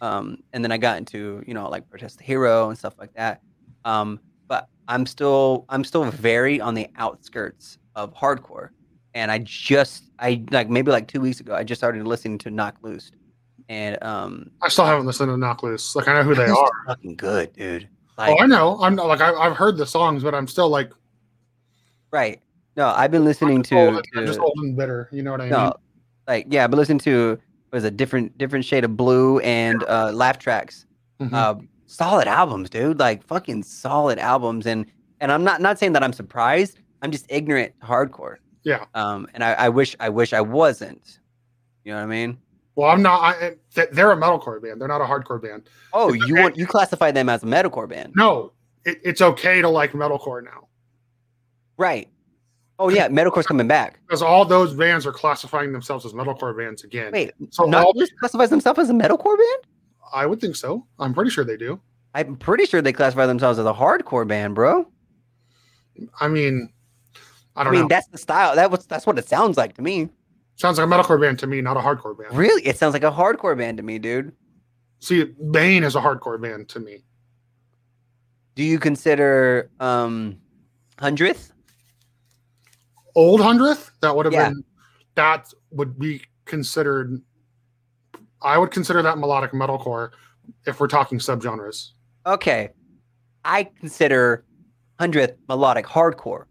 Um, 0.00 0.38
and 0.52 0.62
then 0.64 0.72
I 0.72 0.76
got 0.78 0.98
into 0.98 1.42
you 1.46 1.54
know 1.54 1.68
like 1.68 1.88
Protest 1.88 2.18
the 2.18 2.24
Hero 2.24 2.68
and 2.68 2.76
stuff 2.76 2.94
like 2.98 3.14
that. 3.14 3.40
Um, 3.84 4.18
but 4.48 4.68
I'm 4.88 5.06
still 5.06 5.64
I'm 5.68 5.84
still 5.84 6.04
very 6.04 6.60
on 6.60 6.74
the 6.74 6.88
outskirts 6.96 7.78
of 7.94 8.12
hardcore, 8.14 8.70
and 9.14 9.30
I 9.30 9.38
just 9.38 10.04
I 10.18 10.42
like 10.50 10.68
maybe 10.68 10.90
like 10.90 11.06
two 11.06 11.20
weeks 11.20 11.38
ago 11.40 11.54
I 11.54 11.62
just 11.62 11.78
started 11.80 12.04
listening 12.06 12.38
to 12.38 12.50
Knocked 12.50 12.82
Loose, 12.82 13.12
and 13.68 14.02
um, 14.02 14.50
I 14.62 14.68
still 14.68 14.84
haven't 14.84 15.06
listened 15.06 15.30
to 15.30 15.36
Knocked 15.36 15.62
Loose. 15.62 15.96
Like 15.96 16.08
I 16.08 16.14
know 16.14 16.22
who 16.22 16.34
they 16.34 16.46
are. 16.46 16.70
fucking 16.86 17.16
good, 17.16 17.52
dude. 17.52 17.88
Like, 18.16 18.30
oh, 18.30 18.42
I 18.42 18.46
know. 18.46 18.78
I'm 18.80 18.94
not 18.94 19.06
like 19.08 19.20
I, 19.20 19.32
I've 19.34 19.56
heard 19.56 19.76
the 19.76 19.86
songs, 19.86 20.22
but 20.22 20.34
I'm 20.34 20.46
still 20.46 20.68
like 20.68 20.90
right? 22.10 22.40
No, 22.76 22.88
I've 22.88 23.10
been 23.10 23.24
listening 23.24 23.58
old, 23.58 23.64
to, 23.66 24.02
I'm 24.16 24.26
just 24.26 24.38
old 24.38 24.58
and 24.58 24.76
bitter. 24.76 25.08
You 25.12 25.22
know 25.22 25.30
what 25.32 25.40
I 25.40 25.48
no, 25.48 25.64
mean? 25.64 25.72
like 26.28 26.46
yeah, 26.48 26.66
but 26.66 26.76
listen 26.76 26.98
to 27.00 27.38
was 27.72 27.84
a 27.84 27.90
different 27.90 28.36
different 28.38 28.64
shade 28.64 28.84
of 28.84 28.96
blue 28.96 29.38
and 29.40 29.82
uh, 29.84 30.12
laugh 30.12 30.38
tracks. 30.38 30.86
Mhm. 31.20 31.32
Uh, 31.32 31.60
solid 31.86 32.28
albums, 32.28 32.70
dude. 32.70 32.98
Like 32.98 33.24
fucking 33.24 33.62
solid 33.62 34.18
albums, 34.18 34.66
and 34.66 34.86
and 35.20 35.32
I'm 35.32 35.44
not 35.44 35.60
not 35.60 35.78
saying 35.78 35.92
that 35.92 36.02
I'm 36.02 36.12
surprised. 36.12 36.78
I'm 37.02 37.10
just 37.10 37.26
ignorant 37.28 37.74
hardcore. 37.80 38.36
Yeah. 38.64 38.84
Um, 38.94 39.28
and 39.34 39.44
I, 39.44 39.52
I 39.52 39.68
wish 39.68 39.96
I 40.00 40.08
wish 40.08 40.32
I 40.32 40.40
wasn't. 40.40 41.20
You 41.84 41.92
know 41.92 41.98
what 41.98 42.04
I 42.04 42.06
mean? 42.06 42.38
Well, 42.76 42.88
I'm 42.90 43.02
not. 43.02 43.20
I, 43.22 43.56
they're 43.90 44.12
a 44.12 44.16
metalcore 44.16 44.62
band. 44.62 44.80
They're 44.80 44.86
not 44.88 45.00
a 45.00 45.04
hardcore 45.04 45.42
band. 45.42 45.68
Oh, 45.92 46.14
It's 46.14 46.24
you 46.28 46.34
okay. 46.34 46.42
want 46.42 46.56
you 46.56 46.66
classify 46.66 47.10
them 47.10 47.28
as 47.28 47.42
a 47.42 47.46
metalcore 47.46 47.88
band, 47.88 48.12
No, 48.14 48.52
it, 48.84 49.00
it's 49.02 49.20
okay 49.20 49.60
to 49.60 49.68
like 49.68 49.92
metalcore 49.92 50.44
now 50.44 50.68
right? 51.78 52.08
Oh 52.78 52.88
yeah, 52.90 53.08
metalcore's 53.08 53.46
coming 53.46 53.66
back. 53.68 54.00
because 54.06 54.22
all 54.22 54.44
those 54.44 54.74
bands 54.74 55.06
are 55.06 55.12
classifying 55.12 55.72
themselves 55.72 56.04
as 56.04 56.12
metalcore 56.12 56.56
bands 56.56 56.84
again. 56.84 57.12
Wait, 57.12 57.32
so 57.50 57.64
not 57.64 57.86
all, 57.86 57.94
classifies 58.18 58.50
themselves 58.50 58.78
as 58.78 58.90
a 58.90 58.92
metalcore 58.92 59.36
band? 59.36 59.64
I 60.12 60.26
would 60.26 60.40
think 60.40 60.56
so. 60.56 60.86
I'm 60.98 61.14
pretty 61.14 61.30
sure 61.30 61.44
they 61.44 61.56
do. 61.56 61.80
I'm 62.14 62.36
pretty 62.36 62.66
sure 62.66 62.82
they 62.82 62.92
classify 62.92 63.26
themselves 63.26 63.58
as 63.58 63.66
a 63.66 63.72
hardcore 63.72 64.26
band, 64.28 64.54
bro. 64.54 64.86
I 66.20 66.28
mean, 66.28 66.70
I 67.56 67.60
I, 67.60 67.64
don't 67.64 67.72
mean, 67.72 67.82
know. 67.82 67.88
that's 67.88 68.08
the 68.08 68.18
style. 68.18 68.54
That 68.54 68.70
was 68.70 68.86
that's 68.86 69.06
what 69.06 69.18
it 69.18 69.28
sounds 69.28 69.56
like 69.56 69.74
to 69.74 69.82
me. 69.82 70.10
Sounds 70.56 70.78
like 70.78 70.86
a 70.86 70.90
metalcore 70.90 71.20
band 71.20 71.38
to 71.40 71.46
me, 71.46 71.60
not 71.60 71.76
a 71.76 71.80
hardcore 71.80 72.18
band. 72.18 72.36
Really, 72.36 72.62
it 72.66 72.78
sounds 72.78 72.94
like 72.94 73.04
a 73.04 73.12
hardcore 73.12 73.56
band 73.56 73.76
to 73.76 73.82
me, 73.82 73.98
dude. 73.98 74.32
See, 75.00 75.24
Bane 75.50 75.84
is 75.84 75.94
a 75.94 76.00
hardcore 76.00 76.40
band 76.40 76.68
to 76.70 76.80
me. 76.80 77.04
Do 78.54 78.62
you 78.62 78.78
consider 78.78 79.70
um 79.80 80.38
hundredth? 80.98 81.52
Old 83.14 83.40
hundredth, 83.42 83.90
that 84.00 84.16
would 84.16 84.24
have 84.24 84.32
Yeah. 84.32 84.48
been 84.48 84.64
that 85.14 85.52
would 85.70 85.98
be 85.98 86.22
considered. 86.46 87.20
I 88.40 88.56
would 88.56 88.70
consider 88.70 89.02
that 89.02 89.18
melodic 89.18 89.52
metalcore 89.52 90.10
if 90.66 90.80
we're 90.80 90.88
talking 90.88 91.18
subgenres. 91.18 91.90
Okay, 92.24 92.70
I 93.44 93.64
consider 93.64 94.44
hundredth 94.98 95.36
melodic 95.48 95.84
hardcore 95.84 96.44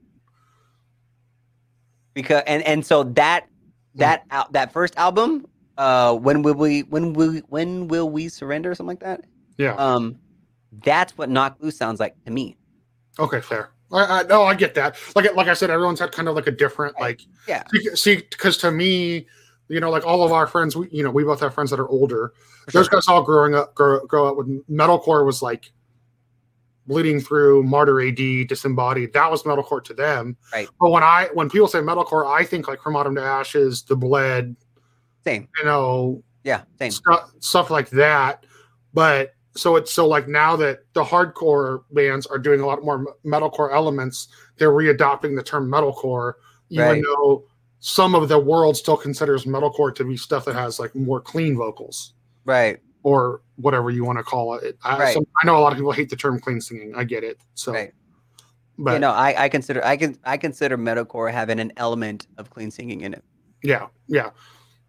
because 2.13 2.43
and 2.45 2.61
and 2.63 2.85
so 2.85 3.03
that 3.03 3.47
that 3.95 4.25
out 4.31 4.53
that 4.53 4.71
first 4.71 4.97
album, 4.97 5.45
uh, 5.77 6.15
when 6.15 6.41
will 6.41 6.53
we 6.53 6.81
when 6.83 7.13
will 7.13 7.41
when 7.49 7.87
will 7.87 8.09
we 8.09 8.29
surrender 8.29 8.71
or 8.71 8.75
something 8.75 8.97
like 8.97 8.99
that? 9.01 9.21
Yeah. 9.57 9.75
Um, 9.75 10.19
that's 10.83 11.17
what 11.17 11.29
Knocked 11.29 11.61
Loose 11.61 11.77
sounds 11.77 11.99
like 11.99 12.15
to 12.25 12.31
me. 12.31 12.57
Okay, 13.19 13.41
fair. 13.41 13.71
I, 13.91 14.19
I 14.19 14.23
no, 14.23 14.43
I 14.43 14.55
get 14.55 14.75
that. 14.75 14.97
Like 15.15 15.33
like 15.35 15.47
I 15.47 15.53
said, 15.53 15.69
everyone's 15.69 15.99
had 15.99 16.11
kind 16.11 16.27
of 16.27 16.35
like 16.35 16.47
a 16.47 16.51
different 16.51 16.99
like. 16.99 17.21
Yeah. 17.47 17.63
See- 17.93 18.23
because 18.29 18.57
to 18.59 18.71
me, 18.71 19.27
you 19.67 19.79
know, 19.79 19.89
like 19.89 20.05
all 20.05 20.23
of 20.23 20.31
our 20.31 20.47
friends, 20.47 20.75
we 20.75 20.89
you 20.91 21.03
know, 21.03 21.11
we 21.11 21.23
both 21.23 21.39
have 21.39 21.53
friends 21.53 21.71
that 21.71 21.79
are 21.79 21.87
older. 21.87 22.33
For 22.65 22.71
Those 22.71 22.89
guys 22.89 23.07
all 23.07 23.21
growing 23.21 23.53
up, 23.53 23.75
grow, 23.75 23.99
grow 24.05 24.27
up 24.27 24.37
with 24.37 24.47
metalcore 24.67 25.25
was 25.25 25.41
like 25.41 25.71
bleeding 26.87 27.19
through, 27.19 27.63
martyr 27.63 28.01
AD, 28.01 28.47
disembodied. 28.47 29.13
That 29.13 29.29
was 29.31 29.43
metalcore 29.43 29.83
to 29.85 29.93
them. 29.93 30.37
Right. 30.53 30.67
But 30.79 30.89
when 30.91 31.03
I 31.03 31.29
when 31.33 31.49
people 31.49 31.67
say 31.67 31.79
metalcore, 31.79 32.25
I 32.25 32.43
think 32.43 32.67
like 32.67 32.81
from 32.81 32.95
Autumn 32.95 33.15
to 33.15 33.21
Ashes, 33.21 33.83
The 33.83 33.95
Bled, 33.95 34.55
Same, 35.23 35.47
you 35.57 35.65
know, 35.65 36.23
yeah, 36.43 36.61
same. 36.79 36.91
stuff, 36.91 37.31
stuff 37.39 37.69
like 37.69 37.89
that. 37.91 38.45
But 38.93 39.33
so 39.55 39.75
it's 39.77 39.91
so 39.91 40.07
like 40.07 40.27
now 40.27 40.55
that 40.57 40.79
the 40.93 41.03
hardcore 41.03 41.83
bands 41.91 42.25
are 42.27 42.37
doing 42.37 42.59
a 42.61 42.65
lot 42.65 42.83
more 42.83 43.15
metalcore 43.25 43.73
elements, 43.73 44.27
they're 44.57 44.71
readopting 44.71 45.35
the 45.35 45.43
term 45.43 45.69
metalcore, 45.69 46.33
even 46.69 46.85
Right. 46.85 47.03
though 47.03 47.45
some 47.79 48.15
of 48.15 48.27
the 48.29 48.39
world 48.39 48.75
still 48.75 48.97
considers 48.97 49.45
metalcore 49.45 49.93
to 49.95 50.03
be 50.03 50.17
stuff 50.17 50.45
that 50.45 50.55
has 50.55 50.79
like 50.79 50.95
more 50.95 51.21
clean 51.21 51.55
vocals 51.55 52.13
Right, 52.43 52.79
or 53.05 53.41
whatever 53.57 53.91
you 53.91 54.03
want 54.03 54.17
to 54.17 54.23
call 54.23 54.55
it. 54.55 54.75
I, 54.83 54.97
Right. 54.97 55.13
some, 55.13 55.27
I 55.39 55.45
know 55.45 55.57
a 55.57 55.61
lot 55.61 55.71
of 55.71 55.77
people 55.77 55.91
hate 55.91 56.09
the 56.09 56.15
term 56.15 56.39
clean 56.39 56.59
singing. 56.59 56.95
I 56.95 57.03
get 57.03 57.23
it. 57.23 57.39
So, 57.53 57.71
Right. 57.71 57.93
but 58.79 58.93
you 58.93 58.99
know, 58.99 59.11
I, 59.11 59.43
I 59.43 59.47
consider 59.49 59.85
I 59.85 59.95
can 59.95 60.17
I 60.25 60.37
consider 60.37 60.75
metalcore 60.75 61.31
having 61.31 61.59
an 61.59 61.71
element 61.77 62.25
of 62.39 62.49
clean 62.49 62.71
singing 62.71 63.01
in 63.01 63.13
it. 63.13 63.23
yeah, 63.63 63.87
yeah. 64.07 64.31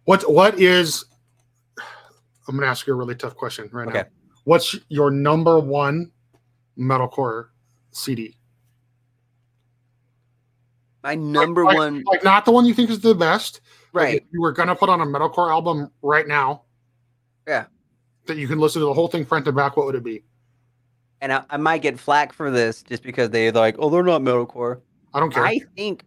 What 0.05 0.23
what 0.31 0.59
is? 0.59 1.05
I'm 2.47 2.55
gonna 2.55 2.65
ask 2.65 2.87
you 2.87 2.93
a 2.93 2.95
really 2.95 3.13
tough 3.13 3.35
question 3.35 3.69
right 3.71 3.85
now. 3.87 3.91
Okay. 3.99 4.09
What's 4.45 4.75
your 4.89 5.11
number 5.11 5.59
one 5.59 6.11
metalcore 6.75 7.49
CD? 7.91 8.35
My 11.03 11.13
number 11.13 11.63
like- 11.65 11.77
one, 11.77 12.03
Like 12.07 12.23
not 12.23 12.45
the 12.45 12.51
one 12.51 12.65
you 12.65 12.73
think 12.73 12.89
is 12.89 12.99
the 13.01 13.13
best. 13.13 13.61
right? 13.93 14.15
if 14.15 14.23
you 14.31 14.41
were 14.41 14.51
gonna 14.53 14.75
put 14.75 14.89
on 14.89 15.01
a 15.01 15.05
metalcore 15.05 15.51
album 15.51 15.91
right 16.01 16.27
now. 16.27 16.63
Yeah. 17.47 17.65
That 18.27 18.37
you 18.37 18.47
can 18.47 18.59
listen 18.59 18.81
to 18.81 18.85
the 18.85 18.93
whole 18.93 19.07
thing 19.07 19.25
front 19.25 19.45
to 19.45 19.51
back. 19.51 19.77
What 19.77 19.85
would 19.85 19.95
it 19.95 20.03
be? 20.03 20.23
And 21.21 21.33
I, 21.33 21.43
I 21.49 21.57
might 21.57 21.81
get 21.81 21.99
flack 21.99 22.33
for 22.33 22.51
this 22.51 22.83
just 22.83 23.03
because 23.03 23.29
they're 23.29 23.51
like, 23.51 23.75
oh, 23.79 23.89
they're 23.89 24.03
not 24.03 24.21
metalcore. 24.21 24.81
I 25.13 25.19
don't 25.19 25.33
care. 25.33 25.43
I 25.43 25.59
think 25.75 26.03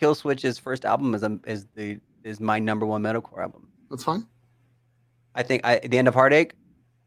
Killswitch's 0.00 0.58
first 0.58 0.84
album 0.84 1.14
is 1.14 1.22
um, 1.22 1.40
is 1.46 1.66
the 1.74 1.98
is 2.24 2.40
my 2.40 2.58
number 2.58 2.84
one 2.84 3.02
metalcore 3.02 3.40
album. 3.40 3.68
That's 3.90 4.04
fine. 4.04 4.26
I 5.34 5.42
think 5.42 5.64
I, 5.64 5.78
the 5.78 5.98
end 5.98 6.08
of 6.08 6.14
Heartache. 6.14 6.54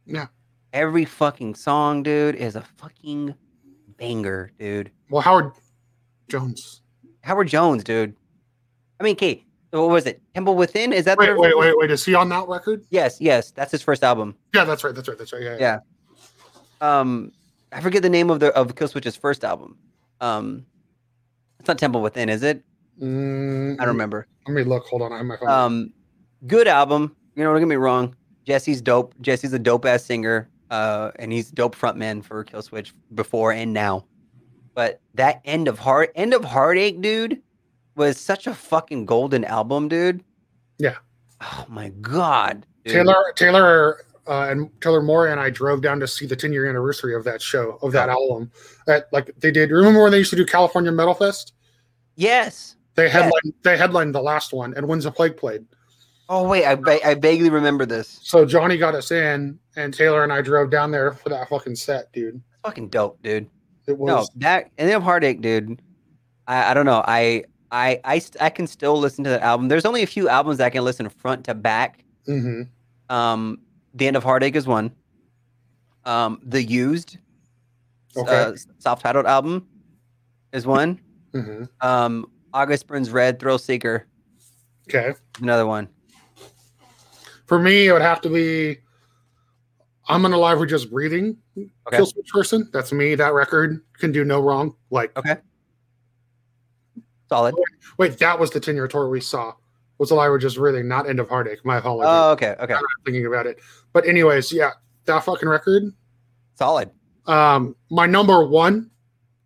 Yeah. 0.05 0.27
Every 0.73 1.05
fucking 1.05 1.55
song, 1.55 2.03
dude, 2.03 2.35
is 2.35 2.55
a 2.55 2.61
fucking 2.61 3.35
banger, 3.97 4.51
dude. 4.59 4.91
Well, 5.09 5.21
Howard 5.21 5.51
Jones. 6.29 6.81
Howard 7.21 7.47
Jones, 7.47 7.83
dude. 7.83 8.15
I 8.99 9.03
mean, 9.03 9.15
Kate, 9.15 9.45
what 9.71 9.89
was 9.89 10.05
it? 10.05 10.21
Temple 10.33 10.55
Within? 10.55 10.93
Is 10.93 11.05
that 11.05 11.17
Wait, 11.17 11.37
wait, 11.37 11.57
wait, 11.57 11.77
wait. 11.77 11.91
Is 11.91 12.05
he 12.05 12.13
on 12.13 12.29
that 12.29 12.47
record? 12.47 12.85
Yes, 12.89 13.19
yes, 13.19 13.51
that's 13.51 13.71
his 13.71 13.81
first 13.81 14.03
album. 14.03 14.35
Yeah, 14.53 14.63
that's 14.63 14.83
right. 14.83 14.95
That's 14.95 15.07
right. 15.07 15.17
That's 15.17 15.33
right. 15.33 15.41
Yeah. 15.41 15.57
Yeah. 15.59 15.79
Um, 16.79 17.31
I 17.71 17.81
forget 17.81 18.01
the 18.01 18.09
name 18.09 18.29
of 18.29 18.39
the 18.39 18.53
of 18.53 18.75
Killswitch's 18.75 19.15
first 19.15 19.43
album. 19.43 19.77
Um, 20.21 20.65
it's 21.59 21.67
not 21.67 21.77
Temple 21.77 22.01
Within, 22.01 22.29
is 22.29 22.43
it? 22.43 22.63
Mm, 23.01 23.73
I 23.73 23.85
don't 23.85 23.93
remember. 23.93 24.27
Let 24.47 24.53
me 24.53 24.63
look. 24.63 24.85
Hold 24.87 25.01
on. 25.01 25.11
I 25.11 25.17
have 25.17 25.25
my 25.25 25.37
phone. 25.37 25.49
Um, 25.49 25.93
good 26.45 26.67
album. 26.67 27.15
You 27.35 27.43
know, 27.43 27.51
don't 27.51 27.61
get 27.61 27.67
me 27.67 27.75
wrong. 27.75 28.15
Jesse's 28.45 28.81
dope. 28.81 29.13
Jesse's 29.21 29.53
a 29.53 29.59
dope 29.59 29.85
ass 29.85 30.03
singer. 30.03 30.49
Uh, 30.69 31.11
and 31.17 31.31
he's 31.31 31.49
dope 31.49 31.75
frontman 31.75 32.23
for 32.23 32.43
Killswitch 32.43 32.91
before 33.15 33.51
and 33.53 33.73
now. 33.73 34.05
But 34.73 35.01
that 35.15 35.41
end 35.45 35.67
of 35.67 35.79
heart, 35.79 36.11
end 36.15 36.33
of 36.33 36.43
heartache, 36.43 37.01
dude, 37.01 37.41
was 37.97 38.17
such 38.19 38.47
a 38.47 38.53
fucking 38.53 39.05
golden 39.05 39.43
album, 39.43 39.87
dude. 39.87 40.23
Yeah. 40.77 40.95
Oh 41.41 41.65
my 41.67 41.89
god. 41.89 42.65
dude. 42.85 42.93
Taylor, 42.93 43.33
Taylor, 43.35 44.05
uh, 44.27 44.47
and 44.49 44.69
Taylor 44.81 45.01
Moore 45.01 45.27
and 45.27 45.39
I 45.39 45.49
drove 45.49 45.81
down 45.81 45.99
to 45.99 46.07
see 46.07 46.25
the 46.25 46.35
10 46.35 46.51
year 46.53 46.69
anniversary 46.69 47.15
of 47.15 47.23
that 47.25 47.41
show 47.41 47.77
of 47.81 47.91
that 47.93 48.09
album. 48.09 48.51
That 48.85 49.07
like 49.11 49.31
they 49.37 49.51
did. 49.51 49.71
Remember 49.71 50.01
when 50.03 50.11
they 50.11 50.17
used 50.19 50.29
to 50.31 50.35
do 50.35 50.45
California 50.45 50.91
Metal 50.91 51.13
Fest? 51.13 51.53
Yes. 52.15 52.75
They 52.95 53.09
headlined. 53.09 53.53
They 53.63 53.77
headlined 53.77 54.15
the 54.15 54.21
last 54.21 54.53
one, 54.53 54.73
and 54.75 54.87
Winds 54.87 55.05
of 55.05 55.13
Plague 55.13 55.37
played. 55.37 55.65
Oh 56.29 56.47
wait, 56.47 56.65
I 56.65 56.75
va- 56.75 57.07
I 57.07 57.13
vaguely 57.13 57.49
remember 57.51 57.85
this. 57.85 58.19
So 58.23 58.43
Johnny 58.43 58.75
got 58.77 58.95
us 58.95 59.11
in, 59.11 59.59
and 59.75 59.93
Taylor 59.93 60.23
and 60.23 60.33
I 60.33 60.41
drove 60.41 60.71
down 60.71 60.89
there 60.91 61.13
for 61.13 61.29
that 61.29 61.47
fucking 61.47 61.75
set, 61.75 62.11
dude. 62.11 62.41
Fucking 62.65 62.89
dope, 62.89 63.21
dude. 63.21 63.47
It 63.85 63.97
was 63.97 64.07
No, 64.07 64.27
that 64.41 64.71
and 64.79 64.89
then 64.89 64.99
heartache, 65.01 65.41
dude. 65.41 65.79
I, 66.47 66.71
I 66.71 66.73
don't 66.73 66.85
know. 66.87 67.03
I 67.07 67.43
I 67.71 67.99
I 68.03 68.21
I 68.39 68.49
can 68.49 68.67
still 68.67 68.97
listen 68.97 69.23
to 69.25 69.29
that 69.31 69.41
album. 69.41 69.67
There's 69.67 69.85
only 69.85 70.03
a 70.03 70.07
few 70.07 70.29
albums 70.29 70.59
I 70.59 70.69
can 70.69 70.83
listen 70.83 71.07
front 71.09 71.45
to 71.45 71.53
back. 71.53 72.03
mhm. 72.27 72.67
Um, 73.09 73.59
the 73.93 74.07
end 74.07 74.15
of 74.17 74.23
heartache 74.23 74.55
is 74.55 74.67
one. 74.67 74.91
Um, 76.05 76.39
the 76.43 76.61
used, 76.63 77.17
Okay. 78.15 78.43
uh, 78.43 78.53
self-titled 78.79 79.25
album, 79.25 79.67
is 80.53 80.65
one. 80.67 80.99
Mhm. 81.33 81.69
Um, 81.81 82.29
August 82.53 82.87
Burns 82.87 83.11
Red, 83.11 83.39
Thrill 83.39 83.57
Seeker, 83.57 84.07
Okay. 84.89 85.13
another 85.41 85.65
one. 85.65 85.89
For 87.45 87.59
me, 87.59 87.87
it 87.87 87.91
would 87.93 88.01
have 88.01 88.21
to 88.21 88.29
be 88.29 88.79
I'm 90.09 90.23
an 90.25 90.31
alive 90.31 90.59
with 90.59 90.69
just 90.69 90.89
breathing. 90.89 91.37
Okay. 91.57 91.97
Killswitch 91.97 92.29
person. 92.31 92.69
That's 92.71 92.93
me. 92.93 93.15
That 93.15 93.33
record 93.33 93.81
can 93.99 94.13
do 94.13 94.23
no 94.23 94.39
wrong. 94.41 94.73
Like, 94.89 95.17
Okay. 95.17 95.35
Solid. 97.29 97.55
wait, 97.97 98.17
that 98.19 98.39
was 98.39 98.51
the 98.51 98.59
10 98.59 98.75
year 98.75 98.87
tour 98.87 99.09
we 99.09 99.21
saw. 99.21 99.53
Was 99.97 100.11
with 100.11 100.41
just 100.41 100.57
breathing, 100.57 100.87
not 100.87 101.09
end 101.09 101.19
of 101.19 101.27
heartache. 101.27 101.65
My 101.65 101.77
apologies. 101.77 102.07
Oh, 102.07 102.31
okay, 102.31 102.55
okay, 102.59 102.73
I'm 102.75 102.83
thinking 103.03 103.25
about 103.25 103.47
it. 103.47 103.57
But 103.93 104.05
anyways, 104.07 104.51
yeah, 104.51 104.71
that 105.05 105.23
fucking 105.23 105.49
record. 105.49 105.91
solid. 106.55 106.91
Um, 107.25 107.75
my 107.89 108.05
number 108.05 108.45
one. 108.45 108.91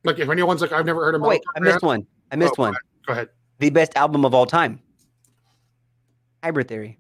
Like, 0.04 0.20
if 0.20 0.30
anyone's 0.30 0.62
like, 0.62 0.72
I've 0.72 0.86
never 0.86 1.06
heard 1.06 1.16
of 1.16 1.24
Oh, 1.24 1.28
wait, 1.30 1.42
I 1.56 1.60
missed 1.60 1.82
band," 1.82 1.88
one. 1.88 2.08
I 2.32 2.36
missed 2.36 2.56
Oh, 2.58 2.64
one. 2.64 2.74
Go 3.06 3.14
ahead. 3.14 3.30
The 3.60 3.70
best 3.70 3.96
album 3.96 4.26
of 4.26 4.34
all 4.34 4.46
time. 4.46 4.82
Hybrid 6.44 6.68
Theory. 6.68 6.98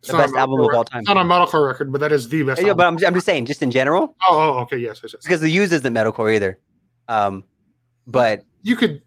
It's 0.00 0.10
The 0.10 0.16
best 0.16 0.34
album 0.34 0.58
metalcore 0.58 0.70
of 0.70 0.74
all 0.74 0.84
time. 0.84 1.00
It's 1.00 1.08
not 1.08 1.18
a 1.18 1.20
metalcore 1.20 1.66
record, 1.66 1.92
but 1.92 2.00
that 2.00 2.10
is 2.10 2.28
the 2.28 2.42
best. 2.42 2.62
Yeah, 2.62 2.72
but. 2.72 2.86
I'm, 2.86 2.96
I'm 3.04 3.14
just 3.14 3.26
saying, 3.26 3.46
just 3.46 3.62
in 3.62 3.70
general, 3.70 4.16
oh, 4.28 4.54
oh, 4.56 4.58
okay, 4.62 4.78
yes, 4.78 5.00
yes, 5.02 5.12
yes. 5.12 5.22
because 5.22 5.40
the 5.40 5.50
use 5.50 5.70
isn't 5.70 5.94
metalcore 5.94 6.34
either. 6.34 6.58
Um, 7.08 7.44
but 8.12 8.44
You 8.62 8.76
could 8.76 9.02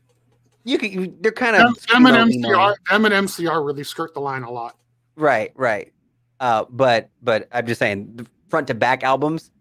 you 0.64 0.78
could 0.78 1.22
they're 1.24 1.32
kind 1.32 1.56
of 1.56 1.78
M 1.94 2.06
and 2.08 2.32
MCR, 2.32 2.76
M 2.90 3.06
and 3.06 3.14
MCR 3.28 3.66
really 3.66 3.84
skirt 3.84 4.14
the 4.14 4.20
line 4.20 4.44
a 4.44 4.52
lot. 4.52 4.78
right, 5.16 5.52
right. 5.56 5.94
Uh, 6.40 6.66
but 6.70 7.10
but 7.22 7.48
I'm 7.54 7.66
just 7.68 7.80
saying, 7.80 8.12
the 8.16 8.26
front 8.50 8.68
to 8.68 8.74
back 8.74 9.04
albums, 9.04 9.52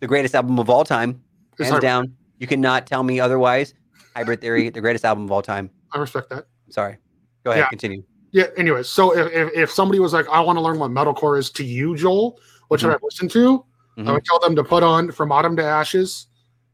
the 0.00 0.06
greatest 0.06 0.34
album 0.34 0.58
of 0.58 0.68
all 0.68 0.84
time, 0.84 1.22
hands 1.58 1.78
down. 1.80 2.14
You 2.38 2.46
cannot 2.46 2.86
tell 2.86 3.02
me 3.02 3.20
otherwise. 3.20 3.74
Hybrid 4.14 4.40
Theory, 4.40 4.68
the 4.68 4.80
greatest 4.80 5.04
album 5.04 5.24
of 5.24 5.32
all 5.32 5.40
time. 5.42 5.70
I 5.92 5.98
respect 5.98 6.28
that. 6.30 6.46
Sorry, 6.68 6.98
go 7.44 7.52
ahead, 7.52 7.62
Yeah. 7.64 7.68
continue. 7.68 8.02
Yeah. 8.32 8.46
Anyways, 8.56 8.88
so 8.88 9.16
if, 9.16 9.32
if, 9.32 9.52
if 9.54 9.70
somebody 9.70 10.00
was 10.00 10.12
like, 10.12 10.28
I 10.28 10.40
want 10.40 10.56
to 10.56 10.60
learn 10.60 10.78
what 10.80 10.90
metalcore 10.90 11.38
is 11.38 11.50
to 11.52 11.64
you, 11.64 11.96
Joel, 11.96 12.38
what 12.68 12.80
should 12.80 12.90
I 12.90 12.96
listen 13.02 13.28
to? 13.28 13.64
I 13.96 14.00
Mhm. 14.00 14.12
would 14.12 14.24
tell 14.24 14.40
them 14.40 14.56
to 14.56 14.64
put 14.64 14.82
on 14.82 15.12
From 15.12 15.30
Autumn 15.30 15.54
to 15.56 15.62
Ashes, 15.64 16.26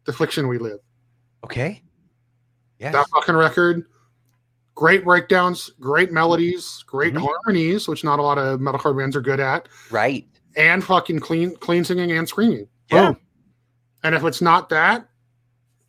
The 0.06 0.12
Fiction 0.14 0.48
We 0.48 0.56
Live. 0.58 0.78
Okay. 1.44 1.82
Yes. 2.80 2.92
That 2.94 3.06
fucking 3.14 3.34
record. 3.36 3.84
Great 4.74 5.04
breakdowns, 5.04 5.70
great 5.78 6.10
melodies, 6.10 6.82
great 6.86 7.12
Mhm. 7.14 7.20
harmonies, 7.26 7.86
which 7.86 8.02
not 8.02 8.18
a 8.18 8.22
lot 8.22 8.38
of 8.38 8.60
metalcore 8.60 8.96
bands 8.96 9.14
are 9.14 9.20
good 9.20 9.38
at, 9.40 9.68
Right. 9.90 10.26
and 10.56 10.82
fucking 10.82 11.20
clean, 11.20 11.54
clean 11.56 11.84
singing 11.84 12.10
and 12.12 12.26
screaming. 12.26 12.66
Yeah. 12.90 13.08
Boom. 13.12 13.20
And 14.02 14.14
if 14.14 14.24
it's 14.24 14.40
not 14.40 14.70
that, 14.70 15.06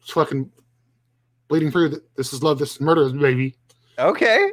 it's 0.02 0.12
fucking 0.12 0.52
bleeding 1.48 1.72
through. 1.72 2.02
This 2.18 2.34
is 2.34 2.44
love. 2.44 2.60
This 2.60 2.74
is 2.74 2.82
murder, 2.82 3.10
baby. 3.12 3.56
Okay. 3.98 4.52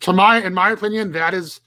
To 0.00 0.12
my, 0.12 0.42
in 0.42 0.54
my 0.54 0.70
opinion, 0.70 1.12
that 1.12 1.34
is 1.34 1.60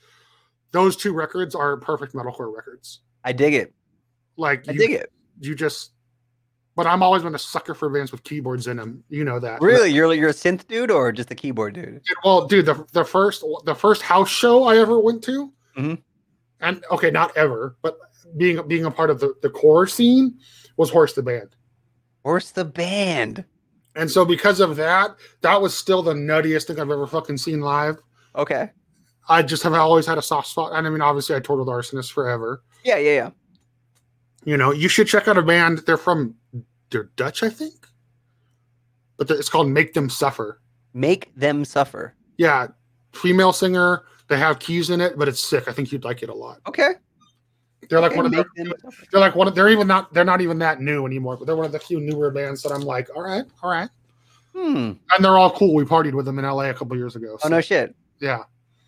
those 0.72 0.96
two 0.96 1.14
records 1.14 1.54
are 1.54 1.78
perfect 1.78 2.14
metalcore 2.14 2.56
records. 2.56 3.02
I 3.24 3.34
dig 3.34 3.54
it. 3.54 3.74
Like 4.38 4.68
I 4.68 4.72
you, 4.72 4.80
dig 4.80 4.92
it. 4.92 5.12
you 5.40 5.54
just. 5.54 5.92
But 6.80 6.88
I'm 6.88 7.04
always 7.04 7.24
been 7.24 7.36
a 7.36 7.40
sucker 7.40 7.74
for 7.74 7.90
bands 7.90 8.10
with 8.10 8.24
keyboards 8.24 8.68
in 8.68 8.78
them. 8.78 9.04
You 9.10 9.26
know 9.26 9.38
that. 9.38 9.60
Really, 9.60 9.92
you're 9.92 10.14
you're 10.14 10.30
a 10.30 10.34
synth 10.34 10.66
dude 10.66 10.90
or 10.92 11.12
just 11.12 11.30
a 11.30 11.36
keyboard 11.36 11.74
dude? 11.74 12.00
Well, 12.24 12.48
dude, 12.48 12.68
the 12.68 12.86
the 12.94 13.04
first 13.04 13.44
the 13.66 13.76
first 13.76 14.02
house 14.02 14.30
show 14.30 14.64
I 14.64 14.78
ever 14.78 14.98
went 14.98 15.22
to, 15.26 15.52
Mhm. 15.78 16.02
and 16.62 16.82
okay, 16.90 17.12
not 17.12 17.36
ever, 17.36 17.76
but 17.82 17.98
being 18.38 18.66
being 18.66 18.86
a 18.86 18.92
part 18.92 19.10
of 19.10 19.20
the 19.20 19.34
the 19.42 19.50
core 19.50 19.88
scene 19.88 20.38
was 20.78 20.90
Horse 20.90 21.12
the 21.12 21.22
band. 21.22 21.50
Horse 22.24 22.52
the 22.52 22.64
band. 22.64 23.44
And 23.98 24.10
so 24.10 24.24
because 24.24 24.62
of 24.62 24.78
that, 24.78 25.18
that 25.42 25.62
was 25.62 25.76
still 25.76 26.02
the 26.02 26.14
nuttiest 26.14 26.68
thing 26.68 26.80
I've 26.80 26.90
ever 26.90 27.08
fucking 27.08 27.40
seen 27.40 27.60
live. 27.60 27.98
Okay. 28.38 28.70
I 29.28 29.42
just 29.42 29.64
have 29.64 29.74
always 29.74 30.06
had 30.06 30.18
a 30.18 30.22
soft 30.22 30.48
spot. 30.48 30.72
And 30.74 30.88
I 30.88 30.90
mean, 30.90 31.02
obviously, 31.02 31.36
I 31.36 31.42
toured 31.42 31.60
with 31.60 31.68
Arsonist 31.68 32.14
forever. 32.14 32.64
Yeah, 32.86 32.96
yeah, 33.00 33.12
yeah. 33.16 33.30
You 34.46 34.56
know, 34.56 34.72
you 34.72 34.88
should 34.88 35.08
check 35.08 35.28
out 35.28 35.38
a 35.38 35.42
band. 35.42 35.80
They're 35.80 35.98
from, 35.98 36.36
they're 36.92 37.10
Dutch, 37.16 37.44
I 37.44 37.50
think. 37.50 37.88
But 39.18 39.30
it's 39.32 39.50
called 39.50 39.68
Make 39.68 39.94
Them 39.94 40.10
Suffer. 40.10 40.62
Make 40.94 41.34
them 41.36 41.66
suffer. 41.66 42.16
Yeah, 42.38 42.68
female 43.14 43.54
singer. 43.54 44.04
They 44.28 44.38
have 44.38 44.60
keys 44.60 44.90
in 44.90 45.02
it, 45.02 45.18
but 45.18 45.28
it's 45.28 45.44
sick. 45.44 45.68
I 45.68 45.72
think 45.72 45.92
you'd 45.92 46.04
like 46.04 46.24
it 46.24 46.30
a 46.30 46.34
lot. 46.34 46.60
Okay. 46.68 46.94
They're 47.90 48.00
like 48.00 48.12
Okay, 48.12 48.18
one 48.18 48.26
of 48.28 48.32
the, 48.32 48.38
make 48.38 48.48
them 48.56 48.74
suffer. 48.82 49.04
they're 49.12 49.22
like 49.22 49.36
one 49.36 49.48
of, 49.48 49.56
they're 49.56 49.70
even 49.70 49.88
not, 49.88 50.14
they're 50.14 50.24
not 50.26 50.42
even 50.42 50.60
that 50.60 50.82
new 50.82 51.06
anymore, 51.06 51.38
but 51.38 51.46
they're 51.46 51.56
one 51.56 51.66
of 51.66 51.72
the 51.72 51.80
few 51.80 52.00
newer 52.00 52.32
bands 52.32 52.62
that 52.64 52.72
I'm 52.72 52.82
like, 52.82 53.10
all 53.16 53.24
right, 53.24 53.44
all 53.64 53.70
right. 53.72 53.90
Hmm. 54.54 54.94
And 55.12 55.26
they're 55.26 55.38
all 55.38 55.52
cool. 55.52 55.74
We 55.76 55.84
partied 55.84 56.14
with 56.14 56.26
them 56.26 56.40
in 56.40 56.46
LA 56.46 56.70
a 56.70 56.74
couple 56.74 56.96
years 56.98 57.16
ago. 57.16 57.38
Oh 57.44 57.48
no 57.50 57.62
shit. 57.62 57.96
Yeah. 58.20 58.44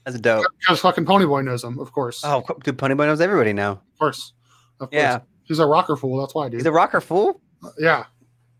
That's 0.05 0.19
dope. 0.19 0.45
Because 0.59 0.79
fucking 0.79 1.05
Ponyboy 1.05 1.43
knows 1.45 1.61
them, 1.61 1.79
of 1.79 1.91
course. 1.91 2.21
Oh, 2.23 2.43
dude, 2.63 2.77
Ponyboy 2.77 3.05
knows 3.05 3.21
everybody 3.21 3.53
now. 3.53 3.73
Of 3.73 3.99
course. 3.99 4.33
Of 4.79 4.89
course. 4.89 4.99
Yeah. 4.99 5.19
He's 5.43 5.59
a 5.59 5.65
rocker 5.65 5.95
fool. 5.95 6.19
That's 6.19 6.33
why, 6.33 6.49
dude. 6.49 6.59
He's 6.61 6.65
a 6.65 6.71
rocker 6.71 7.01
fool. 7.01 7.41
Yeah. 7.77 8.05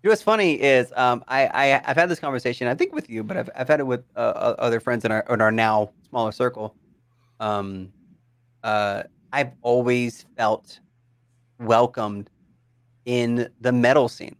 You 0.03 0.07
know 0.07 0.11
what's 0.11 0.23
funny 0.23 0.59
is 0.59 0.91
um, 0.95 1.23
I, 1.27 1.45
I 1.47 1.81
I've 1.85 1.95
had 1.95 2.09
this 2.09 2.19
conversation 2.19 2.67
I 2.67 2.73
think 2.73 2.93
with 2.93 3.09
you, 3.09 3.23
but 3.23 3.37
I've, 3.37 3.49
I've 3.55 3.67
had 3.67 3.79
it 3.79 3.85
with 3.85 4.03
uh, 4.15 4.55
other 4.57 4.79
friends 4.79 5.05
in 5.05 5.11
our 5.11 5.23
in 5.29 5.41
our 5.41 5.51
now 5.51 5.91
smaller 6.09 6.31
circle. 6.31 6.75
Um, 7.39 7.93
uh, 8.63 9.03
I've 9.31 9.51
always 9.61 10.25
felt 10.37 10.79
welcomed 11.59 12.29
in 13.05 13.47
the 13.61 13.71
metal 13.71 14.09
scene. 14.09 14.35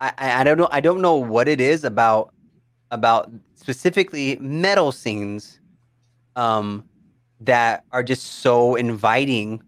I, 0.00 0.12
I 0.18 0.40
I 0.40 0.44
don't 0.44 0.58
know 0.58 0.68
I 0.72 0.80
don't 0.80 1.00
know 1.00 1.14
what 1.14 1.46
it 1.46 1.60
is 1.60 1.84
about 1.84 2.34
about 2.90 3.30
specifically 3.54 4.36
metal 4.40 4.90
scenes 4.90 5.60
um, 6.34 6.84
that 7.40 7.84
are 7.92 8.02
just 8.02 8.40
so 8.40 8.74
inviting 8.74 9.62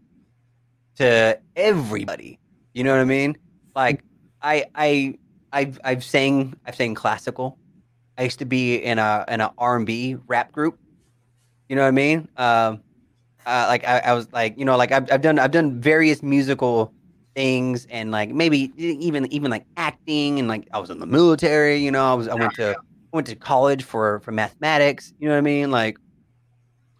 to 0.96 1.38
everybody. 1.56 2.38
You 2.74 2.84
know 2.84 2.92
what 2.92 3.00
I 3.00 3.04
mean? 3.04 3.36
Like 3.74 4.04
I 4.40 4.66
I 4.74 5.18
I've 5.52 5.78
I've 5.84 6.04
sang 6.04 6.54
I've 6.66 6.74
sang 6.74 6.94
classical 6.94 7.58
I 8.16 8.24
used 8.24 8.38
to 8.40 8.44
be 8.44 8.76
in 8.76 8.98
a 8.98 9.24
in 9.28 9.40
a 9.40 9.52
R 9.58 9.76
and 9.76 9.86
B 9.86 10.16
rap 10.26 10.52
group. 10.52 10.78
You 11.68 11.76
know 11.76 11.82
what 11.82 11.88
I 11.88 11.92
mean? 11.92 12.28
Um, 12.36 12.82
uh, 13.46 13.66
like 13.68 13.84
I, 13.84 13.98
I 13.98 14.12
was 14.12 14.30
like, 14.32 14.58
you 14.58 14.64
know, 14.64 14.76
like 14.76 14.92
I've, 14.92 15.10
I've 15.10 15.22
done 15.22 15.38
I've 15.38 15.50
done 15.50 15.80
various 15.80 16.22
musical 16.22 16.92
things 17.34 17.86
and 17.86 18.10
like 18.10 18.30
maybe 18.30 18.70
even 18.76 19.32
even 19.32 19.50
like 19.50 19.64
acting 19.76 20.38
and 20.38 20.48
like 20.48 20.68
I 20.72 20.78
was 20.78 20.90
in 20.90 20.98
the 20.98 21.06
military. 21.06 21.78
You 21.78 21.90
know, 21.90 22.12
I 22.12 22.14
was 22.14 22.28
I 22.28 22.34
went 22.34 22.54
to 22.56 22.76
I 22.76 23.16
went 23.16 23.26
to 23.28 23.36
college 23.36 23.82
for 23.82 24.20
for 24.20 24.32
mathematics. 24.32 25.12
You 25.18 25.28
know 25.28 25.34
what 25.34 25.38
I 25.38 25.42
mean? 25.42 25.70
Like, 25.70 25.96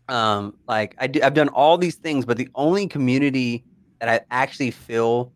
um, 0.09 0.57
like 0.67 0.97
I 0.99 1.07
do, 1.07 1.21
I've 1.23 1.35
done 1.35 1.51
all 1.51 1.77
these 1.77 1.97
things, 1.97 2.25
but 2.25 2.39
the 2.39 2.49
only 2.55 2.87
community 2.87 3.65
that 4.01 4.09
I 4.09 4.21
actually 4.31 4.71
feel 4.71 5.33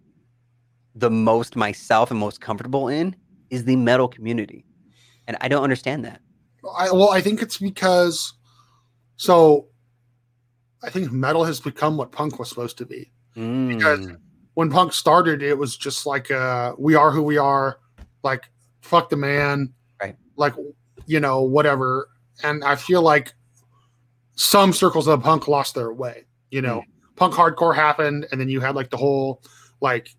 the 0.96 1.10
most 1.10 1.54
myself 1.54 2.10
and 2.10 2.18
most 2.18 2.40
comfortable 2.40 2.88
in 2.88 3.14
is 3.50 3.64
the 3.64 3.76
metal 3.76 4.08
community, 4.08 4.64
and 5.26 5.36
I 5.40 5.48
don't 5.48 5.62
understand 5.62 6.04
that. 6.04 6.20
I, 6.76 6.90
well, 6.90 7.10
I 7.10 7.20
think 7.20 7.42
it's 7.42 7.58
because 7.58 8.32
so 9.16 9.68
I 10.82 10.90
think 10.90 11.12
metal 11.12 11.44
has 11.44 11.60
become 11.60 11.96
what 11.96 12.12
punk 12.12 12.38
was 12.38 12.48
supposed 12.48 12.78
to 12.78 12.86
be. 12.86 13.12
Because 13.34 14.06
Mm, 14.06 14.16
when 14.54 14.70
punk 14.70 14.92
started, 14.94 15.42
it 15.42 15.56
was 15.56 15.76
just 15.76 16.06
like 16.06 16.30
uh, 16.30 16.72
we 16.78 16.94
are 16.94 17.10
who 17.10 17.22
we 17.22 17.36
are, 17.36 17.78
like 18.22 18.44
fuck 18.80 19.10
the 19.10 19.16
man, 19.16 19.72
Right. 20.00 20.16
Like 20.36 20.54
you 21.06 21.20
know 21.20 21.42
whatever. 21.42 22.08
And 22.42 22.64
I 22.64 22.76
feel 22.76 23.02
like 23.02 23.32
some 24.34 24.72
circles 24.72 25.06
of 25.06 25.22
punk 25.22 25.48
lost 25.48 25.74
their 25.74 25.92
way. 25.92 26.24
You 26.50 26.62
know, 26.62 26.82
punk 27.16 27.34
hardcore 27.34 27.74
happened, 27.74 28.26
and 28.30 28.40
then 28.40 28.48
you 28.48 28.60
had 28.60 28.74
like 28.74 28.90
the 28.90 28.96
whole 28.96 29.42
like 29.80 30.10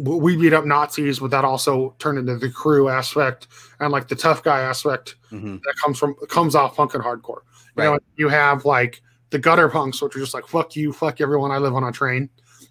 we 0.00 0.36
beat 0.36 0.52
up 0.52 0.64
Nazis, 0.64 1.18
but 1.18 1.30
that 1.30 1.44
also 1.44 1.94
turned 1.98 2.18
into 2.18 2.36
the 2.36 2.50
crew 2.50 2.88
aspect 2.88 3.48
and 3.78 3.92
like 3.92 4.08
the 4.08 4.16
tough 4.16 4.42
guy 4.42 4.60
aspect 4.60 5.16
mhm. 5.30 5.60
that 5.62 5.74
comes 5.82 5.98
from 5.98 6.14
comes 6.28 6.54
off 6.54 6.76
punk 6.76 6.94
and 6.94 7.02
hardcore. 7.02 7.40
You 7.76 7.84
know, 7.84 7.98
you 8.16 8.28
have 8.28 8.64
like 8.64 9.02
the 9.30 9.38
gutter 9.38 9.68
punks, 9.68 10.02
which 10.02 10.16
are 10.16 10.18
just 10.18 10.34
like 10.34 10.46
fuck 10.46 10.76
you, 10.76 10.92
fuck 10.92 11.20
everyone. 11.20 11.50
I 11.50 11.58
live 11.58 11.74
on 11.74 11.84
a 11.84 11.92
train, 11.92 12.28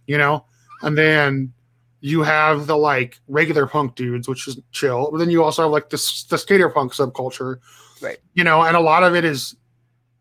you 0.07 0.17
know, 0.17 0.45
and 0.81 0.97
then 0.97 1.53
you 2.01 2.23
have 2.23 2.67
the 2.67 2.77
like 2.77 3.19
regular 3.27 3.65
punk 3.67 3.95
dudes, 3.95 4.27
which 4.27 4.47
is 4.47 4.59
chill. 4.71 5.09
But 5.11 5.17
then 5.17 5.29
you 5.29 5.43
also 5.43 5.63
have 5.63 5.71
like 5.71 5.89
this 5.89 6.23
the 6.25 6.37
skater 6.37 6.69
punk 6.69 6.93
subculture, 6.93 7.59
Right. 8.01 8.17
You 8.33 8.43
know, 8.43 8.63
and 8.63 8.75
a 8.75 8.79
lot 8.79 9.03
of 9.03 9.15
it 9.15 9.25
is 9.25 9.55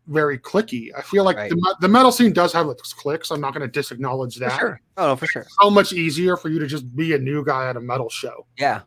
very 0.09 0.37
clicky. 0.37 0.89
I 0.97 1.01
feel 1.01 1.23
like 1.23 1.37
Right. 1.37 1.49
the, 1.49 1.75
the 1.81 1.87
metal 1.87 2.11
scene 2.11 2.33
does 2.33 2.51
have 2.53 2.67
its 2.67 2.91
clicks. 2.93 3.31
I'm 3.31 3.39
not 3.39 3.53
going 3.53 3.61
to 3.65 3.71
disacknowledge 3.71 4.33
For 4.35 4.39
that. 4.41 4.59
sure. 4.59 4.81
Oh, 4.97 5.15
for 5.15 5.27
sure. 5.27 5.45
So 5.61 5.69
much 5.69 5.93
easier 5.93 6.35
for 6.35 6.49
you 6.49 6.59
to 6.59 6.67
just 6.67 6.93
be 6.95 7.13
a 7.13 7.17
new 7.17 7.45
guy 7.45 7.69
at 7.69 7.77
a 7.77 7.79
metal 7.81 8.09
show, 8.09 8.45
Yeah. 8.57 8.81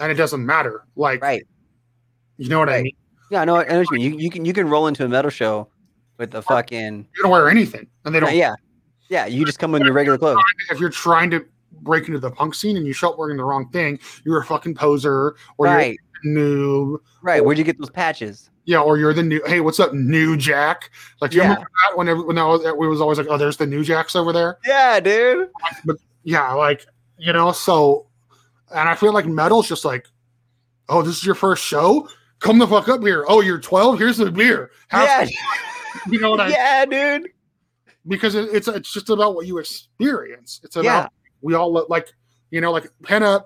and 0.00 0.10
it 0.10 0.14
doesn't 0.16 0.44
matter. 0.44 0.84
Like, 0.96 1.22
Right. 1.22 1.46
you 2.38 2.48
know 2.48 2.58
what 2.58 2.68
I 2.70 2.82
mean? 2.82 2.96
Yeah. 3.30 3.42
I 3.42 3.44
know. 3.44 3.56
I 3.56 3.64
know 3.64 3.78
what 3.78 3.86
you 3.92 3.98
mean. 3.98 4.12
You, 4.14 4.18
you 4.18 4.30
can 4.30 4.44
you 4.44 4.52
can 4.52 4.68
roll 4.68 4.86
into 4.88 5.04
a 5.04 5.08
metal 5.08 5.30
show 5.30 5.68
with 6.18 6.30
the 6.30 6.42
fucking 6.42 7.06
You 7.16 7.22
don't 7.22 7.30
wear 7.32 7.48
anything, 7.48 7.86
and 8.04 8.14
they 8.14 8.20
don't 8.20 8.34
yeah. 8.34 8.54
Yeah. 9.08 9.26
You 9.26 9.44
just 9.44 9.58
come 9.58 9.74
in 9.74 9.82
your 9.84 9.92
regular 9.94 10.18
clothes. 10.18 10.38
if 10.70 10.80
you're 10.80 10.90
trying 10.90 11.30
to 11.30 11.44
break 11.82 12.06
into 12.08 12.18
the 12.20 12.30
punk 12.30 12.54
scene 12.54 12.76
and 12.76 12.86
you 12.86 12.92
show 12.92 13.10
up 13.10 13.18
wearing 13.18 13.36
the 13.36 13.44
wrong 13.44 13.68
thing, 13.70 13.98
you're 14.24 14.40
a 14.40 14.44
fucking 14.44 14.74
poser 14.74 15.34
or 15.58 15.66
you're 15.66 15.74
Right. 15.76 15.98
Noob. 16.24 16.98
Right. 17.22 17.44
Where'd 17.44 17.58
you 17.58 17.64
get 17.64 17.78
those 17.78 17.90
patches? 17.90 18.50
Yeah, 18.64 18.80
or 18.80 18.96
you're 18.96 19.12
the 19.14 19.22
new. 19.24 19.40
Hey, 19.46 19.60
what's 19.60 19.80
up, 19.80 19.92
New 19.92 20.36
Jack? 20.36 20.90
Like, 21.20 21.32
do 21.32 21.38
you 21.38 21.42
Yeah. 21.42 21.48
remember 21.50 21.70
that 21.88 21.98
when 21.98 22.08
every, 22.08 22.24
when 22.24 22.38
I 22.38 22.44
was, 22.44 22.64
it 22.64 22.76
was 22.76 23.00
always 23.00 23.18
like, 23.18 23.26
oh, 23.28 23.36
there's 23.36 23.56
the 23.56 23.66
New 23.66 23.82
Jacks 23.82 24.14
over 24.14 24.32
there. 24.32 24.58
Yeah, 24.64 25.00
dude. 25.00 25.48
But 25.84 25.96
Yeah, 26.22 26.52
like 26.52 26.86
you 27.18 27.32
know. 27.32 27.50
So, 27.52 28.06
and 28.74 28.88
I 28.88 28.94
feel 28.94 29.12
like 29.12 29.26
metal's 29.26 29.68
just 29.68 29.84
like, 29.84 30.06
oh, 30.88 31.02
this 31.02 31.16
is 31.16 31.26
your 31.26 31.34
first 31.34 31.64
show. 31.64 32.08
Come 32.38 32.58
the 32.58 32.66
fuck 32.66 32.88
up 32.88 33.02
here. 33.02 33.24
Oh, 33.28 33.40
you're 33.40 33.58
12. 33.60 33.98
Here's 33.98 34.16
the 34.16 34.30
beer. 34.30 34.70
Have 34.88 35.28
Yeah. 35.28 35.28
you 36.08 36.20
know 36.20 36.30
what 36.30 36.40
I? 36.40 36.48
yeah, 36.50 36.84
dude. 36.84 37.30
Because 38.06 38.34
it, 38.34 38.48
it's 38.52 38.68
it's 38.68 38.92
just 38.92 39.10
about 39.10 39.34
what 39.34 39.46
you 39.46 39.58
experience. 39.58 40.60
It's 40.64 40.76
about 40.76 40.84
Yeah. 40.84 41.08
we 41.40 41.54
all 41.54 41.72
look 41.72 41.88
like 41.88 42.12
you 42.50 42.60
know 42.60 42.70
like 42.72 42.90
Pinup 43.02 43.44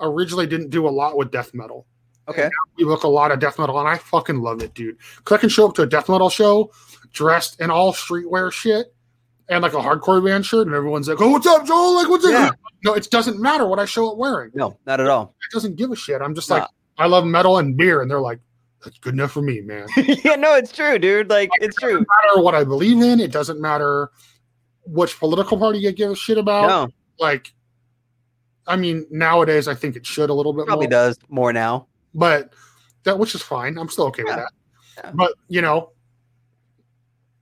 originally 0.00 0.46
didn't 0.46 0.70
do 0.70 0.86
a 0.86 0.90
lot 0.90 1.16
with 1.16 1.30
death 1.32 1.52
metal. 1.54 1.86
Okay. 2.28 2.48
We 2.78 2.84
look 2.84 3.02
a 3.02 3.08
lot 3.08 3.32
of 3.32 3.40
death 3.40 3.58
metal, 3.58 3.78
and 3.78 3.88
I 3.88 3.98
fucking 3.98 4.40
love 4.40 4.62
it, 4.62 4.74
dude. 4.74 4.96
Because 5.18 5.36
I 5.38 5.40
can 5.40 5.48
show 5.48 5.68
up 5.68 5.74
to 5.74 5.82
a 5.82 5.86
death 5.86 6.08
metal 6.08 6.30
show 6.30 6.70
dressed 7.12 7.60
in 7.60 7.70
all 7.70 7.92
streetwear 7.92 8.50
shit 8.52 8.94
and 9.48 9.62
like 9.62 9.72
a 9.74 9.78
hardcore 9.78 10.24
band 10.24 10.46
shirt, 10.46 10.66
and 10.66 10.74
everyone's 10.76 11.08
like, 11.08 11.20
"Oh, 11.20 11.30
what's 11.30 11.46
up, 11.46 11.66
Joel? 11.66 11.96
Like, 11.96 12.08
what's 12.08 12.24
up?" 12.24 12.30
Yeah. 12.32 12.50
No, 12.84 12.94
it 12.94 13.08
doesn't 13.10 13.40
matter 13.40 13.66
what 13.66 13.78
I 13.78 13.84
show 13.84 14.10
up 14.10 14.16
wearing. 14.18 14.50
No, 14.54 14.78
not 14.86 15.00
at 15.00 15.08
all. 15.08 15.34
It 15.50 15.54
doesn't 15.54 15.76
give 15.76 15.90
a 15.90 15.96
shit. 15.96 16.20
I'm 16.22 16.34
just 16.34 16.48
No. 16.48 16.56
like, 16.58 16.68
I 16.98 17.06
love 17.06 17.24
metal 17.26 17.58
and 17.58 17.76
beer, 17.76 18.02
and 18.02 18.10
they're 18.10 18.20
like, 18.20 18.38
"That's 18.84 18.98
good 18.98 19.14
enough 19.14 19.32
for 19.32 19.42
me, 19.42 19.60
man." 19.60 19.86
yeah, 19.96 20.36
no, 20.36 20.54
it's 20.54 20.72
true, 20.72 20.98
dude. 20.98 21.28
Like 21.28 21.50
it's 21.60 21.76
true. 21.76 21.94
matter 21.98 22.42
what 22.42 22.54
I 22.54 22.62
believe 22.64 23.02
in. 23.02 23.18
It 23.20 23.32
doesn't 23.32 23.60
matter 23.60 24.10
which 24.84 25.18
political 25.18 25.58
party 25.58 25.78
you 25.80 25.92
give 25.92 26.10
a 26.12 26.16
shit 26.16 26.38
about. 26.38 26.68
No, 26.68 26.88
Like, 27.18 27.52
I 28.66 28.76
mean, 28.76 29.06
nowadays 29.10 29.68
I 29.68 29.74
think 29.74 29.96
it 29.96 30.04
should 30.06 30.30
a 30.30 30.34
little 30.34 30.52
bit 30.52 30.66
probably 30.66 30.86
more, 30.86 30.90
does 30.90 31.18
more 31.28 31.52
now. 31.52 31.86
But 32.14 32.52
that 33.04 33.18
which 33.18 33.34
is 33.34 33.42
fine. 33.42 33.78
I'm 33.78 33.88
still 33.88 34.06
okay 34.06 34.24
with 34.24 34.36
that. 34.36 34.52
Yeah. 34.98 35.10
But 35.14 35.32
you 35.48 35.62
know, 35.62 35.90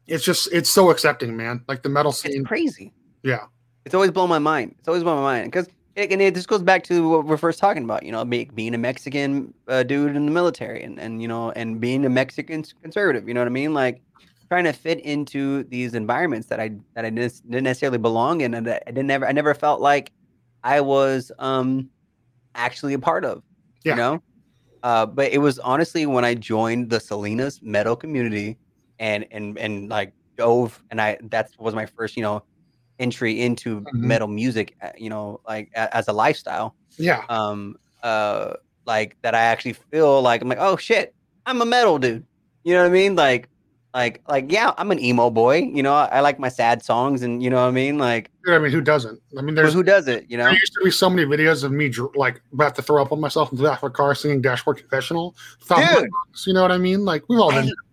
it's 0.06 0.24
just 0.24 0.52
it's 0.52 0.70
so 0.70 0.90
accepting, 0.90 1.36
man. 1.36 1.62
Like 1.68 1.82
the 1.82 1.88
metal 1.88 2.10
It's 2.10 2.20
scene. 2.22 2.44
crazy. 2.44 2.92
Yeah, 3.22 3.46
It's 3.84 3.94
always 3.94 4.10
blown 4.10 4.28
my 4.30 4.38
mind. 4.38 4.74
It's 4.78 4.88
always 4.88 5.02
blown 5.02 5.16
my 5.16 5.22
mind 5.40 5.52
because 5.52 5.68
and 5.96 6.22
it 6.22 6.34
just 6.34 6.48
goes 6.48 6.62
back 6.62 6.84
to 6.84 7.08
what 7.10 7.26
we're 7.26 7.36
first 7.36 7.58
talking 7.58 7.84
about. 7.84 8.02
You 8.04 8.12
know, 8.12 8.24
be, 8.24 8.46
being 8.54 8.74
a 8.74 8.78
Mexican 8.78 9.52
uh, 9.68 9.82
dude 9.82 10.16
in 10.16 10.24
the 10.24 10.32
military 10.32 10.82
and 10.82 10.98
and 10.98 11.20
you 11.20 11.28
know 11.28 11.50
and 11.52 11.80
being 11.80 12.04
a 12.06 12.08
Mexican 12.08 12.64
conservative. 12.82 13.28
You 13.28 13.34
know 13.34 13.40
what 13.40 13.46
I 13.48 13.50
mean? 13.50 13.74
Like 13.74 14.00
trying 14.48 14.64
to 14.64 14.72
fit 14.72 15.00
into 15.00 15.64
these 15.64 15.94
environments 15.94 16.48
that 16.48 16.58
I 16.60 16.70
that 16.94 17.04
I 17.04 17.10
didn't 17.10 17.42
didn't 17.50 17.64
necessarily 17.64 17.98
belong 17.98 18.40
in 18.40 18.54
and 18.54 18.66
that 18.66 18.84
I 18.86 18.90
didn't 18.92 19.10
ever 19.10 19.26
I 19.26 19.32
never 19.32 19.54
felt 19.54 19.80
like 19.80 20.12
I 20.64 20.80
was 20.80 21.30
um 21.38 21.90
actually 22.54 22.94
a 22.94 22.98
part 22.98 23.24
of. 23.24 23.42
Yeah. 23.84 23.92
You 23.92 23.96
know. 23.96 24.22
Uh, 24.82 25.06
but 25.06 25.32
it 25.32 25.38
was 25.38 25.58
honestly 25.58 26.06
when 26.06 26.24
I 26.24 26.34
joined 26.34 26.90
the 26.90 27.00
Salinas 27.00 27.60
metal 27.62 27.96
community 27.96 28.56
and 28.98 29.26
and 29.30 29.58
and 29.58 29.88
like 29.88 30.12
dove 30.36 30.82
and 30.90 31.00
I 31.00 31.18
that 31.30 31.50
was 31.58 31.74
my 31.74 31.86
first 31.86 32.16
you 32.16 32.22
know 32.22 32.42
entry 32.98 33.40
into 33.40 33.80
Mhm. 33.80 33.92
metal 33.94 34.28
music 34.28 34.76
uh, 34.82 34.90
you 34.96 35.10
know 35.10 35.40
like 35.46 35.70
a, 35.74 35.94
as 35.96 36.08
a 36.08 36.12
lifestyle. 36.12 36.74
Yeah, 36.98 37.24
um 37.28 37.76
uh 38.02 38.54
like 38.86 39.16
that 39.22 39.34
I 39.34 39.40
actually 39.42 39.74
feel 39.74 40.22
like 40.22 40.42
I'm 40.42 40.48
like 40.48 40.58
oh 40.60 40.76
shit 40.76 41.14
I'm 41.46 41.60
a 41.62 41.66
metal 41.66 41.98
dude. 41.98 42.24
You 42.64 42.74
know 42.74 42.82
what 42.82 42.90
I 42.90 42.92
mean? 42.92 43.16
Like 43.16 43.48
like 43.92 44.22
like 44.28 44.52
yeah 44.52 44.72
I'm 44.78 44.90
an 44.90 45.00
emo 45.00 45.30
boy 45.30 45.58
you 45.58 45.82
know 45.82 45.94
I, 45.94 46.20
like 46.20 46.38
my 46.38 46.48
sad 46.48 46.82
songs 46.82 47.22
and 47.22 47.42
you 47.42 47.50
know 47.50 47.56
what 47.56 47.68
I 47.68 47.72
mean 47.72 47.98
like 47.98 48.30
I 48.48 48.58
mean, 48.58 48.72
who 48.72 48.80
doesn't? 48.80 49.20
I 49.38 49.42
mean, 49.42 49.54
there's 49.54 49.74
who 49.74 49.82
does 49.82 50.08
it 50.08 50.26
you 50.28 50.36
know 50.38 50.44
there 50.44 50.52
used 50.54 50.72
to 50.74 50.80
be 50.84 50.90
so 50.90 51.10
many 51.10 51.26
videos 51.26 51.64
of 51.64 51.72
me 51.72 51.92
like 52.14 52.40
about 52.52 52.74
to 52.76 52.82
throw 52.82 53.02
up 53.02 53.12
on 53.12 53.20
myself 53.20 53.50
in 53.52 53.58
the 53.58 53.64
back 53.64 53.82
of 53.82 53.84
a 53.84 53.90
car 53.90 54.14
singing 54.14 54.40
"Dashboard 54.40 54.78
Confessional." 54.78 55.34
Dude. 55.68 56.08
you 56.46 56.54
know 56.54 56.62
what 56.62 56.72
I 56.72 56.78
mean? 56.78 57.04
Like 57.04 57.24
we've 57.28 57.40
all 57.40 57.50
been. 57.50 57.66
I- 57.66 57.90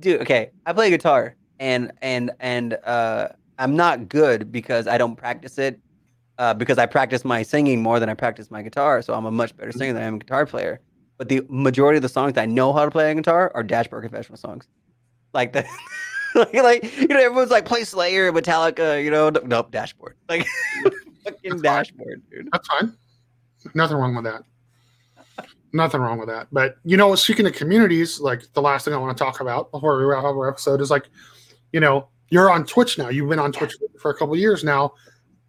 dude 0.00 0.20
okay 0.20 0.50
i 0.66 0.72
play 0.72 0.90
guitar 0.90 1.34
and 1.58 1.92
and 2.02 2.30
and 2.40 2.74
uh 2.84 3.28
i'm 3.58 3.76
not 3.76 4.08
good 4.08 4.52
because 4.52 4.86
i 4.86 4.98
don't 4.98 5.16
practice 5.16 5.58
it 5.58 5.80
uh 6.38 6.52
because 6.52 6.78
i 6.78 6.84
practice 6.84 7.24
my 7.24 7.42
singing 7.42 7.82
more 7.82 7.98
than 7.98 8.08
i 8.08 8.14
practice 8.14 8.50
my 8.50 8.62
guitar 8.62 9.00
so 9.00 9.14
i'm 9.14 9.24
a 9.24 9.30
much 9.30 9.56
better 9.56 9.72
singer 9.72 9.92
than 9.92 10.02
i 10.02 10.06
am 10.06 10.16
a 10.16 10.18
guitar 10.18 10.44
player 10.44 10.80
but 11.18 11.28
the 11.28 11.40
majority 11.48 11.96
of 11.96 12.02
the 12.02 12.08
songs 12.08 12.34
that 12.34 12.42
i 12.42 12.46
know 12.46 12.72
how 12.72 12.84
to 12.84 12.90
play 12.90 13.08
on 13.10 13.16
guitar 13.16 13.50
are 13.54 13.62
dashboard 13.62 14.02
confessional 14.02 14.36
songs 14.36 14.68
like 15.36 15.52
the 15.52 15.64
like, 16.34 16.54
like 16.54 16.98
you 16.98 17.06
know 17.06 17.20
everyone's 17.20 17.50
like 17.50 17.64
play 17.64 17.84
slayer 17.84 18.32
metallica 18.32 19.02
you 19.02 19.10
know 19.10 19.30
nope 19.30 19.70
dashboard 19.70 20.16
like 20.28 20.46
fucking 21.24 21.60
dashboard 21.62 22.22
dude 22.30 22.48
That's 22.52 22.66
fine. 22.68 22.92
Nothing 23.74 23.96
wrong 23.96 24.14
with 24.14 24.24
that. 24.24 24.42
Nothing 25.72 26.00
wrong 26.00 26.18
with 26.18 26.28
that. 26.28 26.46
But 26.52 26.76
you 26.84 26.96
know, 26.96 27.14
speaking 27.14 27.46
of 27.46 27.52
communities, 27.52 28.20
like 28.20 28.42
the 28.54 28.62
last 28.62 28.84
thing 28.84 28.94
I 28.94 28.96
want 28.96 29.16
to 29.16 29.22
talk 29.22 29.40
about 29.40 29.70
before 29.70 29.98
we 29.98 30.04
wrap 30.04 30.24
up 30.24 30.36
our 30.36 30.48
episode 30.48 30.80
is 30.80 30.90
like, 30.90 31.06
you 31.72 31.80
know, 31.80 32.08
you're 32.30 32.50
on 32.50 32.64
Twitch 32.64 32.96
now. 32.96 33.08
You've 33.08 33.28
been 33.28 33.38
on 33.38 33.52
Twitch 33.52 33.74
for 34.00 34.10
a 34.10 34.14
couple 34.14 34.34
of 34.34 34.40
years 34.40 34.64
now. 34.64 34.94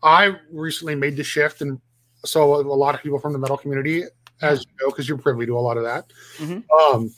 I 0.03 0.35
recently 0.51 0.95
made 0.95 1.15
the 1.15 1.23
shift, 1.23 1.61
and 1.61 1.79
so 2.25 2.55
a 2.55 2.61
lot 2.61 2.95
of 2.95 3.01
people 3.01 3.19
from 3.19 3.33
the 3.33 3.39
metal 3.39 3.57
community, 3.57 4.03
as 4.41 4.61
you 4.61 4.85
know, 4.85 4.91
because 4.91 5.07
you're 5.07 5.17
privy 5.17 5.45
to 5.45 5.57
a 5.57 5.59
lot 5.59 5.77
of 5.77 5.83
that. 5.83 6.05
Mhm. 6.37 6.63
Um, 6.71 7.13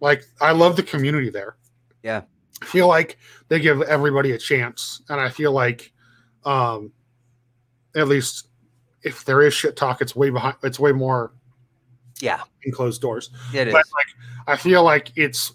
like 0.00 0.24
I 0.40 0.52
love 0.52 0.76
the 0.76 0.82
community 0.82 1.30
there. 1.30 1.56
Yeah. 2.04 2.22
I 2.62 2.66
feel 2.66 2.86
like 2.86 3.18
they 3.48 3.58
give 3.58 3.82
everybody 3.82 4.32
a 4.32 4.38
chance, 4.38 5.02
and 5.08 5.20
I 5.20 5.28
feel 5.28 5.50
like, 5.50 5.92
um, 6.44 6.92
at 7.96 8.06
least 8.06 8.48
if 9.02 9.24
there 9.24 9.42
is 9.42 9.52
shit 9.52 9.76
talk, 9.76 10.00
it's 10.00 10.14
way 10.14 10.30
behind. 10.30 10.56
It's 10.62 10.78
way 10.78 10.92
more 10.92 11.32
yeah 12.20 12.42
in 12.62 12.72
closed 12.72 13.02
doors. 13.02 13.30
it 13.52 13.68
is 13.68 13.72
But 13.72 13.84
like, 13.92 14.06
I 14.46 14.56
feel 14.56 14.84
like 14.84 15.10
it's 15.16 15.54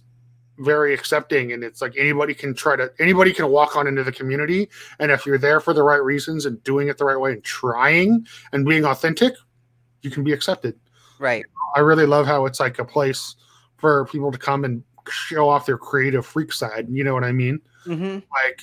very 0.57 0.93
accepting, 0.93 1.53
and 1.53 1.63
it's 1.63 1.81
like 1.81 1.93
anybody 1.97 2.33
can 2.33 2.53
try 2.53 2.75
to 2.75 2.91
anybody 2.99 3.33
can 3.33 3.47
walk 3.49 3.75
on 3.75 3.87
into 3.87 4.03
the 4.03 4.11
community, 4.11 4.69
and 4.99 5.11
if 5.11 5.25
you're 5.25 5.37
there 5.37 5.61
for 5.61 5.73
the 5.73 5.83
right 5.83 6.03
reasons 6.03 6.45
and 6.45 6.61
doing 6.63 6.89
it 6.89 6.97
the 6.97 7.05
right 7.05 7.19
way 7.19 7.31
and 7.31 7.43
trying 7.43 8.27
and 8.51 8.65
being 8.65 8.85
authentic, 8.85 9.33
you 10.01 10.11
can 10.11 10.23
be 10.23 10.33
accepted. 10.33 10.77
Right. 11.17 11.45
I 11.75 11.79
really 11.79 12.05
love 12.05 12.25
how 12.25 12.45
it's 12.45 12.59
like 12.59 12.79
a 12.79 12.85
place 12.85 13.35
for 13.77 14.05
people 14.05 14.31
to 14.31 14.37
come 14.37 14.65
and 14.65 14.83
show 15.09 15.47
off 15.49 15.65
their 15.65 15.77
creative 15.77 16.25
freak 16.25 16.51
side. 16.51 16.87
You 16.89 17.03
know 17.03 17.13
what 17.13 17.23
I 17.23 17.31
mean? 17.31 17.59
hmm 17.85 18.19
Like, 18.31 18.61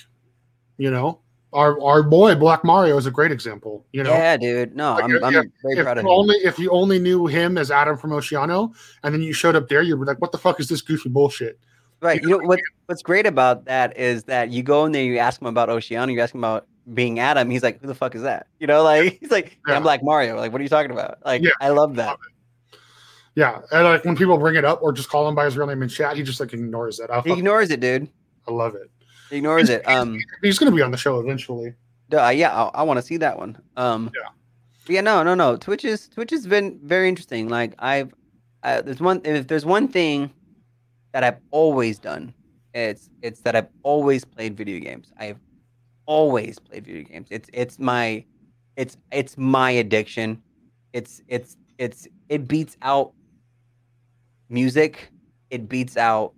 you 0.78 0.90
know, 0.90 1.20
our 1.52 1.80
our 1.82 2.02
boy 2.02 2.34
Black 2.34 2.64
Mario 2.64 2.96
is 2.98 3.06
a 3.06 3.10
great 3.10 3.32
example. 3.32 3.86
You 3.92 4.02
know, 4.02 4.10
Yeah, 4.12 4.36
dude. 4.36 4.76
No, 4.76 4.94
Like, 4.94 5.04
I'm, 5.04 5.10
yeah, 5.10 5.16
I'm 5.22 5.52
very 5.62 5.78
if 5.78 5.84
proud 5.84 5.98
of 5.98 6.04
him. 6.04 6.08
only 6.10 6.36
if 6.36 6.58
you 6.58 6.70
only 6.70 6.98
knew 6.98 7.26
him 7.26 7.56
as 7.56 7.70
Adam 7.70 7.96
from 7.96 8.10
Oceano, 8.10 8.74
and 9.02 9.14
then 9.14 9.22
you 9.22 9.32
showed 9.32 9.56
up 9.56 9.68
there, 9.68 9.80
you'd 9.82 9.98
be 9.98 10.04
like, 10.04 10.20
"What 10.20 10.32
the 10.32 10.38
fuck 10.38 10.60
is 10.60 10.68
this 10.68 10.82
goofy 10.82 11.08
bullshit?" 11.08 11.58
Right. 12.02 12.20
You 12.20 12.28
know 12.28 12.38
what? 12.38 12.60
What's 12.86 13.02
great 13.02 13.26
about 13.26 13.64
that 13.64 13.96
is 13.96 14.24
that 14.24 14.50
you 14.50 14.62
go 14.62 14.84
in 14.84 14.92
there, 14.92 15.02
you 15.02 15.16
ask 15.18 15.40
him 15.40 15.46
about 15.46 15.70
Oceano, 15.70 16.12
you 16.12 16.20
ask 16.20 16.34
him 16.34 16.44
about 16.44 16.66
being 16.92 17.18
Adam. 17.20 17.48
He's 17.48 17.62
like, 17.62 17.80
"Who 17.80 17.86
the 17.86 17.94
fuck 17.94 18.14
is 18.14 18.20
that?" 18.22 18.48
You 18.60 18.66
know, 18.66 18.82
like 18.82 19.16
he's 19.20 19.30
like, 19.30 19.58
yeah. 19.66 19.76
"I'm 19.76 19.82
Black 19.82 20.02
Mario." 20.02 20.36
Like, 20.36 20.52
what 20.52 20.60
are 20.60 20.64
you 20.64 20.68
talking 20.68 20.90
about? 20.90 21.18
Like, 21.24 21.42
Yeah. 21.42 21.50
I 21.60 21.70
love 21.70 21.96
that. 21.96 22.18
Yeah, 23.36 23.60
and 23.70 23.84
like 23.84 24.04
when 24.04 24.16
people 24.16 24.38
bring 24.38 24.56
it 24.56 24.64
up 24.64 24.82
or 24.82 24.92
just 24.92 25.10
call 25.10 25.28
him 25.28 25.34
by 25.34 25.44
his 25.44 25.56
real 25.56 25.66
name 25.66 25.82
in 25.82 25.88
chat, 25.90 26.16
he 26.16 26.22
just 26.22 26.40
like 26.40 26.52
ignores 26.54 26.98
it. 27.00 27.10
I, 27.10 27.20
He 27.20 27.32
ignores 27.32 27.70
it, 27.70 27.80
dude. 27.80 28.08
I 28.48 28.50
love 28.50 28.74
it. 28.74 28.90
He 29.30 29.36
ignores 29.36 29.68
it. 29.68 29.86
Um, 29.86 30.18
He's 30.42 30.58
gonna 30.58 30.72
be 30.72 30.80
on 30.82 30.90
the 30.90 30.96
show 30.96 31.20
eventually. 31.20 31.74
duh, 32.08 32.28
yeah, 32.30 32.50
I, 32.54 32.80
I 32.80 32.82
want 32.82 32.96
to 32.98 33.02
see 33.02 33.18
that 33.18 33.38
one. 33.38 33.58
Um, 33.76 34.10
Yeah. 34.14 34.28
yeah, 34.88 35.00
no, 35.02 35.22
no, 35.22 35.34
no. 35.34 35.56
Twitch 35.56 35.84
is 35.84 36.08
Twitch 36.08 36.30
has 36.30 36.46
been 36.46 36.80
very 36.82 37.08
interesting. 37.10 37.48
Like, 37.48 37.74
I've 37.78 38.14
uh, 38.62 38.80
there's 38.80 39.00
one 39.00 39.20
if 39.24 39.46
there's 39.46 39.66
one 39.66 39.86
thing 39.88 40.30
that 41.12 41.22
I've 41.22 41.38
always 41.50 41.98
done, 41.98 42.32
it's 42.72 43.10
it's 43.20 43.40
that 43.42 43.54
I've 43.54 43.68
always 43.82 44.24
played 44.24 44.56
video 44.56 44.80
games. 44.80 45.12
I've 45.18 45.38
always 46.06 46.58
played 46.58 46.86
video 46.86 47.02
games. 47.02 47.28
It's 47.30 47.50
it's 47.52 47.78
my 47.78 48.24
it's 48.76 48.96
it's 49.12 49.36
my 49.36 49.72
addiction. 49.72 50.40
It's 50.94 51.20
it's 51.28 51.56
it's 51.78 52.08
it 52.30 52.48
beats 52.48 52.76
out 52.80 53.12
music. 54.48 55.10
It 55.50 55.68
beats 55.68 55.96
out 55.96 56.32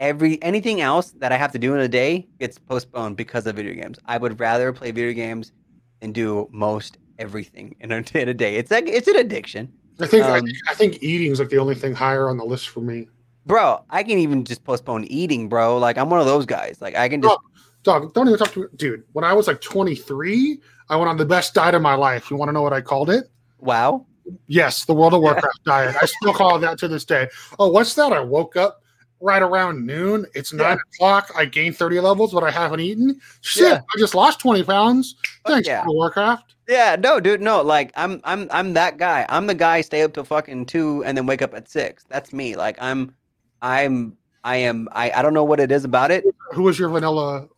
every 0.00 0.42
anything 0.42 0.80
else 0.80 1.12
that 1.12 1.32
I 1.32 1.36
have 1.36 1.52
to 1.52 1.58
do 1.58 1.74
in 1.74 1.80
a 1.80 1.88
day 1.88 2.28
gets 2.40 2.58
postponed 2.58 3.16
because 3.16 3.46
of 3.46 3.56
video 3.56 3.74
games. 3.80 3.98
I 4.06 4.18
would 4.18 4.38
rather 4.40 4.72
play 4.72 4.90
video 4.90 5.12
games 5.12 5.52
than 6.00 6.12
do 6.12 6.48
most 6.52 6.98
everything 7.18 7.76
in 7.80 7.92
a, 7.92 7.96
in 8.14 8.28
a 8.28 8.34
day. 8.34 8.56
It's 8.56 8.70
like 8.70 8.88
it's 8.88 9.08
an 9.08 9.16
addiction. 9.16 9.72
I 10.00 10.06
think 10.06 10.24
I, 10.24 10.38
Um, 10.38 10.44
think 10.44 10.56
I 10.68 10.74
think 10.74 11.02
eating 11.02 11.30
is 11.30 11.38
like 11.38 11.50
the 11.50 11.58
only 11.58 11.74
thing 11.74 11.94
higher 11.94 12.28
on 12.28 12.36
the 12.36 12.44
list 12.44 12.68
for 12.68 12.80
me. 12.80 13.08
Bro, 13.46 13.84
I 13.90 14.02
can 14.02 14.18
even 14.18 14.44
just 14.44 14.64
postpone 14.64 15.04
eating, 15.04 15.48
bro. 15.48 15.78
Like 15.78 15.98
I'm 15.98 16.10
one 16.10 16.20
of 16.20 16.26
those 16.26 16.46
guys. 16.46 16.78
Like 16.80 16.96
I 16.96 17.08
can 17.08 17.22
just 17.22 17.38
Dog, 17.82 18.14
don't 18.14 18.28
even 18.28 18.38
talk 18.38 18.52
to 18.52 18.60
me, 18.60 18.66
dude. 18.76 19.02
When 19.12 19.24
I 19.24 19.32
was 19.32 19.48
like 19.48 19.60
23, 19.60 20.60
I 20.88 20.94
went 20.96 21.08
on 21.08 21.16
the 21.16 21.24
best 21.24 21.52
diet 21.52 21.74
of 21.74 21.82
my 21.82 21.94
life. 21.94 22.30
You 22.30 22.36
want 22.36 22.48
to 22.48 22.52
know 22.52 22.62
what 22.62 22.72
I 22.72 22.80
called 22.80 23.10
it? 23.10 23.24
wow. 23.58 24.06
Yes, 24.46 24.84
the 24.84 24.94
World 24.94 25.14
of 25.14 25.20
Warcraft 25.20 25.64
diet. 25.64 25.96
I 26.00 26.06
still 26.06 26.32
call 26.32 26.56
it 26.56 26.60
that 26.60 26.78
to 26.78 26.88
this 26.88 27.04
day. 27.04 27.28
Oh, 27.58 27.68
what's 27.68 27.94
that? 27.94 28.12
I 28.12 28.20
woke 28.20 28.56
up 28.56 28.82
right 29.20 29.42
around 29.42 29.86
noon. 29.86 30.26
It's 30.34 30.52
nine 30.52 30.78
o'clock. 30.78 31.30
I 31.36 31.44
gained 31.44 31.76
30 31.76 32.00
levels, 32.00 32.32
but 32.32 32.44
I 32.44 32.50
haven't 32.50 32.80
eaten. 32.80 33.20
Shit, 33.40 33.64
Yeah. 33.64 33.80
I 33.94 33.98
just 33.98 34.14
lost 34.14 34.40
20 34.40 34.62
pounds. 34.64 35.16
Uh, 35.44 35.52
Thanks, 35.52 35.68
yeah. 35.68 35.80
World 35.80 35.88
of 35.90 35.94
Warcraft. 35.96 36.54
Yeah, 36.68 36.96
no, 36.98 37.18
dude, 37.20 37.40
no. 37.40 37.60
Like 37.62 37.92
I'm 37.96 38.20
I'm 38.24 38.46
I'm 38.50 38.72
that 38.74 38.96
guy. 38.96 39.26
I'm 39.28 39.46
the 39.48 39.54
guy 39.54 39.80
stay 39.80 40.02
up 40.02 40.14
till 40.14 40.24
fucking 40.24 40.66
two 40.66 41.02
and 41.04 41.18
then 41.18 41.26
wake 41.26 41.42
up 41.42 41.54
at 41.54 41.68
six. 41.68 42.04
That's 42.08 42.32
me. 42.32 42.54
Like 42.56 42.78
I'm 42.80 43.14
I'm 43.60 44.16
I 44.44 44.56
am 44.58 44.88
I, 44.92 45.10
I 45.10 45.22
don't 45.22 45.34
know 45.34 45.44
what 45.44 45.58
it 45.60 45.72
is 45.72 45.84
about 45.84 46.10
it. 46.12 46.24
Who 46.52 46.62
was 46.62 46.78
your 46.78 46.88
vanilla 46.88 47.48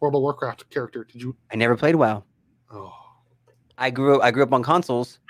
World 0.00 0.14
of 0.16 0.22
Warcraft 0.22 0.68
character? 0.70 1.04
Did 1.04 1.22
you? 1.22 1.36
I 1.52 1.56
never 1.56 1.76
played 1.76 1.94
WoW. 1.94 2.24
Oh, 2.72 2.92
I 3.78 3.90
grew 3.90 4.20
I 4.20 4.32
grew 4.32 4.42
up 4.42 4.52
on 4.52 4.62
consoles, 4.64 5.20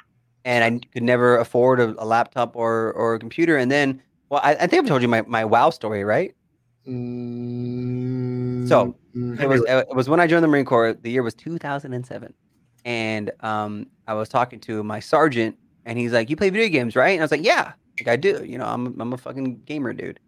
and 0.44 0.64
I 0.64 0.86
could 0.92 1.02
never 1.02 1.38
afford 1.38 1.80
a, 1.80 1.94
a 2.02 2.04
laptop 2.04 2.56
or 2.56 2.92
or 2.92 3.14
a 3.14 3.18
computer. 3.18 3.56
And 3.56 3.70
then, 3.70 4.02
well, 4.28 4.40
I, 4.42 4.54
I 4.54 4.66
think 4.66 4.82
I've 4.82 4.88
told 4.88 5.02
you 5.02 5.08
my, 5.08 5.22
my 5.22 5.44
WoW 5.44 5.70
story, 5.70 6.04
right? 6.04 6.34
mm, 6.86 8.68
So, 8.68 8.96
It 9.14 9.48
was 9.48 9.62
it 9.66 9.88
was 9.94 10.08
when 10.08 10.20
I 10.20 10.26
joined 10.26 10.44
the 10.44 10.48
Marine 10.48 10.64
Corps. 10.64 10.94
The 10.94 11.10
year 11.10 11.22
was 11.22 11.34
2007, 11.34 12.34
and 12.84 13.30
um, 13.40 13.86
I 14.06 14.14
was 14.14 14.28
talking 14.28 14.60
to 14.60 14.82
my 14.82 15.00
sergeant, 15.00 15.56
and 15.84 15.98
he's 15.98 16.12
like, 16.12 16.30
"You 16.30 16.36
play 16.36 16.50
video 16.50 16.68
games, 16.68 16.96
right?" 16.96 17.10
And 17.10 17.20
I 17.20 17.24
was 17.24 17.30
like, 17.30 17.44
"Yeah, 17.44 17.72
like 18.00 18.08
I 18.08 18.16
do. 18.16 18.44
You 18.44 18.58
know, 18.58 18.66
I'm 18.66 19.00
I'm 19.00 19.12
a 19.12 19.18
fucking 19.18 19.62
gamer, 19.64 19.92
dude, 19.92 20.20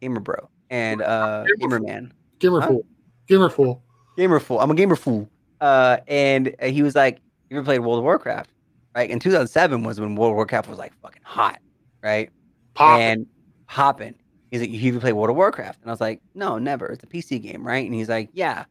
gamer 0.00 0.20
bro, 0.20 0.48
and 0.70 1.02
uh, 1.02 1.44
gamer 1.58 1.80
man." 1.80 2.12
gamer 2.40 2.60
huh? 2.60 2.66
fool, 2.68 2.86
gamer 3.28 3.48
fool. 3.48 3.82
gamer 4.16 4.40
fool. 4.40 4.60
I'm 4.60 4.70
a 4.70 4.74
gamer 4.74 4.96
fool. 4.96 5.28
Uh, 5.60 5.98
and 6.08 6.54
he 6.60 6.82
was 6.82 6.94
like, 6.94 7.20
"You 7.48 7.56
ever 7.58 7.64
played 7.64 7.78
World 7.78 7.98
of 7.98 8.04
Warcraft?" 8.04 8.50
Right? 8.94 9.10
In 9.10 9.18
2007 9.18 9.82
was 9.82 10.00
when 10.00 10.14
World 10.14 10.32
of 10.32 10.36
Warcraft 10.36 10.68
was 10.68 10.78
like 10.78 10.92
fucking 11.02 11.22
hot, 11.24 11.58
right? 12.02 12.30
Pop. 12.74 13.00
And 13.00 13.26
hopping. 13.66 14.14
He's 14.50 14.60
like, 14.60 14.70
"You 14.70 14.90
ever 14.90 15.00
play 15.00 15.12
World 15.12 15.30
of 15.30 15.36
Warcraft?" 15.36 15.80
And 15.82 15.90
I 15.90 15.92
was 15.92 16.00
like, 16.00 16.20
"No, 16.34 16.58
never. 16.58 16.86
It's 16.86 17.02
a 17.02 17.06
PC 17.06 17.42
game, 17.42 17.66
right?" 17.66 17.84
And 17.84 17.94
he's 17.94 18.08
like, 18.08 18.30
"Yeah." 18.32 18.64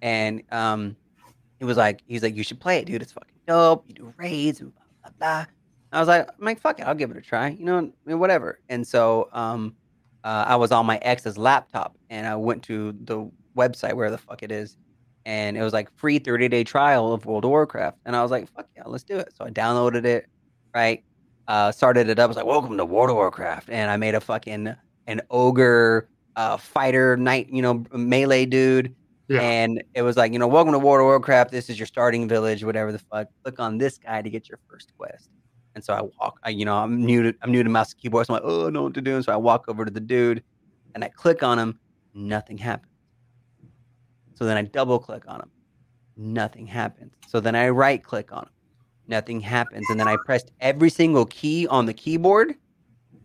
And 0.00 0.42
um, 0.50 0.96
he 1.58 1.66
was 1.66 1.76
like, 1.76 2.00
"He's 2.06 2.22
like, 2.22 2.34
you 2.34 2.42
should 2.42 2.60
play 2.60 2.78
it, 2.78 2.86
dude. 2.86 3.02
It's 3.02 3.12
fucking 3.12 3.34
dope. 3.46 3.84
You 3.88 3.94
do 3.94 4.14
raids 4.16 4.60
and 4.60 4.72
blah 4.74 4.84
blah 5.02 5.12
blah." 5.18 5.46
I 5.92 5.98
was 6.00 6.08
like, 6.08 6.28
"I'm 6.28 6.44
like, 6.44 6.60
fuck 6.60 6.80
it, 6.80 6.84
I'll 6.84 6.94
give 6.94 7.10
it 7.10 7.16
a 7.18 7.20
try. 7.20 7.50
You 7.50 7.64
know, 7.64 7.78
I 7.78 7.90
mean, 8.06 8.18
whatever." 8.18 8.60
And 8.70 8.86
so 8.86 9.28
um, 9.32 9.74
uh, 10.24 10.44
I 10.46 10.56
was 10.56 10.72
on 10.72 10.86
my 10.86 10.96
ex's 11.02 11.36
laptop, 11.36 11.94
and 12.08 12.26
I 12.26 12.36
went 12.36 12.62
to 12.64 12.92
the 13.04 13.30
website 13.56 13.94
where 13.94 14.10
the 14.10 14.18
fuck 14.18 14.42
it 14.42 14.50
is, 14.50 14.78
and 15.28 15.58
it 15.58 15.62
was 15.62 15.74
like 15.74 15.94
free 15.94 16.18
30 16.18 16.48
day 16.48 16.64
trial 16.64 17.12
of 17.12 17.26
World 17.26 17.44
of 17.44 17.50
Warcraft, 17.50 17.98
and 18.06 18.16
I 18.16 18.22
was 18.22 18.30
like, 18.30 18.48
"Fuck 18.48 18.66
yeah, 18.74 18.84
let's 18.86 19.04
do 19.04 19.18
it." 19.18 19.28
So 19.36 19.44
I 19.44 19.50
downloaded 19.50 20.06
it, 20.06 20.26
right? 20.74 21.04
Uh, 21.46 21.70
started 21.70 22.08
it 22.08 22.18
up. 22.18 22.24
I 22.24 22.26
was 22.26 22.36
like, 22.36 22.46
"Welcome 22.46 22.78
to 22.78 22.84
World 22.86 23.10
of 23.10 23.16
Warcraft," 23.16 23.68
and 23.68 23.90
I 23.90 23.98
made 23.98 24.14
a 24.14 24.20
fucking 24.22 24.74
an 25.06 25.20
ogre 25.28 26.08
uh, 26.36 26.56
fighter 26.56 27.14
knight, 27.18 27.50
you 27.50 27.60
know, 27.60 27.84
melee 27.92 28.46
dude. 28.46 28.94
Yeah. 29.28 29.42
And 29.42 29.84
it 29.92 30.00
was 30.00 30.16
like, 30.16 30.32
you 30.32 30.38
know, 30.38 30.48
welcome 30.48 30.72
to 30.72 30.78
World 30.78 31.00
of 31.00 31.04
Warcraft. 31.04 31.50
This 31.50 31.68
is 31.68 31.78
your 31.78 31.86
starting 31.86 32.26
village, 32.26 32.64
whatever 32.64 32.90
the 32.90 32.98
fuck. 32.98 33.28
Click 33.42 33.60
on 33.60 33.76
this 33.76 33.98
guy 33.98 34.22
to 34.22 34.30
get 34.30 34.48
your 34.48 34.58
first 34.70 34.96
quest. 34.96 35.28
And 35.74 35.84
so 35.84 35.92
I 35.92 36.00
walk, 36.18 36.40
I, 36.42 36.48
you 36.48 36.64
know, 36.64 36.76
I'm 36.76 37.04
new 37.04 37.24
to 37.24 37.38
I'm 37.42 37.52
new 37.52 37.62
to 37.62 37.68
mouse 37.68 37.92
and 37.92 38.00
keyboard. 38.00 38.26
So 38.26 38.34
I'm 38.34 38.42
like, 38.42 38.50
oh, 38.50 38.68
I 38.68 38.70
know 38.70 38.84
what 38.84 38.94
to 38.94 39.02
do. 39.02 39.16
And 39.16 39.24
so 39.24 39.30
I 39.30 39.36
walk 39.36 39.66
over 39.68 39.84
to 39.84 39.90
the 39.90 40.00
dude 40.00 40.42
and 40.94 41.04
I 41.04 41.08
click 41.08 41.42
on 41.42 41.58
him, 41.58 41.78
nothing 42.14 42.56
happens. 42.56 42.92
So 44.38 44.44
then 44.44 44.56
I 44.56 44.62
double 44.62 45.00
click 45.00 45.24
on 45.26 45.38
them. 45.38 45.50
nothing 46.16 46.66
happens. 46.66 47.12
So 47.26 47.40
then 47.40 47.56
I 47.56 47.68
right 47.70 48.02
click 48.02 48.32
on 48.32 48.44
them. 48.44 48.52
nothing 49.08 49.40
happens. 49.40 49.84
And 49.90 49.98
then 49.98 50.06
I 50.06 50.16
pressed 50.24 50.52
every 50.60 50.90
single 50.90 51.26
key 51.26 51.66
on 51.66 51.86
the 51.86 51.92
keyboard. 51.94 52.54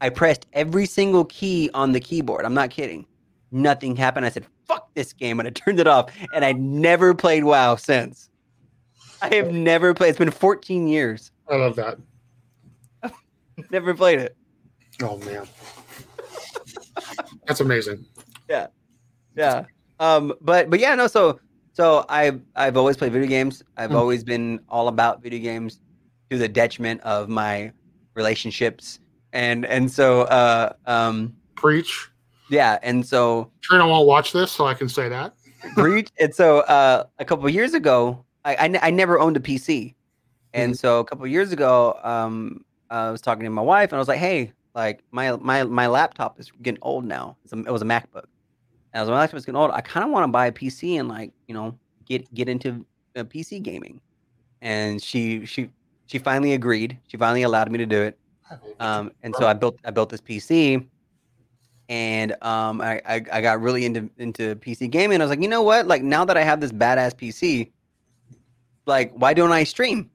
I 0.01 0.09
pressed 0.09 0.47
every 0.53 0.85
single 0.87 1.25
key 1.25 1.69
on 1.75 1.91
the 1.91 1.99
keyboard. 1.99 2.45
I'm 2.45 2.53
not 2.55 2.71
kidding. 2.71 3.05
Nothing 3.51 3.95
happened. 3.95 4.25
I 4.25 4.29
said, 4.29 4.47
fuck 4.65 4.91
this 4.95 5.13
game. 5.13 5.39
And 5.39 5.47
I 5.47 5.51
turned 5.61 5.79
it 5.79 5.85
off. 5.87 6.11
And 6.33 6.43
I 6.43 6.53
never 6.53 7.13
played 7.13 7.43
WoW 7.43 7.75
since. 7.75 8.29
I 9.21 9.33
have 9.35 9.51
never 9.53 9.93
played. 9.93 10.09
It's 10.09 10.17
been 10.17 10.31
14 10.31 10.87
years. 10.87 11.31
I 11.49 11.55
love 11.55 11.75
that. 11.77 11.97
Never 13.71 13.93
played 13.93 14.19
it. 14.19 14.35
Oh 15.01 15.17
man, 15.19 15.47
that's 17.45 17.59
amazing. 17.61 18.05
Yeah. 18.49 18.67
Yeah. 19.35 19.65
Um, 19.99 20.33
but 20.41 20.69
but 20.69 20.79
yeah, 20.79 20.95
no, 20.95 21.07
so 21.07 21.39
so 21.73 22.05
I've 22.09 22.41
I've 22.55 22.77
always 22.77 22.97
played 22.97 23.11
video 23.13 23.27
games. 23.27 23.63
I've 23.77 23.91
Mm. 23.91 23.95
always 23.97 24.23
been 24.23 24.59
all 24.69 24.87
about 24.87 25.21
video 25.21 25.39
games 25.39 25.79
to 26.29 26.37
the 26.37 26.47
detriment 26.47 27.01
of 27.01 27.29
my 27.29 27.71
relationships. 28.15 28.99
And 29.33 29.65
and 29.65 29.91
so 29.91 30.21
uh 30.23 30.73
um 30.85 31.35
Preach. 31.55 32.09
yeah, 32.49 32.77
and 32.83 33.05
so 33.05 33.49
Trina 33.61 33.87
won't 33.87 34.07
watch 34.07 34.31
this, 34.33 34.51
so 34.51 34.65
I 34.67 34.73
can 34.73 34.89
say 34.89 35.09
that. 35.09 35.33
preach. 35.75 36.09
And 36.19 36.35
so 36.35 36.59
uh, 36.61 37.05
a 37.19 37.23
couple 37.25 37.45
of 37.45 37.53
years 37.53 37.73
ago, 37.73 38.25
I, 38.43 38.55
I, 38.55 38.79
I 38.87 38.89
never 38.91 39.17
owned 39.17 39.37
a 39.37 39.39
PC. 39.39 39.95
And 40.53 40.77
so 40.77 40.99
a 40.99 41.05
couple 41.05 41.23
of 41.23 41.31
years 41.31 41.53
ago, 41.53 41.97
um, 42.03 42.65
I 42.89 43.09
was 43.11 43.21
talking 43.21 43.45
to 43.45 43.49
my 43.49 43.61
wife 43.61 43.91
and 43.91 43.95
I 43.95 43.99
was 43.99 44.09
like, 44.09 44.19
hey, 44.19 44.51
like 44.75 45.03
my 45.11 45.37
my 45.37 45.63
my 45.63 45.87
laptop 45.87 46.37
is 46.39 46.51
getting 46.61 46.79
old 46.81 47.05
now. 47.05 47.37
It's 47.45 47.53
a, 47.53 47.59
it 47.59 47.71
was 47.71 47.81
a 47.81 47.85
MacBook. 47.85 48.25
Was 49.01 49.09
my 49.09 49.15
laptop 49.15 49.37
is 49.37 49.45
getting 49.45 49.57
old. 49.59 49.71
I 49.71 49.81
kind 49.81 50.03
of 50.05 50.11
want 50.11 50.23
to 50.25 50.27
buy 50.27 50.47
a 50.47 50.51
PC 50.51 50.99
and 50.99 51.09
like, 51.09 51.31
you 51.47 51.53
know, 51.53 51.77
get 52.05 52.31
get 52.33 52.47
into 52.47 52.85
uh, 53.15 53.23
PC 53.23 53.61
gaming. 53.61 53.99
And 54.61 55.01
she 55.01 55.45
she 55.45 55.69
she 56.05 56.19
finally 56.19 56.53
agreed. 56.53 56.97
She 57.07 57.17
finally 57.17 57.43
allowed 57.43 57.71
me 57.71 57.77
to 57.79 57.85
do 57.85 58.01
it. 58.01 58.17
Um, 58.79 59.11
and 59.23 59.35
so 59.35 59.47
I 59.47 59.53
built 59.53 59.77
I 59.83 59.91
built 59.91 60.09
this 60.09 60.21
PC, 60.21 60.85
and 61.89 62.31
um, 62.43 62.81
I, 62.81 63.01
I 63.05 63.15
I 63.31 63.41
got 63.41 63.61
really 63.61 63.85
into 63.85 64.09
into 64.17 64.55
PC 64.57 64.89
gaming. 64.89 65.21
I 65.21 65.23
was 65.23 65.29
like, 65.29 65.41
you 65.41 65.47
know 65.47 65.63
what? 65.63 65.87
Like 65.87 66.03
now 66.03 66.23
that 66.25 66.37
I 66.37 66.43
have 66.43 66.61
this 66.61 66.71
badass 66.71 67.15
PC, 67.15 67.71
like 68.85 69.11
why 69.13 69.33
don't 69.33 69.51
I 69.51 69.63
stream? 69.63 70.09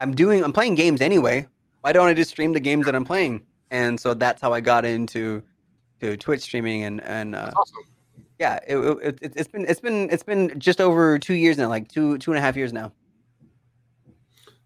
I'm 0.00 0.14
doing 0.14 0.42
I'm 0.42 0.52
playing 0.52 0.76
games 0.76 1.00
anyway. 1.00 1.46
Why 1.82 1.92
don't 1.92 2.08
I 2.08 2.14
just 2.14 2.30
stream 2.30 2.52
the 2.52 2.60
games 2.60 2.86
that 2.86 2.94
I'm 2.94 3.04
playing? 3.04 3.42
And 3.70 4.00
so 4.00 4.14
that's 4.14 4.40
how 4.40 4.52
I 4.52 4.60
got 4.60 4.84
into 4.84 5.42
to 6.00 6.16
Twitch 6.16 6.40
streaming 6.40 6.84
and 6.84 7.02
and 7.02 7.34
uh, 7.34 7.50
awesome. 7.56 7.84
Yeah, 8.38 8.58
it, 8.66 8.76
it, 8.76 9.18
it, 9.22 9.32
it's 9.36 9.48
been 9.48 9.64
it's 9.66 9.80
been 9.80 10.10
it's 10.10 10.22
been 10.22 10.58
just 10.58 10.80
over 10.80 11.18
two 11.18 11.34
years 11.34 11.58
now, 11.58 11.68
like 11.68 11.88
two 11.88 12.18
two 12.18 12.32
and 12.32 12.38
a 12.38 12.40
half 12.40 12.56
years 12.56 12.72
now. 12.72 12.92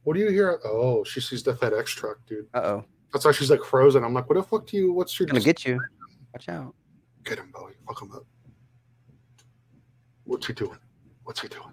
What 0.05 0.15
do 0.15 0.21
you 0.21 0.31
hear? 0.31 0.61
Oh, 0.65 1.05
she 1.05 1.21
sees 1.21 1.43
the 1.43 1.55
FedEx 1.55 1.87
truck, 1.87 2.19
dude. 2.27 2.47
Uh 2.53 2.59
oh. 2.59 2.85
That's 3.13 3.25
why 3.25 3.33
she's 3.33 3.51
like 3.51 3.63
frozen. 3.63 4.05
I'm 4.05 4.15
like, 4.15 4.29
what 4.29 4.37
the 4.37 4.43
fuck 4.43 4.67
do 4.67 4.77
you? 4.77 4.93
What's 4.93 5.19
your? 5.19 5.27
Gonna 5.27 5.41
get 5.41 5.65
you. 5.65 5.81
Watch 6.33 6.49
out. 6.49 6.75
Get 7.25 7.39
him, 7.39 7.51
Bowie. 7.53 7.75
Fuck 7.87 8.03
him 8.03 8.13
up. 8.13 8.25
What's 10.25 10.47
he 10.47 10.53
doing? 10.55 10.79
What's 11.25 11.41
he 11.41 11.49
doing? 11.49 11.73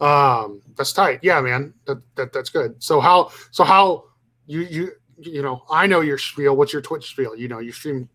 Um, 0.00 0.62
that's 0.76 0.92
tight. 0.92 1.20
Yeah, 1.22 1.40
man. 1.40 1.74
That, 1.86 2.00
that 2.14 2.32
that's 2.32 2.50
good. 2.50 2.82
So 2.82 3.00
how? 3.00 3.32
So 3.50 3.64
how? 3.64 4.04
You 4.46 4.60
you 4.60 4.92
you 5.18 5.42
know? 5.42 5.64
I 5.70 5.86
know 5.86 6.00
your 6.00 6.18
spiel. 6.18 6.56
What's 6.56 6.72
your 6.72 6.82
Twitch 6.82 7.10
spiel? 7.10 7.34
You 7.34 7.48
know, 7.48 7.58
you 7.58 7.72
stream 7.72 8.08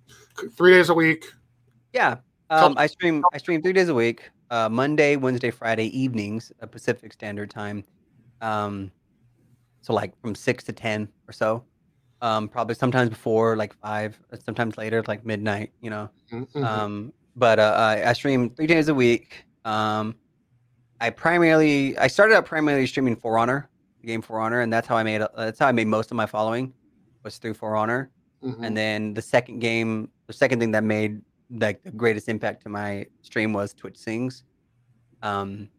three 0.56 0.72
days 0.72 0.90
a 0.90 0.94
week. 0.94 1.26
Yeah. 1.94 2.18
Um, 2.49 2.76
I 2.78 2.88
stream. 2.88 3.24
I 3.34 3.38
stream 3.38 3.61
three 3.61 3.74
days 3.74 3.90
a 3.90 3.94
week. 3.94 4.30
Uh, 4.49 4.70
Monday, 4.70 5.15
Wednesday, 5.15 5.49
Friday 5.49 5.86
evenings, 5.98 6.52
uh, 6.61 6.65
Pacific 6.65 7.14
Standard 7.14 7.49
Time. 7.49 7.84
Um, 8.41 8.91
so 9.82 9.94
like 9.94 10.20
from 10.22 10.36
six 10.36 10.64
to 10.65 10.74
ten 10.74 11.07
or 11.28 11.34
so. 11.34 11.64
Um, 12.22 12.48
probably 12.48 12.76
sometimes 12.76 13.10
before 13.10 13.56
like 13.57 13.74
five, 13.74 14.20
uh, 14.32 14.38
sometimes 14.44 14.78
later, 14.78 15.03
like 15.07 15.26
midnight. 15.26 15.72
You 15.82 15.90
know. 15.90 16.10
Mhm. 16.32 16.64
Um, 16.64 17.14
but 17.36 17.60
uh, 17.60 17.74
I, 17.78 18.10
I 18.10 18.14
stream 18.14 18.49
three 18.52 18.68
days 18.68 18.88
a 18.90 18.94
week. 18.94 19.45
Um, 19.65 20.15
I 21.02 21.10
primarily 21.10 21.98
I 21.98 22.07
started 22.07 22.36
out 22.36 22.45
primarily 22.45 22.86
streaming 22.86 23.15
For 23.15 23.38
Honor, 23.38 23.70
the 24.02 24.07
game 24.07 24.22
For 24.22 24.40
Honor, 24.40 24.61
and 24.61 24.72
that's 24.72 24.88
how 24.88 24.95
I 24.95 25.03
made 25.03 25.22
that's 25.36 25.60
how 25.60 25.68
I 25.68 25.72
made 25.72 25.88
most 25.88 26.11
of 26.11 26.18
my 26.18 26.26
following 26.26 26.74
was 27.24 27.38
through 27.38 27.56
For 27.56 27.76
Honor. 27.76 28.11
Mhm. 28.44 28.64
And 28.64 28.78
then 28.78 29.14
the 29.14 29.22
second 29.22 29.60
game, 29.60 30.10
the 30.28 30.34
second 30.34 30.60
thing 30.60 30.72
that 30.72 30.84
made 30.84 31.22
like 31.54 31.84
the 31.84 31.92
greatest 31.92 32.30
impact 32.30 32.64
to 32.64 32.70
my 32.70 33.06
stream 33.22 33.54
was 33.54 33.74
Twitch 33.74 33.98
Sings. 33.98 34.44
Um, 35.22 35.70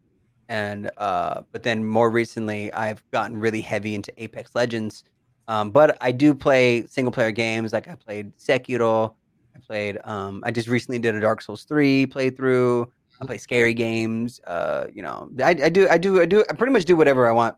and 0.49 0.91
uh, 0.97 1.41
but 1.51 1.63
then 1.63 1.83
more 1.83 2.09
recently, 2.09 2.71
I've 2.73 3.03
gotten 3.11 3.37
really 3.37 3.61
heavy 3.61 3.95
into 3.95 4.11
Apex 4.21 4.51
Legends. 4.53 5.03
Um, 5.47 5.71
but 5.71 5.97
I 6.01 6.11
do 6.11 6.33
play 6.33 6.85
single 6.87 7.11
player 7.11 7.31
games. 7.31 7.73
Like 7.73 7.87
I 7.87 7.95
played 7.95 8.35
Sekiro. 8.37 9.13
I 9.55 9.59
played. 9.59 9.99
Um, 10.03 10.43
I 10.45 10.51
just 10.51 10.67
recently 10.67 10.99
did 10.99 11.15
a 11.15 11.19
Dark 11.19 11.41
Souls 11.41 11.63
three 11.63 12.05
playthrough. 12.05 12.87
I 13.21 13.25
play 13.25 13.37
scary 13.37 13.73
games. 13.73 14.41
Uh, 14.45 14.87
you 14.93 15.01
know, 15.01 15.29
I, 15.41 15.49
I 15.49 15.69
do, 15.69 15.87
I 15.87 15.97
do, 15.97 16.21
I 16.21 16.25
do. 16.25 16.43
I 16.49 16.53
pretty 16.53 16.73
much 16.73 16.85
do 16.85 16.95
whatever 16.95 17.27
I 17.27 17.31
want. 17.31 17.55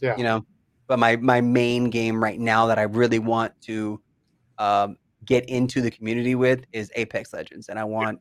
Yeah. 0.00 0.16
You 0.16 0.24
know, 0.24 0.44
but 0.86 0.98
my 0.98 1.16
my 1.16 1.40
main 1.40 1.90
game 1.90 2.22
right 2.22 2.38
now 2.38 2.66
that 2.66 2.78
I 2.78 2.82
really 2.82 3.18
want 3.18 3.52
to 3.62 4.00
um, 4.58 4.96
get 5.26 5.48
into 5.48 5.80
the 5.80 5.90
community 5.90 6.34
with 6.34 6.64
is 6.72 6.90
Apex 6.96 7.32
Legends, 7.32 7.68
and 7.68 7.78
I 7.78 7.84
want 7.84 8.20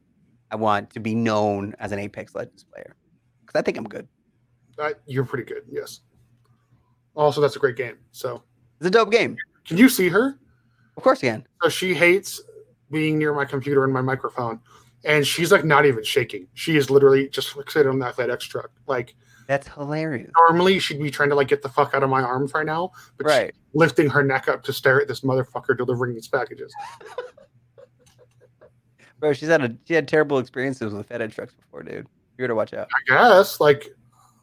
I 0.52 0.56
want 0.56 0.90
to 0.92 1.00
be 1.00 1.16
known 1.16 1.74
as 1.80 1.92
an 1.92 2.00
Apex 2.00 2.36
Legends 2.36 2.64
player 2.64 2.96
because 3.42 3.58
I 3.60 3.62
think 3.64 3.78
I'm 3.78 3.86
good. 3.86 4.08
Uh, 4.78 4.92
you're 5.06 5.26
pretty 5.26 5.46
good. 5.46 5.64
Yes. 5.70 6.02
Also, 7.16 7.40
that's 7.42 7.56
a 7.56 7.60
great 7.60 7.78
game. 7.78 7.96
So, 8.12 8.44
It's 8.80 8.88
a 8.88 8.92
dope 8.92 9.12
game. 9.12 9.38
can 9.66 9.78
you 9.78 9.88
see 9.88 10.10
her? 10.10 10.38
Of 10.98 11.04
course, 11.04 11.24
you 11.24 11.30
can. 11.30 11.48
So 11.64 11.70
she 11.70 11.94
hates 11.94 12.42
being 12.92 13.18
near 13.18 13.34
my 13.34 13.46
computer 13.46 13.84
and 13.86 13.94
my 13.94 14.02
microphone, 14.02 14.60
and 15.06 15.26
she's 15.26 15.52
like 15.52 15.64
not 15.66 15.86
even 15.86 16.04
shaking. 16.04 16.48
She 16.54 16.76
is 16.78 16.90
literally 16.90 17.30
just 17.30 17.50
fixated 17.54 17.90
on 17.90 18.00
that 18.00 18.16
FedEx 18.16 18.42
truck. 18.42 18.70
Like 18.88 19.16
That's 19.48 19.68
hilarious. 19.68 20.32
normally, 20.38 20.80
she'd 20.80 21.00
be 21.02 21.12
trying 21.12 21.30
to 21.30 21.36
like 21.36 21.48
get 21.48 21.62
the 21.62 21.70
fuck 21.70 21.94
out 21.94 22.02
of 22.04 22.10
my 22.10 22.22
arms 22.22 22.54
right 22.54 22.66
now, 22.66 22.92
but 23.18 23.28
she's 23.30 23.38
Right. 23.38 23.56
lifting 23.74 24.10
her 24.10 24.24
neck 24.24 24.48
up 24.48 24.64
to 24.64 24.74
stare 24.74 25.00
at 25.02 25.08
this 25.08 25.22
motherfucker 25.22 25.78
delivering 25.78 26.16
these 26.16 26.28
packages. 26.28 26.74
Bro, 29.20 29.34
she's 29.34 29.50
had 29.50 29.62
a 29.64 29.76
she 29.86 29.94
had 29.94 30.08
terrible 30.08 30.40
experiences 30.40 30.94
with 30.94 31.08
FedEx 31.10 31.34
trucks 31.36 31.54
before, 31.54 31.84
dude. 31.84 32.08
You 32.38 32.44
better 32.44 32.56
watch 32.56 32.74
out. 32.74 32.88
I 32.94 33.00
guess 33.38 33.60
like 33.60 33.88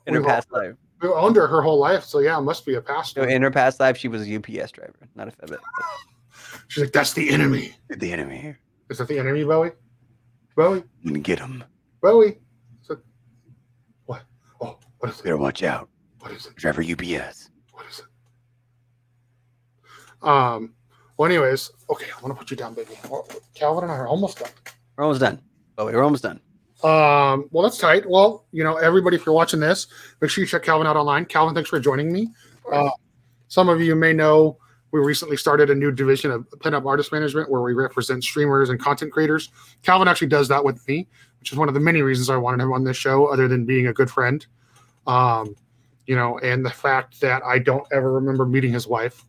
In 0.07 0.15
her 0.15 0.23
past 0.23 0.51
life. 0.51 0.75
we 1.03 1.09
owned 1.09 1.37
her 1.37 1.47
her 1.47 1.61
whole 1.63 1.79
life, 1.79 2.05
so 2.05 2.21
yeah, 2.21 2.39
it 2.39 2.43
must 2.43 2.65
be 2.65 2.75
a 2.75 2.81
past. 2.81 3.17
No, 3.17 3.23
in 3.25 3.43
her 3.43 3.51
past 3.51 3.81
life, 3.81 3.97
she 3.99 4.09
was 4.09 4.23
a 4.27 4.37
UPS 4.37 4.73
driver, 4.73 4.95
not 5.15 5.29
a 5.29 5.31
FedEx. 5.33 5.59
She's 6.69 6.85
like, 6.85 6.93
that's 6.93 7.13
the 7.13 7.29
enemy. 7.31 7.75
The 7.91 8.13
enemy 8.13 8.57
Is 8.89 8.99
that 8.99 9.09
the 9.09 9.19
enemy, 9.19 9.45
Bowie? 9.45 9.73
Bowie? 10.57 10.85
Get 11.23 11.39
him. 11.39 11.63
Bowie? 12.01 12.39
Is 12.83 12.91
it- 12.91 12.99
What? 14.07 14.23
Oh, 14.61 14.79
what 15.03 15.11
is 15.11 15.19
it? 15.19 15.25
Better 15.25 15.37
watch 15.37 15.65
out. 15.65 15.89
What 16.21 16.31
is 16.31 16.47
it? 16.47 16.55
Driver 16.55 16.81
UPS. 16.81 17.51
What 17.73 17.87
is 17.91 17.99
it? 17.99 18.05
Um. 20.27 20.75
Well, 21.17 21.29
anyways, 21.29 21.73
okay, 21.91 22.07
I 22.17 22.23
want 22.23 22.35
to 22.35 22.39
put 22.39 22.53
you 22.53 22.57
down, 22.57 22.75
baby. 22.75 22.95
Calvin 23.55 23.83
and 23.83 23.93
I 23.93 23.97
are 23.97 24.07
almost 24.07 24.39
done. 24.39 24.51
We're 24.97 25.05
almost 25.05 25.21
done. 25.21 25.43
Oh, 25.77 25.87
we're 25.87 26.03
almost 26.03 26.23
done. 26.23 26.41
Um. 26.85 27.49
Well, 27.51 27.65
that's 27.65 27.79
tight. 27.79 28.09
Well, 28.09 28.47
you 28.53 28.63
know, 28.63 28.77
everybody, 28.77 29.17
if 29.17 29.27
you're 29.27 29.35
watching 29.35 29.59
this, 29.59 29.89
make 30.21 30.31
sure 30.31 30.43
you 30.43 30.47
check 30.47 30.63
Calvin 30.63 30.87
out 30.87 30.97
online. 30.97 31.25
Calvin, 31.25 31.53
thanks 31.53 31.69
for 31.69 31.81
joining 31.81 32.13
me. 32.13 32.29
Uh, 32.73 32.91
some 33.49 33.69
of 33.69 33.81
you 33.81 33.97
may 33.97 34.13
know 34.13 34.57
we 34.93 35.01
recently 35.01 35.37
started 35.37 35.69
a 35.69 35.75
new 35.75 35.91
division 35.91 36.31
of 36.31 36.49
pinup 36.59 36.87
artist 36.87 37.11
management 37.11 37.51
where 37.51 37.63
we 37.63 37.73
represent 37.73 38.23
streamers 38.23 38.71
and 38.71 38.79
content 38.79 39.11
creators. 39.11 39.51
Calvin 39.83 40.07
actually 40.07 40.29
does 40.29 40.47
that 40.47 40.65
with 40.65 40.87
me, 40.87 41.09
which 41.41 41.51
is 41.51 41.59
one 41.59 41.67
of 41.67 41.75
the 41.75 41.81
many 41.81 42.03
reasons 42.03 42.31
I 42.31 42.37
wanted 42.37 42.63
him 42.63 42.73
on 42.73 42.85
this 42.85 42.97
show, 42.97 43.27
other 43.27 43.49
than 43.49 43.65
being 43.65 43.89
a 43.89 43.93
good 43.93 44.09
friend. 44.09 44.47
Um, 45.07 45.57
you 46.07 46.17
know, 46.17 46.39
and 46.39 46.65
the 46.65 46.71
fact 46.71 47.21
that 47.21 47.43
I 47.45 47.59
don't 47.59 47.87
ever 47.93 48.13
remember 48.13 48.47
meeting 48.47 48.73
his 48.73 48.87
wife 48.87 49.25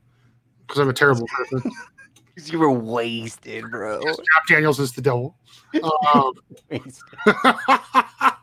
because 0.61 0.79
I'm 0.79 0.89
a 0.89 0.93
terrible 0.93 1.27
person. 1.27 1.71
Because 2.35 2.51
you 2.51 2.57
were 2.57 2.71
wasted, 2.71 3.69
bro. 3.69 4.01
Jack 4.01 4.17
Daniels 4.49 4.79
is 4.79 4.91
the 4.91 5.03
devil. 5.03 5.37
Um, 6.15 6.33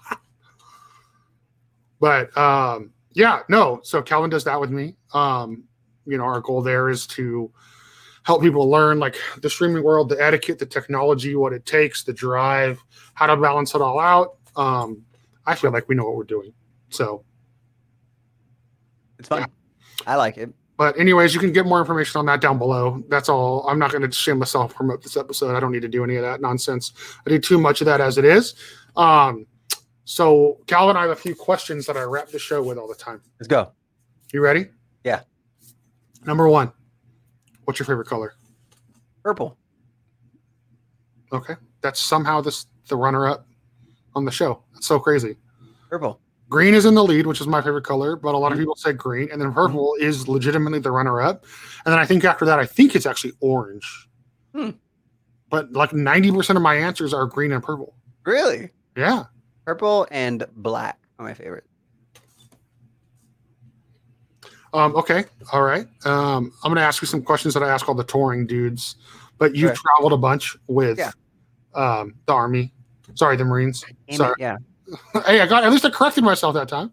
but 2.00 2.36
um, 2.38 2.92
yeah, 3.14 3.40
no. 3.48 3.80
So 3.82 4.00
Calvin 4.00 4.30
does 4.30 4.44
that 4.44 4.60
with 4.60 4.70
me. 4.70 4.94
Um, 5.12 5.64
you 6.06 6.18
know, 6.18 6.24
our 6.24 6.40
goal 6.40 6.62
there 6.62 6.88
is 6.88 7.04
to 7.08 7.50
help 8.22 8.42
people 8.42 8.70
learn 8.70 9.00
like 9.00 9.16
the 9.42 9.50
streaming 9.50 9.82
world, 9.82 10.08
the 10.08 10.22
etiquette, 10.22 10.60
the 10.60 10.66
technology, 10.66 11.34
what 11.34 11.52
it 11.52 11.66
takes, 11.66 12.04
the 12.04 12.12
drive, 12.12 12.80
how 13.14 13.26
to 13.26 13.36
balance 13.36 13.74
it 13.74 13.82
all 13.82 13.98
out. 13.98 14.36
Um, 14.54 15.04
I 15.46 15.56
feel 15.56 15.72
like 15.72 15.88
we 15.88 15.96
know 15.96 16.04
what 16.04 16.16
we're 16.16 16.24
doing. 16.24 16.52
So, 16.90 17.24
It's 19.18 19.28
fun. 19.28 19.46
I 20.06 20.16
like 20.16 20.36
it. 20.38 20.50
but 20.76 20.98
anyways, 20.98 21.34
you 21.34 21.40
can 21.40 21.52
get 21.52 21.66
more 21.66 21.78
information 21.80 22.18
on 22.18 22.26
that 22.26 22.40
down 22.40 22.58
below. 22.58 23.02
That's 23.08 23.28
all. 23.28 23.66
I'm 23.68 23.78
not 23.78 23.92
going 23.92 24.02
to 24.02 24.10
shameless 24.10 24.50
self 24.50 24.74
promote 24.74 25.02
this 25.02 25.16
episode. 25.16 25.54
I 25.54 25.60
don't 25.60 25.72
need 25.72 25.82
to 25.82 25.88
do 25.88 26.02
any 26.04 26.16
of 26.16 26.22
that 26.22 26.40
nonsense. 26.40 26.92
I 27.26 27.30
do 27.30 27.38
too 27.38 27.58
much 27.58 27.80
of 27.80 27.84
that 27.86 28.00
as 28.00 28.18
it 28.18 28.24
is. 28.24 28.54
Um, 28.96 29.46
so 30.04 30.58
Calvin, 30.66 30.96
I 30.96 31.02
have 31.02 31.10
a 31.10 31.16
few 31.16 31.34
questions 31.34 31.86
that 31.86 31.96
I 31.96 32.02
wrap 32.02 32.28
the 32.28 32.38
show 32.38 32.62
with 32.62 32.78
all 32.78 32.88
the 32.88 32.94
time. 32.94 33.20
Let's 33.38 33.48
go. 33.48 33.72
You 34.32 34.40
ready? 34.40 34.68
Yeah. 35.04 35.20
Number 36.24 36.48
one, 36.48 36.72
what's 37.64 37.78
your 37.78 37.86
favorite 37.86 38.08
color? 38.08 38.34
Purple. 39.22 39.56
Okay, 41.32 41.54
that's 41.80 42.00
somehow 42.00 42.40
this 42.40 42.66
the 42.88 42.96
runner-up 42.96 43.46
on 44.14 44.24
the 44.24 44.30
show. 44.32 44.64
That's 44.72 44.86
so 44.86 44.98
crazy. 44.98 45.36
Purple. 45.88 46.20
Green 46.50 46.74
is 46.74 46.84
in 46.84 46.94
the 46.94 47.04
lead, 47.04 47.26
which 47.26 47.40
is 47.40 47.46
my 47.46 47.62
favorite 47.62 47.84
color, 47.84 48.16
but 48.16 48.34
a 48.34 48.38
lot 48.38 48.50
of 48.50 48.58
people 48.58 48.74
say 48.74 48.92
green, 48.92 49.28
and 49.30 49.40
then 49.40 49.52
purple 49.52 49.94
is 50.00 50.26
legitimately 50.26 50.80
the 50.80 50.90
runner-up. 50.90 51.46
And 51.86 51.92
then 51.92 51.98
I 52.00 52.04
think 52.04 52.24
after 52.24 52.44
that, 52.44 52.58
I 52.58 52.66
think 52.66 52.96
it's 52.96 53.06
actually 53.06 53.32
orange. 53.40 54.08
Hmm. 54.52 54.70
But 55.48 55.72
like 55.72 55.92
ninety 55.92 56.30
percent 56.32 56.56
of 56.56 56.62
my 56.62 56.74
answers 56.74 57.14
are 57.14 57.24
green 57.26 57.52
and 57.52 57.62
purple. 57.62 57.94
Really? 58.24 58.70
Yeah. 58.96 59.24
Purple 59.64 60.06
and 60.10 60.44
black 60.56 60.98
are 61.20 61.24
my 61.24 61.34
favorite. 61.34 61.64
Um, 64.72 64.94
okay. 64.96 65.24
All 65.52 65.62
right. 65.62 65.86
Um, 66.04 66.52
I'm 66.62 66.70
going 66.70 66.76
to 66.76 66.82
ask 66.82 67.02
you 67.02 67.06
some 67.06 67.22
questions 67.22 67.54
that 67.54 67.62
I 67.62 67.68
ask 67.68 67.88
all 67.88 67.94
the 67.94 68.04
touring 68.04 68.46
dudes, 68.46 68.96
but 69.38 69.54
you've 69.56 69.70
Okay. 69.70 69.80
traveled 69.80 70.12
a 70.12 70.16
bunch 70.16 70.56
with 70.68 70.98
Yeah. 70.98 71.10
um, 71.74 72.14
the 72.26 72.32
Army. 72.32 72.72
Sorry, 73.14 73.36
the 73.36 73.44
Marines. 73.44 73.84
It, 74.06 74.16
Sorry. 74.16 74.34
Yeah. 74.38 74.56
Hey, 75.26 75.40
I 75.40 75.46
got 75.46 75.64
at 75.64 75.72
least 75.72 75.84
I 75.84 75.90
corrected 75.90 76.24
myself 76.24 76.54
that 76.54 76.68
time. 76.68 76.92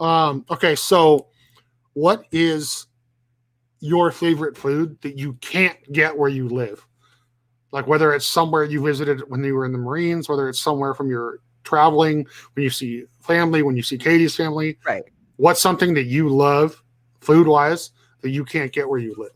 Um, 0.00 0.44
okay, 0.50 0.74
so 0.74 1.28
what 1.94 2.24
is 2.30 2.86
your 3.80 4.10
favorite 4.10 4.56
food 4.56 5.00
that 5.02 5.18
you 5.18 5.34
can't 5.34 5.76
get 5.92 6.16
where 6.16 6.28
you 6.28 6.48
live? 6.48 6.86
Like 7.72 7.86
whether 7.86 8.12
it's 8.12 8.26
somewhere 8.26 8.64
you 8.64 8.82
visited 8.82 9.22
when 9.28 9.44
you 9.44 9.54
were 9.54 9.64
in 9.64 9.72
the 9.72 9.78
Marines, 9.78 10.28
whether 10.28 10.48
it's 10.48 10.60
somewhere 10.60 10.94
from 10.94 11.10
your 11.10 11.40
traveling, 11.64 12.26
when 12.54 12.62
you 12.64 12.70
see 12.70 13.04
family, 13.20 13.62
when 13.62 13.76
you 13.76 13.82
see 13.82 13.98
Katie's 13.98 14.34
family. 14.34 14.78
Right. 14.86 15.04
What's 15.36 15.60
something 15.60 15.94
that 15.94 16.04
you 16.04 16.28
love 16.28 16.82
food 17.20 17.46
wise 17.46 17.90
that 18.22 18.30
you 18.30 18.44
can't 18.44 18.72
get 18.72 18.88
where 18.88 18.98
you 18.98 19.14
live? 19.18 19.32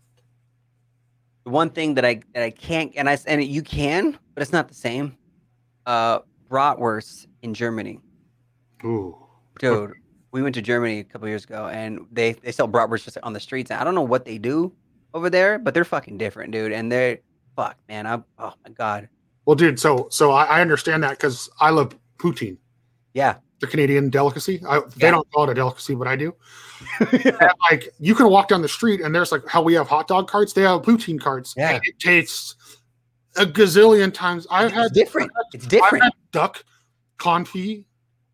The 1.45 1.51
one 1.51 1.71
thing 1.71 1.95
that 1.95 2.05
I 2.05 2.21
that 2.35 2.43
I 2.43 2.51
can't 2.51 2.93
and 2.97 3.09
I 3.09 3.19
and 3.27 3.43
you 3.43 3.63
can, 3.63 4.19
but 4.35 4.43
it's 4.43 4.53
not 4.53 4.69
the 4.69 4.75
same. 4.75 5.17
Uh, 5.85 6.21
bratwurst 6.49 7.27
in 7.43 7.55
Germany, 7.55 8.01
Ooh. 8.85 9.17
dude. 9.59 9.93
We 10.33 10.43
went 10.43 10.55
to 10.55 10.63
Germany 10.63 11.01
a 11.01 11.05
couple 11.05 11.29
years 11.29 11.45
ago, 11.45 11.67
and 11.69 12.07
they 12.11 12.33
they 12.33 12.53
sell 12.53 12.67
bratwurst 12.69 13.05
just 13.05 13.19
on 13.23 13.33
the 13.35 13.41
streets. 13.41 13.71
And 13.71 13.79
I 13.81 13.85
don't 13.85 13.95
know 13.95 14.01
what 14.03 14.25
they 14.25 14.39
do 14.39 14.73
over 15.13 15.29
there, 15.29 15.59
but 15.59 15.75
they're 15.75 15.85
fucking 15.85 16.17
different, 16.19 16.53
dude. 16.53 16.73
And 16.73 16.91
they're 16.91 17.19
fuck, 17.55 17.77
man. 17.89 18.07
I 18.07 18.15
oh 18.39 18.55
my 18.65 18.71
god. 18.73 19.09
Well, 19.45 19.57
dude, 19.57 19.79
so 19.79 20.07
so 20.11 20.33
I, 20.33 20.45
I 20.45 20.61
understand 20.63 21.03
that 21.03 21.11
because 21.11 21.51
I 21.61 21.71
love 21.71 21.95
poutine. 22.19 22.57
Yeah. 23.13 23.37
the 23.61 23.67
Canadian 23.67 24.09
delicacy. 24.09 24.63
I, 24.67 24.79
They 24.81 25.07
Yeah. 25.07 25.11
don't 25.13 25.31
call 25.33 25.45
it 25.45 25.51
a 25.51 25.55
delicacy, 25.55 25.95
but 25.95 26.09
I 26.09 26.17
do. 26.17 26.35
And, 27.01 27.53
like 27.71 27.93
you 28.01 28.15
can 28.15 28.29
walk 28.31 28.49
down 28.49 28.63
the 28.63 28.69
street 28.69 29.01
and 29.03 29.15
there's 29.15 29.31
like 29.33 29.47
how 29.47 29.61
we 29.63 29.75
have 29.75 29.87
hot 29.87 30.09
dog 30.09 30.29
carts. 30.29 30.53
They 30.55 30.63
have 30.63 30.81
poutine 30.83 31.21
carts. 31.21 31.53
Yeah. 31.57 31.73
and 31.73 31.83
it 31.85 31.99
tastes 31.99 32.57
a 33.37 33.45
gazillion 33.45 34.13
times. 34.15 34.47
I've 34.51 34.67
it's 34.69 34.75
had 34.75 34.93
different. 34.95 35.31
It's 35.53 35.65
I've 35.65 35.71
different. 35.71 36.05
had 36.05 36.13
duck 36.33 36.65
confit 37.23 37.85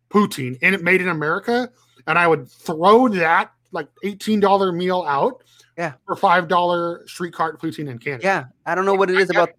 poutine 0.09 0.57
and 0.61 0.73
it 0.73 0.81
made 0.83 1.01
in 1.01 1.09
America, 1.09 1.69
and 2.07 2.17
I 2.17 2.27
would 2.27 2.49
throw 2.49 3.07
that 3.09 3.51
like 3.71 3.87
eighteen 4.03 4.39
dollar 4.39 4.71
meal 4.71 5.05
out. 5.07 5.43
Yeah. 5.77 5.93
For 6.05 6.15
five 6.15 6.47
dollar 6.49 7.03
street 7.07 7.33
cart 7.33 7.61
poutine 7.61 7.89
in 7.89 7.99
Canada. 7.99 8.23
Yeah, 8.23 8.45
I 8.65 8.75
don't 8.75 8.85
know 8.85 8.95
what 8.95 9.09
it 9.09 9.17
is 9.17 9.29
about. 9.29 9.51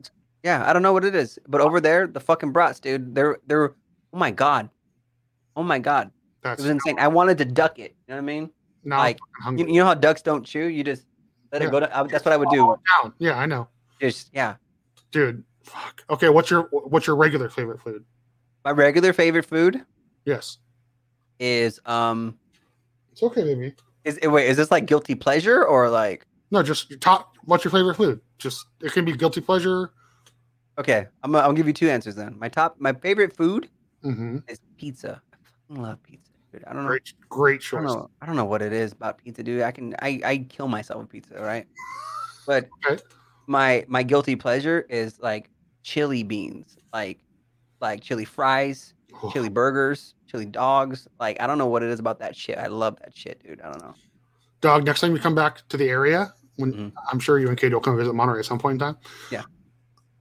Yeah, 0.42 0.68
I 0.68 0.72
don't 0.72 0.82
know 0.82 0.92
what 0.92 1.04
it 1.04 1.14
is, 1.14 1.38
but 1.48 1.60
over 1.60 1.80
there, 1.80 2.06
the 2.06 2.20
fucking 2.20 2.52
brats, 2.52 2.80
dude, 2.80 3.14
they're 3.14 3.38
they're. 3.46 3.74
Oh 4.12 4.18
my 4.18 4.30
god, 4.30 4.68
oh 5.56 5.62
my 5.62 5.78
god, 5.78 6.08
it 6.08 6.12
That's 6.42 6.62
was 6.62 6.70
insane. 6.70 6.98
I 6.98 7.08
wanted 7.08 7.38
to 7.38 7.44
duck 7.44 7.78
it. 7.78 7.94
You 8.08 8.14
know 8.14 8.16
what 8.16 8.18
I 8.18 8.26
mean? 8.26 8.50
now 8.82 8.98
like, 8.98 9.18
You, 9.56 9.66
you 9.66 9.74
know 9.80 9.84
how 9.86 9.94
ducks 9.94 10.20
don't 10.22 10.44
chew? 10.44 10.64
You 10.64 10.82
just 10.82 11.06
let 11.52 11.62
Yeah. 11.62 11.68
it 11.68 11.70
go. 11.70 11.80
To, 11.80 11.96
I, 11.98 12.02
that's 12.04 12.24
what 12.24 12.32
I 12.32 12.36
would 12.36 12.50
do. 12.50 12.74
down. 13.02 13.12
Yeah, 13.18 13.38
I 13.38 13.46
know. 13.46 13.68
Just 14.00 14.30
yeah. 14.34 14.56
Dude. 15.12 15.44
Fuck. 15.62 16.02
Okay, 16.10 16.28
what's 16.30 16.50
your 16.50 16.62
what's 16.72 17.06
your 17.06 17.16
regular 17.16 17.48
favorite 17.48 17.80
food? 17.80 18.04
My 18.64 18.72
regular 18.72 19.12
favorite 19.12 19.46
food 19.46 19.80
Yes. 20.24 20.58
is 21.38 21.80
um 21.86 22.38
It's 23.12 23.22
okay, 23.22 23.42
baby. 23.42 23.74
is 24.04 24.18
eh, 24.22 24.26
wait 24.26 24.48
is 24.48 24.56
this 24.56 24.70
like 24.70 24.86
guilty 24.86 25.14
pleasure 25.14 25.64
or 25.64 25.88
like 25.88 26.26
No, 26.50 26.62
just 26.62 26.90
your 26.90 26.98
top 26.98 27.36
what's 27.44 27.64
your 27.64 27.70
favorite 27.70 27.96
food? 27.96 28.20
Just 28.38 28.66
it 28.82 28.92
can 28.92 29.04
be 29.04 29.12
guilty 29.16 29.40
pleasure. 29.40 29.92
okay 30.78 31.06
I'm 31.22 31.32
gonna, 31.32 31.44
I'll 31.44 31.52
give 31.52 31.66
you 31.66 31.72
two 31.72 31.88
answers 31.88 32.14
then. 32.14 32.38
My 32.38 32.48
top 32.48 32.76
my 32.78 32.92
favorite 32.92 33.34
food 33.36 33.68
Mm-hmm. 34.04 34.38
is 34.48 34.58
pizza. 34.78 35.20
I 35.32 35.36
fucking 35.68 35.82
love 35.82 36.02
pizza, 36.02 36.30
dude. 36.50 36.64
I 36.66 36.72
don't 36.72 36.84
know. 36.84 36.88
Great 36.88 37.12
great 37.28 37.60
I 37.72 37.76
don't 37.76 37.84
choice. 37.86 37.94
know. 37.96 38.10
I 38.22 38.26
don't 38.26 38.36
know 38.36 38.46
what 38.46 38.62
it 38.62 38.72
is 38.72 38.92
about 38.92 39.18
pizza, 39.18 39.42
dude. 39.42 39.60
I 39.60 39.70
can 39.72 39.94
I 40.00 40.20
I 40.24 40.38
kill 40.48 40.68
myself 40.68 41.00
with 41.02 41.10
pizza, 41.10 41.34
right? 41.38 41.66
But 42.46 42.68
Okay. 42.86 43.02
my 43.46 43.84
my 43.88 44.02
guilty 44.02 44.36
pleasure 44.36 44.86
is 44.88 45.18
like 45.20 45.50
chili 45.82 46.22
beans, 46.22 46.78
like 46.94 47.18
like 47.80 48.02
chili 48.02 48.24
fries, 48.24 48.94
chili 49.32 49.48
burgers, 49.48 50.14
chili 50.26 50.46
dogs. 50.46 51.08
Like 51.18 51.40
I 51.40 51.46
don't 51.46 51.58
know 51.58 51.66
what 51.66 51.82
it 51.82 51.90
is 51.90 52.00
about 52.00 52.18
that 52.20 52.36
shit. 52.36 52.58
I 52.58 52.66
love 52.66 52.96
that 53.00 53.16
shit, 53.16 53.42
dude. 53.42 53.60
I 53.60 53.70
don't 53.72 53.82
know. 53.82 53.94
Dog, 54.60 54.84
next 54.84 55.00
time 55.00 55.12
you 55.12 55.18
come 55.18 55.34
back 55.34 55.66
to 55.68 55.76
the 55.76 55.88
area, 55.88 56.32
when 56.56 56.72
Mhm. 56.72 56.92
I'm 57.10 57.18
sure 57.18 57.38
you 57.38 57.48
and 57.48 57.56
Kate 57.56 57.72
will 57.72 57.80
come 57.80 57.96
visit 57.96 58.14
Monterey 58.14 58.40
at 58.40 58.44
some 58.44 58.58
point 58.58 58.74
in 58.74 58.78
time. 58.80 58.98
Yeah. 59.30 59.44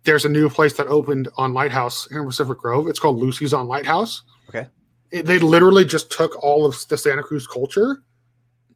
There's 0.03 0.23
a 0.23 0.29
new 0.29 0.49
place 0.49 0.73
that 0.77 0.87
opened 0.87 1.27
on 1.37 1.53
Lighthouse 1.53 2.07
here 2.09 2.21
in 2.21 2.25
Pacific 2.27 2.57
Grove. 2.57 2.87
It's 2.87 2.99
called 2.99 3.17
Lucy's 3.17 3.53
on 3.53 3.67
Lighthouse. 3.67 4.23
Okay. 4.47 4.67
It, 5.11 5.25
they 5.25 5.39
literally 5.39 5.83
just 5.83 6.09
took 6.09 6.41
all 6.41 6.65
of 6.65 6.75
the 6.87 6.97
Santa 6.97 7.21
Cruz 7.21 7.45
culture 7.45 8.01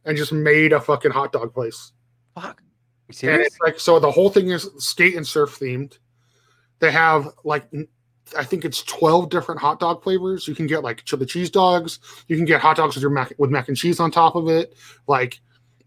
and 0.04 0.16
just 0.18 0.32
made 0.32 0.74
a 0.74 0.80
fucking 0.80 1.12
hot 1.12 1.32
dog 1.32 1.54
place. 1.54 1.92
Fuck. 2.34 2.62
You 3.22 3.30
And 3.30 3.42
it's 3.42 3.58
like 3.60 3.80
so 3.80 3.98
the 3.98 4.10
whole 4.10 4.28
thing 4.30 4.50
is 4.50 4.68
skate 4.78 5.16
and 5.16 5.26
surf 5.26 5.58
themed. 5.58 5.98
They 6.80 6.90
have 6.90 7.28
like 7.44 7.66
I 8.36 8.44
think 8.44 8.64
it's 8.64 8.82
12 8.82 9.28
different 9.28 9.60
hot 9.60 9.80
dog 9.80 10.02
flavors. 10.02 10.48
You 10.48 10.54
can 10.54 10.66
get 10.66 10.82
like 10.82 11.04
chili 11.04 11.26
cheese 11.26 11.50
dogs. 11.50 11.98
You 12.28 12.36
can 12.36 12.44
get 12.44 12.60
hot 12.60 12.76
dogs 12.76 12.94
with 12.94 13.02
your 13.02 13.10
mac 13.10 13.32
with 13.38 13.50
mac 13.50 13.68
and 13.68 13.76
cheese 13.76 14.00
on 14.00 14.10
top 14.10 14.34
of 14.34 14.48
it. 14.48 14.74
Like 15.06 15.40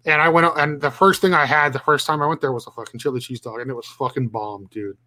and 0.05 0.22
I 0.22 0.30
went 0.30 0.45
out 0.45 0.59
and 0.59 0.80
the 0.80 0.91
first 0.91 1.22
thing 1.22 1.34
I 1.34 1.45
had 1.45 1.73
the 1.73 1.80
first 1.80 2.05
time 2.05 2.22
I 2.22 2.27
went 2.27 2.41
there 2.41 2.51
was 2.51 2.68
a 2.68 2.72
fucking 2.72 2.99
chili 2.99 3.19
cheese 3.19 3.41
dog 3.41 3.59
and 3.59 3.69
it 3.69 3.73
was 3.73 3.88
fucking 3.88 4.27
bomb, 4.27 4.68
dude. 4.72 4.97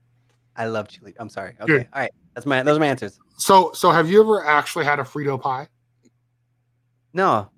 I 0.57 0.67
love 0.67 0.89
chili. 0.89 1.15
I'm 1.19 1.29
sorry. 1.29 1.55
Okay. 1.61 1.73
Dude. 1.73 1.89
All 1.93 2.03
right. 2.03 2.13
That's 2.35 2.47
my 2.47 2.63
those 2.63 2.77
are 2.77 2.81
my 2.81 2.89
answers. 2.89 3.19
So 3.39 3.71
so 3.75 3.91
have 3.91 4.11
you 4.11 4.21
ever 4.21 4.45
actually 4.45 4.85
had 4.85 4.99
a 4.99 5.05
Frito 5.05 5.41
pie? 5.41 5.69
No. 7.13 7.51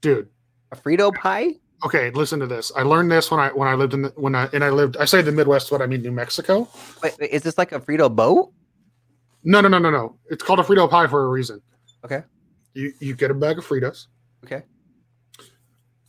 Dude, 0.00 0.28
A 0.72 0.76
Frito 0.76 1.14
pie? 1.14 1.54
okay, 1.84 2.10
listen 2.10 2.40
to 2.40 2.46
this. 2.46 2.72
I 2.76 2.82
learned 2.82 3.10
this 3.10 3.30
when 3.30 3.40
I 3.40 3.48
when 3.48 3.68
I 3.68 3.74
lived 3.74 3.94
in 3.94 4.02
the, 4.02 4.08
when 4.16 4.34
I 4.34 4.48
and 4.52 4.64
I 4.64 4.70
lived 4.70 4.96
I 4.98 5.04
say 5.04 5.22
the 5.22 5.32
Midwest, 5.32 5.70
but 5.70 5.82
I 5.82 5.86
mean 5.86 6.02
New 6.02 6.12
Mexico. 6.12 6.68
Wait, 7.02 7.14
wait, 7.18 7.30
is 7.30 7.42
this 7.42 7.58
like 7.58 7.72
a 7.72 7.80
Frito 7.80 8.14
boat? 8.14 8.52
No, 9.46 9.60
no, 9.60 9.68
no, 9.68 9.78
no, 9.78 9.90
no. 9.90 10.18
It's 10.28 10.42
called 10.42 10.58
a 10.58 10.62
Frito 10.64 10.90
pie 10.90 11.06
for 11.06 11.24
a 11.24 11.28
reason. 11.28 11.62
Okay. 12.04 12.24
You 12.74 12.92
you 12.98 13.14
get 13.14 13.30
a 13.30 13.34
bag 13.34 13.58
of 13.58 13.64
Fritos. 13.64 14.08
Okay. 14.44 14.62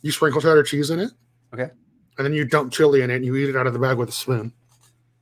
You 0.02 0.10
sprinkle 0.10 0.40
cheddar 0.40 0.64
cheese 0.64 0.90
in 0.90 0.98
it. 0.98 1.12
Okay. 1.54 1.70
And 2.18 2.24
then 2.26 2.32
you 2.32 2.44
dump 2.44 2.72
chili 2.72 3.02
in 3.02 3.10
it 3.10 3.16
and 3.16 3.24
you 3.24 3.36
eat 3.36 3.48
it 3.48 3.56
out 3.56 3.68
of 3.68 3.72
the 3.72 3.78
bag 3.78 3.96
with 3.96 4.08
a 4.08 4.12
spoon. 4.12 4.52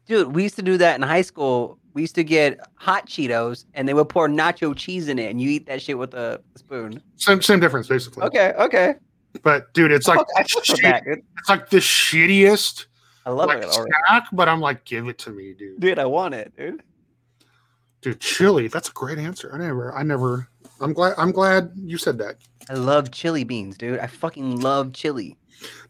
Dude, 0.07 0.35
we 0.35 0.45
used 0.45 0.57
to 0.57 0.63
do 0.63 0.79
that 0.79 0.97
in 0.97 1.03
high 1.03 1.21
school. 1.21 1.79
We 1.93 2.01
used 2.03 2.15
to 2.15 2.25
get 2.25 2.59
hot 2.77 3.07
Cheetos 3.07 3.67
and 3.75 3.87
they 3.87 3.93
would 3.93 4.09
pour 4.09 4.29
nacho 4.29 4.75
cheese 4.75 5.09
in 5.09 5.19
it 5.19 5.31
and 5.31 5.39
you 5.39 5.51
eat 5.51 5.67
that 5.67 5.83
shit 5.83 5.99
with 5.99 6.15
a 6.15 6.41
spoon. 6.57 7.03
Same 7.17 7.43
same 7.43 7.61
difference 7.61 7.87
basically. 7.87 8.23
Okay, 8.25 8.55
okay. 8.59 8.95
But 9.43 9.75
dude, 9.75 9.93
it's 9.93 10.09
like 10.09 10.21
shit- 10.47 11.05
dude. 11.05 11.23
it's 11.39 11.49
like 11.51 11.69
the 11.69 11.79
shittiest 11.79 12.87
I 13.27 13.31
love 13.31 13.49
like 13.49 13.59
it 13.59 13.65
already. 13.65 13.91
snack, 14.09 14.25
but 14.33 14.49
I'm 14.49 14.61
like, 14.61 14.85
give 14.87 15.07
it 15.09 15.19
to 15.19 15.31
me, 15.31 15.53
dude. 15.53 15.81
Dude, 15.81 15.99
I 15.99 16.07
want 16.07 16.33
it, 16.33 16.55
dude. 16.57 16.83
Dude, 18.07 18.21
chili. 18.21 18.69
That's 18.69 18.89
a 18.89 18.93
great 18.93 19.19
answer. 19.19 19.51
I 19.53 19.59
never, 19.59 19.93
I 19.93 20.05
never. 20.05 20.47
I'm 20.81 20.93
glad. 20.93 21.15
I'm 21.19 21.33
glad 21.33 21.73
you 21.75 21.99
said 21.99 22.19
that, 22.19 22.37
I 22.71 22.75
love 22.75 23.11
chili 23.11 23.43
beans, 23.43 23.77
dude. 23.77 23.99
I 23.99 24.07
fucking 24.07 24.61
love 24.61 24.93
chili. 24.93 25.37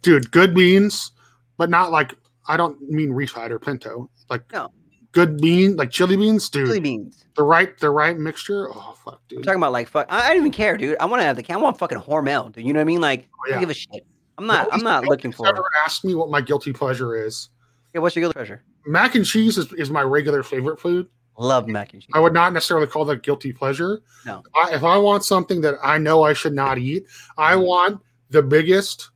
dude. 0.01 0.30
Good 0.30 0.55
beans, 0.55 1.12
but 1.59 1.68
not 1.68 1.90
like 1.90 2.14
I 2.48 2.56
don't 2.56 2.80
mean 2.88 3.10
refried 3.10 3.51
or 3.51 3.59
pinto. 3.59 4.09
Like 4.30 4.51
No. 4.51 4.72
good 5.12 5.43
bean, 5.43 5.76
like 5.76 5.90
chili 5.90 6.16
beans, 6.16 6.48
dude. 6.48 6.68
Chili 6.68 6.80
beans. 6.80 7.22
The 7.36 7.43
right, 7.43 7.78
the 7.80 7.90
right 7.90 8.16
mixture. 8.16 8.70
Oh 8.72 8.94
fuck, 9.05 9.20
I'm 9.30 9.36
dude. 9.36 9.44
talking 9.44 9.60
about 9.60 9.72
like 9.72 9.86
fuck. 9.86 10.06
I, 10.09 10.24
I 10.24 10.28
don't 10.28 10.38
even 10.38 10.52
care, 10.52 10.78
dude. 10.78 10.97
I 10.98 11.05
want 11.05 11.20
to 11.20 11.26
have 11.26 11.36
the. 11.36 11.43
Can. 11.43 11.56
I 11.56 11.59
want 11.59 11.76
fucking 11.76 11.98
Hormel, 11.98 12.51
dude. 12.51 12.64
You 12.64 12.72
know 12.72 12.78
what 12.78 12.84
I 12.84 12.84
mean? 12.84 13.02
Like, 13.02 13.28
oh, 13.34 13.38
I 13.44 13.48
yeah. 13.48 13.55
don't 13.56 13.60
give 13.60 13.70
a 13.70 13.74
shit. 13.74 14.06
I'm 14.38 14.47
not. 14.47 14.68
I'm 14.72 14.82
not 14.82 15.05
looking 15.05 15.32
for. 15.32 15.47
Ever 15.47 15.68
asked 15.84 16.02
me 16.02 16.14
what 16.14 16.30
my 16.30 16.40
guilty 16.40 16.72
pleasure 16.72 17.14
is? 17.14 17.51
Yeah, 17.93 18.01
what's 18.01 18.16
your 18.16 18.22
guilty 18.22 18.36
pleasure? 18.38 18.62
Mac 18.86 19.16
and 19.16 19.26
cheese 19.26 19.59
is, 19.59 19.70
is 19.74 19.90
my 19.90 20.01
regular 20.01 20.43
favorite 20.43 20.80
food. 20.80 21.09
Love 21.38 21.68
mac 21.68 21.92
and 21.92 22.00
cheese. 22.02 22.10
I 22.14 22.20
would 22.20 22.32
not 22.32 22.52
necessarily 22.52 22.86
call 22.86 23.04
that 23.06 23.22
guilty 23.22 23.52
pleasure. 23.52 24.00
No. 24.24 24.42
I, 24.54 24.74
if 24.74 24.82
I 24.84 24.96
want 24.96 25.24
something 25.24 25.60
that 25.60 25.74
I 25.82 25.98
know 25.98 26.22
I 26.22 26.32
should 26.32 26.54
not 26.54 26.78
eat, 26.78 27.04
I 27.36 27.52
Mm-hmm. 27.54 27.62
want 27.62 28.00
the 28.30 28.42
biggest, 28.42 29.10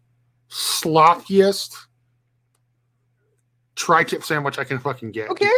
sloppiest 0.51 1.75
tri-tip 3.75 4.23
sandwich 4.23 4.59
I 4.59 4.65
can 4.65 4.79
fucking 4.79 5.13
get. 5.13 5.31
Okay. 5.31 5.49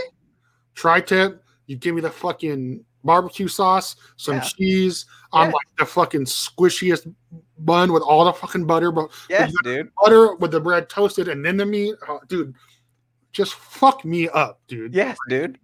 Tri-tip, 0.75 1.43
you 1.67 1.77
give 1.77 1.95
me 1.95 2.01
the 2.01 2.11
fucking 2.11 2.85
barbecue 3.05 3.49
sauce, 3.49 3.97
some 4.17 4.37
Yeah. 4.37 4.41
cheese. 4.43 5.07
I'm 5.33 5.49
Yeah. 5.49 5.55
like 5.55 5.67
the 5.79 5.87
fucking 5.87 6.25
squishiest 6.27 7.13
bun 7.59 7.93
with 7.93 8.03
all 8.05 8.25
the 8.25 8.33
fucking 8.33 8.67
butter, 8.67 8.93
but 8.93 9.11
Yes, 9.29 9.53
dude. 9.65 9.91
butter 10.01 10.35
with 10.37 10.53
the 10.53 10.61
bread 10.61 10.89
toasted 10.89 11.27
and 11.29 11.45
then 11.45 11.57
the 11.57 11.67
meat. 11.67 11.97
Oh, 12.09 12.21
dude, 12.29 12.55
just 13.33 13.55
fuck 13.55 14.05
me 14.05 14.29
up, 14.29 14.61
dude. 14.69 14.95
Yes, 14.95 15.17
dude. 15.29 15.59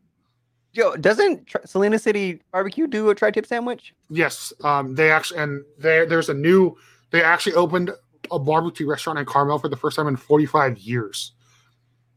Yo, 0.72 0.94
doesn't 0.96 1.46
Tri- 1.46 1.62
Salinas 1.64 2.02
City 2.02 2.42
Barbecue 2.52 2.86
do 2.86 3.08
a 3.10 3.14
tri-tip 3.14 3.46
sandwich? 3.46 3.94
Yes, 4.10 4.52
um, 4.64 4.94
they 4.94 5.10
actually 5.10 5.40
and 5.40 5.64
there 5.78 6.06
there's 6.06 6.28
a 6.28 6.34
new. 6.34 6.76
They 7.10 7.22
actually 7.22 7.54
opened 7.54 7.90
a 8.30 8.38
barbecue 8.38 8.86
restaurant 8.86 9.18
in 9.18 9.24
Carmel 9.24 9.58
for 9.58 9.68
the 9.68 9.76
first 9.76 9.96
time 9.96 10.06
in 10.08 10.16
45 10.16 10.78
years, 10.78 11.32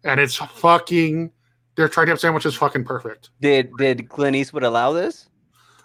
and 0.03 0.19
it's 0.19 0.35
fucking. 0.35 1.31
Their 1.75 1.87
tri-tip 1.87 2.19
sandwich 2.19 2.45
is 2.45 2.53
fucking 2.53 2.83
perfect. 2.83 3.29
Did 3.39 3.71
did 3.77 4.09
Clint 4.09 4.35
Eastwood 4.35 4.63
allow 4.63 4.91
this? 4.91 5.29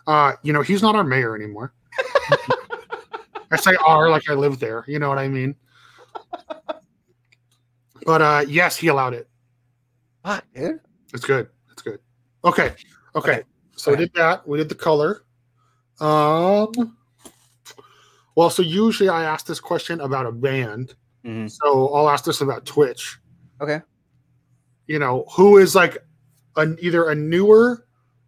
Uh, 0.06 0.32
you 0.42 0.52
know 0.52 0.62
he's 0.62 0.82
not 0.82 0.96
our 0.96 1.04
mayor 1.04 1.36
anymore. 1.36 1.72
I 3.52 3.56
say 3.56 3.76
"our" 3.86 4.10
like 4.10 4.28
I 4.28 4.34
live 4.34 4.58
there. 4.58 4.84
You 4.88 4.98
know 4.98 5.08
what 5.08 5.18
I 5.18 5.28
mean? 5.28 5.54
But 8.06 8.22
uh, 8.22 8.44
yes, 8.46 8.76
he 8.76 8.86
allowed 8.86 9.14
it. 9.14 9.28
What, 10.22 10.44
dude. 10.54 10.80
It's 11.12 11.24
good. 11.24 11.48
Okay. 12.44 12.74
Okay. 13.14 13.32
Okay. 13.32 13.42
So 13.76 13.90
we 13.90 13.96
did 13.96 14.12
that. 14.14 14.46
We 14.46 14.58
did 14.58 14.68
the 14.68 14.74
color. 14.74 15.22
Um. 16.00 16.96
Well, 18.34 18.50
so 18.50 18.62
usually 18.62 19.08
I 19.08 19.24
ask 19.24 19.46
this 19.46 19.60
question 19.60 20.00
about 20.00 20.26
a 20.26 20.32
band. 20.32 20.94
Mhm. 21.24 21.50
So 21.50 21.88
I'll 21.94 22.08
ask 22.08 22.24
this 22.24 22.40
about 22.40 22.66
Twitch. 22.66 23.18
Okay. 23.60 23.80
You 24.86 24.98
know, 24.98 25.24
who 25.34 25.56
is 25.58 25.74
like 25.74 25.98
an 26.56 26.76
either 26.80 27.08
a 27.08 27.14
newer 27.14 27.86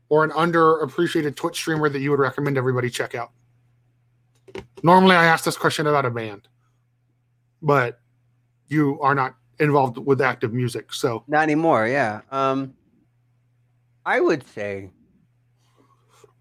or 0.09 0.25
an 0.25 0.31
underappreciated 0.31 1.37
Twitch 1.37 1.57
streamer 1.57 1.89
that 1.89 2.01
you 2.01 2.11
would 2.11 2.21
recommend 2.21 2.57
everybody 2.57 2.89
check 2.91 3.15
out? 3.15 3.31
Normally, 4.83 5.15
I 5.17 5.27
ask 5.27 5.45
this 5.45 5.57
question 5.57 5.87
about 5.87 6.07
a 6.07 6.11
band, 6.11 6.49
but 7.61 8.01
you 8.69 9.01
are 9.03 9.15
not 9.15 9.35
involved 9.61 9.99
with 9.99 10.21
active 10.21 10.53
music, 10.53 10.93
so 10.93 11.25
Not 11.29 11.43
anymore. 11.43 11.87
Yeah. 11.87 12.23
Um, 12.31 12.75
I 14.09 14.21
would 14.21 14.47
say. 14.49 14.91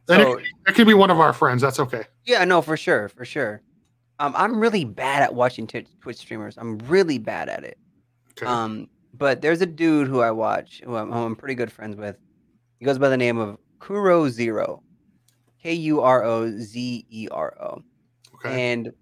and 0.09 0.21
So, 0.21 0.37
it, 0.37 0.45
it 0.67 0.75
could 0.75 0.87
be 0.87 0.93
one 0.93 1.11
of 1.11 1.19
our 1.19 1.33
friends. 1.33 1.61
That's 1.61 1.81
okay. 1.81 2.05
yeah, 2.25 2.45
no, 2.45 2.61
for 2.61 2.77
sure, 2.77 3.09
for 3.09 3.25
sure. 3.25 3.61
Um, 4.19 4.33
I'm 4.37 4.59
really 4.59 4.85
bad 4.85 5.21
at 5.21 5.35
watching 5.35 5.67
Twitch 5.67 5.87
Twitch 6.01 6.17
streamers. 6.17 6.57
I'm 6.57 6.77
really 6.79 7.17
bad 7.17 7.49
at 7.49 7.65
it. 7.65 7.77
Okay. 8.31 8.45
Um, 8.45 8.87
but 9.13 9.41
there's 9.41 9.61
a 9.61 9.65
dude 9.65 10.07
who 10.07 10.21
I 10.21 10.31
watch 10.31 10.81
who 10.83 10.95
I'm, 10.95 11.11
who 11.11 11.19
I'm 11.19 11.35
pretty 11.35 11.55
good 11.55 11.71
friends 11.71 11.97
with. 11.97 12.15
He 12.79 12.85
goes 12.85 12.97
by 12.97 13.09
the 13.09 13.17
name 13.17 13.37
of 13.37 13.57
Kuro 13.79 14.29
Zero. 14.29 14.81
K 15.61 15.73
U 15.73 15.99
R 16.01 16.23
O 16.23 16.49
Z 16.57 17.05
E 17.09 17.27
R 17.31 17.53
O. 17.61 17.83
And 18.45 18.93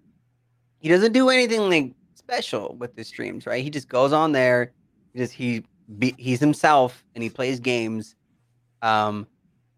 he 0.80 0.90
doesn't 0.90 1.12
do 1.12 1.30
anything 1.30 1.70
like 1.70 1.94
special 2.16 2.76
with 2.80 2.96
his 2.96 3.08
streams, 3.08 3.46
right? 3.46 3.64
He 3.64 3.70
just 3.70 3.90
goes 3.90 4.12
on 4.12 4.32
there, 4.32 4.72
he 5.14 5.20
just 5.20 5.34
he 5.34 5.64
be, 6.00 6.16
he's 6.18 6.40
himself 6.40 7.04
and 7.14 7.24
he 7.24 7.30
plays 7.30 7.60
games. 7.60 8.16
Um, 8.81 9.27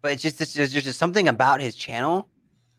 but 0.02 0.12
it's 0.12 0.22
just 0.22 0.38
there's 0.38 0.72
just, 0.72 0.84
just 0.84 0.98
something 0.98 1.28
about 1.28 1.60
his 1.60 1.74
channel 1.74 2.28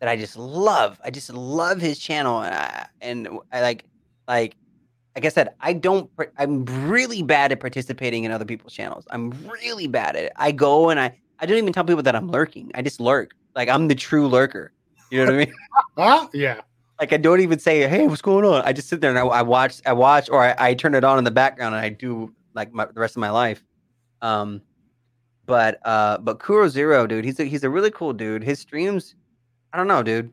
that 0.00 0.08
I 0.08 0.16
just 0.16 0.36
love. 0.36 1.00
I 1.04 1.10
just 1.10 1.32
love 1.32 1.80
his 1.80 1.98
channel, 1.98 2.42
and 2.42 2.54
I, 2.54 2.86
and 3.00 3.28
I 3.52 3.60
like 3.60 3.84
like 4.26 4.56
like 5.14 5.24
I 5.24 5.28
said, 5.28 5.54
I 5.60 5.72
don't. 5.72 6.10
I'm 6.38 6.64
really 6.88 7.22
bad 7.22 7.52
at 7.52 7.60
participating 7.60 8.24
in 8.24 8.32
other 8.32 8.44
people's 8.44 8.72
channels. 8.72 9.06
I'm 9.10 9.30
really 9.48 9.86
bad 9.86 10.16
at 10.16 10.24
it. 10.24 10.32
I 10.36 10.52
go 10.52 10.90
and 10.90 11.00
I 11.00 11.16
I 11.40 11.46
don't 11.46 11.58
even 11.58 11.72
tell 11.72 11.84
people 11.84 12.02
that 12.02 12.14
I'm 12.14 12.30
lurking. 12.30 12.70
I 12.74 12.82
just 12.82 13.00
lurk. 13.00 13.32
Like 13.54 13.68
I'm 13.68 13.88
the 13.88 13.94
true 13.94 14.28
lurker. 14.28 14.72
You 15.10 15.24
know 15.24 15.32
what 15.32 15.34
I 15.34 15.44
mean? 15.46 15.54
Huh? 15.98 16.28
Yeah. 16.32 16.60
Like 17.00 17.12
I 17.12 17.16
don't 17.16 17.40
even 17.40 17.58
say, 17.58 17.86
"Hey, 17.88 18.06
what's 18.06 18.22
going 18.22 18.44
on?" 18.44 18.62
I 18.64 18.72
just 18.72 18.88
sit 18.88 19.00
there 19.00 19.10
and 19.10 19.18
I, 19.18 19.22
I 19.22 19.42
watch, 19.42 19.80
I 19.84 19.92
watch, 19.92 20.30
or 20.30 20.42
I, 20.42 20.54
I 20.58 20.74
turn 20.74 20.94
it 20.94 21.04
on 21.04 21.18
in 21.18 21.24
the 21.24 21.30
background 21.30 21.74
and 21.74 21.84
I 21.84 21.88
do 21.88 22.32
like 22.54 22.72
my, 22.72 22.86
the 22.86 23.00
rest 23.00 23.16
of 23.16 23.20
my 23.20 23.30
life. 23.30 23.62
Um, 24.22 24.62
but 25.50 25.86
uh, 25.86 26.16
but 26.18 26.38
Kuro 26.38 26.68
Zero, 26.68 27.06
dude, 27.06 27.24
he's 27.24 27.38
a, 27.40 27.44
he's 27.44 27.64
a 27.64 27.68
really 27.68 27.90
cool 27.90 28.14
dude. 28.14 28.42
His 28.42 28.58
streams, 28.60 29.14
I 29.72 29.76
don't 29.76 29.88
know, 29.88 30.02
dude. 30.02 30.32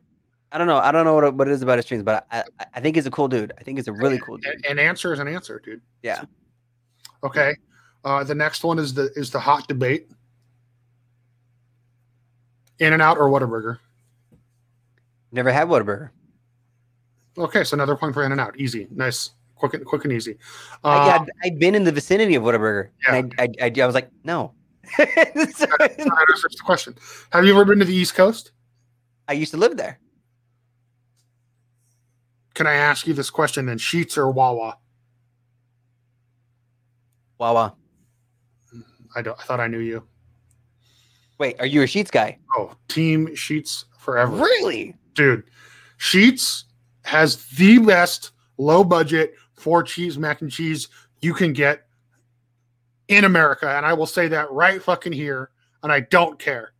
I 0.50 0.56
don't 0.56 0.66
know. 0.66 0.78
I 0.78 0.90
don't 0.92 1.04
know 1.04 1.14
what, 1.14 1.34
what 1.34 1.48
it 1.48 1.50
is 1.52 1.60
about 1.60 1.76
his 1.76 1.84
streams, 1.84 2.02
but 2.02 2.26
I, 2.30 2.44
I, 2.58 2.66
I 2.76 2.80
think 2.80 2.96
he's 2.96 3.06
a 3.06 3.10
cool 3.10 3.28
dude. 3.28 3.52
I 3.58 3.62
think 3.62 3.76
he's 3.76 3.88
a 3.88 3.92
really 3.92 4.18
cool 4.18 4.38
dude. 4.38 4.54
An, 4.64 4.72
an 4.72 4.78
answer 4.78 5.12
is 5.12 5.18
an 5.18 5.28
answer, 5.28 5.60
dude. 5.62 5.82
Yeah. 6.02 6.24
Okay. 7.22 7.54
Uh, 8.04 8.24
the 8.24 8.34
next 8.34 8.64
one 8.64 8.78
is 8.78 8.94
the 8.94 9.10
is 9.16 9.30
the 9.30 9.40
hot 9.40 9.68
debate. 9.68 10.08
In 12.78 12.92
and 12.92 13.02
out 13.02 13.18
or 13.18 13.28
Whataburger. 13.28 13.80
Never 15.32 15.50
had 15.50 15.68
Whataburger. 15.68 16.10
Okay, 17.36 17.64
so 17.64 17.74
another 17.74 17.96
point 17.96 18.14
for 18.14 18.24
In 18.24 18.32
and 18.32 18.40
Out. 18.40 18.58
Easy, 18.58 18.88
nice, 18.90 19.30
quick, 19.54 19.74
and 19.74 19.84
quick 19.84 20.04
and 20.04 20.12
easy. 20.12 20.38
I, 20.82 20.96
Uh, 20.96 21.18
I'd, 21.18 21.30
I'd 21.44 21.58
been 21.58 21.74
in 21.74 21.84
the 21.84 21.92
vicinity 21.92 22.36
of 22.36 22.42
Whataburger, 22.42 22.88
and 23.06 23.34
I, 23.38 23.42
I, 23.44 23.66
I, 23.66 23.82
I 23.82 23.86
was 23.86 23.94
like, 23.94 24.10
no. 24.24 24.54
Answers 24.98 25.58
the 25.58 26.62
question. 26.64 26.94
Have 27.30 27.44
you 27.44 27.52
ever 27.52 27.64
been 27.64 27.78
to 27.78 27.84
the 27.84 27.94
East 27.94 28.14
Coast? 28.14 28.52
I 29.26 29.34
used 29.34 29.50
to 29.52 29.56
live 29.56 29.76
there. 29.76 29.98
Can 32.54 32.66
I 32.66 32.74
ask 32.74 33.06
you 33.06 33.14
this 33.14 33.30
question 33.30 33.68
in 33.68 33.78
Sheetz 33.78 34.16
or 34.16 34.30
Wawa? 34.30 34.78
Wawa. 37.38 37.74
I 39.14 39.22
don't. 39.22 39.38
I 39.38 39.42
thought 39.44 39.60
I 39.60 39.68
knew 39.68 39.78
you. 39.78 40.02
Wait, 41.38 41.56
are 41.60 41.66
you 41.66 41.82
a 41.82 41.86
Sheetz 41.86 42.10
guy? 42.10 42.38
Oh, 42.56 42.74
Team 42.88 43.28
Sheetz 43.28 43.84
forever. 43.98 44.36
Really? 44.36 44.96
dude. 45.18 45.42
Sheetz 45.98 46.62
has 47.04 47.44
the 47.48 47.78
best 47.78 48.30
low 48.56 48.84
budget 48.84 49.34
four 49.54 49.82
cheese 49.82 50.16
mac 50.16 50.40
and 50.40 50.50
cheese 50.50 50.88
you 51.20 51.34
can 51.34 51.52
get 51.52 51.87
in 53.08 53.24
America, 53.24 53.68
and 53.68 53.84
I 53.84 53.94
will 53.94 54.06
say 54.06 54.28
that 54.28 54.50
right 54.50 54.82
fucking 54.82 55.12
here, 55.12 55.50
and 55.82 55.90
I 55.90 56.00
don't 56.00 56.38
care. 56.38 56.72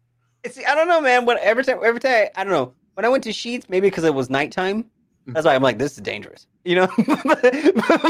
See, 0.48 0.64
I 0.64 0.74
don't 0.74 0.88
know, 0.88 1.00
man. 1.00 1.24
When 1.24 1.38
every 1.38 1.64
time, 1.64 1.80
every 1.84 2.00
time, 2.00 2.28
I 2.36 2.44
don't 2.44 2.52
know. 2.52 2.72
When 2.94 3.04
I 3.04 3.08
went 3.08 3.24
to 3.24 3.30
Sheetz, 3.30 3.68
maybe 3.68 3.88
because 3.88 4.04
it 4.04 4.14
was 4.14 4.30
nighttime. 4.30 4.84
Mm-hmm. 4.84 5.32
That's 5.32 5.46
why 5.46 5.54
I'm 5.54 5.62
like, 5.62 5.78
this 5.78 5.92
is 5.92 5.98
dangerous, 5.98 6.46
you 6.64 6.76
know. 6.76 6.88
but, 7.24 7.42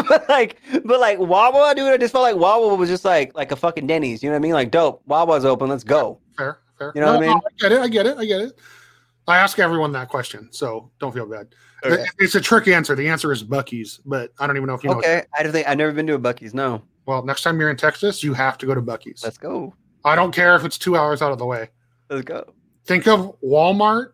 but 0.08 0.28
like, 0.28 0.60
but 0.84 1.00
like 1.00 1.18
Wawa, 1.18 1.74
dude, 1.74 1.92
I 1.92 1.96
just 1.96 2.12
felt 2.12 2.22
like 2.22 2.36
Wawa 2.36 2.74
was 2.74 2.88
just 2.88 3.04
like 3.04 3.34
like 3.34 3.50
a 3.50 3.56
fucking 3.56 3.86
Denny's. 3.86 4.22
You 4.22 4.28
know 4.28 4.34
what 4.34 4.40
I 4.40 4.42
mean? 4.42 4.52
Like, 4.52 4.70
dope. 4.70 5.02
Wawa's 5.06 5.44
open. 5.44 5.68
Let's 5.68 5.84
go. 5.84 6.20
Fair, 6.36 6.58
fair. 6.78 6.92
You 6.94 7.00
know 7.00 7.14
what 7.14 7.22
I 7.22 7.26
mean? 7.26 7.36
I 7.36 7.50
get 7.58 7.72
it. 7.72 7.80
I 7.80 7.88
get 7.88 8.06
it. 8.06 8.18
I 8.18 8.24
get 8.24 8.40
it. 8.40 8.58
I 9.26 9.38
ask 9.38 9.58
everyone 9.58 9.92
that 9.92 10.08
question, 10.08 10.48
so 10.52 10.90
don't 11.00 11.12
feel 11.12 11.26
bad. 11.26 11.48
Okay. 11.84 12.04
It's 12.18 12.34
a 12.34 12.40
trick 12.40 12.66
answer. 12.66 12.94
The 12.94 13.08
answer 13.08 13.30
is 13.30 13.44
Buc-ee's, 13.44 14.00
but 14.04 14.32
I 14.38 14.46
don't 14.46 14.56
even 14.56 14.66
know 14.66 14.74
if 14.74 14.82
you 14.82 14.90
know. 14.90 14.96
Okay, 14.98 15.22
I 15.36 15.42
don't 15.42 15.52
think 15.52 15.68
I've 15.68 15.76
never 15.76 15.92
been 15.92 16.06
to 16.06 16.14
a 16.14 16.18
Buc-ee's. 16.18 16.54
No, 16.54 16.82
Well, 17.08 17.22
next 17.24 17.42
time 17.42 17.58
you're 17.58 17.70
in 17.70 17.76
Texas, 17.78 18.22
you 18.22 18.34
have 18.34 18.58
to 18.58 18.66
go 18.66 18.74
to 18.74 18.82
Buc-ee's. 18.82 19.24
let's 19.24 19.38
go. 19.38 19.74
I 20.04 20.14
don't 20.14 20.30
care 20.30 20.54
if 20.56 20.64
it's 20.66 20.76
two 20.76 20.94
hours 20.94 21.22
out 21.22 21.32
of 21.32 21.38
the 21.38 21.46
way. 21.46 21.70
Let's 22.10 22.22
go. 22.22 22.52
Think 22.84 23.08
of 23.08 23.34
Walmart 23.42 24.12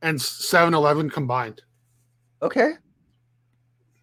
and 0.00 0.16
7-Eleven 0.16 1.10
combined. 1.10 1.60
Okay. 2.40 2.74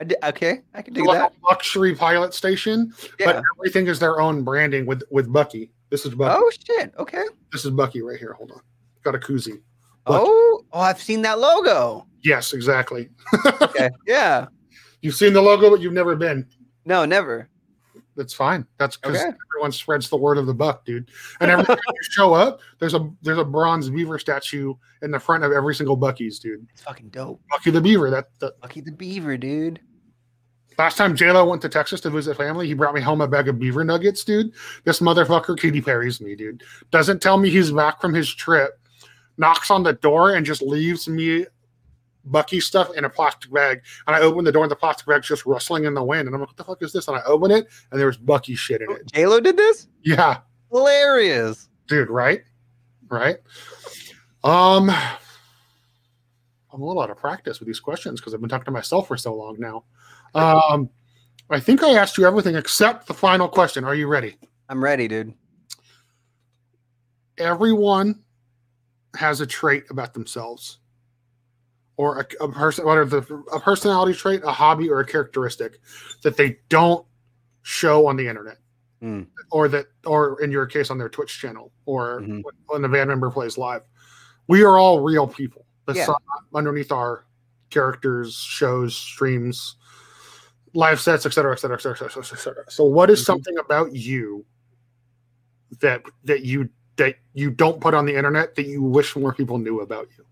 I 0.02 0.04
di- 0.04 0.16
okay, 0.26 0.62
I 0.74 0.82
can 0.82 0.94
do 0.94 1.06
that. 1.06 1.32
luxury 1.42 1.96
pilot 1.96 2.34
station, 2.34 2.92
Yeah. 3.18 3.28
but 3.28 3.44
everything 3.58 3.88
is 3.88 3.98
their 3.98 4.20
own 4.20 4.44
branding 4.44 4.86
with 4.86 5.02
with 5.10 5.30
Buc-ee. 5.32 5.72
This 5.90 6.06
is 6.06 6.14
Buc-ee. 6.16 6.36
Oh 6.38 6.52
shit. 6.68 6.94
Okay. 7.00 7.24
This 7.54 7.64
is 7.64 7.72
Buc-ee 7.72 8.02
right 8.02 8.20
here. 8.20 8.34
Hold 8.34 8.52
on, 8.52 8.60
got 9.06 9.16
a 9.16 9.20
koozie. 9.20 9.52
Buc-ee. 10.06 10.26
Oh, 10.26 10.66
oh, 10.74 10.80
I've 10.82 11.02
seen 11.02 11.22
that 11.22 11.40
logo. 11.40 12.06
Yes, 12.26 12.52
exactly. 12.52 13.08
Okay. 13.62 13.90
yeah. 14.06 14.48
You've 15.02 15.16
seen 15.16 15.32
the 15.32 15.42
logo, 15.42 15.70
but 15.70 15.80
you've 15.80 15.94
never 15.94 16.18
been. 16.18 16.46
No, 16.86 17.06
never. 17.06 17.50
That's 18.16 18.34
fine. 18.34 18.66
That's 18.78 18.96
because 18.96 19.18
Okay. 19.18 19.32
everyone 19.52 19.72
spreads 19.74 20.10
the 20.10 20.16
word 20.18 20.38
of 20.38 20.46
the 20.46 20.54
buck, 20.54 20.86
dude. 20.86 21.10
And 21.42 21.52
every 21.52 21.66
time 21.66 21.78
you 21.86 21.94
show 22.12 22.34
up, 22.34 22.62
there's 22.80 22.94
a 22.94 23.10
there's 23.22 23.38
a 23.40 23.44
bronze 23.44 23.90
beaver 23.90 24.18
statue 24.20 24.74
in 25.02 25.12
the 25.12 25.20
front 25.20 25.44
of 25.44 25.52
every 25.52 25.76
single 25.76 25.98
Buc-ee's, 25.98 26.40
dude. 26.40 26.66
It's 26.72 26.82
fucking 26.84 27.10
dope. 27.10 27.42
Buc-ee 27.52 27.72
the 27.72 27.82
beaver. 27.82 28.10
That, 28.10 28.30
that 28.40 28.54
Lucky 28.62 28.80
the 28.82 28.92
Beaver, 28.94 29.36
dude. 29.38 29.82
last 30.78 30.98
time 30.98 31.16
J 31.16 31.32
Lo 31.32 31.46
went 31.46 31.62
to 31.64 31.70
Texas 31.70 32.00
to 32.02 32.10
visit 32.10 32.38
family, 32.38 32.68
he 32.68 32.74
brought 32.74 32.94
me 32.96 33.02
home 33.02 33.20
a 33.22 33.28
bag 33.28 33.50
of 33.50 33.60
beaver 33.60 33.84
nuggets, 33.84 34.24
dude. 34.24 34.54
This 34.86 35.00
motherfucker 35.02 35.58
Katy 35.60 35.82
Perry's 35.82 36.22
me, 36.22 36.36
dude. 36.36 36.64
Doesn't 36.92 37.22
tell 37.22 37.38
me 37.38 37.50
he's 37.50 37.72
back 37.72 38.00
from 38.00 38.14
his 38.14 38.34
trip, 38.34 38.80
knocks 39.38 39.70
on 39.72 39.84
the 39.84 39.94
door 39.94 40.36
and 40.36 40.46
just 40.46 40.62
leaves 40.62 41.08
me 41.10 41.46
Buc-ee 42.30 42.60
stuff 42.60 42.90
in 42.96 43.06
a 43.06 43.10
plastic 43.10 43.52
bag. 43.52 43.82
And 44.08 44.16
I 44.16 44.20
open 44.22 44.44
the 44.46 44.52
door 44.52 44.64
and 44.64 44.72
the 44.72 44.76
plastic 44.76 45.08
bag's 45.08 45.28
just 45.28 45.46
rustling 45.46 45.86
in 45.86 45.94
the 45.94 46.04
wind. 46.04 46.28
And 46.28 46.34
I'm 46.36 46.42
like, 46.42 46.50
what 46.50 46.58
the 46.58 46.64
fuck 46.64 46.82
is 46.82 46.92
this? 46.94 47.08
And 47.08 47.18
I 47.18 47.22
open 47.24 47.52
it 47.52 47.68
and 47.92 48.00
there 48.00 48.08
was 48.08 48.18
Buc-ee 48.18 48.56
shit 48.56 48.82
in 48.82 48.92
it. 48.92 49.12
J 49.12 49.26
Lo 49.28 49.40
did 49.40 49.58
this. 49.58 49.88
Yeah, 50.04 50.40
Hilarious. 50.72 51.70
dude, 51.88 52.10
right? 52.10 52.44
Right? 53.10 53.38
Um 54.44 54.90
I'm 56.74 56.82
a 56.82 56.86
little 56.86 57.02
out 57.02 57.10
of 57.10 57.18
practice 57.18 57.60
with 57.60 57.68
these 57.68 57.80
questions 57.80 58.20
because 58.20 58.34
I've 58.34 58.42
been 58.42 58.50
talking 58.50 58.66
to 58.66 58.72
myself 58.72 59.08
for 59.08 59.18
so 59.18 59.34
long 59.34 59.56
now. 59.60 59.84
Um 60.34 60.90
I 61.50 61.60
think 61.60 61.84
I 61.84 61.92
asked 61.92 62.18
you 62.18 62.26
everything 62.26 62.56
except 62.56 63.08
the 63.08 63.14
final 63.14 63.48
question. 63.48 63.84
Are 63.86 63.96
you 63.96 64.08
ready? 64.08 64.38
I'm 64.68 64.84
ready, 64.84 65.08
dude. 65.08 65.34
everyone 67.38 68.22
has 69.16 69.42
a 69.42 69.46
trait 69.48 69.84
about 69.90 70.14
themselves 70.14 70.80
or 71.98 72.20
a, 72.20 72.44
a 72.44 72.52
person 72.52 72.86
whether 72.86 73.06
the 73.06 73.18
a 73.54 73.60
personality 73.60 74.14
trait 74.14 74.42
a 74.44 74.52
hobby 74.52 74.90
or 74.90 75.00
a 75.00 75.06
characteristic 75.06 75.80
that 76.24 76.36
they 76.38 76.58
don't 76.70 77.06
show 77.64 78.08
on 78.08 78.16
the 78.18 78.28
internet 78.28 78.58
Hmm. 79.02 79.24
or 79.52 79.68
that 79.68 79.88
or 80.06 80.42
in 80.42 80.52
your 80.52 80.66
case 80.66 80.90
on 80.90 80.98
their 80.98 81.10
twitch 81.10 81.40
channel 81.40 81.72
or 81.86 82.22
Mhm. 82.22 82.44
when, 82.44 82.54
when 82.68 82.82
the 82.82 82.90
band 82.90 83.10
member 83.10 83.30
plays 83.30 83.58
live 83.58 83.82
we 84.48 84.64
are 84.64 84.78
all 84.78 85.02
real 85.02 85.28
people 85.28 85.66
Yeah. 85.98 86.14
underneath 86.54 86.92
our 86.92 87.26
characters 87.70 88.36
shows 88.36 88.96
streams 88.96 89.76
live 90.74 91.00
sets 91.00 91.26
etc 91.26 91.54
etc 91.54 91.76
etc 91.76 92.08
etc 92.22 92.64
so 92.70 92.84
what 92.86 93.10
is 93.10 93.22
Mhm. 93.22 93.26
something 93.26 93.58
about 93.58 93.94
you 93.94 94.46
that 95.82 96.04
that 96.24 96.44
you 96.44 96.70
that 96.98 97.16
you 97.34 97.52
don't 97.52 97.82
put 97.82 97.94
on 97.94 98.06
the 98.06 98.16
internet 98.16 98.56
that 98.56 98.66
you 98.66 98.82
wish 98.82 99.16
more 99.16 99.34
people 99.34 99.58
knew 99.58 99.82
about 99.82 100.08
you 100.18 100.26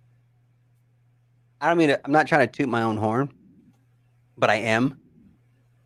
I 1.64 1.68
don't 1.68 1.78
mean 1.78 1.88
to, 1.88 2.00
I'm 2.04 2.12
not 2.12 2.28
trying 2.28 2.46
to 2.46 2.52
toot 2.52 2.68
my 2.68 2.82
own 2.82 2.98
horn, 2.98 3.32
but 4.38 4.50
I 4.50 4.56
am. 4.56 5.00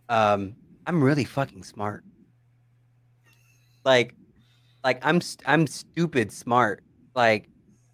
Um, 0.09 0.55
I'm 0.87 1.03
really 1.03 1.23
fucking 1.23 1.61
smart. 1.61 2.03
Like, 3.85 4.15
like 4.83 4.99
I'm 5.05 5.21
I'm 5.45 5.67
stupid 5.67 6.31
smart. 6.31 6.83
Like, 7.13 7.47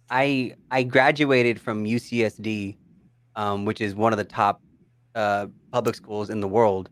I 0.08 0.54
I 0.70 0.82
graduated 0.82 1.60
from 1.60 1.84
UCSD, 1.84 2.78
um, 3.36 3.66
which 3.66 3.82
is 3.82 3.94
one 3.94 4.14
of 4.14 4.16
the 4.16 4.24
top 4.24 4.62
uh, 5.14 5.48
public 5.70 5.94
schools 5.94 6.30
in 6.30 6.40
the 6.40 6.48
world, 6.48 6.88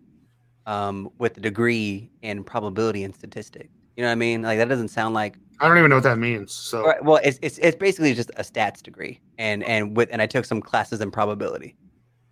um, 0.66 1.08
with 1.16 1.38
a 1.38 1.40
degree 1.40 2.10
in 2.20 2.44
probability 2.44 3.02
and 3.02 3.14
statistics. 3.14 3.70
You 3.96 4.02
know 4.02 4.08
what 4.08 4.12
I 4.12 4.16
mean? 4.16 4.42
Like 4.42 4.58
that 4.58 4.68
doesn't 4.68 4.88
sound 4.88 5.14
like 5.14 5.38
i 5.62 5.68
don't 5.68 5.78
even 5.78 5.88
know 5.90 5.96
what 5.96 6.02
that 6.04 6.18
means 6.18 6.52
so. 6.52 6.84
Right, 6.84 7.02
well, 7.04 7.20
it's, 7.22 7.38
it's 7.42 7.58
it's 7.58 7.76
basically 7.76 8.12
just 8.14 8.30
a 8.36 8.42
stats 8.42 8.82
degree, 8.82 9.20
and 9.38 9.62
and 9.64 9.96
with 9.96 10.08
and 10.12 10.20
I 10.20 10.26
took 10.26 10.44
some 10.44 10.60
classes 10.60 11.00
in 11.00 11.10
probability, 11.10 11.76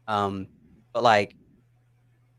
um, 0.09 0.49
but 0.93 1.03
like, 1.03 1.37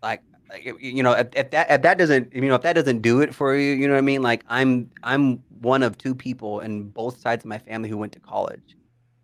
like 0.03 0.22
like, 0.49 0.65
you- 0.80 1.01
know, 1.03 1.13
if, 1.13 1.27
if 1.35 1.51
that 1.51 1.72
if 1.72 1.81
that 1.81 1.97
doesn't 1.97 2.34
you 2.34 2.41
know 2.41 2.55
if 2.55 2.61
that 2.63 2.73
doesn't 2.73 3.01
do 3.01 3.22
it 3.22 3.34
for 3.34 3.55
you, 3.55 3.73
you 3.73 3.88
know 3.88 3.93
what 3.93 3.99
I 3.99 4.01
mean? 4.01 4.22
Like 4.22 4.43
I'm 4.49 4.89
I'm 5.03 5.41
one 5.61 5.84
of 5.84 5.97
two 5.97 6.13
people 6.13 6.59
in 6.59 6.89
both 6.89 7.19
sides 7.22 7.43
of 7.45 7.49
my 7.49 7.57
family 7.57 7.89
who 7.89 7.97
went 7.97 8.11
to 8.13 8.19
college, 8.19 8.76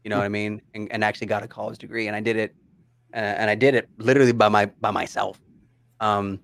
you 0.03 0.09
know 0.09 0.17
what 0.17 0.25
I 0.25 0.29
mean, 0.29 0.61
and, 0.73 0.91
and 0.91 1.03
actually 1.03 1.27
got 1.27 1.43
a 1.43 1.47
college 1.47 1.79
degree, 1.79 2.07
and 2.07 2.15
I 2.15 2.21
did 2.21 2.37
it, 2.37 2.55
uh, 3.13 3.17
and 3.17 3.49
I 3.49 3.55
did 3.55 3.75
it 3.75 3.89
literally 3.97 4.31
by 4.31 4.47
my 4.49 4.67
by 4.79 4.91
myself, 4.91 5.39
um, 5.99 6.39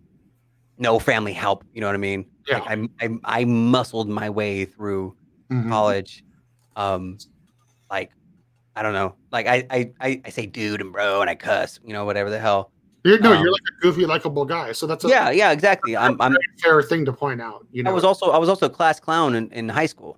no 0.78 1.00
family 1.00 1.34
help, 1.34 1.64
you 1.74 1.80
know 1.82 1.88
what 1.88 1.96
I 1.96 2.00
mean? 2.00 2.26
Yeah. 2.48 2.60
Like 2.60 2.70
I 2.70 3.06
I 3.06 3.42
I 3.42 3.46
muscled 3.46 4.10
my 4.10 4.30
way 4.30 4.66
through 4.66 5.16
Mhm. 5.52 5.70
college 5.70 6.24
um 6.76 7.18
like 7.90 8.12
I 8.76 8.82
don't 8.82 8.94
know, 8.94 9.16
like 9.32 9.48
I 9.48 9.66
I 9.70 9.92
I, 10.00 10.22
I 10.26 10.30
say 10.30 10.46
dude 10.46 10.82
and 10.82 10.92
bro 10.92 11.22
and 11.22 11.30
I 11.30 11.36
cuss, 11.36 11.80
you 11.86 11.94
know, 11.94 12.06
whatever 12.06 12.30
the 12.30 12.40
hell. 12.40 12.72
You're, 13.06 13.20
no, 13.20 13.34
Um, 13.34 13.44
you're 13.44 13.52
like 13.52 13.62
a 13.78 13.82
goofy, 13.82 14.06
likable 14.06 14.46
guy. 14.46 14.72
So 14.72 14.88
that's 14.88 15.04
a 15.04 15.10
Yeah, 15.10 15.30
yeah, 15.30 15.52
exactly. 15.52 15.96
I'm 15.96 16.20
I'm 16.22 16.36
fair 16.62 16.82
thing 16.82 17.06
to 17.06 17.14
point 17.14 17.42
out. 17.42 17.68
You 17.72 17.84
know, 17.84 17.92
I 17.92 17.94
was 17.94 18.04
also 18.04 18.32
I 18.32 18.38
was 18.38 18.50
also 18.50 18.66
a 18.68 18.70
class 18.70 19.00
clown 19.00 19.36
in, 19.36 19.52
in 19.52 19.70
high 19.70 19.86
school, 19.88 20.18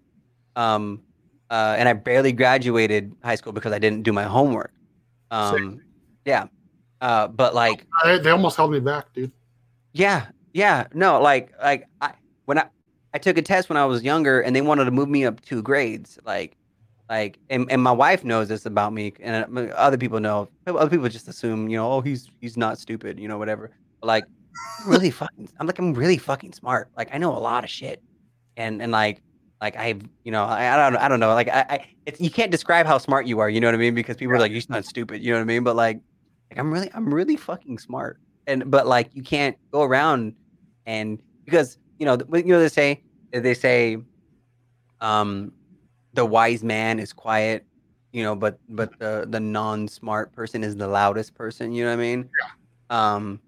um, 0.55 1.01
uh, 1.49 1.75
and 1.77 1.89
I 1.89 1.93
barely 1.93 2.31
graduated 2.31 3.11
high 3.23 3.35
school 3.35 3.53
because 3.53 3.73
I 3.73 3.79
didn't 3.79 4.03
do 4.03 4.13
my 4.13 4.23
homework. 4.23 4.71
Um, 5.31 5.81
yeah, 6.25 6.45
uh, 7.01 7.27
but 7.27 7.55
like 7.55 7.87
they, 8.03 8.19
they 8.19 8.29
almost 8.29 8.55
held 8.55 8.71
me 8.71 8.79
back, 8.79 9.11
dude. 9.13 9.31
yeah, 9.93 10.27
yeah, 10.55 10.87
no, 10.93 11.19
like 11.19 11.51
like 11.61 11.85
I 11.99 12.13
when 12.45 12.57
I 12.57 12.67
I 13.13 13.17
took 13.17 13.37
a 13.37 13.41
test 13.41 13.67
when 13.67 13.75
I 13.75 13.83
was 13.83 14.03
younger, 14.03 14.39
and 14.39 14.55
they 14.55 14.61
wanted 14.61 14.85
to 14.85 14.91
move 14.91 15.09
me 15.09 15.25
up 15.25 15.41
two 15.41 15.61
grades, 15.61 16.17
like 16.23 16.55
like 17.09 17.39
and, 17.49 17.69
and 17.69 17.83
my 17.83 17.91
wife 17.91 18.23
knows 18.23 18.47
this 18.47 18.65
about 18.65 18.93
me, 18.93 19.11
and 19.19 19.57
uh, 19.57 19.61
other 19.73 19.97
people 19.97 20.21
know. 20.21 20.47
Other 20.65 20.89
people 20.89 21.09
just 21.09 21.27
assume, 21.27 21.67
you 21.67 21.75
know, 21.75 21.91
oh 21.91 21.99
he's 21.99 22.31
he's 22.39 22.55
not 22.55 22.79
stupid, 22.79 23.19
you 23.19 23.27
know, 23.27 23.37
whatever. 23.37 23.69
But 23.99 24.07
like 24.07 24.23
I'm 24.81 24.89
really 24.89 25.11
fucking, 25.11 25.49
I'm 25.59 25.67
like 25.67 25.77
I'm 25.77 25.93
really 25.93 26.17
fucking 26.17 26.53
smart. 26.53 26.89
Like 26.95 27.13
I 27.13 27.17
know 27.17 27.35
a 27.35 27.37
lot 27.37 27.65
of 27.65 27.69
shit, 27.69 28.01
and 28.55 28.81
and 28.81 28.93
like 28.93 29.21
like 29.59 29.75
I, 29.75 29.95
you 30.23 30.31
know, 30.31 30.45
I, 30.45 30.73
I 30.73 30.89
don't 30.89 31.01
I 31.01 31.09
don't 31.09 31.19
know. 31.19 31.33
Like 31.33 31.49
I, 31.49 31.65
I 31.69 31.85
it's, 32.05 32.21
you 32.21 32.29
can't 32.29 32.49
describe 32.49 32.85
how 32.85 32.97
smart 32.97 33.27
you 33.27 33.39
are. 33.39 33.49
You 33.49 33.59
know 33.59 33.67
what 33.67 33.75
I 33.75 33.79
mean? 33.79 33.93
Because 33.93 34.15
people 34.15 34.33
are 34.33 34.39
like, 34.39 34.53
you're 34.53 34.61
not 34.69 34.85
stupid. 34.85 35.21
You 35.21 35.31
know 35.31 35.39
what 35.39 35.43
I 35.43 35.47
mean? 35.47 35.65
But 35.65 35.75
like, 35.75 35.99
like 36.49 36.59
I'm 36.59 36.71
really 36.71 36.89
I'm 36.93 37.13
really 37.13 37.35
fucking 37.35 37.77
smart. 37.79 38.21
And 38.47 38.71
but 38.71 38.87
like 38.87 39.09
you 39.13 39.21
can't 39.21 39.57
go 39.73 39.81
around 39.81 40.33
and 40.85 41.19
because 41.45 41.77
you 41.97 42.05
know 42.05 42.17
you 42.33 42.43
know 42.45 42.59
they 42.59 42.69
say 42.69 43.01
they 43.31 43.53
say 43.53 43.97
um 45.01 45.51
the 46.13 46.25
wise 46.25 46.63
man 46.63 46.99
is 46.99 47.13
quiet 47.13 47.65
you 48.11 48.23
know 48.23 48.35
but 48.35 48.59
but 48.69 48.97
the 48.99 49.25
the 49.29 49.39
non-smart 49.39 50.31
person 50.33 50.63
is 50.63 50.75
the 50.75 50.87
loudest 50.87 51.33
person 51.35 51.71
you 51.71 51.83
know 51.83 51.89
what 51.89 51.99
i 51.99 52.01
mean 52.01 52.29
yeah. 52.41 53.15
um 53.15 53.39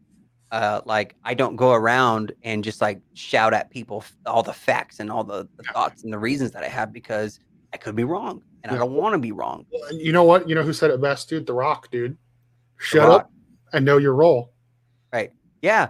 uh 0.52 0.82
like 0.86 1.16
i 1.24 1.34
don't 1.34 1.56
go 1.56 1.72
around 1.74 2.32
and 2.44 2.64
just 2.64 2.82
like 2.82 3.00
shout 3.14 3.54
at 3.54 3.70
people 3.70 4.04
all 4.26 4.44
the 4.44 4.54
facts 4.54 5.00
and 5.00 5.12
all 5.12 5.24
the, 5.24 5.48
the 5.58 5.64
Yeah. 5.66 5.72
thoughts 5.72 6.04
and 6.04 6.12
the 6.12 6.20
reasons 6.20 6.52
that 6.52 6.64
i 6.64 6.68
have 6.68 6.92
because 6.92 7.40
i 7.74 7.78
could 7.78 7.96
be 7.96 8.04
wrong 8.04 8.42
and 8.64 8.72
i 8.72 8.78
don't 8.78 8.94
want 8.94 9.14
to 9.14 9.20
be 9.20 9.32
wrong 9.32 9.66
you 9.92 10.12
know 10.12 10.24
what? 10.24 10.50
You 10.50 10.56
know 10.56 10.64
who 10.64 10.74
said 10.74 10.92
it 10.92 11.00
best, 11.00 11.30
dude? 11.30 11.46
The 11.46 11.54
Rock, 11.54 11.90
dude. 11.92 12.18
Shut 12.78 13.08
Rock. 13.08 13.22
up 13.22 13.32
and 13.72 13.86
know 13.86 13.98
your 13.98 14.14
role. 14.14 14.52
Right. 15.14 15.32
Yeah 15.62 15.90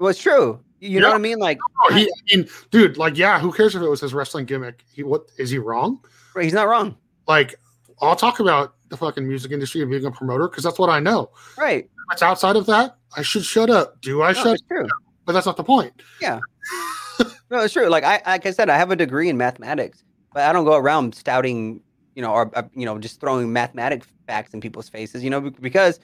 well 0.00 0.08
it's 0.08 0.20
true 0.20 0.58
you 0.80 0.98
know 0.98 1.08
what 1.08 1.14
i 1.14 1.18
mean 1.18 1.38
like 1.38 1.58
he, 1.88 2.04
I 2.04 2.36
mean, 2.36 2.48
dude, 2.70 2.96
like, 2.96 3.16
yeah, 3.16 3.38
who 3.40 3.52
cares 3.52 3.74
if 3.74 3.82
it 3.82 3.88
was 3.88 4.00
his 4.00 4.14
wrestling 4.14 4.44
gimmick? 4.44 4.84
He, 4.92 5.02
what 5.02 5.30
is 5.38 5.50
he 5.50 5.58
wrong? 5.58 6.00
Right, 6.34 6.44
he's 6.44 6.52
not 6.52 6.68
wrong 6.68 6.96
Like, 7.26 7.56
I'll 8.00 8.16
talk 8.16 8.40
about 8.40 8.74
the 8.88 8.96
fucking 8.96 9.26
music 9.26 9.52
industry 9.52 9.82
and 9.82 9.90
being 9.90 10.04
a 10.04 10.10
promoter 10.10 10.48
because 10.48 10.64
that's 10.64 10.78
what 10.78 10.90
I 10.90 11.00
know. 11.00 11.30
right 11.58 11.84
If 11.84 12.12
it's 12.12 12.22
outside 12.22 12.56
of 12.56 12.66
that, 12.66 12.96
I 13.16 13.22
should 13.22 13.44
shut 13.44 13.70
up. 13.70 14.00
Do 14.00 14.22
I 14.22 14.32
no, 14.32 14.42
shut? 14.42 14.60
true 14.68 14.88
But 15.24 15.32
that's 15.32 15.46
not 15.46 15.56
the 15.56 15.64
point. 15.64 15.92
Yeah. 16.20 16.40
no, 17.50 17.60
it's 17.60 17.72
true. 17.72 17.88
Like 17.88 18.04
I, 18.04 18.20
like 18.26 18.46
I 18.46 18.50
said, 18.50 18.68
I 18.68 18.76
have 18.76 18.90
a 18.90 18.96
degree 18.96 19.28
in 19.28 19.36
mathematics, 19.36 20.04
but 20.32 20.42
I 20.42 20.52
don't 20.52 20.64
go 20.64 20.76
around 20.76 21.14
stouting, 21.14 21.80
you 22.14 22.22
know, 22.22 22.32
or 22.32 22.50
uh, 22.56 22.62
you 22.74 22.84
know, 22.84 22.98
just 22.98 23.20
throwing 23.20 23.52
mathematic 23.52 24.04
facts 24.26 24.54
in 24.54 24.60
people's 24.60 24.88
faces, 24.88 25.22
you 25.22 25.30
know, 25.30 25.40
because 25.40 26.00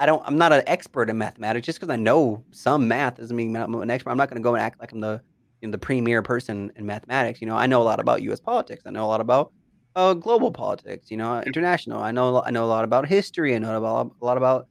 I 0.00 0.06
don't. 0.06 0.22
I'm 0.26 0.38
not 0.38 0.52
an 0.52 0.62
expert 0.66 1.10
in 1.10 1.18
mathematics. 1.18 1.66
Just 1.66 1.78
because 1.78 1.92
I 1.92 1.96
know 1.96 2.42
some 2.50 2.88
math 2.88 3.18
doesn't 3.18 3.36
mean 3.36 3.54
I'm 3.54 3.74
an 3.74 3.90
expert. 3.90 4.10
I'm 4.10 4.16
not 4.16 4.30
going 4.30 4.42
to 4.42 4.42
go 4.42 4.54
and 4.54 4.62
act 4.62 4.80
like 4.80 4.92
I'm 4.92 5.00
the, 5.00 5.20
you 5.60 5.68
know, 5.68 5.72
the 5.72 5.78
premier 5.78 6.22
person 6.22 6.72
in 6.76 6.86
mathematics. 6.86 7.40
You 7.42 7.46
know, 7.46 7.56
I 7.56 7.66
know 7.66 7.82
a 7.82 7.84
lot 7.84 8.00
about 8.00 8.22
U.S. 8.22 8.40
politics. 8.40 8.82
I 8.86 8.90
know 8.90 9.04
a 9.04 9.06
lot 9.06 9.20
about 9.20 9.52
uh, 9.94 10.14
global 10.14 10.50
politics. 10.50 11.10
You 11.10 11.18
know, 11.18 11.42
international. 11.42 12.02
I 12.02 12.12
know. 12.12 12.36
a 12.36 12.42
I 12.42 12.50
know 12.50 12.64
a 12.64 12.66
lot 12.66 12.84
about 12.84 13.06
history. 13.06 13.54
I 13.54 13.58
know 13.58 13.76
about 13.76 14.12
a 14.20 14.24
lot 14.24 14.38
about 14.38 14.68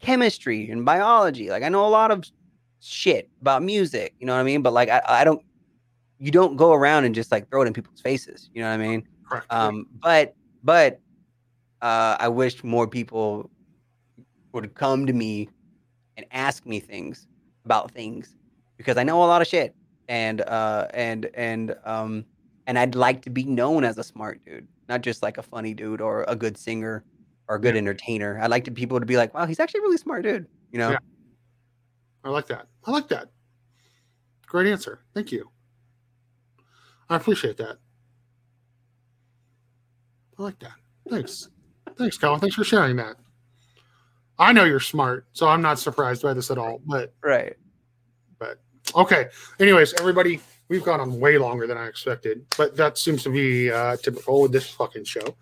chemistry 0.00 0.70
and 0.70 0.86
biology. 0.86 1.50
Like 1.50 1.62
I 1.62 1.68
know 1.68 1.86
a 1.86 1.90
lot 1.90 2.10
of 2.10 2.24
shit 2.80 3.28
about 3.42 3.62
music. 3.62 4.14
You 4.18 4.26
know 4.26 4.34
what 4.34 4.40
I 4.40 4.44
mean? 4.44 4.62
But 4.62 4.72
like 4.72 4.88
I, 4.88 5.02
I 5.06 5.24
don't 5.24 5.42
you 6.18 6.30
don't 6.30 6.56
go 6.56 6.72
around 6.72 7.04
and 7.04 7.14
just 7.14 7.30
like 7.30 7.50
throw 7.50 7.62
it 7.62 7.66
in 7.66 7.74
people's 7.74 8.00
faces. 8.00 8.48
You 8.54 8.62
know 8.62 8.68
what 8.68 8.74
I 8.74 8.88
mean? 8.88 9.06
Correct. 9.28 9.46
Um, 9.50 9.86
but 10.00 10.34
but 10.62 11.00
uh, 11.82 12.16
I 12.18 12.28
wish 12.28 12.62
more 12.64 12.86
people 12.86 13.50
would 14.52 14.74
come 14.74 15.06
to 15.06 15.12
me 15.12 15.48
and 16.16 16.26
ask 16.30 16.66
me 16.66 16.80
things 16.80 17.26
about 17.64 17.90
things 17.90 18.34
because 18.76 18.96
I 18.96 19.02
know 19.02 19.22
a 19.22 19.26
lot 19.26 19.40
of 19.42 19.48
shit 19.48 19.74
and 20.08 20.40
uh, 20.42 20.88
and 20.92 21.30
and 21.34 21.76
um, 21.84 22.24
and 22.66 22.78
I'd 22.78 22.94
like 22.94 23.22
to 23.22 23.30
be 23.30 23.44
known 23.44 23.84
as 23.84 23.98
a 23.98 24.04
smart 24.04 24.44
dude, 24.44 24.66
not 24.88 25.00
just 25.00 25.22
like 25.22 25.38
a 25.38 25.42
funny 25.42 25.74
dude 25.74 26.00
or 26.00 26.24
a 26.28 26.36
good 26.36 26.56
singer 26.58 27.04
or 27.48 27.56
a 27.56 27.60
good 27.60 27.74
Yeah. 27.74 27.78
entertainer. 27.78 28.38
I'd 28.40 28.50
like 28.50 28.64
to 28.64 28.70
people 28.70 29.00
to 29.00 29.06
be 29.06 29.16
like, 29.16 29.32
wow, 29.34 29.46
he's 29.46 29.58
actually 29.60 29.80
a 29.80 29.82
really 29.82 29.96
smart 29.98 30.22
dude. 30.22 30.46
You 30.70 30.78
know? 30.78 30.90
Yeah. 30.90 30.98
I 32.24 32.30
like 32.30 32.46
that. 32.48 32.66
I 32.84 32.90
like 32.90 33.08
that. 33.08 33.28
Great 34.46 34.66
answer. 34.70 35.00
Thank 35.14 35.32
you. 35.32 35.50
I 37.08 37.16
appreciate 37.16 37.56
that. 37.56 37.78
I 40.38 40.42
like 40.42 40.58
that. 40.60 40.72
Thanks. 41.08 41.48
Thanks, 41.98 42.16
Colin. 42.16 42.40
Thanks 42.40 42.54
for 42.56 42.64
sharing 42.64 42.96
that. 42.96 43.16
I 44.38 44.52
know 44.52 44.64
you're 44.64 44.80
smart, 44.80 45.26
so 45.32 45.48
I'm 45.48 45.62
not 45.62 45.78
surprised 45.78 46.22
by 46.22 46.34
this 46.34 46.50
at 46.50 46.58
all. 46.58 46.80
But 46.86 47.12
Right. 47.22 47.54
But 48.38 48.60
okay. 48.94 49.26
Anyways, 49.60 49.94
everybody, 50.00 50.40
we've 50.68 50.84
gone 50.84 51.00
on 51.00 51.20
way 51.20 51.38
longer 51.38 51.66
than 51.66 51.76
I 51.76 51.86
expected, 51.86 52.44
but 52.56 52.76
that 52.76 52.98
seems 52.98 53.22
to 53.24 53.30
be 53.30 53.70
uh, 53.70 53.96
typical 53.96 54.42
with 54.42 54.52
this 54.52 54.68
fucking 54.68 55.04
show. 55.04 55.36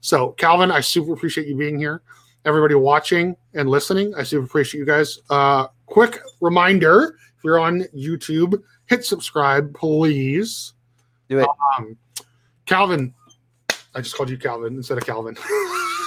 So, 0.00 0.32
Calvin, 0.32 0.70
I 0.70 0.80
super 0.80 1.14
appreciate 1.14 1.46
you 1.46 1.56
being 1.56 1.78
here. 1.78 2.02
Everybody 2.44 2.74
watching 2.74 3.34
and 3.54 3.70
listening, 3.70 4.14
I 4.14 4.22
super 4.22 4.44
appreciate 4.44 4.78
you 4.78 4.84
guys. 4.84 5.18
Uh, 5.30 5.68
quick 5.86 6.20
reminder: 6.42 7.16
if 7.38 7.44
you're 7.44 7.58
on 7.58 7.84
YouTube, 7.96 8.62
hit 8.86 9.04
subscribe, 9.04 9.74
please. 9.74 10.74
Do 11.30 11.38
it. 11.38 11.48
Um, 11.78 11.96
Calvin, 12.66 13.14
I 13.94 14.02
just 14.02 14.14
called 14.14 14.28
you 14.28 14.36
Calvin 14.36 14.76
instead 14.76 14.98
of 14.98 15.06
Calvin. 15.06 15.36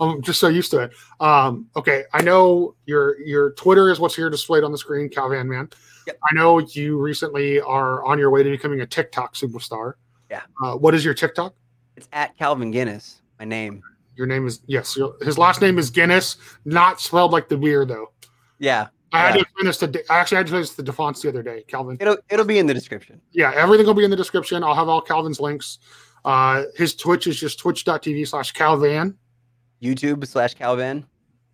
I'm 0.00 0.22
just 0.22 0.40
so 0.40 0.48
used 0.48 0.70
to 0.72 0.80
it. 0.84 0.92
Um, 1.20 1.66
okay, 1.76 2.04
I 2.12 2.22
know 2.22 2.74
your 2.86 3.20
your 3.20 3.52
Twitter 3.52 3.90
is 3.90 4.00
what's 4.00 4.16
here 4.16 4.30
displayed 4.30 4.64
on 4.64 4.72
the 4.72 4.78
screen, 4.78 5.08
Calvin 5.08 5.48
Man. 5.48 5.68
Yep. 6.06 6.18
I 6.30 6.34
know 6.34 6.58
you 6.58 6.98
recently 6.98 7.60
are 7.60 8.02
on 8.04 8.18
your 8.18 8.30
way 8.30 8.42
to 8.42 8.50
becoming 8.50 8.80
a 8.80 8.86
TikTok 8.86 9.34
superstar. 9.34 9.94
Yeah. 10.30 10.40
Uh, 10.62 10.74
what 10.76 10.94
is 10.94 11.04
your 11.04 11.14
TikTok? 11.14 11.54
It's 11.96 12.08
at 12.12 12.36
Calvin 12.38 12.70
Guinness, 12.70 13.20
my 13.38 13.44
name. 13.44 13.82
Your 14.16 14.26
name 14.26 14.46
is 14.46 14.60
yes. 14.66 14.96
Your, 14.96 15.14
his 15.22 15.36
last 15.38 15.60
name 15.60 15.78
is 15.78 15.90
Guinness, 15.90 16.36
not 16.64 17.00
spelled 17.00 17.32
like 17.32 17.48
the 17.48 17.56
beer 17.56 17.84
though. 17.84 18.12
Yeah. 18.58 18.88
I 19.12 19.18
had 19.18 19.26
Yeah. 19.28 19.32
to 19.34 19.40
explain 19.40 19.66
this 19.66 19.76
to. 19.78 20.12
I 20.12 20.18
actually 20.18 20.36
had 20.36 20.46
to 20.46 20.56
explain 20.56 20.62
this 20.62 20.74
to 20.76 20.82
Defonce 20.84 21.22
the 21.22 21.28
other 21.28 21.42
day, 21.42 21.64
Calvin. 21.66 21.96
It'll 22.00 22.16
it'll 22.30 22.44
be 22.46 22.58
in 22.58 22.66
the 22.66 22.74
description. 22.74 23.20
yeah, 23.32 23.52
everything 23.54 23.84
will 23.86 23.94
be 23.94 24.04
in 24.04 24.10
the 24.10 24.16
description. 24.16 24.62
I'll 24.64 24.74
have 24.74 24.88
all 24.88 25.00
Calvin's 25.02 25.40
links. 25.40 25.78
Uh, 26.24 26.64
his 26.76 26.94
Twitch 26.94 27.26
is 27.26 27.38
just 27.38 27.58
twitch.tv 27.58 28.28
slash 28.28 28.52
Calvan. 28.52 29.16
YouTube 29.82 30.26
slash 30.26 30.54
Calvin. 30.54 31.04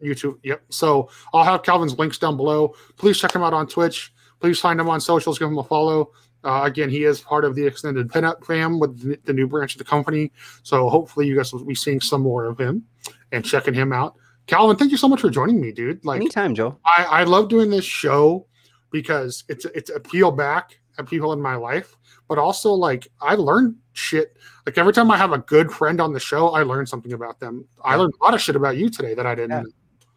YouTube. 0.03 0.39
Yep. 0.43 0.63
So 0.71 1.09
I'll 1.33 1.45
have 1.45 1.63
Calvin's 1.63 1.99
links 1.99 2.19
down 2.19 2.37
below. 2.37 2.75
Please 2.97 3.19
check 3.19 3.35
him 3.35 3.43
out 3.43 3.55
on 3.55 3.67
Twitch. 3.67 4.13
Please 4.41 4.61
find 4.61 4.79
him 4.79 4.89
on 4.89 5.01
socials. 5.01 5.39
Give 5.39 5.49
him 5.49 5.59
a 5.59 5.65
follow. 5.65 6.13
Uh, 6.45 6.63
again, 6.65 6.89
he 6.91 7.05
is 7.05 7.21
part 7.21 7.45
of 7.45 7.55
the 7.55 7.67
extended 7.67 8.09
pinup 8.09 8.45
fam 8.45 8.79
with 8.79 9.01
the, 9.01 9.19
the 9.25 9.33
new 9.33 9.47
branch 9.47 9.75
of 9.75 9.79
the 9.79 9.85
company. 9.85 10.31
So 10.63 10.89
hopefully 10.89 11.27
you 11.27 11.37
guys 11.37 11.53
will 11.53 11.65
be 11.65 11.75
seeing 11.75 12.01
some 12.01 12.21
more 12.21 12.45
of 12.45 12.59
him 12.59 12.85
and 13.33 13.45
checking 13.45 13.75
him 13.75 13.93
out. 13.93 14.15
Calvin, 14.47 14.77
thank 14.77 14.93
you 14.93 14.97
so 14.97 15.09
much 15.09 15.21
for 15.21 15.31
joining 15.31 15.61
me, 15.61 15.73
dude. 15.73 16.05
Like 16.05 16.21
Anytime, 16.21 16.55
Joe. 16.55 16.79
I, 16.85 17.05
I 17.05 17.25
love 17.25 17.49
doing 17.49 17.71
this 17.71 17.85
show 17.85 18.47
because 18.93 19.45
it's 19.49 19.65
it's 19.65 19.91
a 19.91 19.99
peel 19.99 20.31
back 20.31 20.79
at 20.99 21.09
people 21.09 21.33
in 21.33 21.41
my 21.41 21.57
life, 21.57 21.97
but 22.29 22.39
also 22.39 22.73
like 22.73 23.09
I 23.21 23.35
learn 23.35 23.77
shit. 23.93 24.37
Like 24.65 24.79
every 24.79 24.93
time 24.93 25.11
I 25.11 25.17
have 25.17 25.33
a 25.33 25.39
good 25.39 25.71
friend 25.71 26.01
on 26.01 26.13
the 26.13 26.21
show, 26.21 26.49
I 26.51 26.63
learn 26.63 26.87
something 26.87 27.13
about 27.13 27.39
them. 27.41 27.65
I 27.85 27.95
learned 27.97 28.15
a 28.21 28.25
lot 28.25 28.35
of 28.35 28.41
shit 28.41 28.57
about 28.57 28.77
you 28.77 28.91
today 28.91 29.15
that 29.15 29.27
I 29.27 29.35
didn't 29.35 29.51
Yeah. 29.51 30.09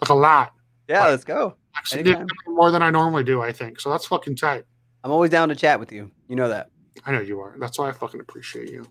like 0.00 0.10
a 0.10 0.14
lot. 0.14 0.52
Yeah, 0.88 1.00
Right. 1.00 1.10
let's 1.10 1.24
go. 1.24 1.56
Actually, 1.76 2.16
more 2.46 2.70
than 2.70 2.82
I 2.82 2.90
normally 2.90 3.24
do. 3.24 3.40
I 3.42 3.52
think 3.52 3.80
so. 3.80 3.90
That's 3.90 4.06
fucking 4.06 4.36
tight. 4.36 4.64
I'm 5.04 5.10
always 5.10 5.30
down 5.30 5.48
to 5.50 5.54
chat 5.56 5.78
with 5.80 5.92
you. 5.92 6.10
You 6.28 6.36
know 6.36 6.48
that. 6.48 6.70
I 7.04 7.12
know 7.12 7.20
you 7.20 7.40
are. 7.40 7.54
That's 7.58 7.78
why 7.78 7.88
I 7.88 7.92
fucking 7.92 8.20
appreciate 8.20 8.70
you. 8.70 8.86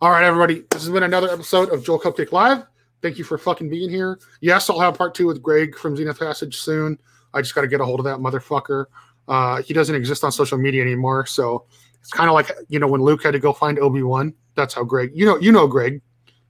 All 0.00 0.10
right, 0.10 0.24
everybody. 0.24 0.64
This 0.70 0.82
has 0.82 0.90
been 0.90 1.02
another 1.02 1.30
episode 1.30 1.70
of 1.70 1.84
Joel 1.84 2.00
Cupcake 2.00 2.32
Live. 2.32 2.64
Thank 3.00 3.18
you 3.18 3.24
for 3.24 3.38
fucking 3.38 3.68
being 3.70 3.88
here. 3.90 4.18
Yes, 4.40 4.68
I'll 4.68 4.80
have 4.80 4.98
part 4.98 5.14
two 5.14 5.26
with 5.26 5.42
Greg 5.42 5.76
from 5.76 5.96
Zenith 5.96 6.18
Passage 6.18 6.56
soon. 6.56 6.98
I 7.32 7.40
just 7.42 7.54
got 7.54 7.62
to 7.62 7.68
get 7.68 7.80
a 7.80 7.84
hold 7.84 8.00
of 8.00 8.04
that 8.04 8.18
motherfucker. 8.18 8.86
Uh, 9.28 9.62
he 9.62 9.72
doesn't 9.74 9.94
exist 9.94 10.24
on 10.24 10.32
social 10.32 10.58
media 10.58 10.82
anymore, 10.82 11.26
so 11.26 11.66
it's 12.00 12.10
kind 12.10 12.28
of 12.28 12.34
like 12.34 12.50
you 12.68 12.78
know 12.78 12.86
when 12.86 13.00
Luke 13.02 13.22
had 13.22 13.32
to 13.32 13.38
go 13.38 13.52
find 13.52 13.78
Obi 13.78 14.02
Wan. 14.02 14.34
That's 14.54 14.74
how 14.74 14.84
Greg. 14.84 15.10
You 15.14 15.26
know, 15.26 15.38
you 15.38 15.50
know 15.52 15.66
Greg, 15.66 16.00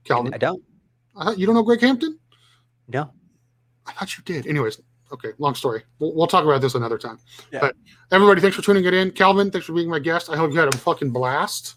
Calvin. 0.03 0.33
I 0.33 0.37
don't. 0.37 0.61
Thought- 1.17 1.37
you 1.37 1.45
don't 1.45 1.55
know 1.55 1.63
Greg 1.63 1.81
Hampton? 1.81 2.19
No. 2.87 3.09
I 3.87 3.93
thought 3.93 4.17
you 4.17 4.23
did. 4.23 4.47
Anyways, 4.47 4.81
okay, 5.11 5.29
long 5.37 5.55
story. 5.55 5.83
We'll, 5.99 6.13
we'll 6.15 6.27
talk 6.27 6.43
about 6.43 6.61
this 6.61 6.75
another 6.75 6.97
time. 6.97 7.19
Yeah. 7.51 7.59
But 7.61 7.75
everybody, 8.11 8.41
thanks 8.41 8.55
for 8.55 8.61
tuning 8.61 8.85
it 8.85 8.93
in. 8.93 9.11
Calvin, 9.11 9.51
thanks 9.51 9.67
for 9.67 9.73
being 9.73 9.89
my 9.89 9.99
guest. 9.99 10.29
I 10.29 10.35
hope 10.35 10.51
you 10.51 10.59
had 10.59 10.73
a 10.73 10.77
fucking 10.77 11.11
blast. 11.11 11.75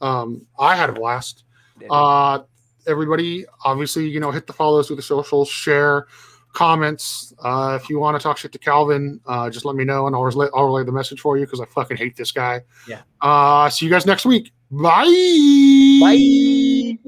Um, 0.00 0.46
I 0.58 0.74
had 0.74 0.90
a 0.90 0.92
blast. 0.92 1.44
Uh, 1.90 2.40
everybody, 2.86 3.44
obviously, 3.64 4.08
you 4.08 4.20
know, 4.20 4.30
hit 4.30 4.46
the 4.46 4.52
follows 4.52 4.86
through 4.86 4.96
the 4.96 5.02
socials, 5.02 5.48
share, 5.48 6.06
comments. 6.52 7.32
Uh, 7.42 7.78
if 7.80 7.88
you 7.88 7.98
want 7.98 8.16
to 8.16 8.22
talk 8.22 8.38
shit 8.38 8.52
to 8.52 8.58
Calvin, 8.58 9.20
uh, 9.26 9.50
just 9.50 9.64
let 9.64 9.76
me 9.76 9.84
know, 9.84 10.06
and 10.06 10.14
I'll 10.14 10.24
relay, 10.24 10.48
I'll 10.54 10.66
relay 10.66 10.84
the 10.84 10.92
message 10.92 11.20
for 11.20 11.36
you 11.36 11.46
because 11.46 11.60
I 11.60 11.66
fucking 11.66 11.96
hate 11.96 12.16
this 12.16 12.32
guy. 12.32 12.62
Yeah. 12.86 13.02
Uh, 13.20 13.68
see 13.70 13.86
you 13.86 13.90
guys 13.90 14.06
next 14.06 14.24
week. 14.24 14.52
Bye. 14.70 15.04
Bye. 16.00 16.98